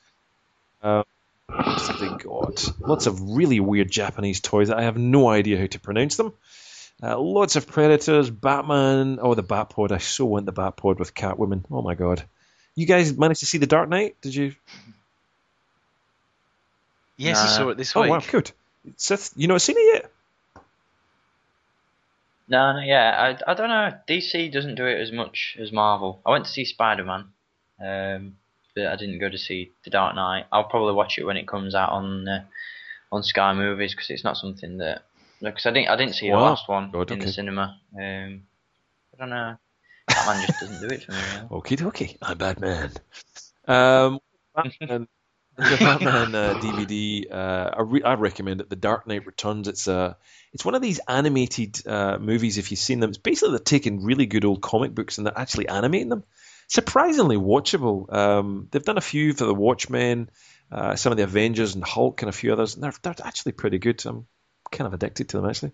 Uh, 0.83 1.05
what 1.49 1.81
have 1.87 2.01
they 2.01 2.09
got? 2.09 2.73
Lots 2.81 3.07
of 3.07 3.21
really 3.21 3.61
weird 3.61 3.91
Japanese 3.91 4.41
toys. 4.41 4.71
I 4.71 4.83
have 4.83 4.97
no 4.97 5.29
idea 5.29 5.59
how 5.59 5.67
to 5.67 5.81
pronounce 5.81 6.17
them. 6.17 6.33
Uh, 7.03 7.19
lots 7.19 7.57
of 7.57 7.67
Predators, 7.67 8.31
Batman. 8.31 9.19
Oh, 9.21 9.35
the 9.35 9.43
Batpod. 9.43 9.93
I 9.93 9.99
so 9.99 10.25
want 10.25 10.47
the 10.47 10.53
Batpod 10.53 10.99
with 10.99 11.15
Catwoman. 11.15 11.65
Oh 11.71 11.83
my 11.83 11.95
god. 11.95 12.25
You 12.75 12.87
guys 12.87 13.17
managed 13.17 13.41
to 13.41 13.47
see 13.47 13.59
The 13.59 13.67
Dark 13.67 13.89
Knight? 13.89 14.17
Did 14.21 14.35
you? 14.35 14.55
Yes, 17.17 17.39
I 17.39 17.47
saw 17.47 17.69
it 17.71 17.79
this 17.79 17.95
week. 17.95 18.07
Oh 18.07 18.09
wow, 18.09 18.21
good. 18.31 18.51
Seth, 18.97 19.33
you 19.37 19.49
not 19.49 19.63
seen 19.63 19.77
it 19.79 19.95
yet? 19.95 20.13
No, 22.49 22.75
no, 22.75 22.81
yeah, 22.81 23.37
I, 23.47 23.51
I 23.51 23.55
don't 23.55 23.69
know. 23.69 23.93
DC 24.09 24.53
doesn't 24.53 24.77
do 24.77 24.87
it 24.87 25.01
as 25.01 25.11
much 25.11 25.57
as 25.59 25.73
Marvel. 25.73 26.21
I 26.25 26.31
went 26.31 26.45
to 26.45 26.51
see 26.51 26.65
Spider 26.65 27.05
Man, 27.05 27.25
um, 27.81 28.37
but 28.77 28.87
I 28.87 28.97
didn't 28.97 29.19
go 29.19 29.29
to 29.29 29.39
see 29.39 29.73
The 29.83 29.91
Dark 29.91 30.15
Knight. 30.15 30.45
I'll 30.53 30.65
probably 30.65 30.93
watch 30.93 31.19
it 31.19 31.25
when 31.25 31.39
it 31.39 31.49
comes 31.49 31.75
out 31.75 31.91
on 31.91 32.29
uh, 32.29 32.45
on 33.11 33.23
Sky 33.25 33.55
Movies 33.55 33.95
because 33.95 34.11
it's 34.11 34.23
not 34.23 34.37
something 34.37 34.79
that 34.79 35.03
because 35.41 35.67
I 35.67 35.71
didn't 35.71 35.89
I 35.89 35.97
didn't 35.97 36.15
see 36.15 36.31
the 36.31 36.37
last 36.37 36.69
one 36.69 36.91
in 36.91 36.97
okay. 36.97 37.17
the 37.17 37.33
cinema. 37.33 37.81
Um, 37.95 38.43
I 39.15 39.19
don't 39.19 39.31
know. 39.31 39.57
that 40.09 40.27
Batman 40.27 40.47
just 40.47 40.61
doesn't 40.61 40.89
do 40.89 40.95
it 40.95 41.03
for 41.03 41.13
me. 41.13 41.19
Really. 41.19 41.49
Okie 41.49 41.79
dokie. 41.79 42.17
I'm 42.23 42.39
Batman. 42.39 42.93
Um, 43.67 44.21
Batman, 44.55 45.09
the 45.57 45.77
Batman 45.81 46.35
uh, 46.35 46.61
DVD. 46.61 47.33
Uh, 47.33 47.71
I, 47.79 47.83
re- 47.83 48.03
I 48.03 48.15
recommend 48.15 48.61
it. 48.61 48.69
The 48.69 48.77
Dark 48.77 49.07
Knight 49.07 49.27
Returns. 49.27 49.69
It's 49.69 49.89
uh, 49.89 50.15
it's 50.53 50.65
one 50.65 50.75
of 50.75 50.83
these 50.83 51.01
animated 51.09 51.87
uh, 51.87 52.19
movies. 52.19 52.59
If 52.59 52.71
you've 52.71 52.81
seen 52.81 53.01
them, 53.01 53.11
it's 53.11 53.19
basically 53.19 53.51
they're 53.51 53.59
taking 53.59 54.05
really 54.05 54.27
good 54.27 54.45
old 54.45 54.61
comic 54.61 54.95
books 54.95 55.17
and 55.17 55.27
they're 55.27 55.39
actually 55.39 55.69
animating 55.69 56.11
them. 56.11 56.25
Surprisingly 56.69 57.37
watchable. 57.37 58.13
Um, 58.13 58.69
they've 58.71 58.83
done 58.83 58.99
a 58.99 59.03
few 59.03 59.33
for 59.33 59.45
the 59.45 59.55
Watchmen, 59.55 60.31
uh, 60.71 60.97
some 60.97 61.13
of 61.13 61.17
the 61.17 61.25
Avengers 61.25 61.75
and 61.75 61.85
Hulk 61.85 62.23
and 62.23 62.29
a 62.29 62.33
few 62.33 62.53
others, 62.53 62.75
and 62.75 62.83
they're 62.83 62.95
they're 63.03 63.15
actually 63.25 63.53
pretty 63.53 63.79
good. 63.79 64.05
I'm 64.05 64.27
kind 64.71 64.87
of 64.87 64.95
addicted 64.95 65.29
to 65.31 65.37
them 65.41 65.49
actually. 65.49 65.73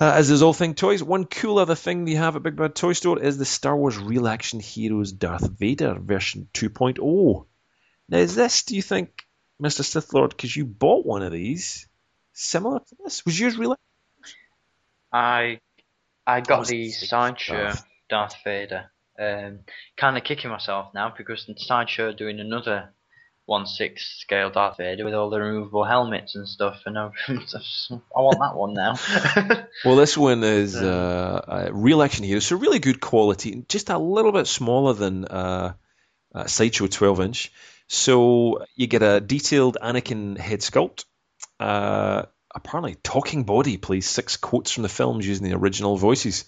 Uh, 0.00 0.12
as 0.14 0.30
is 0.30 0.42
all 0.42 0.52
thing 0.52 0.74
toys, 0.74 1.02
one 1.02 1.24
cool 1.24 1.58
other 1.58 1.74
thing 1.74 2.04
they 2.04 2.14
have 2.14 2.36
at 2.36 2.42
Big 2.42 2.54
Bad 2.54 2.76
Toy 2.76 2.92
Store 2.92 3.20
is 3.20 3.36
the 3.36 3.44
Star 3.44 3.76
Wars 3.76 3.98
Real 3.98 4.28
Action 4.28 4.60
Heroes 4.60 5.10
Darth 5.10 5.48
Vader 5.48 5.98
version 5.98 6.48
2.0. 6.54 7.46
Now, 8.08 8.18
is 8.18 8.36
this, 8.36 8.62
do 8.62 8.76
you 8.76 8.82
think, 8.82 9.26
Mr. 9.60 9.84
Sith 9.84 10.14
Lord, 10.14 10.30
because 10.30 10.54
you 10.54 10.64
bought 10.64 11.04
one 11.04 11.22
of 11.22 11.32
these, 11.32 11.88
similar 12.32 12.78
to 12.78 12.96
this? 13.02 13.24
Was 13.24 13.38
yours 13.40 13.58
real? 13.58 13.76
I 15.12 15.58
I 16.24 16.42
got 16.42 16.68
the 16.68 16.90
sick 16.90 17.08
sideshow 17.08 17.70
stuff. 17.70 17.86
Darth 18.08 18.36
Vader. 18.44 18.90
Um, 19.18 19.60
kind 19.96 20.16
of 20.16 20.24
kicking 20.24 20.50
myself 20.50 20.94
now 20.94 21.12
because 21.16 21.44
the 21.46 21.54
sideshow 21.56 22.10
are 22.10 22.12
doing 22.12 22.38
another 22.38 22.90
one 23.48 23.66
six 23.66 24.20
scale 24.20 24.50
Darth 24.50 24.76
Vader 24.76 25.06
with 25.06 25.14
all 25.14 25.30
the 25.30 25.40
removable 25.40 25.82
helmets 25.82 26.36
and 26.36 26.46
stuff, 26.46 26.82
and 26.84 26.98
I, 26.98 27.06
I 27.28 28.20
want 28.20 28.38
that 28.40 28.54
one 28.54 28.74
now. 28.74 28.96
Well, 29.84 29.96
this 29.96 30.18
one 30.18 30.44
is 30.44 30.76
uh, 30.76 31.40
uh, 31.48 31.70
Real 31.72 32.02
Action 32.02 32.24
Heroes, 32.24 32.46
so 32.46 32.56
really 32.56 32.78
good 32.78 33.00
quality, 33.00 33.64
just 33.68 33.90
a 33.90 33.98
little 33.98 34.32
bit 34.32 34.46
smaller 34.46 34.92
than 34.92 35.24
uh, 35.24 35.72
uh, 36.34 36.46
Sideshow 36.46 36.88
12 36.88 37.20
inch. 37.20 37.52
So 37.86 38.64
you 38.76 38.86
get 38.86 39.02
a 39.02 39.20
detailed 39.20 39.78
Anakin 39.80 40.36
head 40.36 40.60
sculpt. 40.60 41.04
Uh, 41.58 42.24
apparently, 42.54 42.96
talking 42.96 43.44
body 43.44 43.78
plays 43.78 44.08
six 44.08 44.36
quotes 44.36 44.72
from 44.72 44.82
the 44.82 44.88
films 44.88 45.26
using 45.26 45.48
the 45.48 45.56
original 45.56 45.96
voices. 45.96 46.44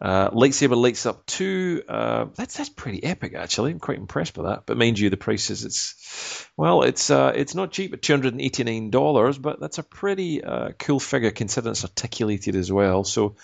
Uh, 0.00 0.30
lightsaber 0.30 0.76
lights 0.76 1.04
up 1.04 1.26
too. 1.26 1.82
Uh, 1.86 2.26
that's 2.34 2.56
that's 2.56 2.70
pretty 2.70 3.04
epic, 3.04 3.34
actually. 3.34 3.72
I'm 3.72 3.78
quite 3.78 3.98
impressed 3.98 4.32
by 4.34 4.44
that. 4.44 4.64
But 4.64 4.78
mind 4.78 4.98
you, 4.98 5.10
the 5.10 5.18
price 5.18 5.50
is 5.50 5.64
it's 5.64 6.46
well, 6.56 6.82
it's 6.82 7.10
uh, 7.10 7.32
it's 7.34 7.54
not 7.54 7.72
cheap 7.72 7.92
at 7.92 8.00
two 8.00 8.14
hundred 8.14 8.32
and 8.32 8.40
eighty 8.40 8.64
nine 8.64 8.90
dollars, 8.90 9.36
but 9.36 9.60
that's 9.60 9.78
a 9.78 9.82
pretty 9.82 10.42
uh, 10.42 10.70
cool 10.78 11.00
figure 11.00 11.30
considering 11.30 11.72
it's 11.72 11.84
articulated 11.84 12.56
as 12.56 12.72
well. 12.72 13.04
So 13.04 13.36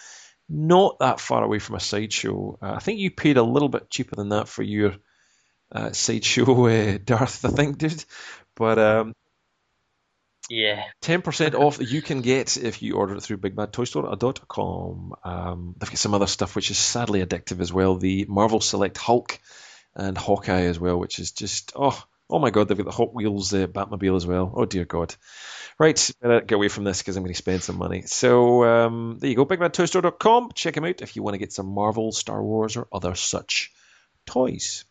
not 0.48 1.00
that 1.00 1.20
far 1.20 1.44
away 1.44 1.58
from 1.58 1.76
a 1.76 1.80
sideshow. 1.80 2.58
Uh, 2.62 2.72
I 2.72 2.78
think 2.78 3.00
you 3.00 3.10
paid 3.10 3.36
a 3.36 3.42
little 3.42 3.68
bit 3.68 3.90
cheaper 3.90 4.16
than 4.16 4.30
that 4.30 4.48
for 4.48 4.62
your 4.62 4.94
uh, 5.72 5.92
sideshow 5.92 6.98
Darth, 7.04 7.44
I 7.44 7.48
think, 7.48 7.78
dude. 7.78 8.04
But 8.54 8.78
um, 8.78 9.14
yeah, 10.48 10.84
10% 11.02 11.54
off 11.54 11.78
you 11.80 12.02
can 12.02 12.20
get 12.20 12.56
if 12.56 12.82
you 12.82 12.96
order 12.96 13.16
it 13.16 13.22
through 13.22 13.38
bigbadtoystore.com. 13.38 15.14
Um, 15.24 15.74
they've 15.78 15.90
got 15.90 15.98
some 15.98 16.14
other 16.14 16.26
stuff 16.26 16.54
which 16.54 16.70
is 16.70 16.78
sadly 16.78 17.24
addictive 17.24 17.60
as 17.60 17.72
well. 17.72 17.96
The 17.96 18.26
Marvel 18.28 18.60
Select 18.60 18.98
Hulk 18.98 19.38
and 19.94 20.16
Hawkeye 20.16 20.66
as 20.66 20.78
well, 20.78 20.98
which 20.98 21.18
is 21.18 21.32
just, 21.32 21.72
oh, 21.74 22.00
oh 22.30 22.38
my 22.38 22.50
god, 22.50 22.68
they've 22.68 22.76
got 22.76 22.86
the 22.86 22.92
Hot 22.92 23.14
Wheels 23.14 23.52
uh, 23.54 23.66
Batmobile 23.66 24.16
as 24.16 24.26
well. 24.26 24.52
Oh 24.54 24.64
dear 24.64 24.84
god. 24.84 25.14
Right, 25.78 26.10
better 26.20 26.40
get 26.40 26.54
away 26.54 26.68
from 26.68 26.84
this 26.84 27.02
because 27.02 27.16
I'm 27.16 27.22
going 27.22 27.34
to 27.34 27.38
spend 27.38 27.62
some 27.62 27.76
money. 27.76 28.02
So 28.02 28.64
um, 28.64 29.18
there 29.20 29.30
you 29.30 29.36
go, 29.36 29.46
bigbadtoystore.com. 29.46 30.52
Check 30.54 30.74
them 30.74 30.84
out 30.84 31.02
if 31.02 31.16
you 31.16 31.22
want 31.22 31.34
to 31.34 31.38
get 31.38 31.52
some 31.52 31.66
Marvel, 31.66 32.12
Star 32.12 32.42
Wars, 32.42 32.76
or 32.76 32.88
other 32.92 33.14
such 33.14 33.72
toys. 34.26 34.84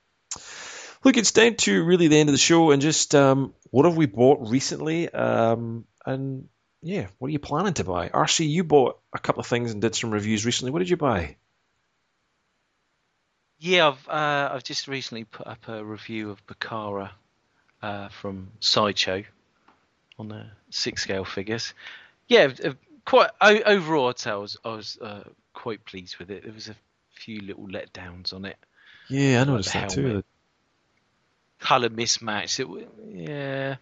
Look, 1.05 1.17
it's 1.17 1.31
down 1.31 1.53
to 1.57 1.83
really 1.83 2.07
the 2.07 2.17
end 2.17 2.29
of 2.29 2.33
the 2.33 2.39
show, 2.39 2.71
and 2.71 2.81
just 2.81 3.13
um, 3.13 3.53
what 3.69 3.85
have 3.85 3.95
we 3.95 4.07
bought 4.07 4.49
recently? 4.49 5.07
Um, 5.07 5.85
and 6.03 6.49
yeah, 6.81 7.07
what 7.19 7.27
are 7.27 7.31
you 7.31 7.37
planning 7.37 7.75
to 7.75 7.83
buy? 7.83 8.09
RC, 8.09 8.49
you 8.49 8.63
bought 8.63 8.99
a 9.13 9.19
couple 9.19 9.39
of 9.39 9.45
things 9.45 9.71
and 9.71 9.83
did 9.83 9.93
some 9.93 10.09
reviews 10.09 10.47
recently. 10.47 10.71
What 10.71 10.79
did 10.79 10.89
you 10.89 10.97
buy? 10.97 11.37
Yeah, 13.59 13.89
I've 13.89 14.09
uh, 14.09 14.49
I've 14.55 14.63
just 14.63 14.87
recently 14.87 15.25
put 15.25 15.45
up 15.45 15.67
a 15.67 15.85
review 15.85 16.31
of 16.31 16.43
Bacara 16.47 17.11
uh, 17.83 18.09
from 18.09 18.49
Sideshow 18.59 19.25
on 20.17 20.29
the 20.29 20.47
six 20.71 21.03
scale 21.03 21.23
figures. 21.23 21.75
Yeah, 22.27 22.47
quite 23.05 23.29
overall, 23.39 24.09
I'd 24.09 24.17
say 24.17 24.31
I 24.31 24.35
was 24.37 24.57
I 24.65 24.69
was 24.69 24.97
uh, 24.99 25.23
quite 25.53 25.85
pleased 25.85 26.17
with 26.17 26.31
it. 26.31 26.45
There 26.45 26.51
was 26.53 26.67
a 26.67 26.75
few 27.13 27.41
little 27.41 27.67
letdowns 27.67 28.33
on 28.33 28.45
it. 28.45 28.57
Yeah, 29.07 29.41
I 29.41 29.43
noticed 29.43 29.73
that 29.73 29.89
too. 29.89 30.23
Color 31.65 31.89
mismatch. 31.89 32.59
It 32.59 32.87
yeah, 33.11 33.75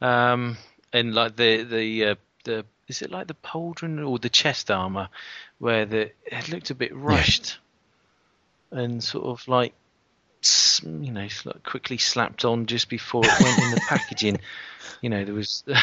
um, 0.00 0.56
and 0.92 1.14
like 1.14 1.36
the 1.36 1.62
the 1.62 2.04
uh, 2.06 2.14
the 2.44 2.64
is 2.88 3.02
it 3.02 3.10
like 3.10 3.28
the 3.28 3.34
pauldron 3.34 4.04
or 4.08 4.18
the 4.18 4.28
chest 4.28 4.70
armor 4.70 5.08
where 5.58 5.86
the 5.86 6.10
it 6.26 6.48
looked 6.48 6.70
a 6.70 6.74
bit 6.74 6.94
rushed 6.94 7.58
and 8.72 9.02
sort 9.04 9.26
of 9.26 9.46
like 9.46 9.72
you 10.82 11.12
know 11.12 11.28
like 11.44 11.62
quickly 11.62 11.98
slapped 11.98 12.44
on 12.44 12.66
just 12.66 12.88
before 12.88 13.22
it 13.24 13.40
went 13.40 13.58
in 13.58 13.70
the 13.70 13.80
packaging. 13.88 14.40
You 15.00 15.10
know 15.10 15.24
there 15.24 15.34
was. 15.34 15.62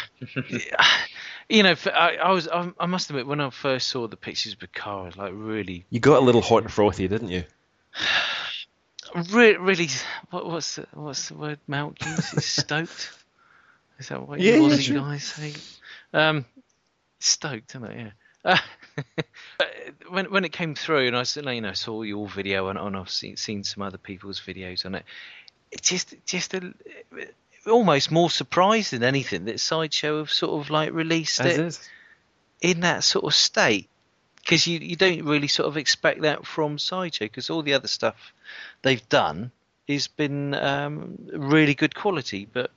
You 1.52 1.64
know, 1.64 1.74
I, 1.88 2.18
I 2.18 2.32
was. 2.32 2.48
I, 2.48 2.72
I 2.80 2.86
must 2.86 3.10
admit, 3.10 3.26
when 3.26 3.42
I 3.42 3.50
first 3.50 3.88
saw 3.88 4.08
the 4.08 4.16
pictures 4.16 4.54
of 4.54 4.60
Bakar, 4.60 5.08
I 5.08 5.24
like 5.24 5.34
really 5.34 5.84
You 5.90 6.00
got 6.00 6.22
a 6.22 6.24
little 6.24 6.42
hot 6.42 6.62
and 6.62 6.72
frothy, 6.72 7.08
didn't 7.08 7.30
you? 7.30 7.44
Re- 9.32 9.58
really, 9.58 9.88
what, 10.30 10.46
what's 10.46 10.76
the, 10.76 10.88
what's 10.94 11.30
the 11.30 11.36
word 11.36 11.60
Mount 11.68 12.00
uses? 12.06 12.46
Stoked? 12.46 13.12
Is 14.00 14.10
that 14.10 14.28
what 14.28 14.40
Yeah, 14.40 14.56
you 14.56 14.68
yeah, 14.68 14.70
Aussie 14.70 14.96
guys 14.96 15.24
say? 15.24 15.54
Um, 16.14 16.46
stoked, 17.20 17.76
isn't 17.76 17.86
it? 17.92 18.14
Yeah. 18.46 18.60
Uh, 19.62 19.66
when 20.10 20.26
when 20.32 20.44
it 20.46 20.52
came 20.52 20.76
through, 20.76 21.08
and 21.08 21.16
I 21.16 21.52
you 21.54 21.62
know 21.62 21.72
saw 21.74 22.02
your 22.02 22.28
video 22.28 22.68
and, 22.68 22.78
and 22.78 22.98
I've 22.98 23.10
seen 23.10 23.38
seen 23.38 23.64
some 23.64 23.84
other 23.84 23.98
people's 23.98 24.40
videos 24.42 24.86
on 24.86 24.96
it. 24.96 25.06
It 25.72 25.82
just 25.82 26.16
just 26.26 26.54
a, 26.54 26.74
almost 27.68 28.12
more 28.12 28.30
surprised 28.30 28.92
than 28.92 29.04
anything 29.04 29.46
that 29.46 29.60
Sideshow 29.60 30.20
have 30.20 30.32
sort 30.32 30.62
of 30.62 30.70
like 30.70 30.92
released 30.94 31.40
As 31.40 31.58
it 31.58 31.60
is. 31.60 31.90
in 32.62 32.82
that 32.82 33.04
sort 33.04 33.26
of 33.26 33.34
state 33.34 33.90
because 34.38 34.68
you 34.68 34.80
you 34.80 34.96
don't 34.96 35.24
really 35.24 35.48
sort 35.48 35.68
of 35.68 35.78
expect 35.78 36.22
that 36.22 36.46
from 36.46 36.78
Sideshow 36.78 37.26
because 37.26 37.50
all 37.50 37.62
the 37.62 37.74
other 37.74 37.88
stuff 37.88 38.34
they've 38.82 39.08
done 39.10 39.52
has 39.88 40.08
been 40.08 40.54
um, 40.54 41.18
really 41.34 41.74
good 41.76 41.96
quality, 41.96 42.48
but 42.52 42.72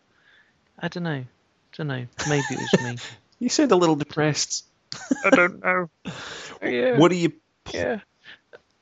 I 0.79 0.89
don't 0.89 1.03
know, 1.05 1.24
don't 1.77 1.89
know. 1.89 2.07
Maybe 2.24 2.55
it 2.55 2.61
was 2.61 2.81
me. 2.81 2.99
You 3.39 3.49
sound 3.49 3.73
a 3.73 3.77
little 3.77 3.97
depressed. 3.97 4.65
I 5.24 5.31
don't 5.31 5.65
know. 5.65 5.91
Yeah, 6.62 6.97
What 6.97 7.11
are 7.11 7.16
you? 7.16 7.33
yeah. 7.74 8.01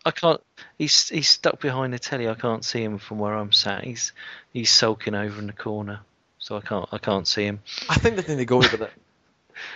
I 0.05 0.11
can't. 0.11 0.41
He's 0.79 1.09
he's 1.09 1.29
stuck 1.29 1.61
behind 1.61 1.93
the 1.95 1.99
telly. 1.99 2.29
I 2.29 2.35
can't 2.35 2.65
see 2.65 2.83
him 2.83 2.99
from 2.99 3.19
where 3.19 3.35
I'm 3.35 3.53
sat. 3.53 3.85
He's 3.85 4.13
he's 4.53 4.71
sulking 4.71 5.15
over 5.15 5.39
in 5.41 5.47
the 5.47 5.53
corner, 5.55 6.01
so 6.39 6.57
I 6.57 6.61
can't 6.61 6.89
I 6.93 6.99
can't 6.99 7.27
see 7.27 7.45
him. 7.45 7.61
I 7.89 7.95
think 7.97 8.17
the 8.17 8.23
thing 8.23 8.37
they 8.37 8.45
got 8.45 8.61
me 8.61 8.69
with 8.71 8.81
that. 8.81 8.93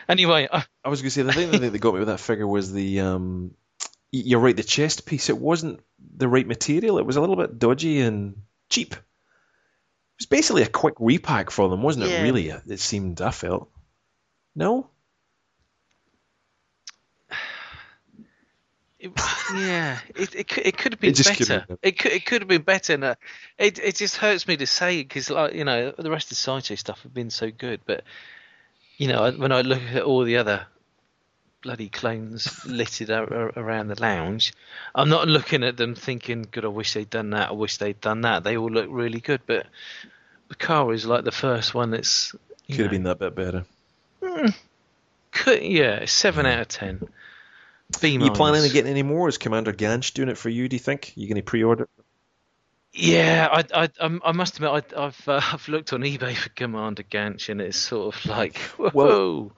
Anyway, 0.08 0.48
I, 0.50 0.64
I 0.84 0.88
was 0.88 1.02
going 1.02 1.08
to 1.08 1.14
say 1.14 1.22
the 1.22 1.32
thing 1.32 1.50
that 1.50 1.58
they 1.70 1.78
got 1.78 1.92
me 1.92 1.98
with 2.00 2.08
that 2.08 2.20
figure 2.20 2.46
was 2.46 2.72
the. 2.72 3.00
Um, 3.00 3.54
y- 3.54 3.63
you're 4.12 4.40
right, 4.40 4.56
the 4.56 4.62
chest 4.62 5.06
piece. 5.06 5.28
It 5.28 5.38
wasn't 5.38 5.80
the 6.16 6.28
right 6.28 6.46
material. 6.46 6.98
It 6.98 7.06
was 7.06 7.16
a 7.16 7.20
little 7.20 7.36
bit 7.36 7.58
dodgy 7.58 8.00
and 8.00 8.42
cheap. 8.68 8.92
It 8.94 10.20
was 10.20 10.26
basically 10.26 10.62
a 10.62 10.68
quick 10.68 10.94
repack 11.00 11.50
for 11.50 11.68
them, 11.68 11.82
wasn't 11.82 12.06
it? 12.06 12.22
Really, 12.22 12.48
it 12.48 12.80
seemed. 12.80 13.20
I 13.20 13.30
felt. 13.30 13.68
No. 14.54 14.88
It, 19.04 19.12
yeah, 19.54 19.98
it, 20.16 20.34
it 20.34 20.48
could 20.48 20.66
it 20.66 20.78
could 20.78 20.92
have 20.94 21.00
been 21.00 21.10
It 21.10 21.16
could 21.16 21.48
better. 21.48 21.66
It 21.82 21.98
could 21.98 22.12
it 22.12 22.24
could 22.24 22.40
have 22.40 22.48
been 22.48 22.62
better. 22.62 22.94
And, 22.94 23.04
uh, 23.04 23.14
it 23.58 23.78
it 23.78 23.96
just 23.96 24.16
hurts 24.16 24.48
me 24.48 24.56
to 24.56 24.66
say 24.66 25.02
because 25.02 25.28
like 25.28 25.52
you 25.54 25.64
know 25.64 25.90
the 25.90 26.10
rest 26.10 26.26
of 26.26 26.30
the 26.30 26.34
sideshow 26.36 26.76
stuff 26.76 27.02
have 27.02 27.12
been 27.12 27.28
so 27.28 27.50
good, 27.50 27.80
but 27.84 28.02
you 28.96 29.08
know 29.08 29.30
when 29.32 29.52
I 29.52 29.60
look 29.60 29.82
at 29.92 30.04
all 30.04 30.24
the 30.24 30.38
other 30.38 30.66
bloody 31.64 31.88
clones 31.88 32.64
littered 32.66 33.10
ar- 33.10 33.32
ar- 33.32 33.52
around 33.56 33.88
the 33.88 34.00
lounge, 34.00 34.52
I'm 34.94 35.08
not 35.08 35.26
looking 35.26 35.64
at 35.64 35.76
them 35.76 35.96
thinking, 35.96 36.46
"Good, 36.50 36.64
I 36.64 36.68
wish 36.68 36.92
they'd 36.92 37.10
done 37.10 37.30
that. 37.30 37.48
I 37.48 37.52
wish 37.52 37.78
they'd 37.78 38.00
done 38.00 38.20
that." 38.20 38.44
They 38.44 38.56
all 38.56 38.70
look 38.70 38.86
really 38.88 39.20
good, 39.20 39.40
but 39.46 39.66
the 40.48 40.54
car 40.54 40.92
is 40.92 41.04
like 41.06 41.24
the 41.24 41.32
first 41.32 41.74
one 41.74 41.90
that's 41.90 42.32
Could 42.68 42.80
have 42.80 42.90
been 42.90 43.02
that 43.04 43.18
bit 43.18 43.34
better. 43.34 43.64
could, 45.32 45.62
yeah, 45.62 46.04
seven 46.04 46.46
out 46.46 46.60
of 46.60 46.68
ten. 46.68 47.08
B 48.00 48.16
Are 48.16 48.24
you 48.24 48.30
planning 48.30 48.62
on 48.62 48.68
getting 48.70 48.90
any 48.90 49.02
more? 49.02 49.28
Is 49.28 49.38
Commander 49.38 49.72
Ganch 49.72 50.14
doing 50.14 50.28
it 50.28 50.38
for 50.38 50.48
you? 50.48 50.68
Do 50.68 50.76
you 50.76 50.80
think 50.80 51.12
you're 51.16 51.28
going 51.28 51.36
to 51.36 51.42
pre-order? 51.42 51.88
Yeah, 52.92 53.48
I, 53.50 53.64
I, 53.84 53.88
I 54.24 54.32
must 54.32 54.54
admit, 54.56 54.70
I, 54.96 55.04
I've, 55.06 55.28
uh, 55.28 55.40
I've 55.52 55.68
looked 55.68 55.92
on 55.92 56.00
eBay 56.02 56.34
for 56.36 56.48
Commander 56.50 57.02
Ganch, 57.02 57.48
and 57.48 57.60
it's 57.60 57.76
sort 57.76 58.14
of 58.14 58.26
like, 58.26 58.56
whoa, 58.78 58.90
Well- 58.94 59.52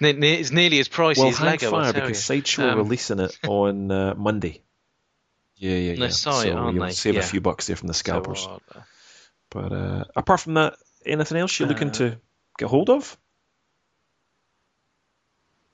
it's, 0.00 0.02
ne- 0.02 0.12
ne- 0.12 0.40
it's 0.40 0.50
nearly 0.50 0.78
as 0.80 0.88
pricey 0.88 1.18
Well, 1.18 1.28
as 1.28 1.38
hang 1.38 1.46
Lego. 1.50 1.68
I 1.68 1.70
fire 1.70 1.92
because 1.92 2.08
you. 2.10 2.14
Sideshow 2.14 2.64
are 2.66 2.70
Um, 2.70 2.78
releasing 2.78 3.18
it 3.20 3.38
on 3.46 3.90
uh, 3.90 4.14
Monday. 4.16 4.62
Yeah, 5.56 5.72
yeah, 5.76 5.92
yeah. 5.92 5.98
They're 6.00 6.10
site, 6.10 6.48
so 6.48 6.56
aren't 6.56 6.74
you'll 6.74 6.86
they? 6.86 6.92
save 6.92 7.16
a 7.16 7.22
few 7.22 7.40
bucks 7.40 7.66
there 7.66 7.76
from 7.76 7.88
the 7.88 7.94
scalpers. 7.94 8.46
I'll, 8.46 8.62
uh, 8.74 8.80
But 9.50 9.72
uh, 9.72 10.04
apart 10.16 10.40
from 10.40 10.54
that, 10.54 10.76
anything 11.04 11.36
else 11.38 11.58
you're 11.58 11.68
looking 11.68 11.88
Uh, 11.90 11.94
to 11.94 12.18
get 12.58 12.68
hold 12.68 12.88
of? 12.90 13.16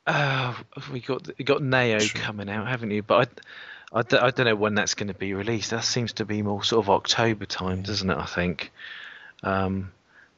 Uh, 0.06 0.54
we 0.92 1.00
got 1.00 1.28
you 1.38 1.44
got 1.44 1.62
Neo 1.62 1.98
Sure. 1.98 2.20
coming 2.20 2.48
out, 2.48 2.68
haven't 2.68 2.90
you? 2.92 3.02
But 3.02 3.28
I, 3.92 3.98
I, 3.98 4.02
d- 4.02 4.16
I 4.18 4.30
don't 4.30 4.46
know 4.46 4.54
when 4.54 4.74
that's 4.74 4.94
going 4.94 5.08
to 5.08 5.14
be 5.14 5.34
released. 5.34 5.70
That 5.70 5.84
seems 5.84 6.12
to 6.14 6.24
be 6.24 6.42
more 6.42 6.62
sort 6.62 6.84
of 6.84 6.90
October 6.90 7.44
time, 7.44 7.82
doesn't 7.82 8.08
it? 8.08 8.16
I 8.16 8.26
think. 8.26 8.70
Um, 9.42 9.92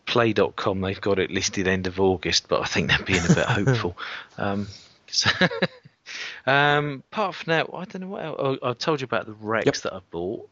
Play.com 0.09 0.81
they've 0.81 1.01
got 1.01 1.19
it 1.19 1.31
listed 1.31 1.69
end 1.69 1.87
of 1.87 2.01
August, 2.01 2.49
but 2.49 2.61
I 2.63 2.65
think 2.65 2.89
they're 2.89 2.99
being 3.07 3.25
a 3.25 3.35
bit 3.35 3.47
hopeful. 3.47 3.97
Um, 4.39 4.67
so- 5.07 5.31
um, 6.47 7.03
apart 7.13 7.35
from 7.35 7.51
that, 7.53 7.67
I 7.73 7.85
don't 7.85 8.01
know 8.01 8.09
what 8.09 8.25
else. 8.25 8.37
Oh, 8.39 8.71
I 8.71 8.73
told 8.73 9.01
you 9.01 9.05
about 9.05 9.27
the 9.27 9.35
Rex 9.35 9.67
Yep. 9.67 9.75
that 9.77 9.93
I 9.95 10.01
bought, 10.11 10.49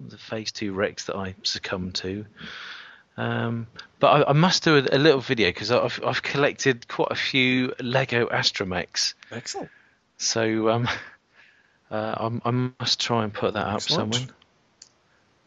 the 0.00 0.18
Phase 0.18 0.50
Two 0.52 0.72
Rex 0.72 1.04
that 1.04 1.16
I 1.16 1.34
succumbed 1.44 1.94
to. 1.96 2.26
Um, 3.16 3.66
but 4.00 4.08
I, 4.08 4.30
I 4.30 4.32
must 4.34 4.62
do 4.64 4.76
a, 4.76 4.80
a 4.92 4.98
little 4.98 5.20
video 5.20 5.48
because 5.48 5.70
I've 5.70 6.00
I've 6.04 6.22
collected 6.22 6.86
quite 6.88 7.12
a 7.12 7.14
few 7.16 7.74
Lego 7.80 8.26
Astromechs. 8.26 9.14
Excellent. 9.30 9.70
So 10.18 10.68
um, 10.68 10.88
uh, 11.90 12.14
I'm, 12.18 12.42
I 12.44 12.50
must 12.50 13.00
try 13.00 13.24
and 13.24 13.32
put 13.32 13.54
that 13.54 13.66
up 13.66 13.76
Excellent. 13.76 14.14
somewhere. 14.14 14.34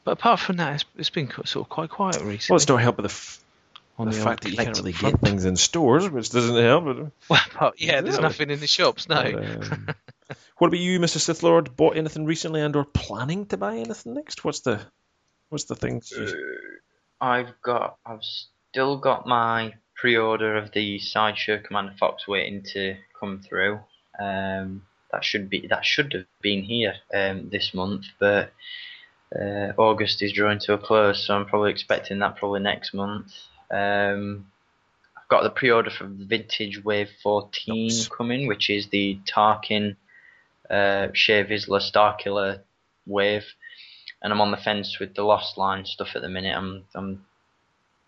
But 0.06 0.12
apart 0.14 0.40
from 0.40 0.58
that, 0.58 0.76
it's, 0.76 0.86
it's 0.98 1.10
been 1.10 1.30
sort 1.46 1.66
of 1.66 1.70
quite 1.70 1.90
quiet 1.90 2.16
recently. 2.22 2.40
Well, 2.50 2.56
it's 2.58 2.68
not 2.68 2.78
help 2.82 2.98
with 2.98 3.04
the, 3.06 3.12
f- 3.12 3.44
the 4.06 4.16
old 4.16 4.24
fact 4.24 4.44
that 4.44 4.52
you 4.52 4.58
can't 4.58 4.78
really 4.78 4.94
get 4.94 5.20
things 5.20 5.46
in 5.46 5.56
stores, 5.56 6.10
which 6.10 6.30
doesn't 6.30 6.56
help. 6.56 6.86
But, 6.86 6.98
Well, 7.30 7.42
apart- 7.48 7.76
yeah, 7.78 8.02
there's 8.02 8.16
Really? 8.16 8.24
nothing 8.28 8.50
in 8.50 8.60
the 8.60 8.68
shops. 8.68 9.10
No. 9.10 9.16
um, 9.22 9.88
what 10.58 10.68
about 10.68 10.80
you, 10.80 11.00
Mr. 11.00 11.20
Sith 11.20 11.44
Lord? 11.44 11.76
Bought 11.76 11.98
anything 11.98 12.26
recently 12.26 12.62
and 12.62 12.76
or 12.76 12.86
planning 12.86 13.46
to 13.48 13.58
buy 13.58 13.78
anything 13.78 14.14
next? 14.14 14.44
What's 14.44 14.62
the 14.62 14.80
what's 15.50 15.66
the 15.66 15.76
things? 15.76 16.12
you- 16.12 16.56
I've 17.22 17.62
got, 17.62 17.98
I've 18.06 18.24
still 18.72 18.96
got 18.98 19.28
my 19.28 19.74
pre-order 19.96 20.56
of 20.56 20.72
the 20.72 21.00
sideshow 21.00 21.60
Commander 21.62 21.94
Fox 22.00 22.26
waiting 22.28 22.64
to 22.74 22.96
come 23.20 23.42
through. 23.42 23.82
Um, 24.18 24.84
that 25.12 25.26
should 25.26 25.50
be, 25.50 25.68
that 25.68 25.86
should 25.86 26.14
have 26.14 26.26
been 26.42 26.64
here 26.64 26.94
um, 27.14 27.50
this 27.50 27.74
month, 27.74 28.06
but 28.20 28.54
uh, 29.36 29.74
August 29.78 30.22
is 30.22 30.32
drawing 30.32 30.60
to 30.60 30.74
a 30.74 30.78
close, 30.78 31.26
so 31.28 31.36
I'm 31.36 31.46
probably 31.46 31.72
expecting 31.72 32.20
that 32.20 32.38
probably 32.38 32.62
next 32.62 32.94
month. 32.94 33.34
Um, 33.72 34.48
I've 35.18 35.28
got 35.28 35.44
the 35.44 35.50
pre-order 35.50 35.90
for 35.90 36.06
the 36.06 36.26
Vintage 36.26 36.84
Wave 36.84 37.10
14 37.24 37.88
Nice. 37.88 38.08
coming, 38.08 38.48
which 38.48 38.70
is 38.70 38.88
the 38.88 39.20
Tarkin, 39.26 39.96
uh, 40.70 41.08
Shea 41.14 41.44
Vizsla 41.44 41.80
Starkiller 41.82 42.62
wave 43.06 43.46
and 44.22 44.32
I'm 44.34 44.42
on 44.42 44.52
the 44.52 44.58
fence 44.58 45.00
with 45.00 45.16
the 45.16 45.24
Lost 45.24 45.58
Line 45.58 45.86
stuff 45.86 46.10
at 46.16 46.22
the 46.22 46.30
minute. 46.30 46.56
I'm 46.56 46.84
I'm 46.94 47.26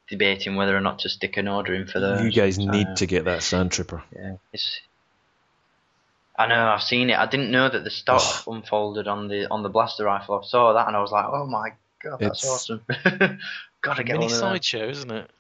debating 0.10 0.56
whether 0.58 0.76
or 0.76 0.82
not 0.82 1.00
to 1.00 1.10
stick 1.10 1.38
an 1.38 1.48
order 1.48 1.74
in 1.74 1.88
for 1.88 2.00
those. 2.02 2.22
you 2.22 2.32
guys 2.32 2.58
So, 2.58 2.64
need 2.66 2.98
to 2.98 3.06
get 3.06 3.26
that 3.26 3.42
Sand 3.44 3.72
Trooper. 3.72 4.04
Yeah, 4.16 4.36
it's. 4.52 4.82
I 6.38 6.48
know 6.48 6.68
I've 6.68 6.84
seen 6.84 7.10
it. 7.10 7.18
I 7.18 7.28
didn't 7.28 7.52
know 7.52 7.70
that 7.70 7.84
the 7.84 7.90
stock 7.90 8.22
unfolded 8.48 9.08
on 9.08 9.28
the 9.28 9.48
on 9.50 9.64
the 9.64 9.70
blaster 9.70 10.04
rifle. 10.06 10.42
I 10.44 10.46
saw 10.48 10.74
that 10.74 10.88
and 10.88 10.96
I 10.98 11.02
was 11.02 11.12
like, 11.12 11.26
oh 11.28 11.46
my 11.46 11.70
god, 12.04 12.18
that's 12.20 12.44
It's- 12.44 12.70
awesome. 12.70 13.40
Gotta 13.82 14.04
get 14.04 14.14
Mini 14.14 14.26
one 14.26 14.26
of 14.26 14.30
those. 14.32 14.40
sideshow, 14.40 14.90
isn't 14.90 15.12
it? 15.12 15.32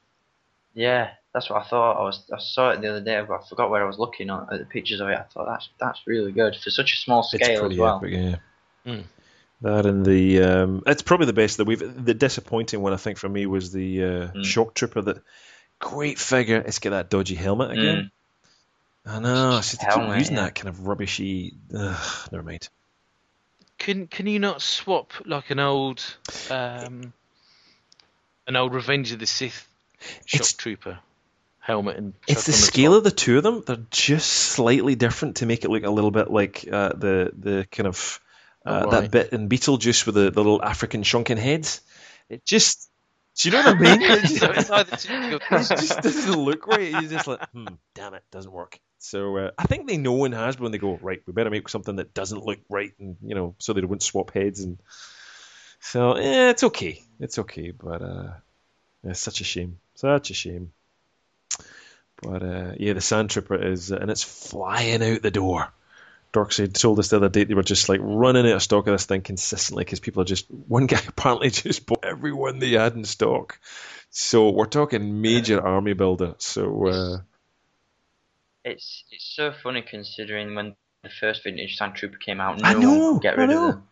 Yeah, 0.74 1.12
that's 1.34 1.50
what 1.50 1.62
I 1.62 1.68
thought. 1.68 2.00
I 2.00 2.04
was 2.04 2.24
I 2.32 2.40
saw 2.40 2.72
it 2.72 2.82
the 2.82 2.90
other 2.90 3.02
day, 3.02 3.24
but 3.28 3.42
I 3.42 3.48
forgot 3.48 3.70
where 3.70 3.84
I 3.84 3.88
was 3.88 4.00
looking 4.00 4.30
on, 4.30 4.48
at 4.52 4.60
the 4.60 4.66
pictures 4.66 5.00
of 5.02 5.10
it. 5.10 5.18
I 5.18 5.24
thought 5.24 5.46
that's 5.46 5.70
that's 5.80 6.02
really 6.06 6.32
good 6.32 6.56
for 6.56 6.70
such 6.70 6.94
a 6.94 6.98
small 6.98 7.24
scale 7.24 7.62
pretty 7.62 7.76
as 7.76 7.80
well. 7.80 7.98
epic, 7.98 8.14
yeah. 8.14 8.36
Mm. 8.86 9.04
That 9.62 9.86
and 9.86 10.06
the 10.06 10.42
um, 10.44 10.84
it's 10.88 11.02
probably 11.02 11.28
the 11.28 11.34
best 11.34 11.58
that 11.58 11.66
we've. 11.66 12.06
The 12.06 12.14
disappointing 12.14 12.82
one 12.82 12.94
I 12.94 12.98
think 12.98 13.18
for 13.18 13.30
me 13.30 13.46
was 13.46 13.72
the 13.72 14.04
uh, 14.04 14.08
Mm. 14.08 14.46
Shock 14.46 14.74
Trooper. 14.74 15.02
That 15.02 15.22
great 15.80 16.18
figure. 16.18 16.64
It's 16.66 16.80
got 16.80 16.92
that 16.92 17.10
dodgy 17.10 17.36
helmet 17.36 17.72
again. 17.72 18.12
I 19.06 19.20
know. 19.20 19.58
It's 19.58 19.72
just 19.72 19.82
to 19.82 19.88
keep 19.88 19.96
Helmet, 19.96 20.20
using 20.20 20.36
yeah. 20.36 20.44
that 20.44 20.56
kind 20.56 20.70
of 20.70 20.88
rubbishy. 20.88 21.56
Ugh, 21.76 22.30
never 22.32 22.44
mind. 22.44 22.70
Can 23.78 24.08
can 24.08 24.28
you 24.28 24.40
not 24.40 24.62
swap 24.62 25.12
like 25.26 25.50
an 25.50 25.60
old 25.60 26.04
um, 26.52 27.14
an 28.48 28.56
old 28.56 28.74
Revenge 28.74 29.12
of 29.12 29.20
the 29.20 29.26
Sith 29.26 29.68
shock 30.26 30.42
It's- 30.42 30.54
trooper 30.54 31.00
helmet 31.60 31.96
and 31.98 32.14
It's 32.28 32.46
the 32.46 32.54
scale 32.54 32.92
top? 32.92 32.98
of 33.00 33.04
the 33.04 33.12
two 33.12 33.38
of 33.38 33.44
them. 33.44 33.64
They're 33.66 33.86
just 33.92 34.28
slightly 34.32 34.96
different 34.96 35.38
to 35.38 35.46
make 35.46 35.64
it 35.64 35.70
look 35.70 35.84
a 35.84 35.90
little 35.92 36.12
bit 36.12 36.32
like 36.32 36.68
uh, 36.72 36.90
the 36.90 37.32
the 37.38 37.68
kind 37.72 37.88
of 37.88 38.20
uh, 38.66 38.84
Oh, 38.88 38.92
that 38.92 39.12
bit 39.12 39.32
in 39.34 39.48
Beetlejuice 39.50 40.06
with 40.06 40.16
the, 40.16 40.32
the 40.32 40.40
little 40.44 40.62
African 40.64 41.04
shrunken 41.04 41.38
heads. 41.38 41.82
It 42.30 42.46
just. 42.46 42.88
Do 43.38 43.48
you 43.50 43.54
know 43.54 43.64
what 43.64 43.76
I 43.78 43.80
mean? 43.98 44.02
It 44.02 44.22
just, 44.22 44.38
So 44.38 44.52
it's 44.52 45.10
either 45.10 45.36
it 45.52 45.68
just 45.70 46.02
doesn't 46.02 46.36
look 46.40 46.68
right. 46.68 46.92
You're 46.92 47.02
just 47.04 47.28
like, 47.28 47.40
hmm, 47.52 47.66
damn 47.96 48.14
it, 48.14 48.24
doesn't 48.30 48.52
work. 48.52 48.78
So 49.00 49.38
uh, 49.38 49.52
I 49.58 49.64
think 49.68 49.88
they 49.88 49.98
know 49.98 50.26
in 50.26 50.34
Hasbro 50.34 50.66
and 50.66 50.74
they 50.74 50.78
go, 50.78 51.00
right, 51.02 51.22
we 51.26 51.32
better 51.34 51.50
make 51.50 51.70
something 51.70 51.96
that 51.96 52.14
doesn't 52.14 52.44
look 52.44 52.60
right, 52.70 52.92
and 53.00 53.16
you 53.24 53.34
know, 53.34 53.56
so 53.58 53.74
they 53.74 53.82
won't 53.82 54.04
swap 54.04 54.32
heads. 54.34 54.60
And 54.60 54.78
so 55.80 56.14
eh, 56.14 56.50
it's 56.50 56.64
okay, 56.66 57.02
it's 57.20 57.40
okay, 57.40 57.72
but 57.72 58.02
uh, 58.02 58.34
it's 59.06 59.20
such 59.22 59.42
a 59.42 59.44
shame, 59.44 59.80
such 60.02 60.32
a 60.32 60.34
shame. 60.34 60.72
But 62.22 62.44
uh, 62.44 62.72
yeah, 62.78 62.94
the 62.94 63.02
Sand 63.02 63.30
Trooper 63.30 63.56
is, 63.56 63.92
and 63.92 64.12
it's 64.12 64.24
flying 64.24 65.04
out 65.04 65.22
the 65.22 65.32
door. 65.32 65.72
Dorkside 66.34 66.74
told 66.80 67.00
us 67.00 67.10
the 67.10 67.18
other 67.18 67.30
day 67.30 67.44
they 67.44 67.56
were 67.56 67.64
just 67.64 67.90
like 67.90 68.00
running 68.02 68.46
out 68.46 68.56
of 68.56 68.64
stock 68.64 68.88
of 68.88 68.94
this 68.94 69.06
thing 69.06 69.22
consistently 69.22 69.84
because 69.84 70.00
people 70.00 70.22
are 70.22 70.26
just 70.26 70.50
one 70.50 70.86
guy 70.86 71.02
apparently 71.08 71.50
just 71.50 71.86
bought 71.86 72.06
everyone 72.06 72.60
they 72.60 72.72
had 72.72 72.96
in 72.96 73.04
stock. 73.04 73.60
So 74.12 74.50
we're 74.52 74.66
talking 74.66 75.22
major 75.22 75.60
army 75.62 75.94
builder. 75.94 76.36
So 76.38 76.88
uh, 76.88 77.18
It's 78.64 79.04
it's 79.12 79.26
so 79.36 79.52
funny 79.52 79.82
considering 79.82 80.56
when 80.56 80.76
the 81.04 81.10
first 81.10 81.44
vintage 81.44 81.78
Sand 81.78 81.96
Trooper 81.96 82.18
came 82.18 82.40
out, 82.40 82.62
no 82.62 82.68
I 82.68 82.74
one 82.74 82.82
know, 82.82 83.14
could 83.14 83.22
get 83.24 83.38
I 83.38 83.42
rid 83.42 83.50
know. 83.50 83.68
of 83.68 83.74
them. 83.76 83.88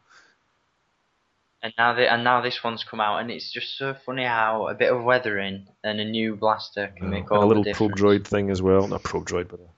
And 1.61 1.73
now 1.77 1.93
they, 1.93 2.07
and 2.07 2.23
now 2.23 2.41
this 2.41 2.63
one's 2.63 2.85
come 2.85 3.01
out, 3.01 3.19
and 3.19 3.29
it's 3.29 3.51
just 3.51 3.77
so 3.77 3.93
funny 4.05 4.23
how 4.23 4.67
a 4.67 4.75
bit 4.75 4.93
of 4.93 5.03
weathering 5.03 5.67
and 5.83 5.99
a 5.99 6.05
new 6.05 6.35
blaster 6.35 6.87
can 6.87 7.07
and 7.07 7.11
make 7.11 7.31
all 7.31 7.43
a 7.43 7.47
little 7.47 7.63
the 7.63 7.73
probe 7.73 7.97
droid 7.97 8.25
thing 8.25 8.49
as 8.49 8.61
well. 8.61 8.87
Not 8.87 9.03
probe 9.03 9.25
droid, 9.25 9.49
but 9.49 9.59
uh, 9.59 9.71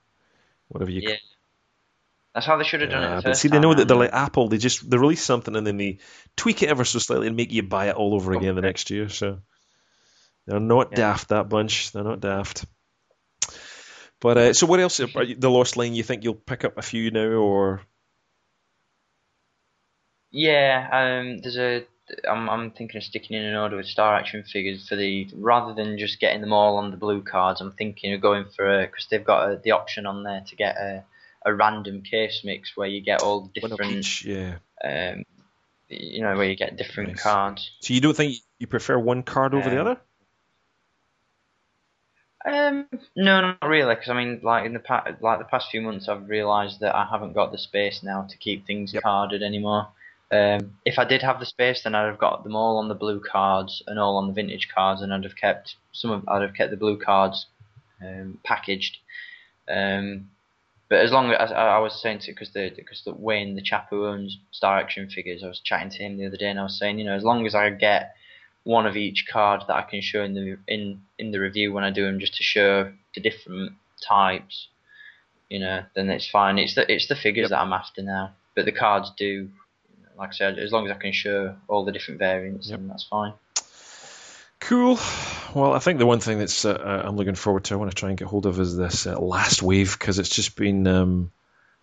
whatever 0.68 0.92
you. 0.92 1.00
Yeah. 1.08 1.16
That's 2.34 2.46
how 2.46 2.56
they 2.56 2.64
should 2.64 2.80
have 2.80 2.90
done 2.90 3.02
it 3.02 3.08
Yeah, 3.08 3.16
the 3.16 3.22
but 3.22 3.36
see, 3.36 3.48
they 3.48 3.58
know 3.58 3.74
that 3.74 3.88
they're 3.88 3.96
like 3.96 4.12
Apple. 4.12 4.48
They 4.48 4.56
just 4.58 4.88
they 4.88 4.96
release 4.96 5.22
something 5.22 5.54
and 5.54 5.66
then 5.66 5.76
they 5.76 5.98
tweak 6.36 6.62
it 6.62 6.70
ever 6.70 6.84
so 6.84 6.98
slightly 6.98 7.26
and 7.26 7.36
make 7.36 7.52
you 7.52 7.62
buy 7.62 7.88
it 7.88 7.96
all 7.96 8.14
over 8.14 8.32
again 8.32 8.54
the 8.54 8.62
next 8.62 8.88
year. 8.90 9.08
So 9.10 9.40
they're 10.46 10.60
not 10.60 10.92
Yeah. 10.92 10.96
daft. 10.96 11.28
That 11.28 11.48
bunch. 11.48 11.92
They're 11.92 12.04
not 12.04 12.20
daft. 12.20 12.64
But 14.20 14.38
uh, 14.38 14.52
so 14.54 14.66
what 14.66 14.80
else? 14.80 14.98
Are 15.16 15.26
the 15.26 15.50
Lost 15.50 15.76
Lane. 15.76 15.94
You 15.94 16.02
think 16.02 16.24
you'll 16.24 16.34
pick 16.34 16.64
up 16.64 16.78
a 16.78 16.82
few 16.82 17.10
now, 17.10 17.26
or 17.26 17.82
Yeah, 20.32 20.88
um, 20.92 21.38
there's 21.38 21.58
a. 21.58 21.84
I'm 22.28 22.48
I'm 22.50 22.70
thinking 22.72 22.98
of 22.98 23.04
sticking 23.04 23.36
in 23.36 23.44
an 23.44 23.54
order 23.54 23.76
with 23.76 23.86
Star 23.86 24.16
Action 24.16 24.42
figures 24.42 24.88
for 24.88 24.96
the 24.96 25.28
rather 25.34 25.72
than 25.74 25.98
just 25.98 26.20
getting 26.20 26.40
them 26.40 26.52
all 26.52 26.76
on 26.78 26.90
the 26.90 26.96
blue 26.96 27.22
cards. 27.22 27.60
I'm 27.60 27.72
thinking 27.72 28.12
of 28.12 28.20
going 28.20 28.46
for 28.56 28.80
a 28.82 28.86
because 28.86 29.06
they've 29.10 29.24
got 29.24 29.50
a, 29.50 29.56
the 29.62 29.70
option 29.70 30.06
on 30.06 30.22
there 30.24 30.42
to 30.48 30.56
get 30.56 30.76
a 30.76 31.04
a 31.44 31.54
random 31.54 32.02
case 32.02 32.42
mix 32.44 32.76
where 32.76 32.88
you 32.88 33.00
get 33.00 33.22
all 33.22 33.50
different, 33.54 33.92
each? 33.92 34.24
Yeah. 34.24 34.58
um, 34.84 35.24
you 35.88 36.22
know, 36.22 36.36
where 36.36 36.48
you 36.48 36.56
get 36.56 36.76
different 36.76 37.10
Nice. 37.10 37.22
cards. 37.22 37.70
So 37.80 37.94
you 37.94 38.00
don't 38.00 38.16
think 38.16 38.36
you 38.58 38.66
prefer 38.66 38.98
one 38.98 39.22
card 39.22 39.54
over 39.54 39.68
the 39.70 39.80
Um, 39.80 39.86
other? 39.86 40.00
Um, 42.44 42.88
no, 43.16 43.40
not 43.40 43.68
really, 43.68 43.94
because 43.94 44.08
I 44.08 44.14
mean, 44.14 44.40
like 44.42 44.66
in 44.66 44.72
the 44.72 44.80
pa- 44.80 45.16
like 45.20 45.38
the 45.38 45.44
past 45.44 45.70
few 45.70 45.80
months, 45.80 46.08
I've 46.08 46.28
realised 46.28 46.80
that 46.80 46.94
I 46.94 47.06
haven't 47.06 47.34
got 47.34 47.52
the 47.52 47.58
space 47.58 48.02
now 48.02 48.22
to 48.28 48.36
keep 48.36 48.66
things 48.66 48.92
Yep. 48.92 49.02
carded 49.02 49.42
anymore. 49.42 49.88
Um, 50.32 50.78
if 50.86 50.98
I 50.98 51.04
did 51.04 51.22
have 51.22 51.40
the 51.40 51.46
space, 51.46 51.82
then 51.82 51.94
I'd 51.94 52.06
have 52.06 52.18
got 52.18 52.42
them 52.42 52.56
all 52.56 52.78
on 52.78 52.88
the 52.88 52.94
blue 52.94 53.20
cards 53.20 53.82
and 53.86 53.98
all 53.98 54.16
on 54.16 54.28
the 54.28 54.32
vintage 54.32 54.68
cards, 54.74 55.02
and 55.02 55.12
I'd 55.12 55.24
have 55.24 55.36
kept 55.36 55.76
some 55.92 56.10
of 56.10 56.26
I'd 56.28 56.42
have 56.42 56.54
kept 56.54 56.70
the 56.70 56.76
blue 56.76 56.98
cards 56.98 57.46
um, 58.02 58.38
packaged. 58.44 58.96
Um, 59.68 60.30
but 60.88 61.00
as 61.00 61.12
long 61.12 61.30
as 61.30 61.52
I, 61.52 61.76
I 61.76 61.78
was 61.78 62.00
saying 62.00 62.20
to 62.20 62.32
because 62.32 62.52
the 62.52 62.72
because 62.74 63.02
the 63.04 63.12
Wayne, 63.14 63.54
the 63.54 63.62
chap 63.62 63.88
who 63.90 64.06
owns 64.06 64.38
Star 64.50 64.78
Action 64.78 65.08
figures, 65.08 65.42
I 65.44 65.48
was 65.48 65.60
chatting 65.60 65.90
to 65.90 65.98
him 66.02 66.16
the 66.16 66.26
other 66.26 66.36
day, 66.36 66.48
and 66.48 66.58
I 66.60 66.64
was 66.64 66.78
saying, 66.78 66.98
you 66.98 67.04
know, 67.04 67.14
as 67.14 67.24
long 67.24 67.46
as 67.46 67.54
I 67.54 67.70
get 67.70 68.14
one 68.64 68.86
of 68.86 68.96
each 68.96 69.26
card 69.30 69.62
that 69.66 69.74
I 69.74 69.82
can 69.82 70.00
show 70.00 70.22
in 70.22 70.34
the 70.34 70.58
in 70.68 71.02
in 71.18 71.30
the 71.30 71.40
review 71.40 71.72
when 71.72 71.84
I 71.84 71.90
do 71.90 72.04
them, 72.04 72.20
just 72.20 72.36
to 72.36 72.42
show 72.42 72.92
the 73.14 73.20
different 73.20 73.72
types, 74.06 74.68
you 75.48 75.60
know, 75.60 75.82
then 75.94 76.10
it's 76.10 76.28
fine. 76.28 76.58
It's 76.58 76.74
the 76.74 76.90
it's 76.92 77.08
the 77.08 77.16
figures 77.16 77.50
that 77.50 77.60
I'm 77.60 77.72
after 77.72 78.02
now, 78.02 78.32
but 78.54 78.64
the 78.64 78.72
cards 78.72 79.12
do, 79.16 79.48
like 80.22 80.30
I 80.30 80.34
said, 80.34 80.58
as 80.60 80.70
long 80.70 80.86
as 80.86 80.92
I 80.92 80.94
can 80.94 81.12
show 81.12 81.56
all 81.66 81.84
the 81.84 81.90
different 81.90 82.20
variants, 82.20 82.68
then 82.68 82.86
that's 82.86 83.02
fine. 83.02 83.32
Cool. 84.60 84.96
Well, 85.52 85.72
I 85.72 85.80
think 85.80 85.98
the 85.98 86.06
one 86.06 86.20
thing 86.20 86.38
that's 86.38 86.64
uh, 86.64 86.70
uh, 86.70 87.02
I'm 87.04 87.16
looking 87.16 87.34
forward 87.34 87.64
to, 87.64 87.74
I 87.74 87.76
want 87.76 87.90
to 87.90 87.96
try 87.96 88.10
and 88.10 88.16
get 88.16 88.28
hold 88.28 88.46
of, 88.46 88.60
is 88.60 88.76
this 88.76 89.08
uh, 89.08 89.18
last 89.18 89.64
wave 89.64 89.98
because 89.98 90.20
it's 90.20 90.28
just 90.28 90.54
been. 90.54 90.86
Um, 90.86 91.32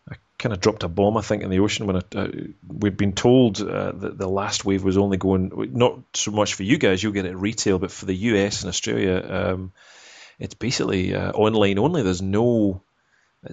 I 0.10 0.16
kind 0.38 0.54
of 0.54 0.62
dropped 0.62 0.84
a 0.84 0.88
bomb, 0.88 1.18
I 1.18 1.22
think, 1.22 1.44
in 1.44 1.50
the 1.50 1.60
ocean 1.60 1.86
when 1.86 1.98
I, 1.98 2.02
uh, 2.16 2.30
we'd 2.66 2.96
been 2.96 3.12
told 3.12 3.62
uh, 3.62 3.92
that 3.92 4.18
the 4.18 4.30
last 4.30 4.64
wave 4.64 4.86
was 4.86 4.98
only 4.98 5.18
going, 5.18 5.52
not 5.74 6.00
so 6.14 6.32
much 6.32 6.54
for 6.54 6.64
you 6.64 6.78
guys, 6.78 7.04
you'll 7.04 7.12
get 7.12 7.26
it 7.26 7.36
retail, 7.36 7.78
but 7.78 7.92
for 7.92 8.06
the 8.06 8.16
US 8.16 8.62
and 8.62 8.70
Australia, 8.70 9.24
um, 9.30 9.74
it's 10.40 10.56
basically 10.56 11.14
uh, 11.14 11.32
online 11.34 11.78
only. 11.78 12.02
There's 12.02 12.22
no 12.22 12.82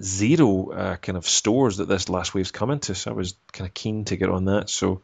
zero 0.00 0.70
uh, 0.70 0.96
kind 0.96 1.16
of 1.16 1.26
stores 1.28 1.76
that 1.78 1.88
this 1.88 2.08
last 2.08 2.34
wave's 2.34 2.50
coming 2.50 2.80
to, 2.80 2.94
so 2.94 3.10
I 3.10 3.14
was 3.14 3.36
kind 3.52 3.68
of 3.68 3.74
keen 3.74 4.04
to 4.06 4.16
get 4.16 4.30
on 4.30 4.46
that. 4.46 4.68
So 4.70 5.02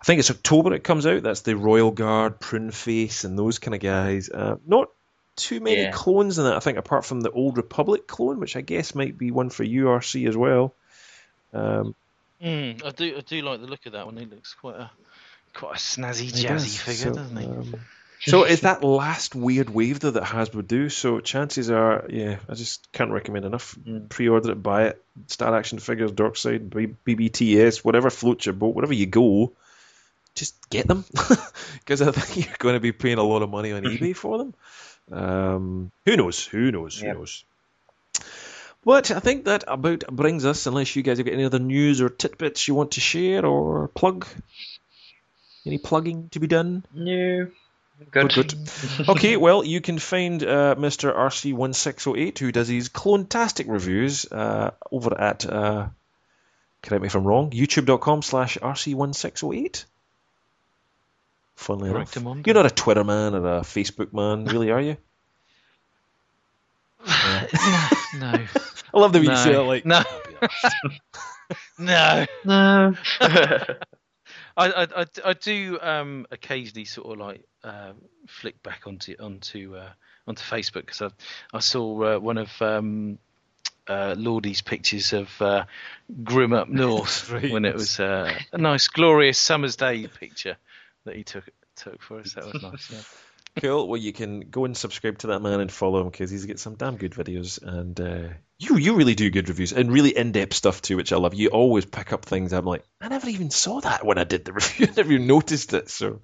I 0.00 0.04
think 0.04 0.18
it's 0.18 0.30
October 0.30 0.72
it 0.74 0.84
comes 0.84 1.06
out. 1.06 1.22
That's 1.22 1.42
the 1.42 1.56
Royal 1.56 1.90
Guard, 1.90 2.40
Prune 2.40 2.70
Face, 2.70 3.24
and 3.24 3.38
those 3.38 3.58
kind 3.58 3.74
of 3.74 3.80
guys. 3.80 4.28
Uh, 4.28 4.56
not 4.66 4.88
too 5.36 5.60
many 5.60 5.82
Yeah. 5.82 5.90
clones 5.92 6.38
in 6.38 6.44
that, 6.44 6.56
I 6.56 6.60
think, 6.60 6.78
apart 6.78 7.04
from 7.04 7.20
the 7.20 7.30
Old 7.30 7.56
Republic 7.56 8.06
clone, 8.06 8.40
which 8.40 8.56
I 8.56 8.60
guess 8.60 8.94
might 8.94 9.16
be 9.16 9.30
one 9.30 9.50
for 9.50 9.64
URC 9.64 10.28
as 10.28 10.36
well. 10.36 10.74
Um, 11.52 11.94
Mm, 12.42 12.82
I 12.86 12.90
do 12.90 13.18
I 13.18 13.20
do 13.20 13.42
like 13.42 13.60
the 13.60 13.66
look 13.66 13.84
of 13.84 13.92
that 13.92 14.06
one. 14.06 14.16
He 14.16 14.24
looks 14.24 14.54
quite 14.54 14.76
a 14.76 14.90
quite 15.52 15.74
a 15.74 15.78
snazzy, 15.78 16.30
jazzy 16.32 16.46
does, 16.48 16.78
figure, 16.78 17.10
so, 17.10 17.14
doesn't 17.16 17.36
he? 17.36 17.44
um, 17.44 17.80
so 18.20 18.42
it's 18.44 18.62
that 18.62 18.84
last 18.84 19.34
weird 19.34 19.70
wave 19.70 20.00
though 20.00 20.10
that 20.12 20.22
Hasbro 20.22 20.66
do. 20.66 20.88
So 20.88 21.20
chances 21.20 21.70
are, 21.70 22.06
yeah, 22.08 22.38
I 22.48 22.54
just 22.54 22.90
can't 22.92 23.10
recommend 23.10 23.44
enough. 23.44 23.76
Mm. 23.76 24.08
Pre-order 24.08 24.52
it, 24.52 24.62
buy 24.62 24.88
it. 24.88 25.04
Star 25.26 25.56
Action 25.56 25.78
Figures, 25.78 26.12
Dorkside, 26.12 26.70
B- 26.70 26.94
BBTS, 27.06 27.84
whatever 27.84 28.10
floats 28.10 28.46
your 28.46 28.54
boat, 28.54 28.74
whatever 28.74 28.94
you 28.94 29.06
go, 29.06 29.52
just 30.34 30.70
get 30.70 30.86
them 30.86 31.04
because 31.78 32.02
I 32.02 32.10
think 32.12 32.46
you're 32.46 32.56
going 32.58 32.74
to 32.74 32.80
be 32.80 32.92
paying 32.92 33.18
a 33.18 33.22
lot 33.22 33.42
of 33.42 33.50
money 33.50 33.72
on 33.72 33.82
eBay 33.84 34.14
for 34.14 34.38
them. 34.38 34.54
Um, 35.10 35.90
who 36.04 36.16
knows? 36.16 36.44
Who 36.46 36.70
knows? 36.70 37.00
Who 37.00 37.12
knows? 37.12 37.44
But 38.82 39.10
I 39.10 39.20
think 39.20 39.44
that 39.44 39.64
about 39.68 40.06
brings 40.06 40.46
us, 40.46 40.66
unless 40.66 40.96
you 40.96 41.02
guys 41.02 41.18
have 41.18 41.26
got 41.26 41.34
any 41.34 41.44
other 41.44 41.58
news 41.58 42.00
or 42.00 42.08
tidbits 42.08 42.66
you 42.66 42.74
want 42.74 42.92
to 42.92 43.00
share 43.00 43.44
or 43.44 43.88
plug. 43.88 44.26
Any 45.66 45.76
plugging 45.76 46.30
to 46.30 46.40
be 46.40 46.46
done? 46.46 46.84
No, 46.94 47.48
good. 48.10 48.34
Good. 48.34 48.54
okay, 49.08 49.36
well, 49.36 49.64
you 49.64 49.80
can 49.80 49.98
find 49.98 50.42
uh, 50.42 50.74
Mr. 50.76 51.14
RC1608, 51.14 52.38
who 52.38 52.52
does 52.52 52.68
these 52.68 52.88
clone-tastic 52.88 53.66
reviews, 53.68 54.30
uh, 54.30 54.72
over 54.90 55.18
at, 55.20 55.44
uh, 55.46 55.88
correct 56.82 57.02
me 57.02 57.06
if 57.06 57.14
I'm 57.14 57.24
wrong, 57.24 57.50
youtube.com 57.50 58.22
slash 58.22 58.58
RC1608. 58.58 59.84
Funnily 61.56 61.90
Correct 61.90 62.16
enough. 62.16 62.36
him. 62.36 62.42
You're 62.46 62.54
not 62.54 62.66
a 62.66 62.70
Twitter 62.70 63.04
man 63.04 63.34
or 63.34 63.58
a 63.58 63.60
Facebook 63.60 64.14
man, 64.14 64.46
really, 64.46 64.70
are 64.70 64.80
you? 64.80 64.96
no, 67.06 67.10
I 68.94 68.98
love 68.98 69.12
the 69.12 69.20
way 69.20 69.26
you 69.26 69.36
say 69.36 69.54
it, 69.54 69.58
like, 69.60 69.84
no, 69.84 70.02
no. 71.78 72.26
No. 72.46 72.94
I, 74.68 74.82
I, 75.02 75.06
I, 75.24 75.32
do 75.32 75.78
um, 75.80 76.26
occasionally 76.30 76.84
sort 76.84 77.12
of 77.12 77.18
like 77.26 77.44
uh, 77.64 77.92
flick 78.26 78.62
back 78.62 78.86
onto 78.86 79.14
onto 79.18 79.76
uh, 79.76 79.90
onto 80.26 80.42
Facebook 80.42 80.86
because 80.86 81.02
I 81.02 81.08
I 81.52 81.60
saw 81.60 82.16
uh, 82.16 82.18
one 82.18 82.38
of 82.38 82.50
um, 82.60 83.18
uh, 83.88 84.14
Lordie's 84.16 84.62
pictures 84.62 85.12
of 85.12 85.28
uh, 85.40 85.64
Grim 86.22 86.52
up 86.52 86.68
north 86.68 87.30
when 87.50 87.64
it 87.64 87.74
was 87.74 87.98
uh, 88.00 88.32
a 88.52 88.58
nice 88.58 88.88
glorious 88.88 89.38
summer's 89.38 89.76
day 89.76 90.06
picture 90.06 90.56
that 91.04 91.16
he 91.16 91.24
took 91.24 91.48
took 91.76 92.02
for 92.02 92.20
us. 92.20 92.34
That 92.34 92.52
was 92.52 92.62
nice. 92.62 92.90
Yeah. 92.90 92.98
Cool. 93.56 93.88
Well, 93.88 94.00
you 94.00 94.12
can 94.12 94.40
go 94.40 94.64
and 94.64 94.76
subscribe 94.76 95.18
to 95.18 95.28
that 95.28 95.40
man 95.40 95.60
and 95.60 95.72
follow 95.72 96.00
him 96.00 96.08
because 96.08 96.30
he's 96.30 96.46
got 96.46 96.60
some 96.60 96.76
damn 96.76 96.96
good 96.96 97.12
videos, 97.12 97.60
and 97.60 98.00
uh, 98.00 98.28
you 98.58 98.76
you 98.76 98.94
really 98.94 99.14
do 99.14 99.30
good 99.30 99.48
reviews 99.48 99.72
and 99.72 99.92
really 99.92 100.16
in 100.16 100.32
depth 100.32 100.54
stuff 100.54 100.80
too, 100.80 100.96
which 100.96 101.12
I 101.12 101.16
love. 101.16 101.34
You 101.34 101.48
always 101.48 101.84
pick 101.84 102.12
up 102.12 102.24
things. 102.24 102.52
I'm 102.52 102.64
like, 102.64 102.84
I 103.00 103.08
never 103.08 103.28
even 103.28 103.50
saw 103.50 103.80
that 103.80 104.06
when 104.06 104.18
I 104.18 104.24
did 104.24 104.44
the 104.44 104.52
review. 104.60 104.86
I 104.88 104.94
never 104.96 105.12
even 105.12 105.26
noticed 105.26 105.74
it. 105.74 105.90
So 105.90 106.20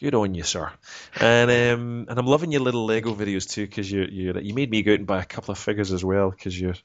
good 0.00 0.14
on 0.14 0.34
you, 0.34 0.42
sir. 0.42 0.72
And 1.20 1.50
um, 1.50 2.06
and 2.08 2.18
I'm 2.18 2.26
loving 2.26 2.50
your 2.50 2.62
little 2.62 2.84
Lego 2.84 3.14
videos 3.14 3.48
too 3.48 3.66
because 3.66 3.90
you 3.90 4.06
you 4.10 4.34
you 4.40 4.54
made 4.54 4.70
me 4.70 4.82
go 4.82 4.92
out 4.92 4.98
and 4.98 5.06
buy 5.06 5.22
a 5.22 5.26
couple 5.26 5.52
of 5.52 5.58
figures 5.58 5.92
as 5.92 6.04
well 6.04 6.30
because 6.30 6.60
you're 6.60 6.76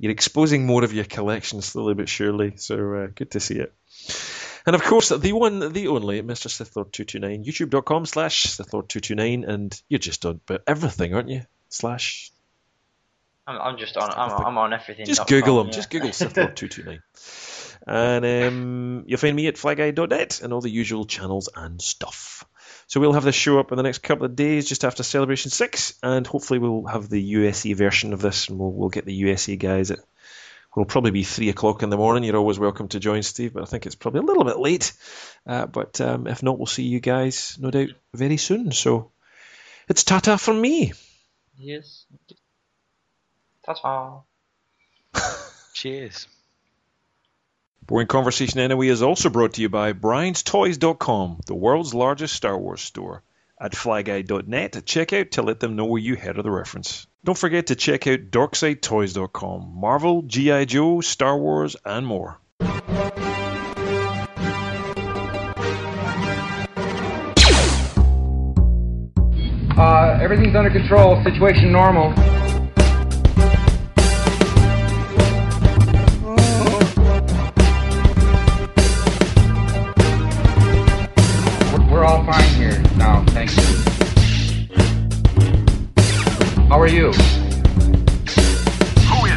you're 0.00 0.12
exposing 0.12 0.66
more 0.66 0.82
of 0.82 0.92
your 0.92 1.04
collection 1.04 1.62
slowly 1.62 1.94
but 1.94 2.08
surely. 2.08 2.54
So 2.56 2.94
uh, 2.94 3.06
good 3.14 3.30
to 3.32 3.40
see 3.40 3.58
it. 3.60 3.72
And 4.66 4.74
of 4.74 4.82
course, 4.82 5.10
the 5.10 5.32
one, 5.32 5.72
the 5.72 5.88
only, 5.88 6.22
Mr. 6.22 6.48
Sithlord229, 6.48 7.44
youtube.com 7.44 8.06
slash 8.06 8.46
Sithlord229, 8.46 9.46
and 9.46 9.82
you're 9.88 9.98
just 9.98 10.24
on 10.24 10.40
but 10.46 10.62
everything, 10.66 11.14
aren't 11.14 11.28
you? 11.28 11.42
Slash. 11.68 12.32
I'm, 13.46 13.60
I'm 13.60 13.78
just 13.78 13.96
on. 13.98 14.10
I'm, 14.10 14.46
I'm 14.46 14.58
on 14.58 14.72
everything. 14.72 15.04
Just 15.04 15.26
Google 15.26 15.60
him. 15.60 15.66
yeah. 15.66 15.72
Just 15.72 15.90
Google 15.90 16.10
Sithlord229. 16.10 17.00
And 17.86 18.24
um, 18.24 19.04
you'll 19.06 19.18
find 19.18 19.36
me 19.36 19.46
at 19.46 19.56
flyguy.net 19.56 20.40
and 20.42 20.54
all 20.54 20.62
the 20.62 20.70
usual 20.70 21.04
channels 21.04 21.50
and 21.54 21.82
stuff. 21.82 22.46
So 22.86 22.98
we'll 22.98 23.12
have 23.12 23.24
this 23.24 23.34
show 23.34 23.58
up 23.58 23.72
in 23.72 23.76
the 23.76 23.82
next 23.82 23.98
couple 23.98 24.24
of 24.24 24.36
days, 24.36 24.66
just 24.68 24.84
after 24.84 25.02
Celebration 25.02 25.50
6, 25.50 25.98
and 26.02 26.26
hopefully 26.26 26.58
we'll 26.58 26.86
have 26.86 27.10
the 27.10 27.20
USA 27.20 27.74
version 27.74 28.14
of 28.14 28.22
this, 28.22 28.48
and 28.48 28.58
we'll, 28.58 28.72
we'll 28.72 28.88
get 28.88 29.04
the 29.04 29.14
USA 29.14 29.56
guys 29.56 29.90
at 29.90 29.98
It'll 30.74 30.84
probably 30.86 31.12
be 31.12 31.22
three 31.22 31.50
o'clock 31.50 31.84
in 31.84 31.90
the 31.90 31.96
morning. 31.96 32.24
You're 32.24 32.36
always 32.36 32.58
welcome 32.58 32.88
to 32.88 32.98
join, 33.00 33.22
Steve, 33.22 33.54
but 33.54 33.62
I 33.62 33.66
think 33.66 33.86
it's 33.86 33.94
probably 33.94 34.20
a 34.20 34.24
little 34.24 34.44
bit 34.44 34.58
late. 34.58 34.92
Uh, 35.46 35.66
but 35.66 36.00
um, 36.00 36.26
if 36.26 36.42
not, 36.42 36.58
we'll 36.58 36.66
see 36.66 36.82
you 36.82 36.98
guys, 36.98 37.56
no 37.60 37.70
doubt, 37.70 37.90
very 38.12 38.38
soon. 38.38 38.72
So 38.72 39.12
it's 39.88 40.02
tata 40.02 40.36
from 40.36 40.60
me. 40.60 40.92
Yes. 41.56 42.06
Ta-ta. 43.64 44.22
Cheers. 45.74 46.26
Boring 47.86 48.08
Conversation 48.08 48.60
Anyway 48.60 48.88
is 48.88 49.02
also 49.02 49.30
brought 49.30 49.54
to 49.54 49.62
you 49.62 49.68
by 49.68 49.92
Brian'sToys.com, 49.92 51.42
the 51.46 51.54
world's 51.54 51.94
largest 51.94 52.34
Star 52.34 52.58
Wars 52.58 52.80
store. 52.80 53.22
At 53.60 53.72
flyguy.net 53.72 54.84
check 54.84 55.12
out 55.12 55.30
to 55.32 55.42
let 55.42 55.60
them 55.60 55.76
know 55.76 55.84
where 55.84 56.00
you 56.00 56.16
heard 56.16 56.38
of 56.38 56.44
the 56.44 56.50
reference. 56.50 57.06
Don't 57.24 57.38
forget 57.38 57.68
to 57.68 57.74
check 57.74 58.06
out 58.06 58.30
DorksideToys.com, 58.30 59.72
Marvel, 59.74 60.20
G.I. 60.22 60.66
Joe, 60.66 61.00
Star 61.00 61.38
Wars, 61.38 61.74
and 61.82 62.06
more. 62.06 62.38
Uh, 69.76 70.18
everything's 70.22 70.54
under 70.54 70.70
control. 70.70 71.24
Situation 71.24 71.72
normal. 71.72 72.12
How 86.74 86.80
are 86.80 86.88
you? 86.88 87.12
Who 87.12 87.14
is 87.14 87.16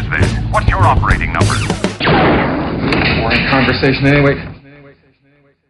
this? 0.09 0.25
What's 0.49 0.67
your 0.67 0.81
operating 0.81 1.31
number? 1.31 1.53
We're 3.21 3.31
in 3.31 3.47
conversation 3.51 4.07
anyway. 4.07 4.56